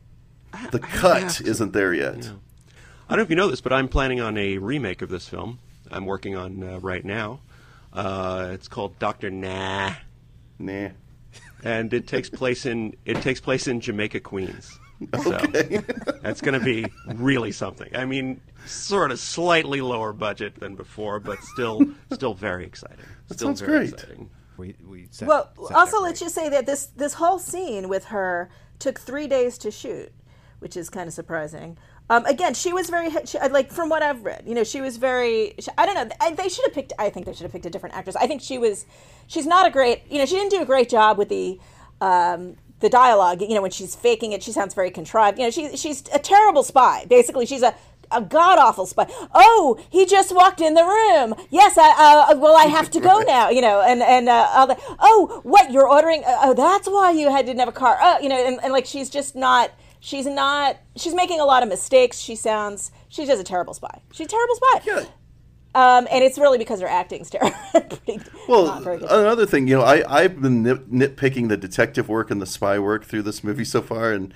the 0.71 0.79
cut 0.79 1.41
isn't 1.41 1.73
there 1.73 1.93
yet. 1.93 2.23
Yeah. 2.23 2.31
I 3.07 3.15
don't 3.15 3.17
know 3.17 3.23
if 3.23 3.29
you 3.29 3.35
know 3.35 3.47
this, 3.47 3.61
but 3.61 3.71
I'm 3.71 3.87
planning 3.87 4.19
on 4.19 4.37
a 4.37 4.57
remake 4.57 5.01
of 5.01 5.09
this 5.09 5.27
film. 5.27 5.59
I'm 5.91 6.05
working 6.05 6.35
on 6.35 6.63
uh, 6.63 6.79
right 6.79 7.05
now. 7.05 7.41
Uh, 7.93 8.49
it's 8.51 8.67
called 8.67 8.97
Doctor 8.99 9.29
Nah. 9.29 9.93
Nah. 10.57 10.89
And 11.63 11.93
it 11.93 12.07
takes 12.07 12.29
place 12.29 12.65
in 12.65 12.95
it 13.05 13.21
takes 13.21 13.39
place 13.39 13.67
in 13.67 13.81
Jamaica, 13.81 14.21
Queens. 14.21 14.79
Okay. 15.13 15.81
That's 16.21 16.41
going 16.41 16.59
to 16.59 16.65
be 16.65 16.85
really 17.15 17.51
something. 17.51 17.95
I 17.95 18.05
mean, 18.05 18.41
sort 18.65 19.11
of 19.11 19.19
slightly 19.19 19.79
lower 19.79 20.11
budget 20.11 20.59
than 20.59 20.75
before, 20.75 21.19
but 21.19 21.41
still 21.43 21.81
still 22.11 22.33
very 22.33 22.65
exciting. 22.65 23.05
That 23.27 23.35
still 23.35 23.49
sounds 23.49 23.61
very 23.61 23.87
great. 23.87 23.93
Exciting. 23.93 24.29
We, 24.57 24.75
we 24.85 25.07
set, 25.09 25.29
well, 25.29 25.49
set 25.67 25.77
also 25.77 26.01
let's 26.01 26.19
just 26.19 26.35
say 26.35 26.49
that 26.49 26.65
this 26.65 26.87
this 26.87 27.13
whole 27.13 27.39
scene 27.39 27.87
with 27.87 28.05
her 28.05 28.49
took 28.77 28.99
three 28.99 29.27
days 29.27 29.57
to 29.59 29.71
shoot 29.71 30.11
which 30.59 30.77
is 30.77 30.89
kind 30.89 31.07
of 31.07 31.13
surprising. 31.13 31.77
Um, 32.09 32.25
again, 32.25 32.53
she 32.53 32.73
was 32.73 32.89
very 32.89 33.11
she, 33.25 33.37
like 33.39 33.71
from 33.71 33.89
what 33.89 34.01
I've 34.01 34.23
read, 34.25 34.43
you 34.47 34.55
know, 34.55 34.63
she 34.63 34.81
was 34.81 34.97
very. 34.97 35.53
She, 35.59 35.69
I 35.77 35.85
don't 35.85 35.95
know. 35.95 36.15
I, 36.19 36.33
they 36.33 36.49
should 36.49 36.65
have 36.65 36.73
picked. 36.73 36.93
I 36.97 37.09
think 37.09 37.25
they 37.25 37.33
should 37.33 37.43
have 37.43 37.51
picked 37.51 37.65
a 37.65 37.69
different 37.69 37.95
actress. 37.95 38.15
I 38.15 38.27
think 38.27 38.41
she 38.41 38.57
was. 38.57 38.85
She's 39.27 39.45
not 39.45 39.67
a 39.67 39.69
great. 39.69 40.03
You 40.09 40.17
know, 40.17 40.25
she 40.25 40.35
didn't 40.35 40.51
do 40.51 40.61
a 40.61 40.65
great 40.65 40.89
job 40.89 41.17
with 41.17 41.29
the. 41.29 41.59
Um, 42.01 42.55
the 42.79 42.89
dialogue. 42.89 43.41
You 43.41 43.55
know, 43.55 43.61
when 43.61 43.71
she's 43.71 43.93
faking 43.93 44.31
it, 44.31 44.41
she 44.41 44.53
sounds 44.53 44.73
very 44.73 44.89
contrived. 44.89 45.37
You 45.37 45.43
know, 45.43 45.51
she, 45.51 45.75
she's 45.75 46.01
a 46.13 46.19
terrible 46.19 46.63
spy. 46.63 47.05
Basically, 47.09 47.45
she's 47.45 47.61
a 47.61 47.75
a 48.11 48.21
god 48.21 48.57
awful 48.57 48.85
spy. 48.85 49.05
Oh, 49.33 49.79
he 49.89 50.05
just 50.05 50.33
walked 50.33 50.61
in 50.61 50.73
the 50.73 50.83
room. 50.83 51.35
Yes, 51.49 51.77
I, 51.77 52.31
uh, 52.31 52.37
well, 52.37 52.55
I 52.55 52.65
have 52.65 52.89
to 52.91 52.99
go 52.99 53.19
now. 53.27 53.49
You 53.49 53.61
know, 53.61 53.81
and 53.81 54.01
and 54.01 54.29
uh, 54.29 54.65
the, 54.65 54.77
oh, 54.99 55.41
what 55.43 55.71
you're 55.71 55.89
ordering? 55.89 56.23
Uh, 56.23 56.37
oh, 56.43 56.53
that's 56.53 56.87
why 56.87 57.11
you 57.11 57.29
had 57.29 57.45
didn't 57.45 57.59
have 57.59 57.69
a 57.69 57.73
car. 57.73 57.97
Oh, 58.01 58.19
you 58.19 58.29
know, 58.29 58.47
and, 58.47 58.59
and 58.63 58.73
like 58.73 58.85
she's 58.85 59.09
just 59.09 59.35
not. 59.35 59.71
She's 59.99 60.25
not. 60.25 60.77
She's 60.95 61.13
making 61.13 61.39
a 61.39 61.45
lot 61.45 61.61
of 61.63 61.69
mistakes. 61.69 62.17
She 62.19 62.35
sounds. 62.35 62.91
She's 63.09 63.27
just 63.27 63.41
a 63.41 63.43
terrible 63.43 63.73
spy. 63.73 64.01
She's 64.11 64.27
a 64.27 64.29
terrible 64.29 64.55
spy. 64.55 64.81
Yeah. 64.85 65.05
Um, 65.75 66.07
and 66.11 66.23
it's 66.23 66.37
really 66.39 66.57
because 66.57 66.81
her 66.81 66.87
acting's 66.87 67.29
terrible. 67.31 67.55
Pretty- 67.71 68.21
Well, 68.47 68.65
not 68.65 68.83
very 68.83 68.97
good. 68.97 69.09
another 69.11 69.45
thing, 69.45 69.67
you 69.67 69.75
know, 69.77 69.83
I, 69.83 70.03
I've 70.23 70.41
been 70.41 70.63
nit- 70.63 70.91
nitpicking 70.91 71.49
the 71.49 71.57
detective 71.57 72.09
work 72.09 72.31
and 72.31 72.41
the 72.41 72.47
spy 72.47 72.79
work 72.79 73.05
through 73.05 73.21
this 73.21 73.43
movie 73.43 73.65
so 73.65 73.81
far. 73.83 74.11
And 74.11 74.33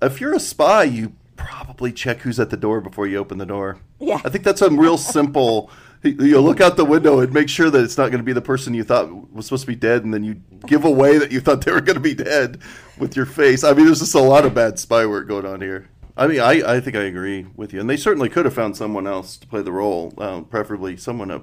if 0.00 0.20
you're 0.22 0.34
a 0.34 0.40
spy, 0.40 0.84
you 0.84 1.12
probably 1.44 1.92
check 1.92 2.18
who's 2.18 2.38
at 2.40 2.50
the 2.50 2.56
door 2.56 2.80
before 2.80 3.06
you 3.06 3.18
open 3.18 3.38
the 3.38 3.46
door. 3.46 3.78
Yeah. 3.98 4.20
I 4.24 4.28
think 4.28 4.44
that's 4.44 4.62
a 4.62 4.70
real 4.70 4.98
simple. 4.98 5.70
You 6.02 6.40
look 6.40 6.62
out 6.62 6.78
the 6.78 6.84
window 6.86 7.20
and 7.20 7.30
make 7.30 7.50
sure 7.50 7.68
that 7.68 7.84
it's 7.84 7.98
not 7.98 8.06
going 8.10 8.20
to 8.20 8.24
be 8.24 8.32
the 8.32 8.40
person 8.40 8.72
you 8.72 8.84
thought 8.84 9.30
was 9.34 9.44
supposed 9.44 9.64
to 9.64 9.66
be 9.66 9.74
dead, 9.74 10.02
and 10.02 10.14
then 10.14 10.24
you 10.24 10.40
give 10.66 10.86
away 10.86 11.18
that 11.18 11.30
you 11.30 11.40
thought 11.40 11.62
they 11.62 11.72
were 11.72 11.82
going 11.82 11.96
to 11.96 12.00
be 12.00 12.14
dead 12.14 12.58
with 12.98 13.14
your 13.16 13.26
face. 13.26 13.62
I 13.62 13.74
mean, 13.74 13.84
there's 13.84 13.98
just 13.98 14.14
a 14.14 14.18
lot 14.18 14.46
of 14.46 14.54
bad 14.54 14.78
spy 14.78 15.04
work 15.04 15.28
going 15.28 15.44
on 15.44 15.60
here. 15.60 15.90
I 16.16 16.26
mean, 16.26 16.40
I, 16.40 16.76
I 16.76 16.80
think 16.80 16.96
I 16.96 17.02
agree 17.02 17.44
with 17.54 17.74
you, 17.74 17.80
and 17.80 17.90
they 17.90 17.98
certainly 17.98 18.30
could 18.30 18.46
have 18.46 18.54
found 18.54 18.78
someone 18.78 19.06
else 19.06 19.36
to 19.36 19.46
play 19.46 19.60
the 19.60 19.72
role, 19.72 20.14
um, 20.16 20.46
preferably 20.46 20.96
someone 20.96 21.30
of 21.30 21.42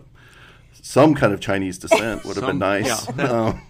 some 0.73 1.13
kind 1.13 1.33
of 1.33 1.39
Chinese 1.39 1.77
descent 1.77 2.25
would 2.25 2.37
have 2.37 2.47
been 2.47 2.57
nice. 2.57 2.87
yeah, 2.87 3.11
that- 3.15 3.29
Um, 3.35 3.61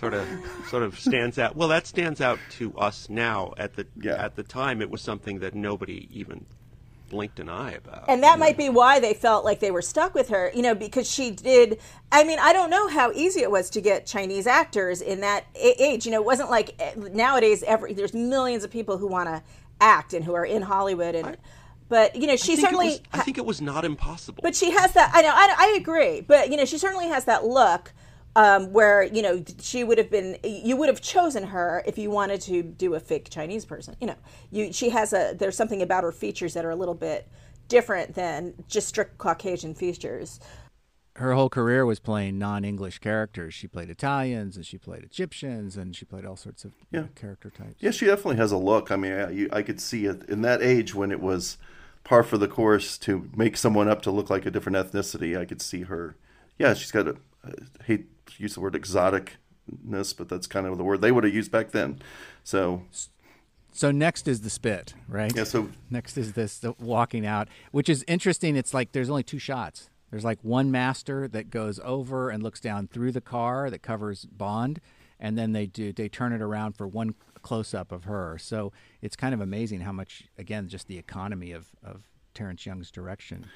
sort 0.00 0.14
of 0.14 0.26
sort 0.68 0.82
of 0.82 0.98
stands 0.98 1.38
out. 1.38 1.54
Well, 1.56 1.68
that 1.68 1.86
stands 1.86 2.20
out 2.20 2.38
to 2.58 2.74
us 2.76 3.08
now. 3.08 3.52
At 3.58 3.74
the 3.74 3.86
Yeah. 4.00 4.12
at 4.24 4.34
the 4.34 4.42
time, 4.42 4.80
it 4.82 4.90
was 4.90 5.02
something 5.02 5.38
that 5.40 5.54
nobody 5.54 6.08
even 6.10 6.46
blinked 7.10 7.40
an 7.40 7.48
eye 7.48 7.72
about. 7.72 8.04
and 8.08 8.22
that 8.22 8.38
might 8.38 8.56
be 8.56 8.68
why 8.68 9.00
they 9.00 9.12
felt 9.12 9.44
like 9.44 9.58
they 9.58 9.72
were 9.72 9.82
stuck 9.82 10.14
with 10.14 10.28
her 10.28 10.48
you 10.54 10.62
know 10.62 10.76
because 10.76 11.10
she 11.10 11.32
did 11.32 11.80
i 12.12 12.22
mean 12.22 12.38
i 12.38 12.52
don't 12.52 12.70
know 12.70 12.86
how 12.86 13.10
easy 13.10 13.40
it 13.40 13.50
was 13.50 13.68
to 13.68 13.80
get 13.80 14.06
chinese 14.06 14.46
actors 14.46 15.00
in 15.00 15.20
that 15.20 15.44
a- 15.56 15.82
age 15.82 16.06
you 16.06 16.12
know 16.12 16.20
it 16.20 16.24
wasn't 16.24 16.48
like 16.48 16.72
eh, 16.78 16.92
nowadays 17.12 17.64
every 17.64 17.92
there's 17.94 18.14
millions 18.14 18.62
of 18.62 18.70
people 18.70 18.96
who 18.96 19.08
want 19.08 19.28
to 19.28 19.42
act 19.80 20.14
and 20.14 20.24
who 20.24 20.34
are 20.34 20.44
in 20.46 20.62
hollywood 20.62 21.16
and 21.16 21.36
but 21.88 22.14
you 22.14 22.28
know 22.28 22.36
she 22.36 22.52
I 22.52 22.56
certainly 22.60 22.86
was- 22.86 23.00
I 23.12 23.18
think 23.22 23.38
it 23.38 23.44
was 23.44 23.60
not 23.60 23.84
impossible. 23.84 24.38
but 24.44 24.54
she 24.54 24.70
has 24.70 24.92
that 24.92 25.10
i 25.12 25.20
know 25.20 25.32
I, 25.34 25.52
I 25.58 25.76
agree 25.80 26.20
but 26.20 26.48
you 26.48 26.56
know 26.56 26.64
she 26.64 26.78
certainly 26.78 27.08
has 27.08 27.24
that 27.24 27.44
look 27.44 27.92
um, 28.36 28.72
where 28.72 29.02
you 29.02 29.22
know 29.22 29.44
she 29.60 29.84
would 29.84 29.98
have 29.98 30.10
been 30.10 30.38
you 30.44 30.76
would 30.76 30.88
have 30.88 31.00
chosen 31.00 31.44
her 31.44 31.82
if 31.86 31.98
you 31.98 32.10
wanted 32.10 32.40
to 32.42 32.62
do 32.62 32.94
a 32.94 33.00
fake 33.00 33.28
chinese 33.30 33.64
person 33.64 33.96
you 34.00 34.06
know 34.06 34.16
you 34.50 34.72
she 34.72 34.90
has 34.90 35.12
a 35.12 35.34
there's 35.38 35.56
something 35.56 35.82
about 35.82 36.04
her 36.04 36.12
features 36.12 36.54
that 36.54 36.64
are 36.64 36.70
a 36.70 36.76
little 36.76 36.94
bit 36.94 37.28
different 37.68 38.14
than 38.14 38.54
just 38.68 38.88
strict 38.88 39.18
caucasian 39.18 39.74
features 39.74 40.40
Her 41.16 41.34
whole 41.34 41.50
career 41.50 41.84
was 41.84 41.98
playing 42.00 42.38
non-English 42.38 42.98
characters. 43.00 43.52
She 43.52 43.66
played 43.68 43.90
Italians 43.90 44.56
and 44.56 44.64
she 44.64 44.78
played 44.78 45.02
Egyptians 45.04 45.76
and 45.76 45.94
she 45.94 46.04
played 46.04 46.24
all 46.24 46.36
sorts 46.36 46.64
of 46.64 46.72
Yeah. 46.90 47.06
character 47.14 47.50
types. 47.50 47.74
Yeah, 47.78 47.90
she 47.90 48.06
definitely 48.06 48.36
has 48.36 48.52
a 48.52 48.56
look. 48.56 48.90
I 48.90 48.96
mean, 48.96 49.12
I, 49.12 49.30
you, 49.30 49.48
I 49.52 49.62
could 49.62 49.80
see 49.80 50.06
it 50.06 50.22
in 50.28 50.42
that 50.42 50.62
age 50.62 50.94
when 50.94 51.10
it 51.12 51.20
was 51.20 51.58
par 52.04 52.22
for 52.22 52.38
the 52.38 52.48
course 52.48 52.96
to 52.98 53.28
make 53.36 53.56
someone 53.56 53.88
up 53.88 54.00
to 54.02 54.10
look 54.10 54.30
like 54.30 54.46
a 54.46 54.50
different 54.50 54.76
ethnicity. 54.78 55.36
I 55.38 55.44
could 55.44 55.60
see 55.60 55.82
her. 55.82 56.16
Yeah, 56.58 56.74
she's 56.74 56.92
got 56.92 57.08
a. 57.08 57.16
I 57.44 57.50
hate 57.84 58.06
to 58.18 58.19
use 58.40 58.54
the 58.54 58.60
word 58.60 58.74
exoticness, 58.74 60.16
but 60.16 60.28
that's 60.28 60.46
kind 60.46 60.66
of 60.66 60.76
the 60.78 60.84
word 60.84 61.00
they 61.00 61.12
would 61.12 61.24
have 61.24 61.34
used 61.34 61.50
back 61.52 61.70
then. 61.70 62.00
So 62.44 62.82
So 63.72 63.90
next 63.90 64.26
is 64.26 64.40
the 64.40 64.50
spit, 64.50 64.94
right? 65.08 65.34
yeah, 65.34 65.44
so 65.44 65.68
Next 65.90 66.16
is 66.16 66.32
this 66.32 66.58
the 66.58 66.72
walking 66.80 67.26
out, 67.26 67.48
which 67.70 67.88
is 67.88 68.04
interesting. 68.08 68.56
It's 68.56 68.74
like 68.74 68.92
there's 68.92 69.10
only 69.10 69.22
two 69.22 69.38
shots. 69.38 69.90
There's 70.10 70.24
like 70.24 70.38
one 70.42 70.70
master 70.72 71.28
that 71.28 71.50
goes 71.50 71.78
over 71.84 72.30
and 72.30 72.42
looks 72.42 72.60
down 72.60 72.88
through 72.88 73.12
the 73.12 73.20
car 73.20 73.70
that 73.70 73.80
covers 73.80 74.24
Bond, 74.24 74.80
and 75.20 75.38
then 75.38 75.52
they 75.52 75.66
do 75.66 75.92
they 75.92 76.08
turn 76.08 76.32
it 76.32 76.42
around 76.42 76.72
for 76.76 76.88
one 76.88 77.14
close 77.42 77.72
up 77.74 77.92
of 77.92 78.04
her. 78.04 78.36
So 78.38 78.72
it's 79.00 79.16
kind 79.16 79.32
of 79.34 79.40
amazing 79.40 79.80
how 79.82 79.92
much 79.92 80.24
again 80.36 80.68
just 80.68 80.88
the 80.88 80.98
economy 80.98 81.52
of 81.52 81.68
of 81.84 82.02
Terence 82.34 82.66
Young's 82.66 82.90
direction. 82.90 83.46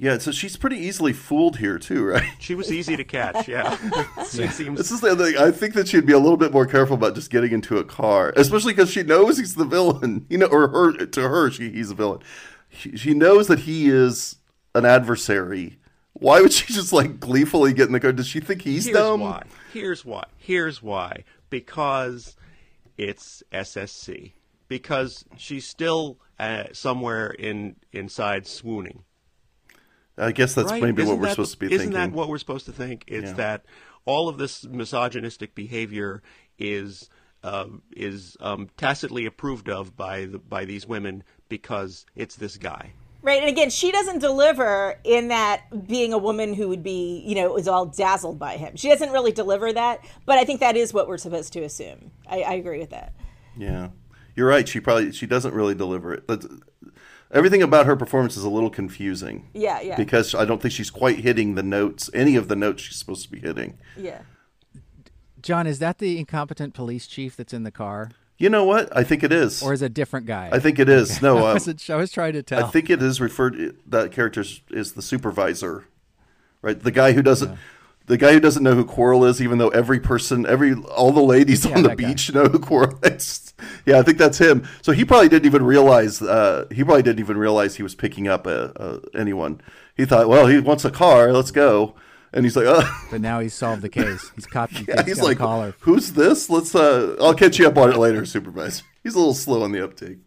Yeah, 0.00 0.16
so 0.16 0.32
she's 0.32 0.56
pretty 0.56 0.78
easily 0.78 1.12
fooled 1.12 1.58
here 1.58 1.78
too, 1.78 2.02
right? 2.02 2.26
she 2.38 2.54
was 2.54 2.72
easy 2.72 2.96
to 2.96 3.04
catch. 3.04 3.46
Yeah, 3.46 3.76
it 4.16 4.26
seems. 4.26 4.78
This 4.78 4.90
is 4.90 5.02
the 5.02 5.14
thing. 5.14 5.36
I 5.36 5.50
think 5.50 5.74
that 5.74 5.88
she'd 5.88 6.06
be 6.06 6.14
a 6.14 6.18
little 6.18 6.38
bit 6.38 6.52
more 6.52 6.64
careful 6.64 6.94
about 6.94 7.14
just 7.14 7.30
getting 7.30 7.52
into 7.52 7.76
a 7.76 7.84
car, 7.84 8.32
especially 8.34 8.72
because 8.72 8.90
she 8.90 9.02
knows 9.02 9.36
he's 9.36 9.56
the 9.56 9.66
villain. 9.66 10.26
You 10.30 10.38
know, 10.38 10.46
or 10.46 10.68
her 10.68 11.06
to 11.06 11.28
her, 11.28 11.50
she, 11.50 11.70
he's 11.70 11.90
a 11.90 11.94
villain. 11.94 12.20
She, 12.68 12.96
she 12.96 13.14
knows 13.14 13.48
that 13.48 13.60
he 13.60 13.90
is 13.90 14.36
an 14.74 14.86
adversary. 14.86 15.78
Why 16.14 16.40
would 16.40 16.52
she 16.52 16.72
just 16.72 16.92
like 16.92 17.20
gleefully 17.20 17.74
get 17.74 17.88
in 17.88 17.92
the 17.92 18.00
car? 18.00 18.12
Does 18.12 18.26
she 18.26 18.40
think 18.40 18.62
he's 18.62 18.86
Here's 18.86 18.96
dumb? 18.96 19.20
why. 19.20 19.42
Here's 19.72 20.04
why. 20.04 20.24
Here's 20.38 20.82
why. 20.82 21.24
Because 21.50 22.36
it's 22.96 23.42
SSC. 23.52 24.32
Because 24.68 25.24
she's 25.36 25.66
still 25.66 26.18
uh, 26.38 26.64
somewhere 26.72 27.30
in 27.30 27.76
inside 27.92 28.46
swooning. 28.46 29.02
I 30.20 30.32
guess 30.32 30.54
that's 30.54 30.70
right? 30.70 30.82
maybe 30.82 31.02
Isn't 31.02 31.14
what 31.14 31.20
we're 31.20 31.26
that- 31.28 31.30
supposed 31.32 31.52
to 31.52 31.58
be 31.58 31.68
thinking. 31.68 31.80
Isn't 31.88 31.92
that 31.94 32.12
what 32.12 32.28
we're 32.28 32.38
supposed 32.38 32.66
to 32.66 32.72
think? 32.72 33.04
It's 33.06 33.28
Yeah. 33.30 33.32
that 33.34 33.64
all 34.04 34.28
of 34.28 34.38
this 34.38 34.64
misogynistic 34.64 35.54
behavior 35.54 36.22
is 36.58 37.08
um, 37.42 37.80
is 37.96 38.36
um, 38.40 38.68
tacitly 38.76 39.24
approved 39.24 39.70
of 39.70 39.96
by 39.96 40.26
the, 40.26 40.38
by 40.38 40.66
these 40.66 40.86
women 40.86 41.22
because 41.48 42.04
it's 42.14 42.36
this 42.36 42.58
guy. 42.58 42.92
right 43.22 43.40
and 43.40 43.48
again 43.48 43.70
she 43.70 43.90
doesn't 43.90 44.18
deliver 44.18 44.98
in 45.04 45.28
that 45.28 45.62
being 45.88 46.12
a 46.12 46.18
woman 46.18 46.52
who 46.52 46.68
would 46.68 46.82
be 46.82 47.22
you 47.26 47.34
know 47.34 47.56
is 47.56 47.66
all 47.66 47.86
dazzled 47.86 48.38
by 48.38 48.56
him 48.58 48.76
she 48.76 48.88
doesn't 48.90 49.10
really 49.10 49.32
deliver 49.32 49.72
that 49.72 50.02
but 50.26 50.36
i 50.38 50.44
think 50.44 50.60
that 50.60 50.76
is 50.76 50.92
what 50.94 51.06
we're 51.08 51.18
supposed 51.18 51.52
to 51.52 51.60
assume 51.62 52.10
i, 52.28 52.40
I 52.42 52.52
agree 52.54 52.78
with 52.78 52.90
that 52.90 53.12
Yeah, 53.56 53.88
you're 54.36 54.48
right. 54.48 54.66
She 54.68 54.80
probably 54.80 55.12
she 55.12 55.26
doesn't 55.26 55.52
really 55.54 55.74
deliver 55.74 56.14
it. 56.14 56.26
That's, 56.28 56.46
everything 57.30 57.62
about 57.62 57.86
her 57.86 57.96
performance 57.96 58.36
is 58.36 58.44
a 58.44 58.50
little 58.50 58.70
confusing. 58.70 59.48
Yeah, 59.54 59.80
yeah. 59.80 59.96
Because 59.96 60.34
I 60.34 60.44
don't 60.44 60.60
think 60.60 60.72
she's 60.72 60.90
quite 60.90 61.18
hitting 61.20 61.54
the 61.54 61.62
notes, 61.62 62.10
any 62.14 62.36
of 62.36 62.48
the 62.48 62.56
notes 62.56 62.82
she's 62.82 62.96
supposed 62.96 63.22
to 63.24 63.30
be 63.30 63.38
hitting. 63.40 63.78
yeah 63.96 64.22
John, 65.42 65.66
is 65.66 65.78
that 65.78 65.98
the 65.98 66.18
incompetent 66.18 66.74
police 66.74 67.06
chief 67.06 67.36
that's 67.36 67.52
in 67.54 67.62
the 67.62 67.70
car, 67.70 68.10
You 68.38 68.50
know 68.50 68.64
what? 68.64 68.94
I 68.96 69.04
think 69.04 69.22
it 69.22 69.32
is. 69.32 69.62
or 69.62 69.72
is 69.72 69.82
it 69.82 69.86
a 69.86 69.88
different 69.88 70.26
guy? 70.26 70.50
I 70.52 70.58
think 70.58 70.78
it 70.78 70.88
is. 70.88 71.22
No, 71.22 71.38
I 71.46 71.50
uh, 71.50 71.54
was, 71.54 71.90
I 71.90 71.96
was 71.96 72.12
trying 72.12 72.34
to 72.34 72.42
tell. 72.42 72.64
I 72.64 72.68
think 72.68 72.90
it 72.90 73.02
is 73.02 73.20
referred. 73.20 73.76
That 73.86 74.12
character 74.12 74.42
is, 74.42 74.60
is 74.70 74.92
the 74.92 75.02
supervisor, 75.02 75.84
right? 76.62 76.78
The 76.78 76.90
guy 76.90 77.12
who 77.12 77.22
doesn't. 77.22 77.56
The 78.10 78.18
guy 78.18 78.32
who 78.32 78.40
doesn't 78.40 78.64
know 78.64 78.74
who 78.74 78.84
Quarrel 78.84 79.24
is, 79.24 79.40
even 79.40 79.58
though 79.58 79.68
every 79.68 80.00
person, 80.00 80.44
every 80.44 80.74
all 80.74 81.12
the 81.12 81.22
ladies 81.22 81.64
Yeah, 81.64 81.76
on 81.76 81.82
the 81.84 81.90
that 81.90 81.98
guy. 81.98 82.08
beach 82.08 82.34
know 82.34 82.46
who 82.46 82.58
Quarrel 82.58 82.98
is. 83.04 83.54
Yeah, 83.86 84.00
I 84.00 84.02
think 84.02 84.18
that's 84.18 84.38
him. 84.38 84.66
So 84.82 84.90
he 84.90 85.04
probably 85.04 85.28
didn't 85.28 85.46
even 85.46 85.62
realize. 85.62 86.20
Uh, 86.20 86.66
he 86.72 86.82
probably 86.82 87.04
didn't 87.04 87.20
even 87.20 87.38
realize 87.38 87.76
he 87.76 87.84
was 87.84 87.94
picking 87.94 88.26
up 88.26 88.48
a, 88.48 88.72
a, 89.14 89.18
anyone. 89.18 89.60
He 89.96 90.06
thought, 90.06 90.28
well, 90.28 90.48
he 90.48 90.58
wants 90.58 90.84
a 90.84 90.90
car. 90.90 91.32
Let's 91.32 91.52
go. 91.52 91.94
And 92.32 92.44
he's 92.44 92.56
like, 92.56 92.66
oh. 92.68 93.06
but 93.12 93.20
now 93.20 93.38
he's 93.38 93.54
solved 93.54 93.82
the 93.82 93.88
case. 94.00 94.30
He's 94.34 94.46
caught. 94.46 94.72
Yeah, 94.72 95.04
he's 95.04 95.16
got 95.16 95.22
a 95.22 95.26
like, 95.26 95.38
collar. 95.38 95.74
who's 95.80 96.12
this? 96.14 96.50
Let's. 96.50 96.74
Uh, 96.74 97.16
I'll 97.20 97.34
catch 97.34 97.60
you 97.60 97.68
up 97.68 97.76
on 97.78 97.90
it 97.92 97.96
later, 97.96 98.26
supervisor. 98.26 98.82
He's 99.04 99.14
a 99.14 99.18
little 99.18 99.34
slow 99.34 99.62
on 99.62 99.70
the 99.72 99.82
uptake. 99.82 100.18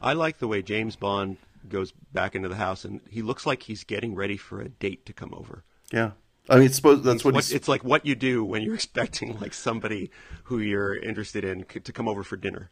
I 0.00 0.12
like 0.12 0.38
the 0.38 0.46
way 0.46 0.60
James 0.62 0.94
Bond 0.94 1.38
goes 1.68 1.92
back 2.12 2.34
into 2.36 2.48
the 2.48 2.54
house 2.56 2.84
and 2.84 3.00
he 3.08 3.22
looks 3.22 3.44
like 3.46 3.62
he's 3.62 3.82
getting 3.82 4.14
ready 4.14 4.36
for 4.36 4.60
a 4.60 4.68
date 4.68 5.04
to 5.06 5.12
come 5.12 5.32
over. 5.34 5.64
Yeah, 5.92 6.12
I 6.48 6.58
mean, 6.58 6.70
suppose 6.70 7.02
that's 7.02 7.24
what, 7.24 7.34
What, 7.34 7.50
it's 7.52 7.68
like 7.68 7.84
what 7.84 8.04
you 8.04 8.14
do 8.14 8.44
when 8.44 8.62
you're 8.62 8.74
expecting 8.82 9.38
like 9.40 9.54
somebody 9.54 10.10
who 10.44 10.58
you're 10.58 10.94
interested 10.96 11.44
in 11.44 11.64
to 11.64 11.92
come 11.92 12.08
over 12.08 12.22
for 12.22 12.36
dinner. 12.36 12.70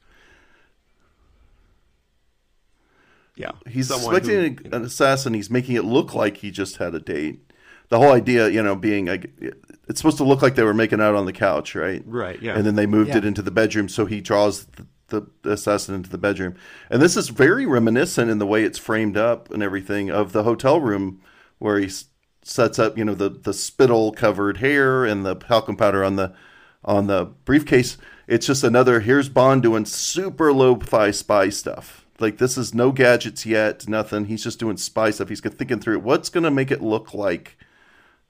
Yeah, 3.36 3.52
He's 3.66 3.88
someone 3.88 4.14
expecting 4.16 4.56
who- 4.58 4.64
an- 4.66 4.74
an 4.74 4.84
assassin. 4.84 5.34
He's 5.34 5.50
making 5.50 5.76
it 5.76 5.84
look 5.84 6.14
like 6.14 6.38
he 6.38 6.50
just 6.50 6.76
had 6.76 6.94
a 6.94 7.00
date. 7.00 7.40
The 7.88 7.98
whole 7.98 8.12
idea, 8.12 8.48
you 8.48 8.62
know, 8.62 8.76
being 8.76 9.06
like, 9.06 9.30
it's 9.88 9.98
supposed 10.00 10.18
to 10.18 10.24
look 10.24 10.42
like 10.42 10.54
they 10.54 10.62
were 10.62 10.74
making 10.74 11.00
out 11.00 11.14
on 11.14 11.26
the 11.26 11.32
couch, 11.32 11.74
right? 11.74 12.02
Right, 12.06 12.40
yeah. 12.40 12.54
And 12.56 12.64
then 12.66 12.74
they 12.76 12.86
moved 12.86 13.10
it 13.18 13.24
into 13.24 13.42
the 13.42 13.50
bedroom, 13.50 13.88
so 13.88 14.06
he 14.06 14.20
draws 14.20 14.66
the, 15.08 15.26
the 15.42 15.50
assassin 15.52 15.94
into 15.96 16.10
the 16.10 16.18
bedroom. 16.18 16.54
And 16.88 17.00
this 17.02 17.16
is 17.16 17.30
very 17.30 17.66
reminiscent 17.66 18.30
in 18.30 18.38
the 18.38 18.46
way 18.46 18.62
it's 18.62 18.78
framed 18.78 19.16
up 19.16 19.50
and 19.50 19.60
everything 19.62 20.08
of 20.10 20.32
the 20.32 20.44
hotel 20.44 20.80
room 20.80 21.20
where 21.58 21.78
he 21.80 21.86
s- 21.86 22.04
sets 22.42 22.78
up, 22.78 22.96
you 22.98 23.04
know, 23.04 23.14
the 23.14 23.28
the 23.30 23.52
spittle 23.54 24.12
covered 24.12 24.58
hair 24.58 25.04
and 25.04 25.24
the 25.24 25.34
talcum 25.34 25.76
powder 25.76 26.02
on 26.04 26.16
the 26.16 26.32
on 26.84 27.06
the 27.06 27.26
briefcase. 27.44 27.98
It's 28.26 28.46
just 28.46 28.62
another 28.64 29.00
here's 29.00 29.28
Bond 29.28 29.62
doing 29.62 29.84
super 29.84 30.52
low-fi 30.52 31.10
spy 31.10 31.48
stuff. 31.48 32.06
Like 32.18 32.38
this 32.38 32.56
is 32.58 32.74
no 32.74 32.92
gadgets 32.92 33.44
yet, 33.46 33.88
nothing. 33.88 34.26
He's 34.26 34.42
just 34.44 34.58
doing 34.60 34.76
spy 34.76 35.10
stuff. 35.10 35.28
He's 35.28 35.40
thinking 35.40 35.80
through 35.80 36.00
what's 36.00 36.28
going 36.28 36.44
to 36.44 36.50
make 36.50 36.70
it 36.70 36.82
look 36.82 37.14
like 37.14 37.56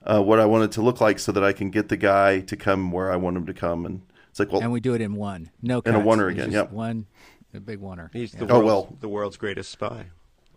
uh, 0.03 0.21
what 0.21 0.39
I 0.39 0.45
want 0.45 0.63
it 0.63 0.71
to 0.73 0.81
look 0.81 0.99
like, 0.99 1.19
so 1.19 1.31
that 1.31 1.43
I 1.43 1.53
can 1.53 1.69
get 1.69 1.89
the 1.89 1.97
guy 1.97 2.39
to 2.39 2.55
come 2.57 2.91
where 2.91 3.11
I 3.11 3.17
want 3.17 3.37
him 3.37 3.45
to 3.45 3.53
come, 3.53 3.85
and 3.85 4.01
It's 4.31 4.39
like, 4.39 4.51
well, 4.51 4.61
and 4.61 4.71
we 4.71 4.79
do 4.79 4.95
it 4.95 5.01
in 5.01 5.13
one. 5.15 5.51
No, 5.61 5.81
And 5.85 5.95
a 5.95 5.99
cuts. 5.99 6.07
oner 6.09 6.29
It's 6.29 6.37
again, 6.39 6.51
just 6.51 6.55
yep. 6.55 6.71
One, 6.71 7.05
a 7.53 7.59
big 7.59 7.83
oner. 7.83 8.09
He's 8.11 8.33
Yeah. 8.33 8.45
the 8.45 8.53
Oh, 8.53 8.59
well. 8.61 8.97
the 8.99 9.07
world's 9.07 9.37
greatest 9.37 9.69
spy. 9.71 10.05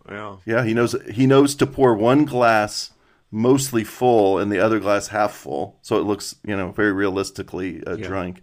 Yeah. 0.09 0.37
yeah, 0.45 0.63
he 0.65 0.73
knows 0.73 0.95
he 1.11 1.27
knows 1.27 1.53
to 1.55 1.67
pour 1.67 1.93
one 1.93 2.25
glass 2.25 2.91
mostly 3.31 3.83
full 3.83 4.37
and 4.39 4.51
the 4.51 4.59
other 4.59 4.79
glass 4.79 5.07
half 5.09 5.33
full, 5.33 5.77
so 5.81 5.97
it 5.97 6.03
looks 6.03 6.35
you 6.45 6.55
know 6.55 6.71
very 6.71 6.91
realistically 6.93 7.83
uh, 7.85 7.95
Yeah. 7.95 8.07
drunk. 8.07 8.41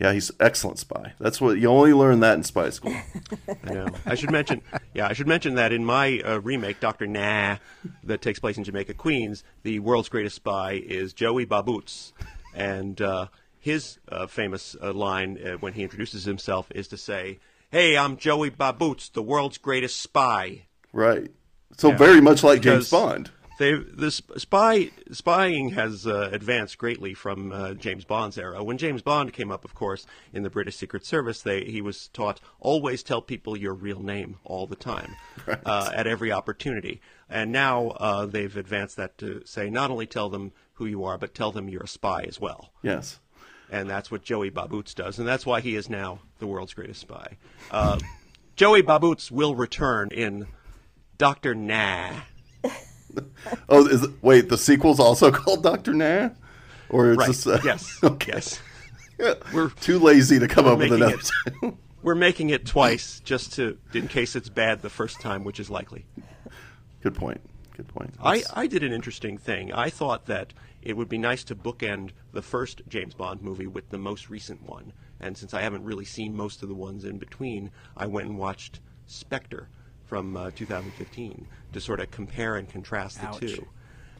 Yeah, 0.00 0.12
he's 0.12 0.30
excellent 0.38 0.78
spy. 0.78 1.14
That's 1.18 1.40
what 1.40 1.58
you 1.58 1.66
only 1.68 1.92
learn 1.92 2.20
that 2.20 2.34
in 2.34 2.44
spy 2.44 2.70
school. 2.70 2.94
I 3.64 3.72
know. 3.72 3.88
I 4.06 4.14
should 4.14 4.30
mention, 4.30 4.62
yeah, 4.94 5.08
I 5.08 5.12
should 5.12 5.26
mention 5.26 5.56
that 5.56 5.72
in 5.72 5.84
my 5.84 6.20
uh, 6.24 6.38
remake, 6.40 6.78
Doctor 6.78 7.04
Nah, 7.08 7.56
that 8.04 8.22
takes 8.22 8.38
place 8.38 8.56
in 8.56 8.62
Jamaica, 8.62 8.94
Queens, 8.94 9.42
the 9.64 9.80
world's 9.80 10.08
greatest 10.08 10.36
spy 10.36 10.74
is 10.86 11.12
Joey 11.12 11.46
Baboots, 11.46 12.12
and 12.54 13.00
uh, 13.02 13.26
his 13.58 13.98
uh, 14.08 14.28
famous 14.28 14.76
uh, 14.80 14.92
line 14.92 15.36
uh, 15.44 15.54
when 15.54 15.72
he 15.72 15.82
introduces 15.82 16.24
himself 16.24 16.70
is 16.76 16.86
to 16.88 16.96
say, 16.96 17.40
"Hey, 17.72 17.98
I'm 17.98 18.16
Joey 18.18 18.50
Baboots, 18.50 19.08
the 19.08 19.22
world's 19.22 19.58
greatest 19.58 19.98
spy." 19.98 20.66
right. 20.92 21.28
So 21.76 21.90
very 21.90 22.20
much 22.20 22.44
like 22.44 22.60
James 22.62 22.88
Bond. 22.88 23.30
They 23.58 23.74
the 23.74 24.12
spy 24.12 24.90
spying 25.10 25.70
has 25.70 26.06
uh, 26.06 26.30
advanced 26.32 26.78
greatly 26.78 27.12
from 27.12 27.50
uh, 27.52 27.74
James 27.74 28.04
Bond's 28.04 28.38
era. 28.38 28.62
When 28.62 28.78
James 28.78 29.02
Bond 29.02 29.32
came 29.32 29.50
up, 29.50 29.64
of 29.64 29.74
course, 29.74 30.06
in 30.32 30.44
the 30.44 30.50
British 30.50 30.76
Secret 30.76 31.04
Service, 31.04 31.42
they 31.42 31.64
he 31.64 31.82
was 31.82 32.08
taught 32.08 32.40
always 32.60 33.02
tell 33.02 33.20
people 33.20 33.56
your 33.56 33.74
real 33.74 34.00
name 34.00 34.36
all 34.44 34.68
the 34.68 34.76
time, 34.76 35.16
uh, 35.66 35.90
at 35.92 36.06
every 36.06 36.30
opportunity. 36.30 37.00
And 37.28 37.50
now 37.50 37.88
uh, 37.98 38.26
they've 38.26 38.56
advanced 38.56 38.96
that 38.96 39.18
to 39.18 39.42
say 39.44 39.68
not 39.68 39.90
only 39.90 40.06
tell 40.06 40.28
them 40.28 40.52
who 40.74 40.86
you 40.86 41.02
are, 41.02 41.18
but 41.18 41.34
tell 41.34 41.50
them 41.50 41.68
you're 41.68 41.82
a 41.82 41.88
spy 41.88 42.22
as 42.22 42.40
well. 42.40 42.70
Yes. 42.82 43.18
And 43.70 43.90
that's 43.90 44.10
what 44.10 44.22
Joey 44.22 44.50
Baboots 44.50 44.94
does, 44.94 45.18
and 45.18 45.26
that's 45.26 45.44
why 45.44 45.60
he 45.60 45.74
is 45.74 45.90
now 45.90 46.20
the 46.38 46.46
world's 46.46 46.74
greatest 46.74 47.00
spy. 47.00 47.36
Uh, 47.72 47.98
Joey 48.56 48.82
Baboots 48.82 49.30
will 49.32 49.56
return 49.56 50.10
in 50.12 50.46
Doctor 51.18 51.54
Nah. 51.54 52.20
Oh, 53.68 53.86
is 53.86 54.02
it, 54.04 54.10
wait, 54.22 54.48
the 54.48 54.58
sequel's 54.58 55.00
also 55.00 55.30
called 55.32 55.62
Doctor 55.62 55.92
Nah, 55.94 56.30
or 56.90 57.12
is 57.12 57.16
Right. 57.18 57.26
this? 57.28 57.46
Uh, 57.46 57.60
yes. 57.64 57.98
Okay. 58.04 58.32
Yes. 58.32 58.60
We're 59.52 59.70
too 59.70 59.98
lazy 59.98 60.38
to 60.38 60.46
come 60.48 60.66
up 60.66 60.78
with 60.78 60.92
another. 60.92 61.16
it- 61.62 61.74
We're 62.02 62.14
making 62.14 62.50
it 62.50 62.64
twice 62.66 63.20
just 63.24 63.54
to 63.54 63.76
in 63.92 64.06
case 64.08 64.36
it's 64.36 64.48
bad 64.48 64.82
the 64.82 64.90
first 64.90 65.20
time, 65.20 65.42
which 65.44 65.58
is 65.58 65.68
likely. 65.70 66.06
Good 67.02 67.14
point. 67.16 67.40
Good 67.76 67.88
point. 67.88 68.14
I, 68.22 68.42
I 68.54 68.66
did 68.68 68.82
an 68.84 68.92
interesting 68.92 69.36
thing. 69.38 69.72
I 69.72 69.90
thought 69.90 70.26
that 70.26 70.52
it 70.82 70.96
would 70.96 71.08
be 71.08 71.18
nice 71.18 71.42
to 71.44 71.56
bookend 71.56 72.10
the 72.32 72.42
first 72.42 72.82
James 72.88 73.14
Bond 73.14 73.42
movie 73.42 73.66
with 73.66 73.90
the 73.90 73.98
most 73.98 74.30
recent 74.30 74.62
one. 74.62 74.92
And 75.20 75.36
since 75.36 75.52
I 75.54 75.62
haven't 75.62 75.84
really 75.84 76.04
seen 76.04 76.36
most 76.36 76.62
of 76.62 76.68
the 76.68 76.74
ones 76.76 77.04
in 77.04 77.18
between, 77.18 77.70
I 77.96 78.06
went 78.06 78.28
and 78.28 78.38
watched 78.38 78.78
Spectre 79.06 79.68
from 80.08 80.36
uh, 80.36 80.50
2015 80.56 81.46
to 81.72 81.80
sort 81.80 82.00
of 82.00 82.10
compare 82.10 82.56
and 82.56 82.68
contrast 82.68 83.20
the 83.20 83.26
Ouch. 83.28 83.40
two. 83.40 83.68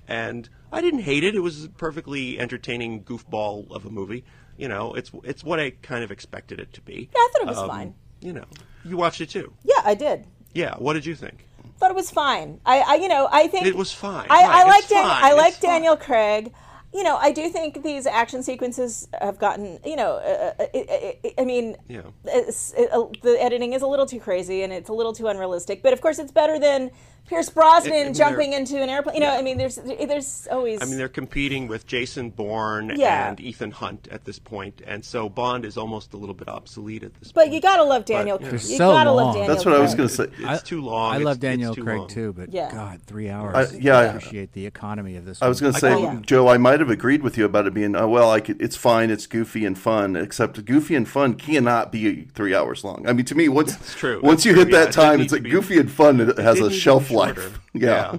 And 0.07 0.49
I 0.73 0.81
didn't 0.81 1.01
hate 1.01 1.25
it. 1.25 1.35
It 1.35 1.41
was 1.41 1.65
a 1.65 1.69
perfectly 1.69 2.39
entertaining 2.39 3.03
goofball 3.05 3.71
of 3.71 3.85
a 3.87 3.91
movie. 3.91 4.25
You 4.57 4.69
know, 4.69 4.95
it's 4.95 5.11
it's 5.25 5.43
what 5.45 5.61
I 5.61 5.71
kind 5.83 6.03
of 6.05 6.11
expected 6.11 6.61
it 6.61 6.73
to 6.75 6.81
be. 6.83 7.09
Yeah, 7.15 7.19
I 7.21 7.29
thought 7.33 7.43
it 7.43 7.49
was 7.49 7.59
Um, 7.59 7.69
fine. 7.69 7.95
You 8.21 8.33
know, 8.35 8.45
you 8.85 8.97
watched 8.97 9.21
it 9.21 9.31
too. 9.31 9.53
Yeah, 9.65 9.81
I 9.85 9.95
did. 9.95 10.27
Yeah. 10.53 10.75
What 10.79 10.95
did 10.95 11.07
you 11.07 11.15
think? 11.15 11.47
Thought 11.79 11.91
it 11.91 11.97
was 11.97 12.11
fine. 12.11 12.61
I, 12.67 12.81
I 12.81 12.95
you 12.97 13.07
know, 13.09 13.29
I 13.31 13.47
think 13.47 13.67
It 13.67 13.77
was 13.77 13.93
fine. 13.93 14.27
I, 14.29 14.43
Right, 14.43 14.51
I 14.51 14.65
like 14.65 14.79
it's 14.81 14.89
Dan, 14.89 15.05
fine, 15.05 15.25
I 15.25 15.29
it's 15.29 15.37
like 15.37 15.55
fine. 15.55 15.71
Daniel 15.71 15.97
Craig. 15.97 16.53
You 16.93 17.03
know, 17.03 17.17
I 17.17 17.33
do 17.33 17.51
think 17.51 17.83
these 17.83 18.07
action 18.07 18.43
sequences 18.43 19.09
have 19.21 19.39
gotten. 19.39 19.79
You 19.85 19.97
know, 19.97 20.13
uh, 20.15 20.55
uh, 20.59 20.67
I, 20.75 21.19
I, 21.25 21.35
I 21.43 21.45
mean, 21.45 21.77
Yeah. 21.89 22.03
it, 22.25 22.91
uh, 22.91 23.05
the 23.23 23.37
editing 23.41 23.75
is 23.75 23.83
a 23.83 23.87
little 23.87 24.07
too 24.07 24.21
crazy 24.21 24.63
and 24.63 24.73
it's 24.73 24.89
a 24.89 24.95
little 24.95 25.13
too 25.13 25.27
unrealistic. 25.27 25.83
But 25.83 25.93
of 25.93 26.01
course, 26.01 26.19
it's 26.19 26.33
better 26.33 26.59
than 26.59 26.91
Pierce 27.29 27.51
Brosnan 27.51 27.93
I 27.93 28.05
mean, 28.05 28.15
jumping 28.15 28.53
into 28.55 28.81
an 28.83 28.89
airplane. 28.89 29.17
You 29.17 29.21
know, 29.21 29.31
I 29.31 29.43
mean, 29.43 29.59
there's 29.59 29.77
there's 29.77 30.49
always. 30.51 30.81
I 30.83 30.87
mean, 30.87 30.97
they're 30.97 31.09
competing 31.09 31.69
with 31.69 31.87
Jason 31.87 32.31
Bourne 32.31 32.93
Yeah. 32.97 33.29
and 33.31 33.39
Ethan 33.41 33.71
Hunt 33.71 34.09
at 34.11 34.25
this 34.25 34.39
point, 34.39 34.81
and 34.87 35.05
so 35.05 35.29
Bond 35.29 35.65
is 35.65 35.77
almost 35.77 36.15
a 36.15 36.17
little 36.17 36.35
bit 36.35 36.49
obsolete 36.49 37.03
at 37.05 37.15
this 37.15 37.29
point. 37.31 37.35
but 37.35 37.41
point. 37.43 37.53
you 37.55 37.61
gotta 37.61 37.85
love 37.85 38.05
Daniel. 38.05 38.39
They're 38.39 38.51
Craig. 38.51 38.63
You 38.63 38.77
so 38.79 38.91
gotta 38.93 39.13
long. 39.13 39.27
love 39.27 39.35
Daniel. 39.37 39.55
That's 39.55 39.65
what 39.67 39.75
I 39.75 39.79
was 39.81 39.95
going 39.95 40.09
to 40.09 40.15
say. 40.15 40.27
It's 40.39 40.63
too 40.63 40.81
long. 40.81 41.13
I 41.13 41.17
It's- 41.17 41.25
love 41.27 41.37
it's 41.37 41.43
Daniel 41.43 41.75
too 41.75 41.85
Craig 41.85 41.99
long. 41.99 42.09
too, 42.09 42.33
but 42.33 42.53
Yeah. 42.53 42.73
God, 42.73 43.01
three 43.07 43.29
hours. 43.29 43.73
I- 43.75 43.77
yeah, 43.77 43.99
I 43.99 44.03
I- 44.03 44.05
appreciate 44.07 44.53
the 44.53 44.67
economy 44.67 45.17
of 45.17 45.25
this. 45.25 45.43
I 45.43 45.49
was 45.49 45.61
one. 45.61 45.73
going 45.73 45.75
to 45.75 45.81
say, 45.81 45.93
Oh, 45.95 46.03
yeah. 46.15 46.19
Joe, 46.23 46.49
I 46.49 46.57
might 46.59 46.81
have 46.81 46.91
agreed 46.91 47.23
with 47.23 47.37
you 47.37 47.45
about 47.45 47.67
it 47.67 47.75
being, 47.75 47.95
uh, 47.95 48.07
well, 48.07 48.31
I 48.31 48.41
could, 48.41 48.61
it's 48.63 48.77
fine, 48.77 49.11
it's 49.11 49.27
goofy 49.27 49.65
and 49.67 49.79
fun, 49.79 50.17
except 50.17 50.65
goofy 50.65 50.95
and 50.95 51.07
fun 51.09 51.35
cannot 51.35 51.93
be 51.93 52.23
three 52.35 52.55
hours 52.55 52.85
long. 52.85 53.05
I 53.07 53.13
mean, 53.13 53.27
to 53.27 53.35
me, 53.35 53.49
once 53.49 53.77
true. 53.95 54.21
once 54.23 54.39
That's 54.39 54.47
you 54.47 54.53
true, 54.53 54.65
hit 54.65 54.73
yeah. 54.73 54.85
that 54.85 54.93
time, 54.93 55.21
it's 55.21 55.33
like 55.33 55.43
goofy 55.43 55.79
and 55.79 55.91
fun. 55.91 56.21
It, 56.21 56.39
has 56.39 56.61
a 56.61 56.71
shelf 56.71 57.09
be 57.09 57.15
life. 57.19 57.37
shorter. 57.37 57.57
Yeah. 57.75 58.19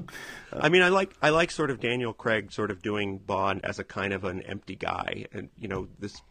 I 0.51 0.69
mean, 0.69 0.81
I 0.81 0.89
like 0.89 1.13
I 1.21 1.29
like 1.29 1.51
sort 1.51 1.69
of 1.69 1.79
Daniel 1.79 2.13
Craig 2.13 2.51
sort 2.51 2.71
of 2.71 2.81
doing 2.81 3.17
Bond 3.19 3.61
as 3.63 3.79
a 3.79 3.83
kind 3.83 4.13
of 4.13 4.23
an 4.23 4.41
empty 4.43 4.75
guy, 4.75 5.25
and 5.31 5.49
you 5.57 5.67
know 5.67 5.87
this. 5.99 6.21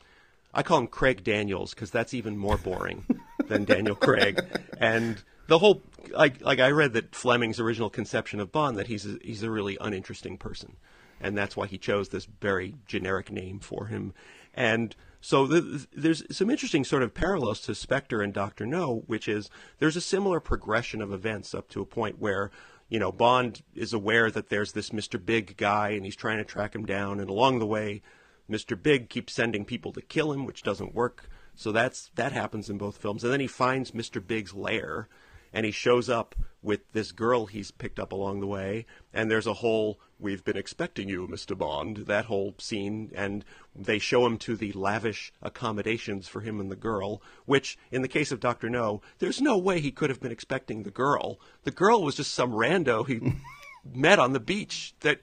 I 0.52 0.62
call 0.62 0.78
him 0.78 0.86
Craig 0.86 1.22
Daniels 1.22 1.74
because 1.74 1.90
that's 1.90 2.14
even 2.14 2.36
more 2.36 2.56
boring 2.56 3.04
than 3.46 3.64
Daniel 3.64 3.94
Craig, 4.06 4.42
and 4.78 5.22
the 5.46 5.58
whole 5.58 5.82
like 6.10 6.40
like 6.40 6.58
I 6.58 6.70
read 6.70 6.94
that 6.94 7.14
Fleming's 7.14 7.60
original 7.60 7.90
conception 7.90 8.40
of 8.40 8.50
Bond 8.50 8.76
that 8.78 8.86
he's 8.88 9.06
a, 9.06 9.18
he's 9.22 9.42
a 9.42 9.50
really 9.50 9.76
uninteresting 9.80 10.36
person, 10.36 10.76
and 11.20 11.36
that's 11.36 11.56
why 11.56 11.66
he 11.66 11.78
chose 11.78 12.08
this 12.08 12.26
very 12.40 12.74
generic 12.86 13.30
name 13.30 13.60
for 13.60 13.86
him, 13.86 14.14
and 14.54 14.96
so 15.20 15.46
th- 15.46 15.86
there's 15.92 16.24
some 16.36 16.50
interesting 16.50 16.84
sort 16.84 17.02
of 17.02 17.14
parallels 17.14 17.60
to 17.62 17.74
Spectre 17.74 18.22
and 18.22 18.32
Doctor 18.32 18.66
No, 18.66 19.02
which 19.06 19.28
is 19.28 19.50
there's 19.78 19.96
a 19.96 20.00
similar 20.00 20.40
progression 20.40 21.02
of 21.02 21.12
events 21.12 21.54
up 21.54 21.68
to 21.70 21.80
a 21.80 21.86
point 21.86 22.18
where 22.18 22.50
you 22.88 22.98
know 22.98 23.12
Bond 23.12 23.62
is 23.74 23.92
aware 23.92 24.30
that 24.30 24.48
there's 24.48 24.72
this 24.72 24.90
Mr. 24.90 25.22
Big 25.24 25.56
guy 25.56 25.90
and 25.90 26.04
he's 26.04 26.16
trying 26.16 26.38
to 26.38 26.44
track 26.44 26.74
him 26.74 26.86
down, 26.86 27.20
and 27.20 27.28
along 27.28 27.58
the 27.58 27.66
way, 27.66 28.02
Mr. 28.50 28.80
Big 28.80 29.08
keeps 29.10 29.32
sending 29.32 29.64
people 29.64 29.92
to 29.92 30.00
kill 30.00 30.32
him, 30.32 30.44
which 30.44 30.62
doesn't 30.62 30.94
work. 30.94 31.28
So 31.54 31.72
that's 31.72 32.10
that 32.14 32.32
happens 32.32 32.70
in 32.70 32.78
both 32.78 32.98
films, 32.98 33.24
and 33.24 33.32
then 33.32 33.40
he 33.40 33.48
finds 33.48 33.90
Mr. 33.90 34.24
Big's 34.24 34.54
lair, 34.54 35.08
and 35.53 35.64
he 35.64 35.72
shows 35.72 36.09
up 36.09 36.34
with 36.62 36.80
this 36.92 37.12
girl 37.12 37.46
he's 37.46 37.70
picked 37.70 37.99
up 37.99 38.12
along 38.12 38.40
the 38.40 38.46
way, 38.46 38.84
and 39.12 39.30
there's 39.30 39.46
a 39.46 39.55
whole 39.55 39.99
"We've 40.18 40.44
been 40.44 40.57
expecting 40.57 41.09
you, 41.09 41.26
Mr. 41.28 41.57
Bond" 41.57 41.99
that 42.07 42.24
whole 42.24 42.55
scene, 42.59 43.11
and 43.14 43.44
they 43.74 43.99
show 43.99 44.26
him 44.26 44.38
to 44.38 44.57
the 44.57 44.72
lavish 44.72 45.32
accommodations 45.40 46.28
for 46.28 46.40
him 46.40 46.61
and 46.61 46.70
the 46.70 46.76
girl, 46.76 47.22
which 47.46 47.78
in 47.90 48.03
the 48.03 48.09
case 48.09 48.32
of 48.32 48.40
Doctor 48.40 48.68
No, 48.68 49.01
there's 49.18 49.40
no 49.40 49.57
way 49.57 49.80
he 49.80 49.90
could 49.92 50.11
have 50.11 50.20
been 50.20 50.32
expecting 50.32 50.82
the 50.82 50.90
girl. 50.90 51.40
The 51.62 51.70
girl 51.70 52.03
was 52.03 52.16
just 52.16 52.34
some 52.34 52.53
rando 52.53 53.07
he 53.07 53.34
met 53.94 54.18
on 54.18 54.32
the 54.32 54.40
beach 54.40 54.94
that 55.01 55.20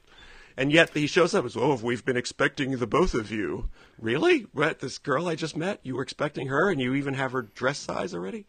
and 0.57 0.71
yet 0.71 0.91
he 0.93 1.07
shows 1.07 1.35
up 1.35 1.45
as, 1.45 1.57
oh, 1.57 1.77
we've 1.81 2.05
been 2.05 2.15
expecting 2.15 2.77
the 2.77 2.87
both 2.87 3.13
of 3.13 3.29
you. 3.29 3.69
Really? 3.99 4.47
What, 4.53 4.79
this 4.79 4.97
girl 4.97 5.27
I 5.27 5.35
just 5.35 5.57
met, 5.57 5.79
you 5.83 5.95
were 5.95 6.01
expecting 6.01 6.47
her 6.47 6.69
and 6.69 6.79
you 6.79 6.95
even 6.95 7.15
have 7.15 7.33
her 7.33 7.41
dress 7.41 7.77
size 7.77 8.13
already? 8.13 8.45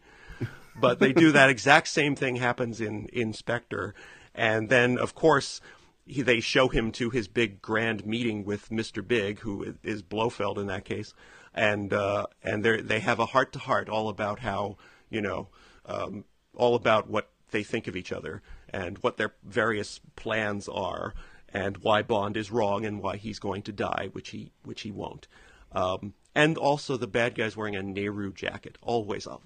But 0.79 0.99
they 0.99 1.13
do 1.13 1.31
that 1.31 1.49
exact 1.49 1.87
same 1.87 2.15
thing 2.15 2.35
happens 2.35 2.81
in, 2.81 3.09
Inspector, 3.11 3.95
And 4.35 4.69
then, 4.69 4.97
of 4.97 5.15
course, 5.15 5.59
he, 6.05 6.21
they 6.21 6.39
show 6.39 6.67
him 6.67 6.91
to 6.93 7.09
his 7.09 7.27
big 7.27 7.61
grand 7.61 8.05
meeting 8.05 8.45
with 8.45 8.69
Mr. 8.69 9.05
Big, 9.05 9.39
who 9.39 9.75
is 9.83 10.03
Blofeld 10.03 10.59
in 10.59 10.67
that 10.67 10.85
case. 10.85 11.13
And, 11.53 11.91
uh, 11.91 12.27
and 12.43 12.63
they 12.63 12.99
have 12.99 13.19
a 13.19 13.25
heart 13.25 13.51
to 13.53 13.59
heart 13.59 13.89
all 13.89 14.09
about 14.09 14.39
how, 14.39 14.77
you 15.09 15.21
know, 15.21 15.49
um, 15.85 16.25
all 16.55 16.75
about 16.75 17.09
what 17.09 17.31
they 17.51 17.63
think 17.63 17.87
of 17.87 17.95
each 17.95 18.11
other 18.11 18.41
and 18.69 18.97
what 18.99 19.17
their 19.17 19.33
various 19.43 19.99
plans 20.15 20.67
are 20.67 21.13
and 21.49 21.77
why 21.77 22.01
Bond 22.01 22.37
is 22.37 22.51
wrong 22.51 22.85
and 22.85 23.01
why 23.01 23.17
he's 23.17 23.39
going 23.39 23.61
to 23.63 23.71
die, 23.71 24.09
which 24.11 24.29
he 24.29 24.51
which 24.63 24.81
he 24.81 24.91
won't. 24.91 25.27
Um, 25.71 26.13
and 26.35 26.57
also 26.57 26.97
the 26.97 27.07
bad 27.07 27.35
guy's 27.35 27.57
wearing 27.57 27.75
a 27.75 27.83
Nehru 27.83 28.33
jacket, 28.33 28.77
always 28.81 29.25
a 29.25 29.37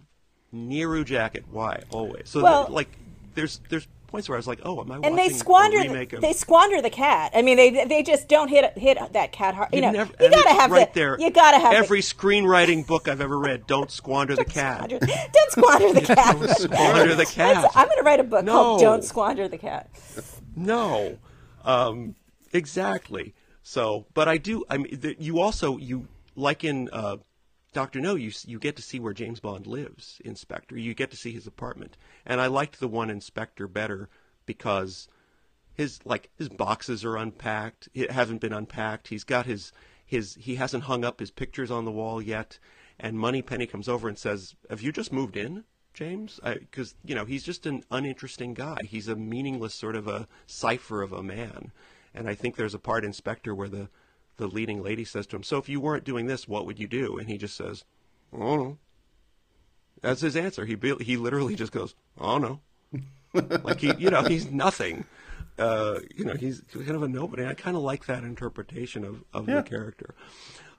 Nehru 0.52 1.04
jacket. 1.04 1.46
Why? 1.52 1.82
Always. 1.90 2.30
So 2.30 2.42
Well- 2.44 2.64
that, 2.66 2.72
like 2.72 2.90
there's 3.36 3.62
there's 3.70 3.88
points 4.08 4.28
where 4.28 4.36
I 4.36 4.40
was 4.40 4.48
like, 4.48 4.60
oh, 4.66 4.82
am 4.82 4.92
I 4.92 5.00
and 5.08 5.18
they 5.18 5.30
squander 5.30 5.78
remake 5.78 6.12
of? 6.12 6.20
they 6.20 6.34
squander 6.34 6.82
the 6.82 6.90
cat. 6.90 7.32
I 7.34 7.42
mean, 7.42 7.56
they 7.56 7.86
they 7.86 8.04
just 8.04 8.28
don't 8.28 8.50
hit 8.50 8.78
hit 8.78 8.98
that 9.14 9.32
cat 9.32 9.56
hard. 9.56 9.70
You 9.72 9.78
You've 9.82 9.94
know, 9.94 10.00
never- 10.00 10.14
you 10.20 10.30
gotta 10.30 10.50
have 10.62 10.70
right 10.72 10.94
the, 10.94 11.00
there. 11.00 11.18
You 11.20 11.30
gotta 11.30 11.60
have 11.60 11.74
every 11.74 12.02
the, 12.02 12.08
screenwriting 12.08 12.86
book 12.86 13.08
I've 13.08 13.22
ever 13.22 13.40
read. 13.40 13.68
Don't 13.68 13.90
squander 13.90 14.36
the 14.36 14.44
cat. 14.44 14.78
squander, 14.92 15.00
don't 15.00 15.52
squander 15.52 15.94
the 15.94 16.02
cat. 16.16 16.36
Don't 16.40 16.50
squander 16.58 17.16
the 17.16 17.26
cat. 17.26 17.72
I'm 17.74 17.88
gonna 17.88 18.04
write 18.04 18.20
a 18.20 18.24
book 18.24 18.44
No. 18.44 18.52
called 18.52 18.82
"Don't 18.82 19.04
Squander 19.06 19.48
the 19.48 19.58
Cat." 19.58 19.90
No, 20.58 21.18
um, 21.64 22.16
exactly. 22.52 23.34
So, 23.64 24.06
but 24.14 24.28
I 24.28 24.38
do. 24.38 24.66
I 24.70 24.78
mean, 24.78 25.00
the, 25.00 25.16
you 25.20 25.40
also 25.40 25.78
you 25.78 26.08
like 26.36 26.66
in 26.66 26.90
uh, 26.92 27.18
Doctor 27.74 28.02
No, 28.02 28.16
you 28.16 28.32
you 28.46 28.60
get 28.60 28.76
to 28.76 28.82
see 28.82 29.00
where 29.00 29.14
James 29.14 29.40
Bond 29.40 29.66
lives 29.66 30.22
in 30.26 30.36
Spectre. 30.36 30.78
You 30.78 30.94
get 30.94 31.10
to 31.12 31.18
see 31.18 31.32
his 31.32 31.48
apartment, 31.48 31.98
and 32.26 32.42
I 32.42 32.48
liked 32.48 32.80
the 32.80 32.88
one 32.88 33.10
in 33.10 33.22
Spectre 33.22 33.68
better 33.68 34.10
because 34.46 35.08
his 35.74 36.00
like 36.06 36.30
his 36.36 36.50
boxes 36.50 37.06
are 37.06 37.16
unpacked. 37.16 37.88
It 37.94 38.12
hasn't 38.12 38.42
been 38.42 38.54
unpacked. 38.54 39.08
He's 39.08 39.24
got 39.24 39.46
his 39.46 39.72
his 40.06 40.36
he 40.36 40.56
hasn't 40.56 40.84
hung 40.84 41.06
up 41.06 41.22
his 41.22 41.32
pictures 41.32 41.72
on 41.72 41.86
the 41.86 41.92
wall 41.92 42.22
yet, 42.22 42.60
and 43.00 43.18
Moneypenny 43.18 43.68
comes 43.68 43.88
over 43.88 44.10
and 44.10 44.18
says, 44.18 44.56
"Have 44.70 44.82
you 44.82 44.92
just 44.92 45.14
moved 45.14 45.38
in?" 45.38 45.64
James, 45.94 46.40
because 46.44 46.96
you 47.06 47.16
know 47.16 47.26
he's 47.26 47.44
just 47.44 47.66
an 47.66 47.84
uninteresting 47.90 48.54
guy. 48.54 48.80
He's 48.84 49.08
a 49.08 49.16
meaningless 49.16 49.74
sort 49.74 49.96
of 49.96 50.08
a 50.08 50.28
cipher 50.46 51.02
of 51.02 51.14
a 51.14 51.24
man, 51.24 51.72
and 52.14 52.28
I 52.28 52.36
think 52.36 52.56
there's 52.56 52.74
a 52.74 52.80
part 52.80 53.06
in 53.06 53.14
Spectre 53.14 53.56
where 53.56 53.70
the 53.70 53.90
the 54.42 54.48
leading 54.56 54.82
lady 54.84 55.06
says 55.06 55.28
to 55.28 55.36
him, 55.38 55.44
"So 55.44 55.58
if 55.58 55.70
you 55.70 55.80
weren't 55.80 56.04
doing 56.04 56.26
this, 56.26 56.48
what 56.48 56.66
would 56.66 56.80
you 56.80 56.88
do?" 56.88 57.18
And 57.18 57.30
he 57.30 57.38
just 57.38 57.56
says, 57.56 57.86
"Oh 58.34 58.58
no." 58.58 58.78
That's 60.02 60.22
his 60.22 60.36
answer. 60.36 60.66
He 60.66 60.76
he 61.02 61.16
literally 61.16 61.56
just 61.56 61.72
goes, 61.72 61.94
"Oh 62.18 62.38
no," 62.40 62.60
like 63.64 63.80
he 63.80 63.94
you 63.96 64.10
know 64.10 64.24
he's 64.24 64.50
nothing. 64.52 65.06
Uh, 65.60 66.00
you 66.16 66.26
know 66.26 66.34
he's 66.34 66.62
kind 66.74 66.90
of 66.92 67.04
a 67.04 67.08
nobody. 67.08 67.46
I 67.46 67.54
kind 67.54 67.78
of 67.78 67.84
like 67.84 68.06
that 68.08 68.24
interpretation 68.24 69.04
of, 69.04 69.24
of 69.34 69.48
Yeah. 69.48 69.58
the 69.62 69.70
character. 69.70 70.16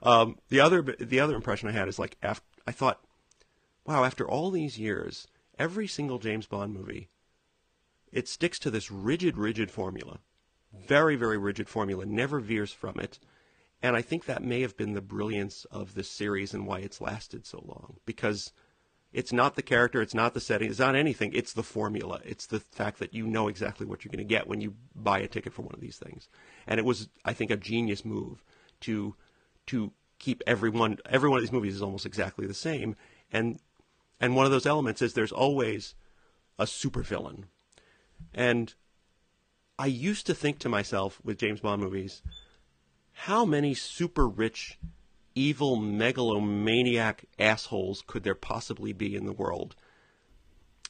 Um, 0.01 0.37
the 0.49 0.59
other 0.59 0.81
the 0.81 1.19
other 1.21 1.35
impression 1.35 1.69
I 1.69 1.71
had 1.71 1.87
is 1.87 1.97
like 1.99 2.17
after 2.21 2.45
I 2.67 2.71
thought, 2.73 2.99
wow, 3.85 4.03
after 4.03 4.27
all 4.29 4.51
these 4.51 4.77
years, 4.77 5.27
every 5.57 5.87
single 5.87 6.19
James 6.19 6.47
Bond 6.47 6.73
movie, 6.73 7.07
it 8.11 8.27
sticks 8.27 8.59
to 8.59 8.69
this 8.71 8.91
rigid, 8.91 9.37
rigid 9.37 9.71
formula, 9.71 10.19
very, 10.73 11.15
very 11.15 11.37
rigid 11.37 11.69
formula, 11.69 12.05
never 12.05 12.41
veers 12.41 12.73
from 12.73 12.99
it. 12.99 13.19
And 13.83 13.97
I 13.97 14.01
think 14.01 14.25
that 14.25 14.41
may 14.41 14.61
have 14.61 14.77
been 14.77 14.93
the 14.93 15.01
brilliance 15.01 15.65
of 15.65 15.93
this 15.93 16.09
series 16.09 16.53
and 16.53 16.65
why 16.65 16.79
it's 16.79 17.01
lasted 17.01 17.45
so 17.45 17.61
long. 17.67 17.97
Because 18.05 18.53
it's 19.11 19.33
not 19.33 19.55
the 19.55 19.61
character, 19.61 20.01
it's 20.01 20.13
not 20.13 20.33
the 20.33 20.39
setting, 20.39 20.69
it's 20.69 20.79
not 20.79 20.95
anything. 20.95 21.33
It's 21.33 21.51
the 21.51 21.63
formula. 21.63 22.21
It's 22.23 22.45
the 22.45 22.61
fact 22.61 22.99
that 22.99 23.13
you 23.13 23.27
know 23.27 23.49
exactly 23.49 23.85
what 23.85 24.03
you're 24.03 24.11
going 24.11 24.25
to 24.25 24.33
get 24.33 24.47
when 24.47 24.61
you 24.61 24.75
buy 24.95 25.19
a 25.19 25.27
ticket 25.27 25.51
for 25.51 25.63
one 25.63 25.75
of 25.75 25.81
these 25.81 25.97
things. 25.97 26.29
And 26.65 26.79
it 26.79 26.85
was, 26.85 27.09
I 27.25 27.33
think, 27.33 27.51
a 27.51 27.57
genius 27.57 28.05
move 28.05 28.41
to 28.81 29.15
to 29.67 29.91
keep 30.17 30.41
everyone 30.47 30.97
every 31.09 31.29
one 31.29 31.37
of 31.37 31.43
these 31.43 31.51
movies 31.51 31.75
is 31.75 31.81
almost 31.81 32.05
exactly 32.05 32.47
the 32.47 32.53
same. 32.53 32.95
And 33.33 33.59
and 34.17 34.33
one 34.33 34.45
of 34.45 34.51
those 34.51 34.65
elements 34.65 35.01
is 35.01 35.13
there's 35.13 35.33
always 35.33 35.93
a 36.57 36.63
supervillain. 36.63 37.43
And 38.33 38.73
I 39.77 39.87
used 39.87 40.25
to 40.27 40.33
think 40.33 40.59
to 40.59 40.69
myself 40.69 41.19
with 41.21 41.37
James 41.37 41.59
Bond 41.59 41.81
movies, 41.81 42.21
how 43.13 43.45
many 43.45 43.73
super 43.73 44.27
rich, 44.27 44.77
evil, 45.35 45.75
megalomaniac 45.77 47.25
assholes 47.39 48.03
could 48.05 48.23
there 48.23 48.35
possibly 48.35 48.93
be 48.93 49.15
in 49.15 49.25
the 49.25 49.31
world? 49.33 49.75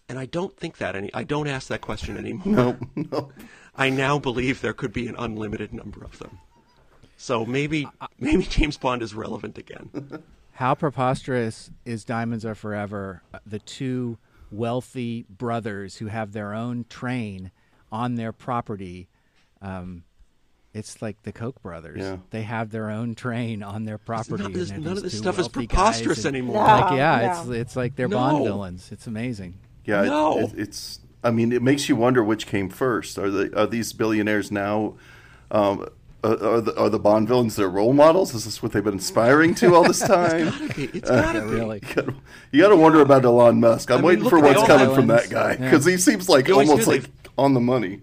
And 0.09 0.19
I 0.19 0.25
don't 0.25 0.55
think 0.57 0.77
that 0.77 0.95
any. 0.95 1.13
I 1.13 1.23
don't 1.23 1.47
ask 1.47 1.67
that 1.67 1.81
question 1.81 2.17
anymore. 2.17 2.43
No, 2.45 2.77
no. 3.11 3.31
I 3.75 3.89
now 3.89 4.19
believe 4.19 4.61
there 4.61 4.73
could 4.73 4.93
be 4.93 5.07
an 5.07 5.15
unlimited 5.17 5.73
number 5.73 6.03
of 6.03 6.19
them. 6.19 6.39
So 7.17 7.45
maybe 7.45 7.87
maybe 8.19 8.43
James 8.43 8.77
Bond 8.77 9.01
is 9.01 9.13
relevant 9.15 9.57
again. 9.57 10.23
How 10.53 10.75
preposterous 10.75 11.71
is 11.85 12.03
Diamonds 12.05 12.45
Are 12.45 12.53
Forever? 12.53 13.23
uh, 13.33 13.39
The 13.45 13.59
two 13.59 14.17
wealthy 14.51 15.25
brothers 15.29 15.95
who 15.97 16.07
have 16.07 16.31
their 16.33 16.53
own 16.53 16.85
train 16.89 17.51
on 17.91 18.15
their 18.15 18.31
property. 18.31 19.07
Um, 19.61 20.03
it's 20.73 21.01
like 21.01 21.21
the 21.23 21.31
Koch 21.31 21.61
brothers. 21.61 21.99
Yeah. 22.01 22.17
They 22.31 22.41
have 22.43 22.71
their 22.71 22.89
own 22.89 23.15
train 23.15 23.61
on 23.63 23.83
their 23.85 23.97
property. 23.97 24.41
None 24.43 24.45
of 24.47 24.53
this, 24.53 24.71
and 24.71 24.83
none 24.83 24.97
of 24.97 25.03
this 25.03 25.17
stuff 25.17 25.37
is 25.39 25.47
preposterous 25.47 26.25
and- 26.25 26.35
anymore. 26.35 26.55
No. 26.55 26.73
Like, 26.73 26.93
yeah, 26.97 27.21
no. 27.45 27.51
it's 27.51 27.59
it's 27.61 27.75
like 27.75 27.95
they're 27.95 28.07
Bond 28.07 28.43
villains. 28.43 28.89
It's 28.91 29.05
amazing. 29.07 29.55
Yeah, 29.85 30.03
it- 30.03 30.07
No. 30.07 30.39
it, 30.39 30.51
it's. 30.57 30.99
I 31.23 31.31
mean, 31.31 31.51
it 31.53 31.61
makes 31.61 31.87
you 31.87 31.95
wonder 31.95 32.23
which 32.23 32.47
came 32.47 32.69
first. 32.69 33.17
Are 33.17 33.29
the 33.29 33.57
are 33.57 33.67
these 33.67 33.93
billionaires 33.93 34.51
now? 34.51 34.95
Um, 35.51 35.87
are, 36.23 36.31
are 36.43 36.61
the 36.61 36.77
are 36.77 36.89
the 36.89 36.99
Bond 36.99 37.27
villains 37.27 37.55
their 37.55 37.69
role 37.69 37.93
models? 37.93 38.33
Is 38.33 38.45
this 38.45 38.63
what 38.63 38.71
they've 38.71 38.83
been 38.83 38.97
aspiring 38.97 39.55
to 39.55 39.73
all 39.75 39.83
this 39.83 39.99
time? 40.05 40.51
It's 40.75 41.09
gotta 41.09 41.39
Yeah, 41.39 41.45
be. 41.45 41.51
really. 41.51 41.81
You 41.87 41.95
gotta- 41.95 42.13
you 42.51 42.61
got 42.61 42.69
to 42.69 42.75
wonder 42.75 43.01
about 43.01 43.23
Elon 43.25 43.59
Musk. 43.59 43.89
I'm 43.89 43.97
I 43.97 43.97
mean, 43.99 44.05
waiting 44.07 44.29
for 44.29 44.39
what's 44.39 44.61
the 44.61 44.67
coming 44.67 44.93
from 44.95 45.07
that 45.07 45.31
islands. 45.31 45.33
guy 45.33 45.49
Yeah. 45.53 45.57
because 45.71 45.85
he 45.85 45.97
seems 45.97 46.27
like 46.29 46.49
almost 46.49 46.85
hear 46.85 46.95
like 47.01 47.09
on 47.37 47.53
the 47.53 47.59
money. 47.59 48.01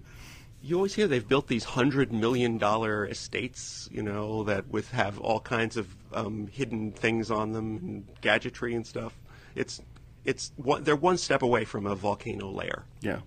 You 0.70 0.76
always 0.76 0.94
hear 0.94 1.08
they've 1.08 1.26
built 1.26 1.48
these 1.48 1.64
hundred 1.64 2.12
million 2.12 2.56
dollar 2.56 3.04
estates, 3.04 3.88
you 3.90 4.04
know, 4.04 4.44
that 4.44 4.68
with 4.68 4.92
have 4.92 5.18
all 5.18 5.40
kinds 5.40 5.76
of 5.76 5.88
um, 6.12 6.46
hidden 6.46 6.92
things 6.92 7.28
on 7.28 7.50
them, 7.50 7.76
and 7.78 8.06
gadgetry 8.20 8.76
and 8.76 8.86
stuff. 8.86 9.18
It's 9.56 9.82
it's 10.24 10.52
one, 10.54 10.84
they're 10.84 10.94
one 10.94 11.18
step 11.18 11.42
away 11.42 11.64
from 11.64 11.86
a 11.86 11.96
volcano 11.96 12.48
lair. 12.52 12.84
Yeah. 13.00 13.18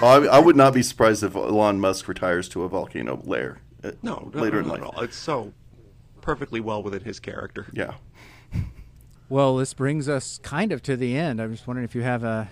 I, 0.00 0.14
I 0.14 0.38
would 0.38 0.56
not 0.56 0.72
be 0.72 0.82
surprised 0.82 1.22
if 1.22 1.36
Elon 1.36 1.80
Musk 1.80 2.08
retires 2.08 2.48
to 2.48 2.62
a 2.62 2.68
volcano 2.68 3.20
lair 3.24 3.60
uh, 3.84 3.90
No, 4.02 4.30
no 4.32 4.40
later 4.40 4.62
no, 4.62 4.62
in 4.62 4.68
life. 4.68 4.80
at 4.80 4.86
all. 4.86 5.02
It's 5.02 5.16
so 5.18 5.52
perfectly 6.22 6.60
well 6.60 6.82
within 6.82 7.04
his 7.04 7.20
character. 7.20 7.66
Yeah. 7.74 7.96
Well, 9.28 9.56
this 9.58 9.74
brings 9.74 10.08
us 10.08 10.38
kind 10.38 10.72
of 10.72 10.82
to 10.84 10.96
the 10.96 11.14
end. 11.14 11.42
I'm 11.42 11.52
just 11.52 11.66
wondering 11.66 11.84
if 11.84 11.94
you 11.94 12.00
have 12.00 12.24
uh, 12.24 12.46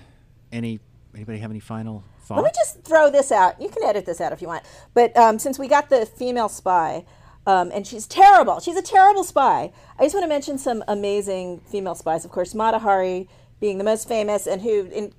any 0.52 0.80
anybody 1.14 1.38
have 1.38 1.50
any 1.50 1.60
final 1.60 2.04
thoughts? 2.20 2.42
Let 2.42 2.44
me 2.44 2.50
just 2.54 2.84
throw 2.84 3.10
this 3.10 3.32
out. 3.32 3.60
You 3.60 3.68
can 3.68 3.82
edit 3.84 4.06
this 4.06 4.20
out 4.20 4.32
if 4.32 4.42
you 4.42 4.48
want. 4.48 4.64
But 4.94 5.16
um, 5.16 5.38
since 5.38 5.58
we 5.58 5.68
got 5.68 5.90
the 5.90 6.06
female 6.06 6.48
spy, 6.48 7.04
um, 7.46 7.70
and 7.74 7.86
she's 7.86 8.06
terrible, 8.06 8.60
she's 8.60 8.76
a 8.76 8.82
terrible 8.82 9.24
spy. 9.24 9.72
I 9.98 10.04
just 10.04 10.14
want 10.14 10.24
to 10.24 10.28
mention 10.28 10.58
some 10.58 10.82
amazing 10.88 11.60
female 11.60 11.94
spies. 11.94 12.24
Of 12.24 12.30
course, 12.30 12.54
Mata 12.54 12.78
Hari 12.78 13.28
being 13.60 13.78
the 13.78 13.84
most 13.84 14.08
famous, 14.08 14.46
and 14.46 14.62
who 14.62 14.86
in 14.86 15.12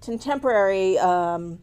contemporary 0.00 0.98
um, 0.98 1.60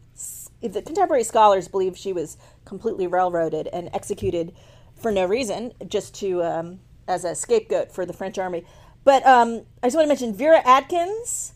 the 0.60 0.82
contemporary 0.82 1.24
scholars 1.24 1.68
believe 1.68 1.96
she 1.96 2.12
was 2.12 2.36
completely 2.64 3.06
railroaded 3.06 3.68
and 3.68 3.88
executed 3.94 4.52
for 4.94 5.10
no 5.10 5.24
reason, 5.24 5.72
just 5.88 6.14
to 6.16 6.42
um, 6.42 6.80
as 7.08 7.24
a 7.24 7.34
scapegoat 7.34 7.90
for 7.90 8.04
the 8.04 8.12
French 8.12 8.38
army. 8.38 8.64
But 9.04 9.26
um, 9.26 9.62
I 9.82 9.86
just 9.86 9.96
want 9.96 10.04
to 10.04 10.08
mention 10.08 10.34
Vera 10.34 10.60
Atkins 10.66 11.54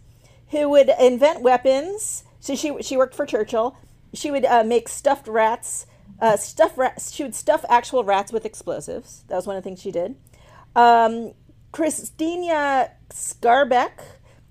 who 0.54 0.68
would 0.68 0.90
invent 1.00 1.40
weapons. 1.42 2.22
So 2.38 2.54
she 2.54 2.80
she 2.80 2.96
worked 2.96 3.14
for 3.14 3.26
Churchill. 3.26 3.76
She 4.12 4.30
would 4.30 4.44
uh, 4.44 4.62
make 4.62 4.88
stuffed 4.88 5.26
rats, 5.26 5.86
uh, 6.20 6.36
stuff 6.36 6.78
rats. 6.78 7.12
She 7.12 7.24
would 7.24 7.34
stuff 7.34 7.64
actual 7.68 8.04
rats 8.04 8.32
with 8.32 8.46
explosives. 8.46 9.24
That 9.26 9.34
was 9.34 9.46
one 9.46 9.56
of 9.56 9.64
the 9.64 9.68
things 9.68 9.80
she 9.82 9.90
did. 9.90 10.14
Um, 10.76 11.32
Christina 11.72 12.92
Skarbek, 13.10 13.98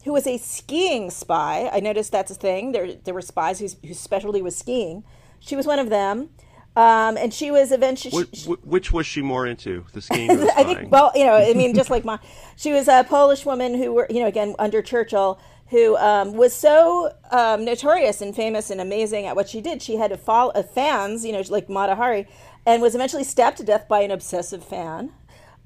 who 0.04 0.12
was 0.12 0.28
a 0.28 0.38
skiing 0.38 1.10
spy. 1.10 1.70
I 1.72 1.80
noticed 1.80 2.12
that's 2.12 2.32
a 2.32 2.36
thing. 2.36 2.74
There 2.74 2.96
there 2.96 3.14
were 3.14 3.22
spies 3.22 3.60
whose, 3.60 3.78
whose 3.86 4.00
specialty 4.00 4.42
was 4.42 4.58
skiing. 4.58 5.06
She 5.40 5.56
was 5.56 5.66
one 5.66 5.80
of 5.80 5.90
them. 5.90 6.30
Um, 6.76 7.18
and 7.18 7.32
she 7.32 7.52
was 7.52 7.72
eventually. 7.72 8.26
Wh- 8.26 8.46
wh- 8.48 8.68
which 8.68 8.92
was 8.92 9.06
she 9.06 9.22
more 9.22 9.46
into, 9.46 9.86
the 9.94 10.02
skiing 10.08 10.32
or 10.32 10.38
the 10.38 10.60
I 10.60 10.64
think, 10.64 10.92
well, 10.92 11.12
you 11.14 11.26
know, 11.26 11.36
I 11.36 11.54
mean, 11.54 11.76
just 11.76 11.92
like 11.92 12.04
my, 12.04 12.18
she 12.56 12.74
was 12.74 12.88
a 12.88 13.06
Polish 13.08 13.46
woman 13.46 13.76
who 13.76 13.94
were, 13.94 14.08
you 14.10 14.22
know, 14.22 14.28
again 14.28 14.56
under 14.58 14.82
Churchill, 14.82 15.40
who 15.74 15.98
um, 15.98 16.34
was 16.34 16.54
so 16.54 17.12
um, 17.32 17.66
notorious 17.66 18.22
and 18.22 18.36
famous 18.36 18.70
and 18.70 18.80
amazing 18.80 19.26
at 19.26 19.36
what 19.36 19.50
she 19.50 19.60
did. 19.60 19.82
She 19.82 19.96
had 19.96 20.12
a 20.12 20.18
fall 20.18 20.52
of 20.52 20.70
fans, 20.70 21.26
you 21.26 21.32
know, 21.32 21.42
like 21.50 21.68
Mata 21.68 21.96
Hari, 21.96 22.28
and 22.64 22.80
was 22.80 22.94
eventually 22.94 23.24
stabbed 23.24 23.58
to 23.58 23.64
death 23.64 23.88
by 23.88 24.02
an 24.02 24.12
obsessive 24.12 24.64
fan. 24.64 25.12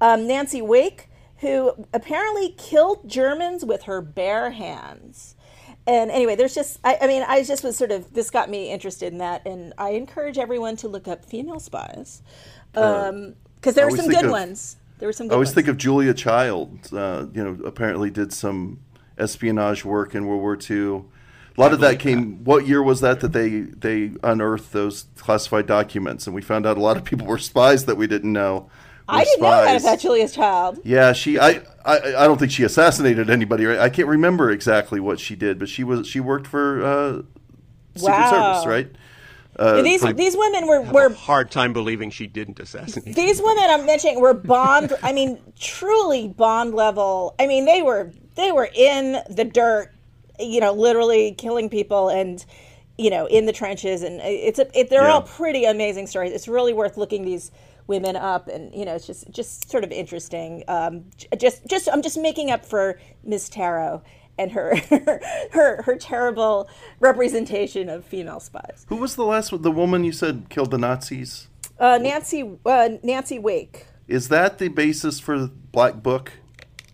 Um, 0.00 0.26
Nancy 0.26 0.62
Wake, 0.62 1.10
who 1.40 1.86
apparently 1.92 2.54
killed 2.56 3.06
Germans 3.06 3.66
with 3.66 3.82
her 3.82 4.00
bare 4.00 4.52
hands. 4.52 5.36
And 5.86 6.10
anyway, 6.10 6.36
there's 6.36 6.54
just, 6.54 6.78
I, 6.82 6.96
I 7.02 7.06
mean, 7.06 7.22
I 7.28 7.42
just 7.42 7.62
was 7.62 7.76
sort 7.76 7.92
of, 7.92 8.14
this 8.14 8.30
got 8.30 8.48
me 8.48 8.72
interested 8.72 9.12
in 9.12 9.18
that. 9.18 9.46
And 9.46 9.74
I 9.76 9.90
encourage 9.90 10.38
everyone 10.38 10.76
to 10.76 10.88
look 10.88 11.06
up 11.06 11.22
female 11.22 11.60
spies. 11.60 12.22
Because 12.72 13.74
there 13.74 13.86
I 13.86 13.90
were 13.90 13.96
some 13.96 14.08
good 14.08 14.24
of- 14.24 14.30
ones. 14.30 14.76
There 15.00 15.06
were 15.06 15.12
some 15.12 15.28
good 15.28 15.34
I 15.34 15.36
always 15.36 15.48
ones. 15.48 15.54
think 15.54 15.68
of 15.68 15.76
Julia 15.76 16.14
Child. 16.14 16.88
Uh, 16.92 17.26
you 17.32 17.44
know, 17.44 17.62
apparently 17.64 18.10
did 18.10 18.32
some 18.32 18.80
espionage 19.18 19.84
work 19.84 20.14
in 20.14 20.26
World 20.26 20.40
War 20.42 20.58
II. 20.58 21.04
A 21.56 21.60
lot 21.60 21.72
of 21.72 21.80
that 21.80 21.98
came. 21.98 22.44
What 22.44 22.68
year 22.68 22.82
was 22.82 23.00
that 23.00 23.20
that 23.20 23.32
they 23.32 23.60
they 23.60 24.12
unearthed 24.22 24.72
those 24.72 25.06
classified 25.16 25.66
documents, 25.66 26.26
and 26.26 26.34
we 26.34 26.40
found 26.40 26.66
out 26.66 26.76
a 26.76 26.80
lot 26.80 26.96
of 26.96 27.04
people 27.04 27.26
were 27.26 27.38
spies 27.38 27.84
that 27.86 27.96
we 27.96 28.06
didn't 28.06 28.32
know. 28.32 28.70
I 29.08 29.24
didn't 29.24 29.40
know 29.42 29.50
that 29.50 29.80
spies. 29.80 29.84
about 29.84 29.98
Julia's 29.98 30.34
Child. 30.34 30.80
Yeah, 30.84 31.12
she. 31.12 31.38
I, 31.38 31.62
I. 31.84 31.98
I 32.16 32.26
don't 32.28 32.38
think 32.38 32.52
she 32.52 32.62
assassinated 32.62 33.28
anybody. 33.28 33.64
Right? 33.64 33.78
I 33.78 33.88
can't 33.88 34.06
remember 34.06 34.50
exactly 34.50 35.00
what 35.00 35.18
she 35.18 35.34
did, 35.34 35.58
but 35.58 35.68
she 35.68 35.82
was. 35.82 36.06
She 36.06 36.20
worked 36.20 36.46
for 36.46 36.84
uh, 36.84 37.22
Secret 37.96 38.12
Wow. 38.12 38.30
Service, 38.62 38.66
right? 38.66 38.90
Uh, 39.58 39.82
these 39.82 40.02
for- 40.02 40.12
these 40.12 40.36
women 40.36 40.68
were, 40.68 40.84
have 40.84 40.94
were 40.94 41.06
a 41.06 41.14
hard 41.14 41.50
time 41.50 41.72
believing 41.72 42.10
she 42.10 42.28
didn't 42.28 42.60
assassinate. 42.60 43.16
these 43.16 43.42
women 43.42 43.64
I'm 43.68 43.84
mentioning 43.86 44.20
were 44.20 44.34
Bond. 44.34 44.92
I 45.02 45.12
mean, 45.12 45.40
truly 45.58 46.28
Bond 46.28 46.74
level. 46.74 47.34
I 47.40 47.48
mean, 47.48 47.64
they 47.64 47.82
were 47.82 48.12
they 48.38 48.52
were 48.52 48.68
in 48.74 49.18
the 49.28 49.44
dirt, 49.44 49.92
you 50.38 50.60
know, 50.60 50.72
literally 50.72 51.32
killing 51.32 51.68
people 51.68 52.08
and 52.08 52.44
you 52.96 53.10
know 53.10 53.26
in 53.26 53.46
the 53.46 53.52
trenches. 53.52 54.02
And 54.02 54.20
it's 54.22 54.58
a 54.58 54.78
it, 54.78 54.90
they're 54.90 55.02
Yeah. 55.02 55.12
all 55.14 55.22
pretty 55.22 55.64
amazing 55.64 56.06
stories. 56.06 56.32
It's 56.32 56.48
really 56.48 56.72
worth 56.72 56.96
looking 56.96 57.24
these 57.24 57.50
women 57.86 58.16
up, 58.16 58.48
and 58.48 58.74
you 58.74 58.84
know, 58.84 58.94
it's 58.94 59.06
just 59.06 59.30
just 59.30 59.70
sort 59.70 59.84
of 59.84 59.90
interesting. 59.92 60.62
Um, 60.68 61.04
just 61.38 61.66
just 61.66 61.88
I'm 61.92 62.02
just 62.02 62.18
making 62.18 62.50
up 62.50 62.64
for 62.64 62.98
Miss 63.24 63.48
Taro 63.48 64.02
and 64.38 64.52
her 64.52 64.76
her 65.52 65.82
her 65.82 65.96
terrible 65.96 66.68
representation 67.00 67.88
of 67.88 68.04
female 68.04 68.40
spies. 68.40 68.84
Who 68.88 68.96
was 68.96 69.16
the 69.16 69.24
last 69.24 69.52
one? 69.52 69.62
The 69.62 69.70
woman 69.70 70.04
you 70.04 70.12
said 70.12 70.46
killed 70.48 70.70
the 70.70 70.78
Nazis. 70.78 71.48
Uh, 71.78 71.98
Nancy 72.00 72.58
uh, 72.66 72.90
Nancy 73.02 73.38
Wake. 73.38 73.86
Is 74.06 74.28
that 74.28 74.58
the 74.58 74.68
basis 74.68 75.20
for 75.20 75.46
Black 75.46 76.02
Book? 76.02 76.32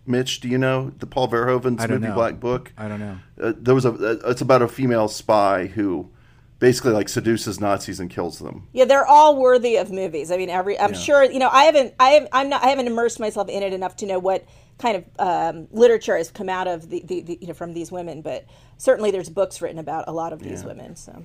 Mitch, 0.06 0.40
do 0.40 0.48
you 0.48 0.58
know 0.58 0.90
the 0.98 1.06
Paul 1.06 1.28
Verhoeven's 1.28 1.86
movie 1.88 2.06
know. 2.08 2.14
Black 2.14 2.38
Book? 2.40 2.72
I 2.76 2.88
don't 2.88 3.00
know. 3.00 3.18
Uh, 3.40 3.52
there 3.56 3.74
was 3.74 3.84
a. 3.84 3.90
Uh, 3.92 4.30
it's 4.30 4.40
about 4.42 4.60
a 4.62 4.68
female 4.68 5.08
spy 5.08 5.66
who 5.66 6.10
basically 6.58 6.92
like 6.92 7.08
seduces 7.08 7.60
Nazis 7.60 8.00
and 8.00 8.10
kills 8.10 8.38
them. 8.38 8.68
Yeah, 8.72 8.84
they're 8.84 9.06
all 9.06 9.36
worthy 9.40 9.76
of 9.76 9.90
movies. 9.90 10.30
I 10.30 10.36
mean, 10.36 10.50
every 10.50 10.78
I'm 10.78 10.92
Yeah. 10.92 10.98
sure 10.98 11.22
you 11.24 11.38
know. 11.38 11.48
I 11.50 11.64
haven't, 11.64 11.94
I 11.98 12.10
have, 12.10 12.28
I'm 12.32 12.48
not, 12.48 12.62
I 12.62 12.68
haven't 12.68 12.86
immersed 12.86 13.18
myself 13.18 13.48
in 13.48 13.62
it 13.62 13.72
enough 13.72 13.96
to 13.96 14.06
know 14.06 14.18
what 14.18 14.44
kind 14.78 14.96
of 14.96 15.04
um, 15.18 15.68
literature 15.70 16.16
has 16.16 16.30
come 16.30 16.48
out 16.48 16.66
of 16.68 16.90
the, 16.90 17.00
the, 17.04 17.20
the, 17.22 17.38
you 17.40 17.46
know, 17.48 17.54
from 17.54 17.72
these 17.74 17.90
women. 17.92 18.20
But 18.22 18.44
certainly, 18.76 19.10
there's 19.10 19.30
books 19.30 19.62
written 19.62 19.78
about 19.78 20.04
a 20.06 20.12
lot 20.12 20.32
of 20.32 20.40
these 20.40 20.62
Yeah. 20.62 20.68
women. 20.68 20.96
So 20.96 21.24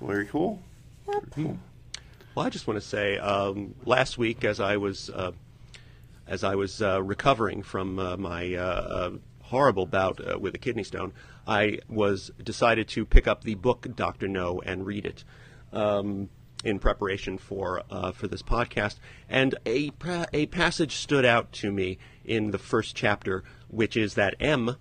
Very 0.00 0.26
cool. 0.26 0.60
Well, 2.34 2.44
I 2.46 2.50
just 2.50 2.66
want 2.66 2.80
to 2.80 2.86
say, 2.86 3.18
um, 3.18 3.74
last 3.84 4.18
week 4.18 4.42
as 4.44 4.58
I 4.58 4.76
was 4.76 5.08
uh, 5.10 5.32
as 6.26 6.44
I 6.44 6.54
was 6.54 6.80
uh, 6.80 7.02
recovering 7.02 7.62
from 7.62 7.98
uh, 7.98 8.16
my 8.16 8.54
uh, 8.54 8.60
uh, 8.60 9.10
horrible 9.42 9.86
bout 9.86 10.20
uh, 10.20 10.38
with 10.38 10.54
a 10.54 10.58
kidney 10.58 10.84
stone, 10.84 11.12
I 11.46 11.80
was 11.88 12.30
decided 12.42 12.88
to 12.88 13.04
pick 13.04 13.26
up 13.26 13.44
the 13.44 13.54
book 13.54 13.86
Doctor 13.94 14.28
No 14.28 14.60
and 14.60 14.86
read 14.86 15.06
it. 15.06 15.24
Um, 15.72 16.30
in 16.64 16.78
preparation 16.78 17.36
for 17.36 17.82
uh, 17.90 18.10
for 18.10 18.26
this 18.26 18.42
podcast, 18.42 18.96
and 19.28 19.54
a 19.66 19.92
a 20.32 20.46
passage 20.46 20.96
stood 20.96 21.26
out 21.26 21.52
to 21.52 21.70
me 21.70 21.98
in 22.24 22.52
the 22.52 22.58
first 22.58 22.96
chapter, 22.96 23.44
which 23.68 23.98
is 23.98 24.14
that 24.14 24.34
M 24.40 24.70
uh, 24.70 24.74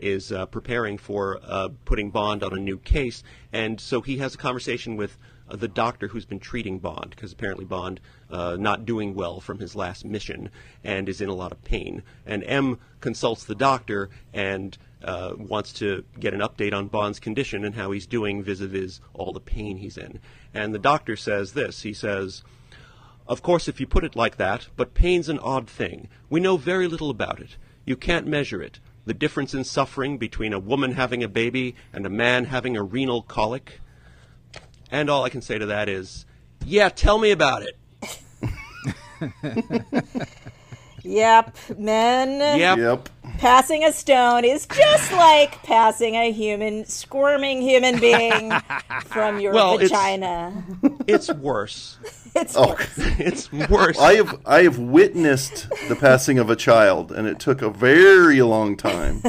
is 0.00 0.30
uh, 0.30 0.46
preparing 0.46 0.98
for 0.98 1.40
putting 1.84 2.10
Bond 2.10 2.44
on 2.44 2.52
a 2.56 2.60
new 2.60 2.78
case, 2.78 3.24
and 3.52 3.80
so 3.80 4.00
he 4.00 4.18
has 4.18 4.36
a 4.36 4.38
conversation 4.38 4.94
with 4.94 5.18
uh, 5.48 5.56
the 5.56 5.68
doctor 5.68 6.08
who's 6.08 6.24
been 6.24 6.40
treating 6.40 6.78
Bond, 6.78 7.10
because 7.10 7.32
apparently 7.32 7.64
Bond 7.64 8.00
uh, 8.30 8.56
not 8.58 8.84
doing 8.84 9.14
well 9.14 9.40
from 9.40 9.58
his 9.58 9.74
last 9.76 10.04
mission 10.04 10.50
and 10.82 11.08
is 11.08 11.20
in 11.20 11.28
a 11.28 11.34
lot 11.34 11.52
of 11.52 11.64
pain. 11.64 12.02
And 12.26 12.44
M 12.44 12.78
consults 13.00 13.44
the 13.44 13.54
doctor 13.54 14.10
and 14.32 14.76
uh, 15.02 15.34
wants 15.36 15.72
to 15.74 16.04
get 16.18 16.34
an 16.34 16.40
update 16.40 16.72
on 16.72 16.88
Bond's 16.88 17.20
condition 17.20 17.64
and 17.64 17.74
how 17.74 17.90
he's 17.90 18.06
doing 18.06 18.42
vis-a-vis 18.42 19.00
all 19.14 19.32
the 19.32 19.40
pain 19.40 19.78
he's 19.78 19.98
in. 19.98 20.20
And 20.54 20.74
the 20.74 20.78
doctor 20.78 21.16
says 21.16 21.52
this. 21.52 21.82
He 21.82 21.92
says. 21.92 22.42
Of 23.28 23.40
course, 23.40 23.68
if 23.68 23.78
you 23.80 23.86
put 23.86 24.04
it 24.04 24.16
like 24.16 24.36
that, 24.36 24.66
but 24.76 24.94
pain's 24.94 25.28
an 25.28 25.38
odd 25.38 25.70
thing. 25.70 26.08
We 26.28 26.40
know 26.40 26.56
very 26.56 26.88
little 26.88 27.08
about 27.08 27.40
it. 27.40 27.56
You 27.84 27.96
can't 27.96 28.26
measure 28.26 28.60
it. 28.60 28.80
The 29.06 29.14
difference 29.14 29.54
in 29.54 29.62
suffering 29.62 30.18
between 30.18 30.52
a 30.52 30.58
woman 30.58 30.92
having 30.92 31.22
a 31.22 31.28
baby 31.28 31.76
and 31.92 32.04
a 32.04 32.10
man 32.10 32.46
having 32.46 32.76
a 32.76 32.82
renal 32.82 33.22
colic. 33.22 33.80
And 34.92 35.08
all 35.10 35.24
I 35.24 35.30
can 35.30 35.40
say 35.40 35.58
to 35.58 35.66
that 35.66 35.88
is, 35.88 36.26
yeah, 36.66 36.90
tell 36.90 37.18
me 37.18 37.30
about 37.32 37.62
it. 37.62 37.76
yep, 41.02 41.56
men. 41.78 42.58
Yep. 42.58 42.78
Yep. 42.78 43.08
Passing 43.38 43.84
a 43.84 43.92
stone 43.92 44.44
is 44.44 44.66
just 44.66 45.10
like 45.12 45.62
passing 45.62 46.14
a 46.14 46.30
human, 46.30 46.84
squirming 46.84 47.62
human 47.62 47.98
being 48.00 48.52
from 49.06 49.40
your 49.40 49.52
Well, 49.54 49.74
it's- 49.76 49.90
vagina. 49.90 50.62
It's 51.08 51.32
worse. 51.32 51.98
It's, 52.34 52.56
Oh. 52.56 52.68
worse. 52.70 52.98
It's 53.18 53.52
worse. 53.52 53.98
I 53.98 54.14
have 54.14 54.40
I 54.46 54.62
have 54.62 54.78
witnessed 54.78 55.68
the 55.88 55.94
passing 55.96 56.38
of 56.38 56.48
a 56.48 56.56
child, 56.56 57.12
and 57.12 57.26
it 57.28 57.38
took 57.38 57.60
a 57.60 57.68
very 57.68 58.40
long 58.40 58.74
time, 58.74 59.22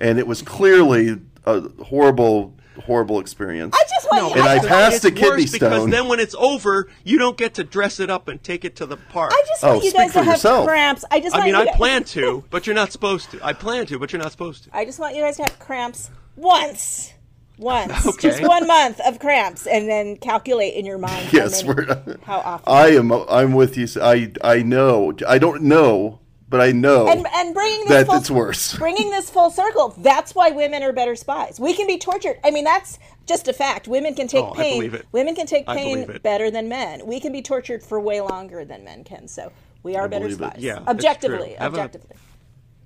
and 0.00 0.18
it 0.18 0.26
was 0.26 0.42
clearly 0.42 1.20
a 1.46 1.60
horrible, 1.84 2.56
horrible 2.80 3.20
experience. 3.20 3.74
I 3.78 3.84
just 3.88 4.08
want 4.10 4.34
you. 4.34 4.40
And 4.40 4.48
I 4.48 4.56
just, 4.56 4.68
passed 4.68 4.96
it's 4.96 5.04
a 5.04 5.10
kidney 5.10 5.42
worse 5.42 5.52
because 5.52 5.90
then 5.90 6.08
when 6.08 6.20
it's 6.20 6.34
over, 6.36 6.88
you 7.04 7.18
don't 7.18 7.36
get 7.36 7.54
to 7.54 7.64
dress 7.64 8.00
it 8.00 8.10
up 8.10 8.28
and 8.28 8.42
take 8.42 8.64
it 8.64 8.76
to 8.76 8.86
the 8.86 8.96
park. 8.96 9.32
I 9.34 9.42
just 9.46 9.64
Oh, 9.64 9.72
want 9.74 9.84
you 9.84 9.90
speak 9.90 10.00
guys 10.00 10.12
for 10.12 10.18
to 10.20 10.24
have 10.24 10.34
yourself. 10.34 10.66
cramps. 10.66 11.04
I 11.10 11.20
just 11.20 11.34
I 11.34 11.38
want 11.38 11.46
mean, 11.46 11.54
you 11.54 11.60
I 11.62 11.64
to- 11.66 11.76
plan 11.76 12.04
to, 12.04 12.44
but 12.50 12.66
you're 12.66 12.74
not 12.76 12.92
supposed 12.92 13.30
to. 13.32 13.40
I 13.44 13.52
plan 13.52 13.86
to, 13.86 13.98
but 13.98 14.12
you're 14.12 14.22
not 14.22 14.32
supposed 14.32 14.64
to. 14.64 14.70
I 14.76 14.84
just 14.84 14.98
want 14.98 15.14
you 15.14 15.22
guys 15.22 15.36
to 15.36 15.42
have 15.44 15.58
cramps 15.58 16.10
once. 16.36 17.12
Once. 17.58 17.92
Okay. 18.06 18.30
Just 18.30 18.42
one 18.42 18.66
month 18.66 18.98
of 19.06 19.18
cramps 19.20 19.66
and 19.66 19.88
then 19.88 20.16
calculate 20.16 20.74
in 20.74 20.84
your 20.84 20.98
mind 20.98 21.26
how, 21.26 21.38
yes, 21.38 21.62
many- 21.62 21.74
we're. 21.86 22.16
how 22.24 22.38
often. 22.40 22.72
I 22.72 22.86
am. 22.88 23.12
I'm 23.12 23.52
with 23.52 23.76
you. 23.76 23.86
I 24.02 24.32
I 24.42 24.62
know. 24.62 25.12
I 25.28 25.38
don't 25.38 25.62
know, 25.62 26.18
but 26.52 26.60
I 26.60 26.70
know 26.70 27.08
and, 27.08 27.26
and 27.34 27.52
bringing 27.54 27.80
this 27.80 27.88
that 27.88 28.06
full, 28.06 28.14
it's 28.16 28.30
worse. 28.30 28.74
bringing 28.78 29.10
this 29.10 29.28
full 29.28 29.50
circle, 29.50 29.94
that's 29.98 30.34
why 30.34 30.50
women 30.50 30.84
are 30.84 30.92
better 30.92 31.16
spies. 31.16 31.58
We 31.58 31.74
can 31.74 31.88
be 31.88 31.98
tortured. 31.98 32.38
I 32.44 32.52
mean, 32.52 32.62
that's 32.62 33.00
just 33.26 33.48
a 33.48 33.52
fact. 33.52 33.88
Women 33.88 34.14
can 34.14 34.28
take 34.28 34.44
Oh, 34.44 34.52
I 34.52 34.56
pain. 34.56 34.74
believe 34.76 34.94
it. 34.94 35.06
Women 35.10 35.34
can 35.34 35.46
take 35.46 35.66
pain 35.66 36.18
better 36.22 36.50
than 36.50 36.68
men. 36.68 37.06
We 37.06 37.18
can 37.18 37.32
be 37.32 37.42
tortured 37.42 37.82
for 37.82 37.98
way 37.98 38.20
longer 38.20 38.64
than 38.64 38.84
men 38.84 39.02
can. 39.02 39.26
So 39.26 39.50
we 39.82 39.96
are 39.96 40.08
better 40.08 40.26
believe 40.26 40.40
it. 40.40 40.44
spies. 40.44 40.62
Yeah, 40.62 40.78
it's 40.80 40.88
objectively. 40.88 41.48
true. 41.48 41.56
Have 41.58 41.74
a- 41.74 41.76
Objectively. 41.78 42.16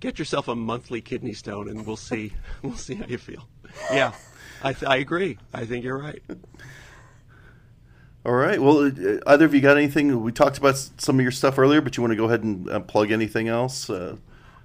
Get 0.00 0.18
yourself 0.18 0.46
a 0.48 0.54
monthly 0.54 1.00
kidney 1.00 1.32
stone, 1.32 1.68
and 1.68 1.86
we'll 1.86 1.96
see. 1.96 2.32
we'll 2.62 2.76
see 2.76 2.94
how 2.94 3.06
you 3.06 3.18
feel. 3.18 3.48
Yeah, 3.92 4.12
I, 4.62 4.72
th- 4.72 4.88
I 4.88 4.96
agree. 4.96 5.38
I 5.52 5.64
think 5.66 5.84
you're 5.84 5.98
right. 5.98 6.22
All 8.26 8.32
right. 8.34 8.60
Well, 8.60 8.86
uh, 8.86 9.18
either 9.28 9.44
of 9.44 9.54
you 9.54 9.60
got 9.60 9.76
anything? 9.76 10.20
We 10.20 10.32
talked 10.32 10.58
about 10.58 10.76
some 10.98 11.16
of 11.18 11.22
your 11.22 11.30
stuff 11.30 11.60
earlier, 11.60 11.80
but 11.80 11.96
you 11.96 12.02
want 12.02 12.10
to 12.10 12.16
go 12.16 12.24
ahead 12.24 12.42
and 12.42 12.68
uh, 12.68 12.80
plug 12.80 13.12
anything 13.12 13.46
else? 13.46 13.88
Uh, 13.88 14.16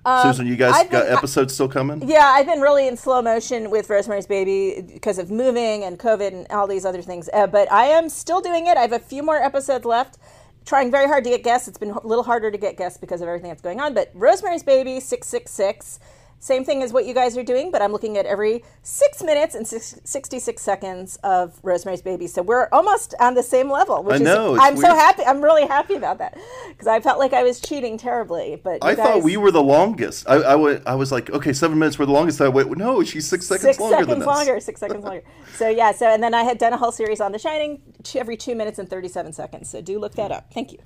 Suzen, 0.04 0.48
you 0.48 0.56
guys 0.56 0.74
Um, 0.74 0.80
I've 0.82 0.90
got 0.90 1.04
been- 1.06 1.14
episodes 1.18 1.54
still 1.54 1.68
coming? 1.68 2.10
Yeah, 2.10 2.26
I've 2.26 2.48
been 2.48 2.60
really 2.62 2.88
in 2.88 2.98
slow 2.98 3.22
motion 3.22 3.70
with 3.70 3.88
Rosemary's 3.88 4.26
Baby 4.26 4.82
because 4.92 5.20
of 5.20 5.30
moving 5.30 5.84
and 5.84 6.00
COVID 6.00 6.30
and 6.30 6.48
all 6.50 6.66
these 6.66 6.86
other 6.86 7.04
things. 7.04 7.30
Uh, 7.32 7.46
but 7.46 7.72
I 7.72 7.86
am 7.86 8.10
still 8.10 8.42
doing 8.42 8.66
it. 8.66 8.78
I 8.78 8.82
have 8.82 8.94
a 8.94 9.00
few 9.00 9.22
more 9.22 9.38
episodes 9.38 9.86
left. 9.86 10.18
Trying 10.66 10.90
very 10.90 11.06
hard 11.08 11.24
to 11.26 11.30
get 11.30 11.44
guests. 11.44 11.68
It's 11.68 11.78
been 11.78 11.92
a 11.92 12.06
little 12.08 12.24
harder 12.24 12.50
to 12.50 12.58
get 12.58 12.78
guests 12.78 12.98
because 12.98 13.22
of 13.22 13.28
everything 13.28 13.50
that's 13.50 13.62
going 13.62 13.80
on. 13.80 13.94
But 13.94 14.10
Rosemary's 14.16 14.64
Baby 14.64 15.00
666, 15.00 16.00
same 16.42 16.66
thing 16.66 16.82
as 16.82 16.92
what 16.92 17.06
you 17.06 17.14
guys 17.14 17.38
are 17.38 17.44
doing, 17.44 17.70
but 17.70 17.84
I'm 17.84 17.92
looking 17.92 18.18
at 18.18 18.26
every 18.26 18.64
six 18.82 19.22
minutes 19.22 19.54
and 19.54 19.68
six, 19.68 20.02
66 20.04 20.60
seconds 20.60 21.20
of 21.24 21.60
Rosemary's 21.62 22.02
Baby. 22.02 22.26
So 22.26 22.42
we're 22.42 22.68
almost 22.72 23.14
on 23.20 23.36
the 23.36 23.44
same 23.44 23.70
level. 23.70 24.02
Which 24.02 24.16
I 24.16 24.24
know, 24.24 24.56
Is, 24.56 24.58
it's 24.58 24.66
I'm 24.66 24.78
so 24.78 24.96
happy. 24.96 25.22
I'm 25.22 25.44
really 25.44 25.68
happy 25.68 25.94
about 25.94 26.18
that 26.18 26.36
because 26.70 26.88
I 26.88 27.00
felt 27.00 27.20
like 27.20 27.34
I 27.34 27.44
was 27.44 27.60
cheating 27.60 27.96
terribly. 27.96 28.60
But 28.62 28.84
you 28.84 28.90
I 28.90 28.96
thought 28.96 29.22
we 29.22 29.38
were 29.38 29.52
the 29.52 29.62
longest. 29.62 30.28
I, 30.28 30.38
I, 30.38 30.96
was 30.96 31.12
like, 31.12 31.30
okay, 31.30 31.54
seven 31.54 31.78
minutes 31.78 32.00
were 32.00 32.08
the 32.08 32.12
longest. 32.12 32.42
I 32.42 32.48
went, 32.48 32.76
no, 32.76 33.04
she's 33.04 33.28
six 33.28 33.46
seconds 33.46 33.62
six 33.62 33.80
longer 33.80 33.98
seconds 33.98 34.10
than 34.10 34.22
us. 34.24 34.26
longer. 34.26 34.60
Six 34.60 34.80
seconds 34.80 35.04
longer. 35.04 35.24
So 35.54 35.70
yeah. 35.70 35.92
So 35.92 36.08
and 36.08 36.24
then 36.24 36.34
I 36.34 36.42
had 36.42 36.58
done 36.58 36.74
a 36.74 36.78
whole 36.78 36.92
series 36.92 37.22
on 37.22 37.34
The 37.34 37.38
Shining 37.38 37.84
two, 38.02 38.18
every 38.18 38.36
two 38.36 38.56
minutes 38.56 38.80
and 38.80 38.90
thirty-seven 38.90 39.34
seconds. 39.34 39.70
So 39.70 39.80
do 39.80 40.00
look 40.00 40.16
that 40.16 40.32
up. 40.32 40.52
Thank 40.52 40.72
you. 40.72 40.80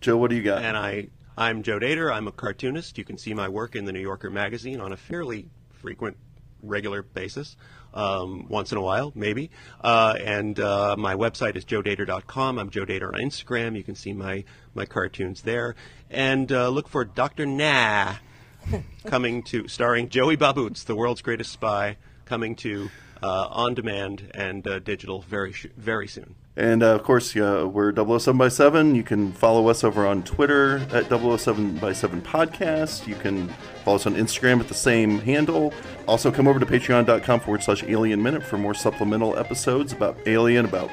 Joe, 0.00 0.16
what 0.16 0.30
do 0.30 0.36
you 0.36 0.42
got? 0.42 0.62
And 0.62 0.74
I, 0.74 1.08
I'm 1.40 1.62
Joe 1.62 1.78
Dator. 1.78 2.12
I'm 2.12 2.28
a 2.28 2.32
cartoonist. 2.32 2.98
You 2.98 3.04
can 3.06 3.16
see 3.16 3.32
my 3.32 3.48
work 3.48 3.74
in 3.74 3.86
the 3.86 3.92
New 3.92 4.00
Yorker 4.00 4.28
magazine 4.28 4.78
on 4.78 4.92
a 4.92 4.96
fairly 4.98 5.48
frequent, 5.70 6.18
regular 6.62 7.02
basis. 7.02 7.56
Um, 7.94 8.46
once 8.50 8.72
in 8.72 8.76
a 8.76 8.82
while, 8.82 9.10
maybe. 9.14 9.50
Uh, 9.80 10.18
and 10.22 10.60
uh, 10.60 10.96
my 10.98 11.14
website 11.14 11.56
is 11.56 11.64
joedator.com. 11.64 12.58
I'm 12.58 12.68
Joe 12.68 12.84
Dator 12.84 13.14
on 13.14 13.20
Instagram. 13.20 13.74
You 13.74 13.82
can 13.82 13.94
see 13.94 14.12
my, 14.12 14.44
my 14.74 14.84
cartoons 14.84 15.40
there. 15.40 15.76
And 16.10 16.52
uh, 16.52 16.68
look 16.68 16.90
for 16.90 17.06
Dr. 17.06 17.46
Nah 17.46 18.16
coming 19.06 19.42
to, 19.44 19.66
starring 19.66 20.10
Joey 20.10 20.36
Baboots, 20.36 20.84
the 20.84 20.94
world's 20.94 21.22
greatest 21.22 21.52
spy, 21.52 21.96
coming 22.26 22.54
to 22.56 22.90
uh, 23.22 23.46
on 23.48 23.72
demand 23.72 24.30
and 24.34 24.68
uh, 24.68 24.78
digital 24.78 25.22
very, 25.22 25.54
very 25.74 26.06
soon. 26.06 26.34
And 26.56 26.82
uh, 26.82 26.94
of 26.94 27.04
course, 27.04 27.34
we're 27.34 27.94
007 27.94 28.36
by 28.36 28.48
7. 28.48 28.94
You 28.94 29.02
can 29.02 29.32
follow 29.32 29.68
us 29.68 29.84
over 29.84 30.06
on 30.06 30.22
Twitter 30.24 30.78
at 30.92 31.08
007 31.08 31.76
by 31.76 31.92
7 31.92 32.20
Podcast. 32.22 33.06
You 33.06 33.14
can 33.14 33.48
follow 33.84 33.96
us 33.96 34.06
on 34.06 34.14
Instagram 34.14 34.60
at 34.60 34.68
the 34.68 34.74
same 34.74 35.20
handle. 35.20 35.72
Also, 36.06 36.30
come 36.30 36.48
over 36.48 36.58
to 36.58 36.66
patreon.com 36.66 37.40
forward 37.40 37.62
slash 37.62 37.84
alien 37.84 38.22
minute 38.22 38.42
for 38.42 38.58
more 38.58 38.74
supplemental 38.74 39.38
episodes 39.38 39.92
about 39.92 40.18
Alien, 40.26 40.64
about 40.64 40.90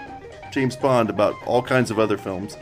James 0.51 0.75
Bond, 0.75 1.09
about 1.09 1.35
all 1.45 1.61
kinds 1.61 1.91
of 1.91 1.99
other 1.99 2.17
films. 2.17 2.55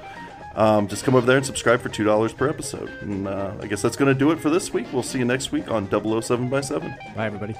Um, 0.55 0.87
just 0.87 1.03
come 1.03 1.15
over 1.15 1.25
there 1.25 1.37
and 1.37 1.45
subscribe 1.45 1.81
for 1.81 1.89
$2 1.89 2.35
per 2.35 2.49
episode. 2.49 2.89
And 3.01 3.27
uh, 3.27 3.53
I 3.61 3.67
guess 3.67 3.81
that's 3.81 3.97
going 3.97 4.11
to 4.11 4.17
do 4.17 4.31
it 4.31 4.39
for 4.39 4.49
this 4.49 4.73
week. 4.73 4.87
We'll 4.93 5.03
see 5.03 5.19
you 5.19 5.25
next 5.25 5.51
week 5.51 5.69
on 5.69 5.89
007 5.89 6.49
by 6.49 6.61
7. 6.61 6.95
Bye, 7.15 7.25
everybody. 7.25 7.55